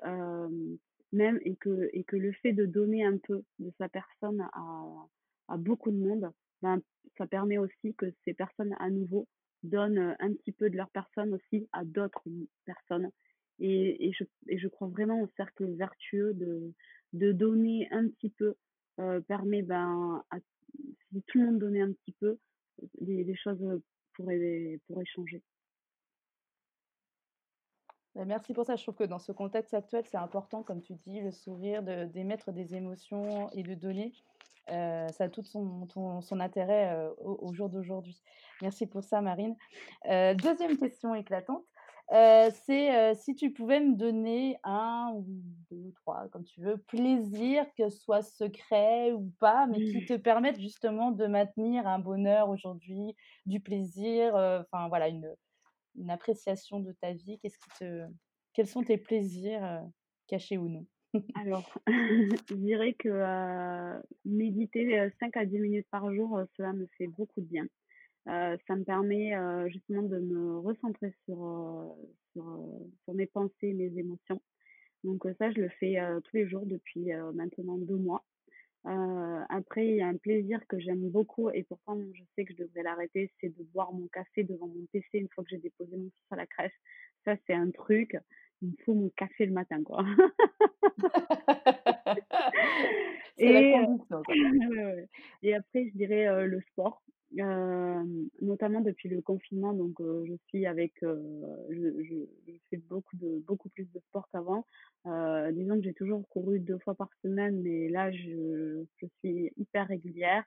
même 1.12 1.40
et 1.44 1.56
que 1.56 1.90
et 1.94 2.04
que 2.04 2.16
le 2.16 2.32
fait 2.32 2.52
de 2.52 2.66
donner 2.66 3.06
un 3.06 3.18
peu 3.18 3.44
de 3.60 3.72
sa 3.78 3.90
personne 3.90 4.42
à, 4.54 5.58
beaucoup 5.58 5.92
de 5.92 5.98
monde, 5.98 6.32
ben, 6.64 6.82
ça 7.18 7.28
permet 7.28 7.60
aussi 7.60 7.94
que 7.96 8.08
ces 8.24 8.34
personnes 8.34 8.76
à 8.80 8.90
nouveau 8.90 9.28
donnent 9.62 10.16
un 10.20 10.34
petit 10.34 10.52
peu 10.52 10.70
de 10.70 10.78
leur 10.78 10.90
personne 10.90 11.34
aussi 11.34 11.68
à 11.74 11.86
d'autres 11.86 12.28
personnes. 12.66 13.10
Et, 13.60 14.08
et, 14.08 14.12
je, 14.14 14.24
et 14.48 14.58
je 14.58 14.68
crois 14.68 14.88
vraiment 14.88 15.22
au 15.22 15.30
cercle 15.38 15.66
vertueux 15.76 16.34
de, 16.34 16.74
de 17.14 17.32
donner 17.32 17.88
un 17.92 18.10
petit 18.10 18.32
peu 18.32 18.56
permet 19.28 19.62
ben 19.62 20.24
si 21.12 21.22
tout 21.28 21.40
le 21.40 21.46
monde 21.46 21.60
donnait 21.60 21.82
un 21.82 21.94
petit 21.94 22.14
peu, 22.20 22.38
les, 23.02 23.24
les 23.24 23.36
choses 23.36 23.60
pourraient, 24.14 24.80
pourraient 24.88 25.06
changer. 25.06 25.42
Bah, 28.16 28.24
merci 28.26 28.54
pour 28.54 28.66
ça. 28.66 28.76
Je 28.76 28.84
trouve 28.84 28.96
que 28.96 29.04
dans 29.04 29.20
ce 29.20 29.32
contexte 29.32 29.74
actuel, 29.74 30.04
c'est 30.06 30.18
important, 30.18 30.64
comme 30.64 30.82
tu 30.82 30.94
dis, 30.94 31.20
le 31.20 31.32
sourire, 31.32 31.84
d'émettre 31.84 32.52
des 32.52 32.76
émotions 32.76 33.50
et 33.52 33.64
de 33.64 33.76
donner. 33.76 34.14
Euh, 34.72 35.08
ça 35.10 35.26
a 35.26 35.30
tout 35.30 35.44
son, 35.44 35.88
son 36.22 36.40
intérêt 36.40 36.92
euh, 36.94 37.12
au, 37.20 37.54
jour 37.54 37.70
d'aujourd'hui. 37.70 38.20
Merci 38.62 38.88
pour 38.88 39.04
ça, 39.04 39.22
Marine. 39.22 39.56
Euh, 40.10 40.34
deuxième 40.34 40.78
question 40.78 41.14
éclatante. 41.14 41.64
c'est 42.10 43.14
si 43.16 43.36
tu 43.36 43.52
pouvais 43.52 43.80
me 43.80 43.96
donner 43.96 44.58
un 44.64 45.12
ou 45.14 45.26
deux 45.70 45.78
ou 45.78 45.92
trois, 45.92 46.28
comme 46.32 46.46
tu 46.46 46.62
veux, 46.62 46.78
plaisir, 46.78 47.66
que 47.78 47.90
ce 47.90 48.00
soit 48.00 48.24
secret 48.24 49.12
ou 49.12 49.30
pas, 49.40 49.68
mais 49.68 49.78
qui 49.78 49.98
mmh. 49.98 50.06
te 50.06 50.14
permettent 50.14 50.60
justement 50.60 51.12
de 51.12 51.28
maintenir 51.28 51.86
un 51.86 52.00
bonheur 52.00 52.50
aujourd'hui, 52.50 53.16
du 53.46 53.60
plaisir, 53.60 54.34
enfin 54.36 54.88
voilà, 54.88 55.10
une, 55.10 55.30
une 55.98 56.10
appréciation 56.10 56.80
de 56.80 56.92
ta 56.94 57.14
vie 57.14 57.40
Qu'est-ce 57.40 57.58
qui 57.58 57.70
te, 57.80 58.06
quels 58.54 58.68
sont 58.68 58.84
tes 58.84 58.98
plaisirs 58.98 59.64
euh, 59.64 59.82
cachés 60.28 60.58
ou 60.58 60.70
non? 60.70 60.86
Alors, 61.36 61.70
je 61.88 62.54
dirais 62.56 62.94
que 62.94 64.02
méditer 64.26 65.10
5 65.20 65.38
euh, 65.38 65.40
à 65.40 65.46
10 65.46 65.60
minutes 65.60 65.88
par 65.90 66.14
jour, 66.14 66.42
cela 66.58 66.74
me 66.74 66.88
fait 66.98 67.08
beaucoup 67.08 67.40
de 67.42 67.46
bien. 67.46 67.66
ça 68.26 68.76
me 68.76 68.84
permet 68.84 69.34
justement 69.70 70.04
de 70.04 70.20
me 70.20 70.60
recentrer 70.60 71.14
sur, 71.24 71.96
sur, 72.34 73.14
mes 73.14 73.28
pensées, 73.28 73.74
mes 73.74 73.98
émotions. 73.98 74.42
Donc 75.04 75.26
ça, 75.38 75.52
je 75.52 75.62
le 75.62 75.70
fais 75.70 75.98
tous 76.26 76.36
les 76.36 76.48
jours 76.48 76.66
depuis 76.66 77.12
maintenant 77.34 77.78
deux 77.78 77.98
mois. 77.98 78.26
Euh, 78.88 79.42
après, 79.50 79.88
il 79.88 79.96
y 79.96 80.02
a 80.02 80.08
un 80.08 80.18
plaisir 80.18 80.60
que 80.68 80.80
j'aime 80.80 81.10
beaucoup 81.10 81.50
et 81.50 81.64
pourtant 81.64 82.00
je 82.14 82.24
sais 82.36 82.46
que 82.46 82.54
je 82.54 82.64
devrais 82.64 82.84
l'arrêter, 82.84 83.32
c'est 83.40 83.50
de 83.50 83.64
boire 83.74 83.92
mon 83.94 84.08
café 84.08 84.44
devant 84.44 84.68
mon 84.68 84.86
PC 84.92 85.08
une 85.14 85.30
fois 85.30 85.44
que 85.44 85.50
j'ai 85.50 85.58
déposé 85.58 85.98
mon 85.98 86.10
fils 86.10 86.32
à 86.32 86.36
la 86.36 86.46
crèche. 86.46 86.74
Ça, 87.24 87.36
c'est 87.48 87.54
un 87.54 87.72
truc. 87.72 88.16
Il 88.62 88.70
me 88.70 88.76
faut 88.86 88.94
mon 88.94 89.10
café 89.10 89.48
le 89.48 89.54
matin, 89.54 89.84
quoi. 89.84 90.06
et, 93.38 93.76
et 95.44 95.56
après, 95.56 95.88
je 95.88 95.98
dirais 95.98 96.28
euh, 96.28 96.46
le 96.46 96.62
sport. 96.72 97.02
Euh, 97.40 98.04
notamment 98.42 98.82
depuis 98.82 99.10
le 99.10 99.22
confinement, 99.22 99.74
donc 99.74 100.00
euh, 100.00 100.24
je 100.26 100.36
suis 100.48 100.66
avec, 100.66 100.94
euh, 101.04 101.18
je, 101.70 102.04
je, 102.04 102.16
je, 102.48 102.54
fais 102.70 102.78
beaucoup 102.78 103.18
de 103.18 103.44
beaucoup 103.46 103.68
plus 103.70 103.92
de 103.92 104.00
sport 104.00 104.30
qu'avant. 104.32 104.66
disons 105.52 105.76
que 105.76 105.84
j'ai 105.84 105.94
toujours 105.94 106.26
couru 106.30 106.60
deux 106.60 106.78
fois 106.80 106.96
par 106.96 107.10
semaine, 107.22 107.62
mais 107.62 107.90
là 107.90 108.12
je, 108.12 108.86
je 108.98 109.08
suis 109.20 109.52
hyper 109.58 109.88
régulière. 109.88 110.44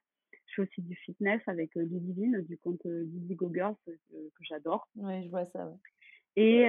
Je 0.47 0.55
fais 0.55 0.63
aussi 0.63 0.81
du 0.81 0.95
fitness 0.97 1.43
avec 1.47 1.77
euh, 1.77 1.83
Ludivine 1.83 2.41
du 2.49 2.57
compte 2.57 2.87
Didi 2.87 3.35
Go 3.35 3.51
Girls 3.53 3.77
que, 3.85 3.95
j'adore. 4.41 4.89
Oui, 4.97 5.25
je 5.25 5.29
vois 5.29 5.47
ça. 5.53 5.67
Ouais. 5.67 5.77
Et 6.37 6.69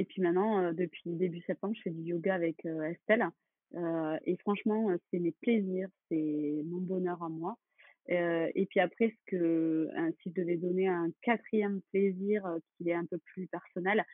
et 0.00 0.04
puis 0.04 0.22
maintenant, 0.22 0.72
depuis 0.72 1.02
début 1.06 1.40
septembre, 1.42 1.74
je 1.76 1.82
fais 1.82 1.90
du 1.90 2.02
yoga 2.02 2.34
avec 2.34 2.64
Estelle. 2.64 3.28
et 4.24 4.36
franchement, 4.36 4.88
c'est 5.10 5.18
mes 5.18 5.32
plaisirs, 5.32 5.88
c'est 6.08 6.62
mon 6.64 6.80
bonheur 6.80 7.20
à 7.22 7.28
moi. 7.28 7.58
Euh, 8.10 8.50
et 8.54 8.66
puis 8.66 8.80
après, 8.80 9.10
ce 9.10 9.30
que, 9.30 9.88
si 10.22 10.32
je 10.34 10.40
devais 10.40 10.56
donner 10.56 10.88
un 10.88 11.08
quatrième 11.22 11.80
plaisir 11.90 12.44
euh, 12.46 12.58
qui 12.76 12.90
est 12.90 12.94
un 12.94 13.06
peu 13.06 13.18
plus 13.32 13.46
personnel, 13.46 14.04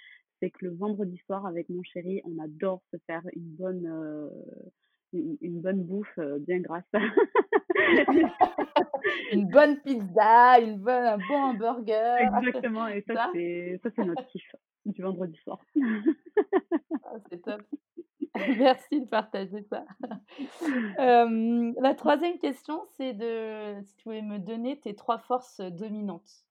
c'est 0.40 0.50
que 0.50 0.66
le 0.66 0.74
vendredi 0.74 1.18
soir 1.26 1.46
avec 1.46 1.68
mon 1.68 1.82
chéri, 1.82 2.22
on 2.24 2.38
adore 2.42 2.82
se 2.92 2.98
faire 3.06 3.22
une 3.34 3.56
bonne, 3.56 3.86
euh, 3.86 4.28
une, 5.12 5.60
bonne 5.60 5.82
bouffe 5.82 6.18
bien 6.40 6.60
grasse. 6.60 6.84
une 9.32 9.48
bonne 9.48 9.80
pizza, 9.80 10.60
une 10.60 10.78
bonne, 10.78 11.04
un 11.04 11.18
bon 11.18 11.36
hamburger. 11.36 12.18
Exactement, 12.18 12.86
et 12.88 13.02
ça, 13.06 13.14
ça 13.14 13.30
c'est 13.32 14.04
notre 14.04 14.26
kiff 14.28 14.54
du 14.86 15.02
vendredi 15.02 15.38
soir. 15.38 15.64
Ah, 17.04 17.16
c'est 17.28 17.42
top. 17.42 17.62
Merci 18.58 19.00
de 19.00 19.06
partager 19.06 19.62
ça. 19.64 19.84
la 21.80 21.94
troisième 21.94 22.38
question, 22.38 22.80
c'est 22.96 23.12
de 23.12 23.80
si 23.82 23.96
tu 23.96 24.04
pouvais 24.04 24.22
me 24.22 24.38
donner 24.38 24.78
tes 24.78 24.94
trois 24.94 25.18
forces 25.18 25.60
dominantes. 25.60 26.44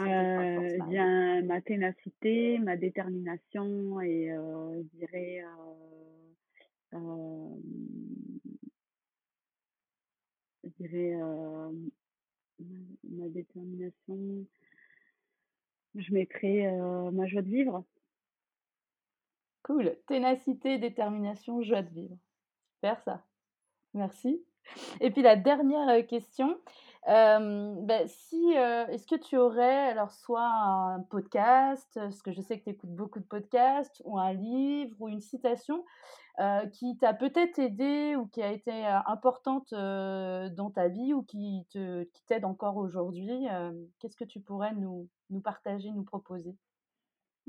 Euh, 0.00 0.78
bien, 0.88 1.42
ma 1.42 1.60
ténacité, 1.60 2.58
ma 2.58 2.76
détermination 2.76 4.00
et 4.00 4.30
euh, 4.32 4.82
je 4.82 4.98
dirais 4.98 5.44
euh, 6.92 6.98
je 10.64 10.68
dirais 10.78 11.16
ma, 13.04 13.28
détermination. 13.28 14.46
Je 15.98 16.14
mettrais 16.14 16.72
ma 17.12 17.26
joie 17.26 17.42
de 17.42 17.50
vivre. 17.50 17.84
Cool. 19.64 19.96
Ténacité, 20.06 20.78
détermination, 20.78 21.60
joie 21.62 21.82
de 21.82 21.90
vivre. 21.90 22.16
Super 22.74 22.98
ça. 23.02 23.22
Merci. 23.92 24.42
Et 25.00 25.10
puis 25.10 25.22
la 25.22 25.36
dernière 25.36 26.06
question, 26.06 26.58
ben, 27.06 28.06
si, 28.06 28.52
est-ce 28.52 29.06
que 29.06 29.16
tu 29.16 29.36
aurais 29.36 29.88
alors 29.88 30.12
soit 30.12 30.46
un 30.46 31.00
podcast, 31.00 31.88
parce 31.94 32.22
que 32.22 32.32
je 32.32 32.40
sais 32.40 32.58
que 32.58 32.64
tu 32.64 32.70
écoutes 32.70 32.94
beaucoup 32.94 33.18
de 33.18 33.24
podcasts, 33.24 34.00
ou 34.04 34.18
un 34.18 34.32
livre, 34.32 34.94
ou 35.00 35.08
une 35.08 35.20
citation 35.20 35.84
qui 36.72 36.96
t'a 36.98 37.14
peut-être 37.14 37.58
aidé 37.58 38.14
ou 38.16 38.26
qui 38.26 38.42
a 38.42 38.52
été 38.52 38.86
importante 39.06 39.72
dans 39.72 40.70
ta 40.72 40.88
vie 40.88 41.12
ou 41.12 41.22
qui, 41.22 41.66
te, 41.70 42.04
qui 42.04 42.24
t'aide 42.26 42.44
encore 42.44 42.76
aujourd'hui, 42.76 43.46
qu'est-ce 43.98 44.16
que 44.16 44.24
tu 44.24 44.40
pourrais 44.40 44.72
nous, 44.74 45.08
nous 45.30 45.40
partager, 45.40 45.90
nous 45.90 46.04
proposer? 46.04 46.54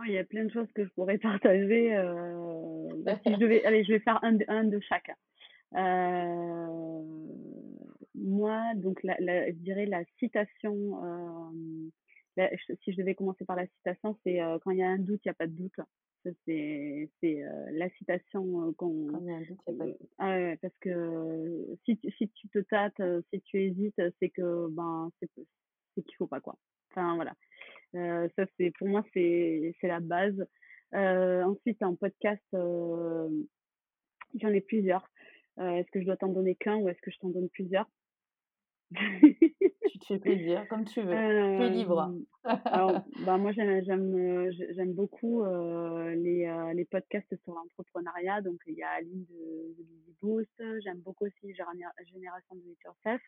Il 0.06 0.14
y 0.14 0.18
a 0.18 0.24
plein 0.24 0.46
de 0.46 0.52
choses 0.52 0.72
que 0.74 0.86
je 0.86 0.90
pourrais 0.92 1.18
partager. 1.18 1.96
Euh, 1.96 2.90
bah, 3.04 3.18
si 3.26 3.34
je 3.34 3.36
allez, 3.68 3.84
je 3.84 3.94
vais 3.94 4.00
faire 4.00 4.24
un 4.24 4.34
de, 4.34 4.46
un 4.48 4.64
de. 4.64 4.80
Euh, 5.76 7.04
moi, 8.16 8.74
donc, 8.76 9.04
la, 9.04 9.16
la, 9.20 9.48
je 9.48 9.58
dirais 9.58 9.86
la 9.86 10.04
citation. 10.20 11.04
Euh, 11.04 12.46
si 12.84 12.94
je 12.94 12.98
devais 12.98 13.16
commencer 13.16 13.44
par 13.44 13.58
la 13.58 13.68
citation, 13.68 14.18
c'est 14.24 14.42
euh, 14.42 14.58
quand 14.64 14.72
il 14.72 14.78
y 14.78 14.84
a 14.84 14.88
un 14.88 14.98
doute, 14.98 15.20
il 15.26 15.28
n'y 15.28 15.32
a 15.32 15.36
pas 15.36 15.48
de 15.48 15.52
doute. 15.52 15.80
C'est 16.24 17.09
c'est 17.20 17.43
euh, 17.43 17.65
la 17.72 17.89
citation 17.91 18.74
qu'on. 18.74 19.07
Ah 20.17 20.55
parce 20.61 20.78
que 20.82 21.76
si, 21.86 21.99
si 22.17 22.30
tu 22.30 22.50
te 22.50 22.59
tâtes, 22.59 23.01
si 23.32 23.41
tu 23.41 23.62
hésites, 23.63 24.01
c'est 24.20 24.29
que 24.29 24.67
ben 24.70 25.12
c'est 25.21 25.29
qu'il 25.96 26.16
faut 26.17 26.28
pas 26.28 26.41
quoi. 26.41 26.58
Enfin 26.91 27.16
voilà. 27.16 27.33
Euh, 27.96 28.28
ça, 28.36 28.46
c'est 28.58 28.71
pour 28.78 28.87
moi, 28.87 29.04
c'est 29.13 29.74
la 29.83 30.00
base. 30.00 30.46
Euh, 30.93 31.43
ensuite, 31.43 31.82
en 31.83 31.96
podcast, 31.96 32.43
j'en 32.51 33.29
ai 34.54 34.62
plusieurs. 34.62 35.09
est-ce 35.59 35.89
que 35.91 36.00
je 36.01 36.05
dois 36.05 36.17
t'en 36.17 36.29
donner 36.29 36.55
qu'un 36.55 36.78
ou 36.78 36.89
est-ce 36.89 37.01
que 37.01 37.12
je 37.12 37.20
t'en 37.20 37.29
donne 37.29 37.50
plusieurs? 37.50 37.89
tu 39.91 39.99
te 39.99 40.05
fais 40.05 40.20
plaisir, 40.20 40.67
comme 40.70 40.86
tu 40.86 41.01
veux. 41.01 41.11
tu 41.11 41.63
es 41.63 41.70
libre. 41.70 42.13
alors, 42.43 43.03
bah, 43.25 43.37
moi, 43.37 43.51
j'aime, 43.51 44.93
beaucoup 44.93 45.43
les, 45.43 46.71
les 46.74 46.86
podcasts 46.86 47.36
sur 47.43 47.53
l'entrepreneuriat. 47.53 48.41
Donc, 48.41 48.59
il 48.67 48.75
y 48.75 48.83
a 48.83 48.89
Aline 48.89 49.25
de, 49.29 49.75
de 49.78 50.13
Boost. 50.21 50.63
J'aime 50.83 50.99
beaucoup 50.99 51.25
aussi 51.25 51.53
Génération 51.53 52.55
de 52.55 52.75
Yourself 52.86 53.21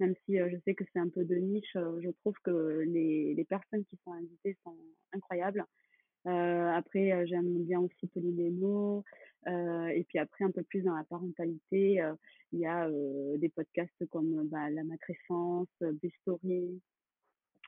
même 0.00 0.14
si 0.24 0.38
je 0.38 0.56
sais 0.64 0.74
que 0.74 0.84
c'est 0.92 0.98
un 0.98 1.08
peu 1.08 1.24
de 1.24 1.36
niche, 1.36 1.74
je 1.74 2.10
trouve 2.20 2.34
que 2.42 2.84
les, 2.86 3.34
les, 3.34 3.44
personnes 3.44 3.84
qui 3.84 3.98
sont 4.02 4.12
invitées 4.12 4.56
sont 4.64 4.76
incroyables. 5.12 5.64
Après, 6.24 7.26
j'aime 7.26 7.64
bien 7.64 7.80
aussi 7.80 8.06
Pauline 8.08 8.40
et 9.46 10.04
puis 10.08 10.18
après, 10.18 10.44
un 10.44 10.50
peu 10.50 10.62
plus 10.62 10.82
dans 10.82 10.94
la 10.94 11.04
parentalité, 11.04 12.02
il 12.52 12.58
y 12.58 12.66
a 12.66 12.88
des 13.36 13.48
podcasts 13.48 14.06
comme 14.10 14.48
bah, 14.48 14.70
La 14.70 14.84
matrescence, 14.84 15.68
Story. 16.20 16.80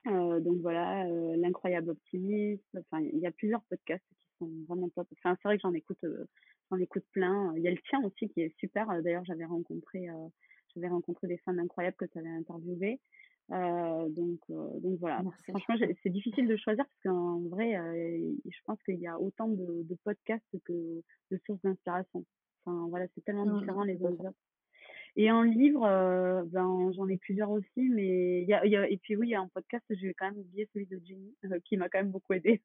donc 0.05 0.61
voilà, 0.61 1.05
L'incroyable 1.35 1.91
optimiste. 1.91 2.63
Enfin, 2.77 3.01
il 3.01 3.19
y 3.19 3.27
a 3.27 3.31
plusieurs 3.31 3.63
podcasts 3.63 4.05
qui 4.19 4.27
sont 4.37 4.49
vraiment 4.67 4.89
top. 4.89 5.07
Enfin, 5.13 5.35
c'est 5.41 5.47
vrai 5.47 5.57
que 5.57 5.61
j'en 5.63 5.73
écoute, 5.73 6.05
j'en 6.69 6.77
écoute 6.77 7.05
plein. 7.11 7.53
Il 7.57 7.63
y 7.63 7.67
a 7.67 7.71
le 7.71 7.81
tien 7.89 8.03
aussi 8.03 8.29
qui 8.29 8.41
est 8.41 8.55
super. 8.59 8.87
D'ailleurs, 9.01 9.25
j'avais 9.25 9.45
rencontré, 9.45 10.07
j'avais 10.75 10.89
rencontré 10.89 11.27
des 11.27 11.37
femmes 11.39 11.59
incroyables 11.59 11.97
que 11.97 12.05
tu 12.05 12.19
avais 12.19 12.29
interviewées. 12.29 12.99
Euh, 13.51 14.09
donc, 14.09 14.39
euh, 14.49 14.79
donc 14.79 14.99
voilà. 14.99 15.21
Franchement, 15.49 15.75
c'est 16.01 16.09
difficile 16.09 16.47
de 16.47 16.55
choisir 16.55 16.85
parce 16.85 16.99
qu'en 17.03 17.39
vrai, 17.49 17.75
euh, 17.75 18.33
je 18.45 18.57
pense 18.65 18.81
qu'il 18.83 18.99
y 18.99 19.07
a 19.07 19.19
autant 19.19 19.47
de, 19.47 19.83
de, 19.83 19.97
podcasts 20.03 20.57
que 20.65 21.01
de 21.31 21.39
sources 21.45 21.61
d'inspiration. 21.61 22.25
Enfin, 22.65 22.87
voilà, 22.89 23.05
c'est 23.13 23.23
tellement 23.25 23.45
mmh, 23.45 23.59
différent 23.59 23.83
les 23.83 23.95
uns 23.95 24.11
des 24.11 24.21
autres. 24.21 24.33
Et 25.15 25.31
en 25.31 25.43
livre, 25.43 25.81
ben, 26.47 26.91
j'en 26.93 27.07
ai 27.07 27.17
plusieurs 27.17 27.51
aussi, 27.51 27.87
mais 27.89 28.41
il 28.41 28.47
y 28.47 28.53
a, 28.53 28.65
y 28.65 28.75
a, 28.75 28.89
et 28.89 28.97
puis 28.97 29.15
oui, 29.15 29.27
il 29.27 29.31
y 29.31 29.35
a 29.35 29.41
un 29.41 29.47
podcast, 29.49 29.85
j'ai 29.91 30.11
quand 30.15 30.25
même 30.25 30.39
oublié 30.39 30.67
celui 30.73 30.87
de 30.87 30.99
Jenny, 31.05 31.35
qui 31.65 31.77
m'a 31.77 31.87
quand 31.87 31.99
même 31.99 32.09
beaucoup 32.09 32.33
aidé. 32.33 32.59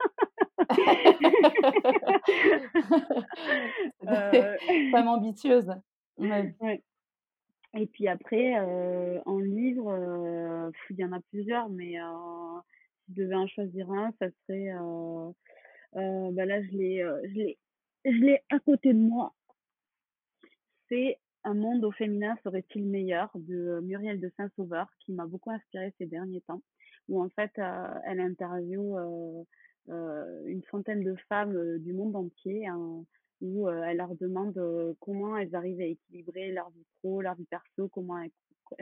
Femme 4.93 5.09
ambitieuse. 5.09 5.71
Ouais. 6.19 6.53
ouais. 6.61 6.83
Et 7.75 7.87
puis 7.87 8.09
après, 8.09 8.59
euh, 8.59 9.21
en 9.27 9.39
livre, 9.39 9.91
euh, 9.91 10.71
il 10.91 10.97
y 10.99 11.05
en 11.05 11.13
a 11.13 11.21
plusieurs, 11.21 11.69
mais 11.69 12.01
euh, 12.01 12.05
si 13.05 13.15
je 13.15 13.23
devais 13.23 13.35
en 13.35 13.47
choisir 13.47 13.91
un, 13.91 14.13
ça 14.19 14.27
serait. 14.47 14.73
bah 15.95 16.45
là, 16.47 16.63
je 16.63 16.71
l'ai, 16.71 17.05
je 18.05 18.11
l'ai, 18.11 18.43
à 18.51 18.59
côté 18.59 18.93
de 18.93 18.99
moi. 18.99 19.35
C'est 20.89 21.19
Un 21.45 21.55
monde 21.55 21.85
au 21.85 21.93
féminin 21.93 22.37
serait-il 22.43 22.87
meilleur 22.87 23.31
de 23.35 23.81
Muriel 23.83 24.21
de 24.21 24.31
Saint-Sauveur, 24.37 24.89
qui 25.01 25.13
m'a 25.13 25.27
beaucoup 25.27 25.51
inspirée 25.51 25.95
ces 25.99 26.07
derniers 26.07 26.41
temps, 26.43 26.63
où 27.09 27.23
en 27.23 27.29
fait, 27.31 27.53
elle 28.05 28.21
interviewe 28.21 28.97
une 29.89 30.63
centaine 30.71 31.05
de 31.05 31.15
femmes 31.29 31.79
du 31.79 31.93
monde 31.93 32.17
entier 32.17 32.67
où 33.41 33.69
elle 33.69 33.97
leur 33.97 34.15
demande 34.17 34.97
comment 35.01 35.37
elles 35.37 35.55
arrivent 35.55 35.81
à 35.81 35.85
équilibrer 35.85 36.53
leur 36.53 36.71
vie 36.71 36.87
pro, 37.01 37.21
leur 37.21 37.35
vie 37.35 37.47
perso, 37.47 37.89
comment 37.89 38.19
elles, 38.19 38.31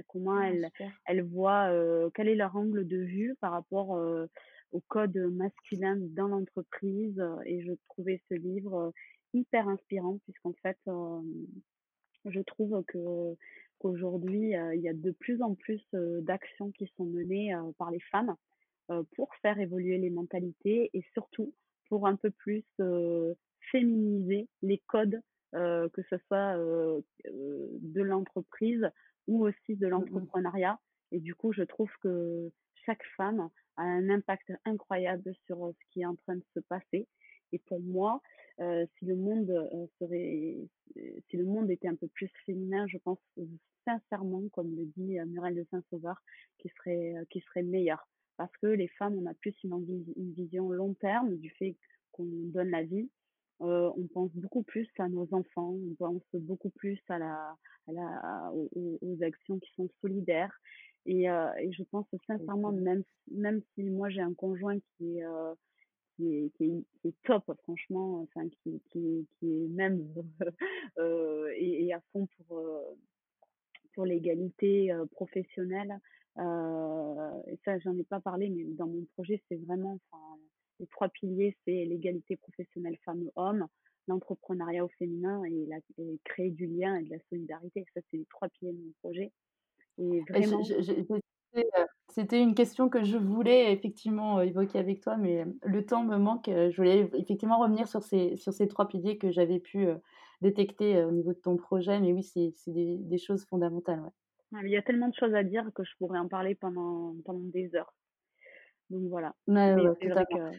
comment 0.08 0.38
ah, 0.38 0.48
elles, 0.48 0.70
elles 1.06 1.22
voient 1.22 1.70
quel 2.14 2.28
est 2.28 2.34
leur 2.34 2.56
angle 2.56 2.86
de 2.86 2.98
vue 2.98 3.36
par 3.40 3.52
rapport 3.52 3.90
au 4.72 4.80
code 4.88 5.16
masculin 5.16 5.96
dans 5.98 6.28
l'entreprise. 6.28 7.22
Et 7.44 7.62
je 7.62 7.72
trouvais 7.90 8.20
ce 8.28 8.34
livre 8.34 8.92
hyper 9.34 9.68
inspirant 9.68 10.18
puisqu'en 10.24 10.54
fait, 10.62 10.78
je 12.24 12.40
trouve 12.40 12.82
que 12.86 13.36
qu'aujourd'hui, 13.78 14.54
il 14.74 14.80
y 14.80 14.88
a 14.88 14.94
de 14.94 15.10
plus 15.10 15.42
en 15.42 15.54
plus 15.54 15.84
d'actions 15.92 16.70
qui 16.72 16.90
sont 16.96 17.04
menées 17.04 17.54
par 17.78 17.90
les 17.90 18.00
femmes 18.00 18.34
pour 19.16 19.34
faire 19.42 19.58
évoluer 19.58 19.98
les 19.98 20.10
mentalités 20.10 20.90
et 20.94 21.04
surtout 21.12 21.52
pour 21.88 22.06
un 22.06 22.16
peu 22.16 22.30
plus 22.30 22.64
féminiser 23.70 24.48
les 24.62 24.78
codes, 24.86 25.20
euh, 25.54 25.88
que 25.90 26.02
ce 26.10 26.16
soit 26.26 26.58
euh, 26.58 27.00
euh, 27.26 27.68
de 27.80 28.02
l'entreprise 28.02 28.86
ou 29.26 29.46
aussi 29.46 29.76
de 29.76 29.86
mmh 29.86 29.90
l'entrepreneuriat. 29.90 30.78
Et 31.12 31.20
du 31.20 31.34
coup, 31.34 31.52
je 31.52 31.62
trouve 31.62 31.90
que 32.02 32.50
chaque 32.84 33.04
femme 33.16 33.48
a 33.76 33.82
un 33.82 34.10
impact 34.10 34.52
incroyable 34.64 35.34
sur 35.46 35.72
ce 35.72 35.90
qui 35.90 36.02
est 36.02 36.06
en 36.06 36.16
train 36.16 36.36
de 36.36 36.44
se 36.54 36.60
passer. 36.60 37.06
Et 37.52 37.58
pour 37.60 37.80
moi, 37.80 38.20
si 38.58 39.04
le 39.04 39.14
monde 39.14 39.52
serait, 40.00 40.56
si 41.30 41.36
le 41.36 41.44
monde 41.44 41.70
était 41.70 41.88
un 41.88 41.94
peu 41.94 42.08
plus 42.08 42.30
féminin, 42.44 42.86
je 42.88 42.98
pense 42.98 43.20
sincèrement, 43.84 44.42
comme 44.52 44.74
le 44.74 44.86
dit 44.96 45.16
Muriel 45.26 45.54
de 45.54 45.66
Saint-Sauveur, 45.70 46.20
qui 46.58 46.68
serait, 46.70 47.14
qui 47.30 47.40
serait 47.40 47.62
meilleur. 47.62 48.08
Parce 48.36 48.54
que 48.58 48.66
les 48.66 48.88
femmes, 48.88 49.16
on 49.16 49.26
a 49.26 49.34
plus 49.34 49.54
une, 49.62 50.04
une 50.16 50.32
vision 50.32 50.70
long 50.70 50.94
terme 50.94 51.36
du 51.36 51.50
fait 51.50 51.76
qu'on 52.10 52.26
donne 52.26 52.70
la 52.70 52.82
vie 52.82 53.08
euh, 53.62 53.90
on 53.96 54.06
pense 54.08 54.30
beaucoup 54.34 54.62
plus 54.62 54.88
à 54.98 55.08
nos 55.08 55.26
enfants, 55.32 55.74
on 55.74 55.94
pense 55.94 56.22
beaucoup 56.34 56.70
plus 56.70 57.00
à 57.08 57.18
la, 57.18 57.56
à 57.88 57.92
la, 57.92 58.52
aux, 58.52 59.22
actions 59.22 59.58
qui 59.58 59.72
sont 59.74 59.88
solidaires. 60.00 60.52
Et, 61.06 61.30
euh, 61.30 61.52
et 61.58 61.72
je 61.72 61.82
pense 61.84 62.06
sincèrement, 62.26 62.72
même, 62.72 63.02
même 63.30 63.62
si 63.74 63.84
moi 63.84 64.10
j'ai 64.10 64.20
un 64.20 64.34
conjoint 64.34 64.78
qui 64.78 65.18
est, 65.18 65.24
euh, 65.24 65.54
qui 66.16 66.34
est, 66.34 66.50
qui 66.56 66.84
est, 67.04 67.14
top, 67.24 67.50
franchement, 67.62 68.22
enfin, 68.22 68.46
qui, 68.62 68.82
qui, 68.90 69.26
qui 69.38 69.46
est 69.46 69.68
même 69.68 70.04
et, 71.56 71.86
et, 71.86 71.94
à 71.94 72.00
fond 72.12 72.28
pour, 72.48 72.62
pour 73.94 74.04
l'égalité 74.04 74.92
professionnelle. 75.12 75.98
et 76.38 77.58
ça, 77.64 77.78
j'en 77.78 77.96
ai 77.96 78.04
pas 78.04 78.20
parlé, 78.20 78.50
mais 78.50 78.64
dans 78.64 78.88
mon 78.88 79.04
projet, 79.14 79.40
c'est 79.48 79.56
vraiment, 79.64 79.98
enfin, 80.10 80.38
les 80.80 80.86
trois 80.86 81.08
piliers, 81.08 81.56
c'est 81.64 81.84
l'égalité 81.84 82.36
professionnelle 82.36 82.96
femmes-hommes, 83.04 83.66
l'entrepreneuriat 84.08 84.84
au 84.84 84.88
féminin 84.98 85.42
et, 85.44 85.66
la, 85.66 85.78
créer 86.24 86.50
du 86.50 86.66
lien 86.66 86.96
et 86.96 87.04
de 87.04 87.10
la 87.10 87.18
solidarité. 87.30 87.84
Ça, 87.94 88.00
c'est 88.10 88.18
les 88.18 88.26
trois 88.26 88.48
piliers 88.48 88.72
de 88.72 88.78
mon 88.78 88.92
projet. 89.02 89.32
Et 89.98 90.20
vraiment... 90.28 90.62
Euh, 91.56 91.84
c'était 92.08 92.42
une 92.42 92.54
question 92.54 92.88
que 92.88 93.02
je 93.02 93.16
voulais 93.16 93.72
effectivement 93.72 94.38
euh, 94.38 94.42
évoquer 94.42 94.78
avec 94.78 95.00
toi, 95.00 95.16
mais 95.16 95.44
le 95.62 95.86
temps 95.86 96.04
me 96.04 96.16
manque. 96.16 96.48
Euh, 96.48 96.70
je 96.70 96.76
voulais 96.76 97.10
effectivement 97.14 97.58
revenir 97.58 97.88
sur 97.88 98.02
ces, 98.02 98.36
sur 98.36 98.52
ces 98.52 98.68
trois 98.68 98.88
piliers 98.88 99.18
que 99.18 99.30
j'avais 99.30 99.58
pu 99.58 99.86
détecter 100.42 101.02
au 101.04 101.12
niveau 101.12 101.32
de 101.32 101.38
ton 101.38 101.56
projet. 101.56 101.98
Mais 102.00 102.12
oui, 102.12 102.22
c'est 102.22 102.52
des, 102.66 102.98
des, 102.98 103.18
choses 103.18 103.44
fondamentales. 103.46 104.00
Ouais. 104.52 104.60
Il 104.64 104.70
y 104.70 104.76
a 104.76 104.82
tellement 104.82 105.08
de 105.08 105.14
choses 105.14 105.34
à 105.34 105.42
dire 105.42 105.70
que 105.74 105.82
je 105.82 105.92
pourrais 105.98 106.18
en 106.18 106.28
parler 106.28 106.54
pendant, 106.54 107.14
pendant 107.24 107.40
des 107.40 107.74
heures. 107.74 107.92
Donc 108.90 109.08
voilà. 109.10 109.34
Mais, 109.48 109.74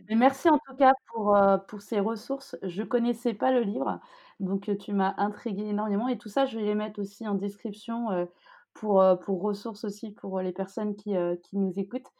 merci 0.09 0.49
en 0.49 0.57
tout 0.57 0.75
cas 0.75 0.93
pour, 1.13 1.35
euh, 1.35 1.57
pour 1.57 1.81
ces 1.81 1.99
ressources. 1.99 2.57
Je 2.61 2.83
connaissais 2.83 3.33
pas 3.33 3.51
le 3.51 3.61
livre, 3.61 3.99
donc 4.39 4.69
tu 4.79 4.93
m'as 4.93 5.13
intrigué 5.17 5.63
énormément. 5.63 6.07
Et 6.07 6.17
tout 6.17 6.29
ça, 6.29 6.45
je 6.45 6.57
vais 6.57 6.65
les 6.65 6.75
mettre 6.75 6.99
aussi 6.99 7.27
en 7.27 7.35
description 7.35 8.27
pour, 8.73 9.03
pour 9.21 9.41
ressources 9.41 9.85
aussi 9.85 10.11
pour 10.11 10.41
les 10.41 10.51
personnes 10.51 10.95
qui, 10.95 11.15
qui 11.43 11.57
nous 11.57 11.79
écoutent. 11.79 12.11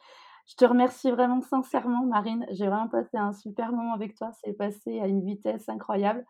Je 0.46 0.54
te 0.54 0.64
remercie 0.64 1.10
vraiment 1.10 1.42
sincèrement, 1.42 2.06
Marine. 2.06 2.46
J'ai 2.52 2.68
vraiment 2.68 2.88
passé 2.88 3.18
un 3.18 3.34
super 3.34 3.70
moment 3.72 3.92
avec 3.92 4.14
toi. 4.16 4.30
C'est 4.42 4.54
passé 4.54 5.00
à 5.00 5.06
une 5.06 5.22
vitesse 5.22 5.68
incroyable. 5.68 6.24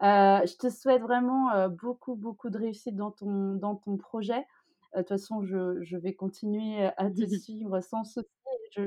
je 0.00 0.56
te 0.56 0.70
souhaite 0.70 1.02
vraiment 1.02 1.68
beaucoup, 1.68 2.16
beaucoup 2.16 2.48
de 2.48 2.56
réussite 2.56 2.96
dans 2.96 3.10
ton, 3.10 3.52
dans 3.56 3.76
ton 3.76 3.98
projet. 3.98 4.46
De 4.94 5.00
toute 5.00 5.08
façon, 5.08 5.42
je, 5.42 5.80
je, 5.82 5.96
vais 5.96 6.14
continuer 6.14 6.90
à 6.96 7.10
te 7.10 7.24
suivre 7.38 7.80
sans 7.80 8.02
souci 8.02 8.26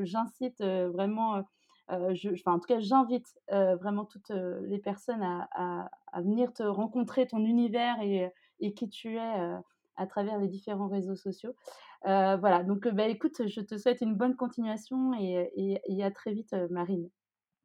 j'incite 0.04 0.62
vraiment, 0.62 1.44
je, 1.90 2.34
enfin, 2.34 2.54
en 2.54 2.60
tout 2.60 2.68
cas, 2.68 2.80
j'invite 2.80 3.28
vraiment 3.50 4.06
toutes 4.06 4.32
les 4.32 4.80
personnes 4.80 5.24
à, 5.24 5.90
à, 6.12 6.22
venir 6.22 6.54
te 6.54 6.64
rencontrer, 6.64 7.28
ton 7.28 7.44
univers 7.44 8.00
et, 8.02 8.30
et 8.60 8.74
qui 8.74 8.90
tu 8.90 9.18
es 9.18 9.60
à 9.96 10.08
travers 10.08 10.40
les 10.40 10.48
différents 10.48 10.88
réseaux 10.88 11.16
sociaux. 11.16 11.56
voilà, 12.04 12.64
donc 12.64 12.88
bah, 12.88 13.08
écoute, 13.08 13.48
je 13.48 13.62
te 13.62 13.78
souhaite 13.78 14.02
une 14.02 14.16
bonne 14.16 14.36
continuation 14.36 15.14
et, 15.20 15.82
et, 15.86 16.04
à 16.04 16.12
très 16.12 16.34
vite, 16.34 16.54
Marine. 16.70 17.10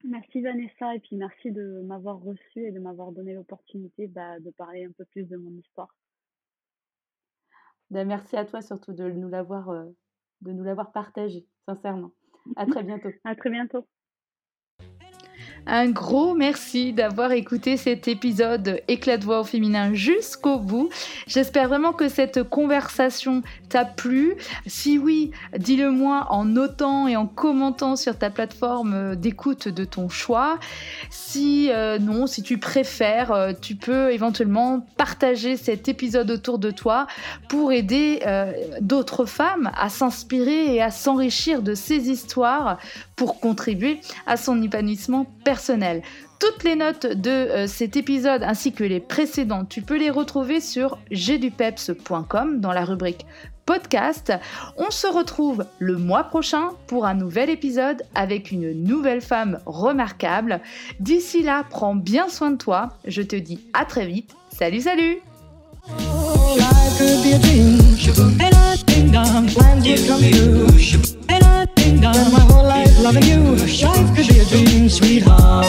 Merci 0.05 0.43
Vanessa 0.43 0.95
et 0.95 1.01
puis 1.01 1.17
merci 1.17 1.51
de 1.51 1.83
m'avoir 1.85 2.21
reçu 2.21 2.65
et 2.65 2.71
de 2.71 2.79
m'avoir 2.79 3.11
donné 3.11 3.35
l'opportunité 3.35 4.07
bah, 4.07 4.39
de 4.39 4.51
parler 4.53 4.85
un 4.85 4.93
peu 4.93 5.05
plus 5.07 5.25
de 5.25 5.37
mon 5.37 5.51
histoire. 5.51 5.93
Bah, 7.91 8.05
merci 8.05 8.37
à 8.37 8.45
toi 8.45 8.63
surtout 8.63 8.93
de 8.93 9.11
nous 9.11 9.29
l'avoir 9.29 9.71
de 10.43 10.53
nous 10.53 10.65
l'avoir 10.65 10.93
partagé, 10.93 11.47
sincèrement. 11.67 12.13
À 12.57 12.67
très 12.67 12.83
bientôt. 12.83 13.11
À 13.25 13.35
très 13.35 13.51
bientôt. 13.51 13.87
Un 15.71 15.91
gros 15.91 16.35
merci 16.35 16.95
d'avoir 16.95 17.33
écouté 17.33 17.77
cet 17.77 18.09
épisode 18.09 18.81
Éclat 18.89 19.19
de 19.19 19.25
voix 19.27 19.41
au 19.41 19.45
féminin 19.45 19.93
jusqu'au 19.93 20.59
bout. 20.59 20.89
J'espère 21.27 21.69
vraiment 21.69 21.93
que 21.93 22.09
cette 22.09 22.43
conversation 22.43 23.43
t'a 23.69 23.85
plu. 23.85 24.37
Si 24.67 24.97
oui, 24.97 25.31
dis-le 25.59 25.91
moi 25.91 26.29
en 26.31 26.47
notant 26.47 27.07
et 27.07 27.17
en 27.17 27.27
commentant 27.27 27.97
sur 27.97 28.17
ta 28.17 28.31
plateforme 28.31 29.15
d'écoute 29.15 29.69
de 29.69 29.85
ton 29.85 30.09
choix. 30.09 30.59
Si 31.11 31.71
euh, 31.71 31.99
non, 31.99 32.27
si 32.27 32.43
tu 32.43 32.57
préfères, 32.57 33.33
euh, 33.33 33.53
tu 33.61 33.75
peux 33.75 34.11
éventuellement 34.11 34.87
partager 34.97 35.59
cet 35.59 35.87
épisode 35.87 36.31
autour 36.31 36.59
de 36.59 36.71
toi 36.71 37.07
pour 37.51 37.73
aider 37.73 38.23
euh, 38.27 38.53
d'autres 38.81 39.27
femmes 39.27 39.71
à 39.79 39.91
s'inspirer 39.91 40.75
et 40.75 40.81
à 40.81 40.91
s'enrichir 40.91 41.61
de 41.61 41.75
ces 41.75 42.09
histoires 42.09 42.79
pour 43.17 43.39
contribuer 43.39 44.01
à 44.27 44.39
son 44.39 44.63
épanouissement 44.63 45.27
personnel. 45.45 45.58
Toutes 46.39 46.65
les 46.65 46.77
notes 46.77 47.07
de 47.07 47.31
euh, 47.31 47.67
cet 47.67 47.97
épisode 47.97 48.43
ainsi 48.43 48.73
que 48.73 48.85
les 48.85 49.01
précédents, 49.01 49.65
tu 49.65 49.83
peux 49.83 49.99
les 49.99 50.11
retrouver 50.11 50.61
sur 50.61 50.99
gdupeps.com 51.11 52.61
dans 52.61 52.73
la 52.73 52.85
rubrique 52.85 53.27
podcast. 53.67 54.33
On 54.79 54.91
se 54.91 55.07
retrouve 55.07 55.67
le 55.79 55.99
mois 55.99 56.25
prochain 56.25 56.71
pour 56.87 57.05
un 57.05 57.15
nouvel 57.15 57.51
épisode 57.51 58.03
avec 58.15 58.51
une 58.51 58.73
nouvelle 58.73 59.21
femme 59.21 59.59
remarquable. 59.67 60.61
D'ici 61.01 61.43
là, 61.43 61.65
prends 61.69 61.95
bien 61.95 62.29
soin 62.29 62.53
de 62.53 62.57
toi. 62.57 62.91
Je 63.07 63.21
te 63.21 63.37
dis 63.37 63.61
à 63.75 63.85
très 63.85 64.07
vite. 64.07 64.35
Salut, 64.51 64.81
salut 64.81 65.19
Done 71.97 72.33
my 72.33 72.41
whole 72.41 72.65
life 72.65 72.99
loving 73.01 73.25
you. 73.25 73.57
Life 73.83 74.15
could 74.15 74.29
be 74.29 74.41
a 74.41 74.45
dream, 74.45 74.91
sweetheart. 74.91 75.65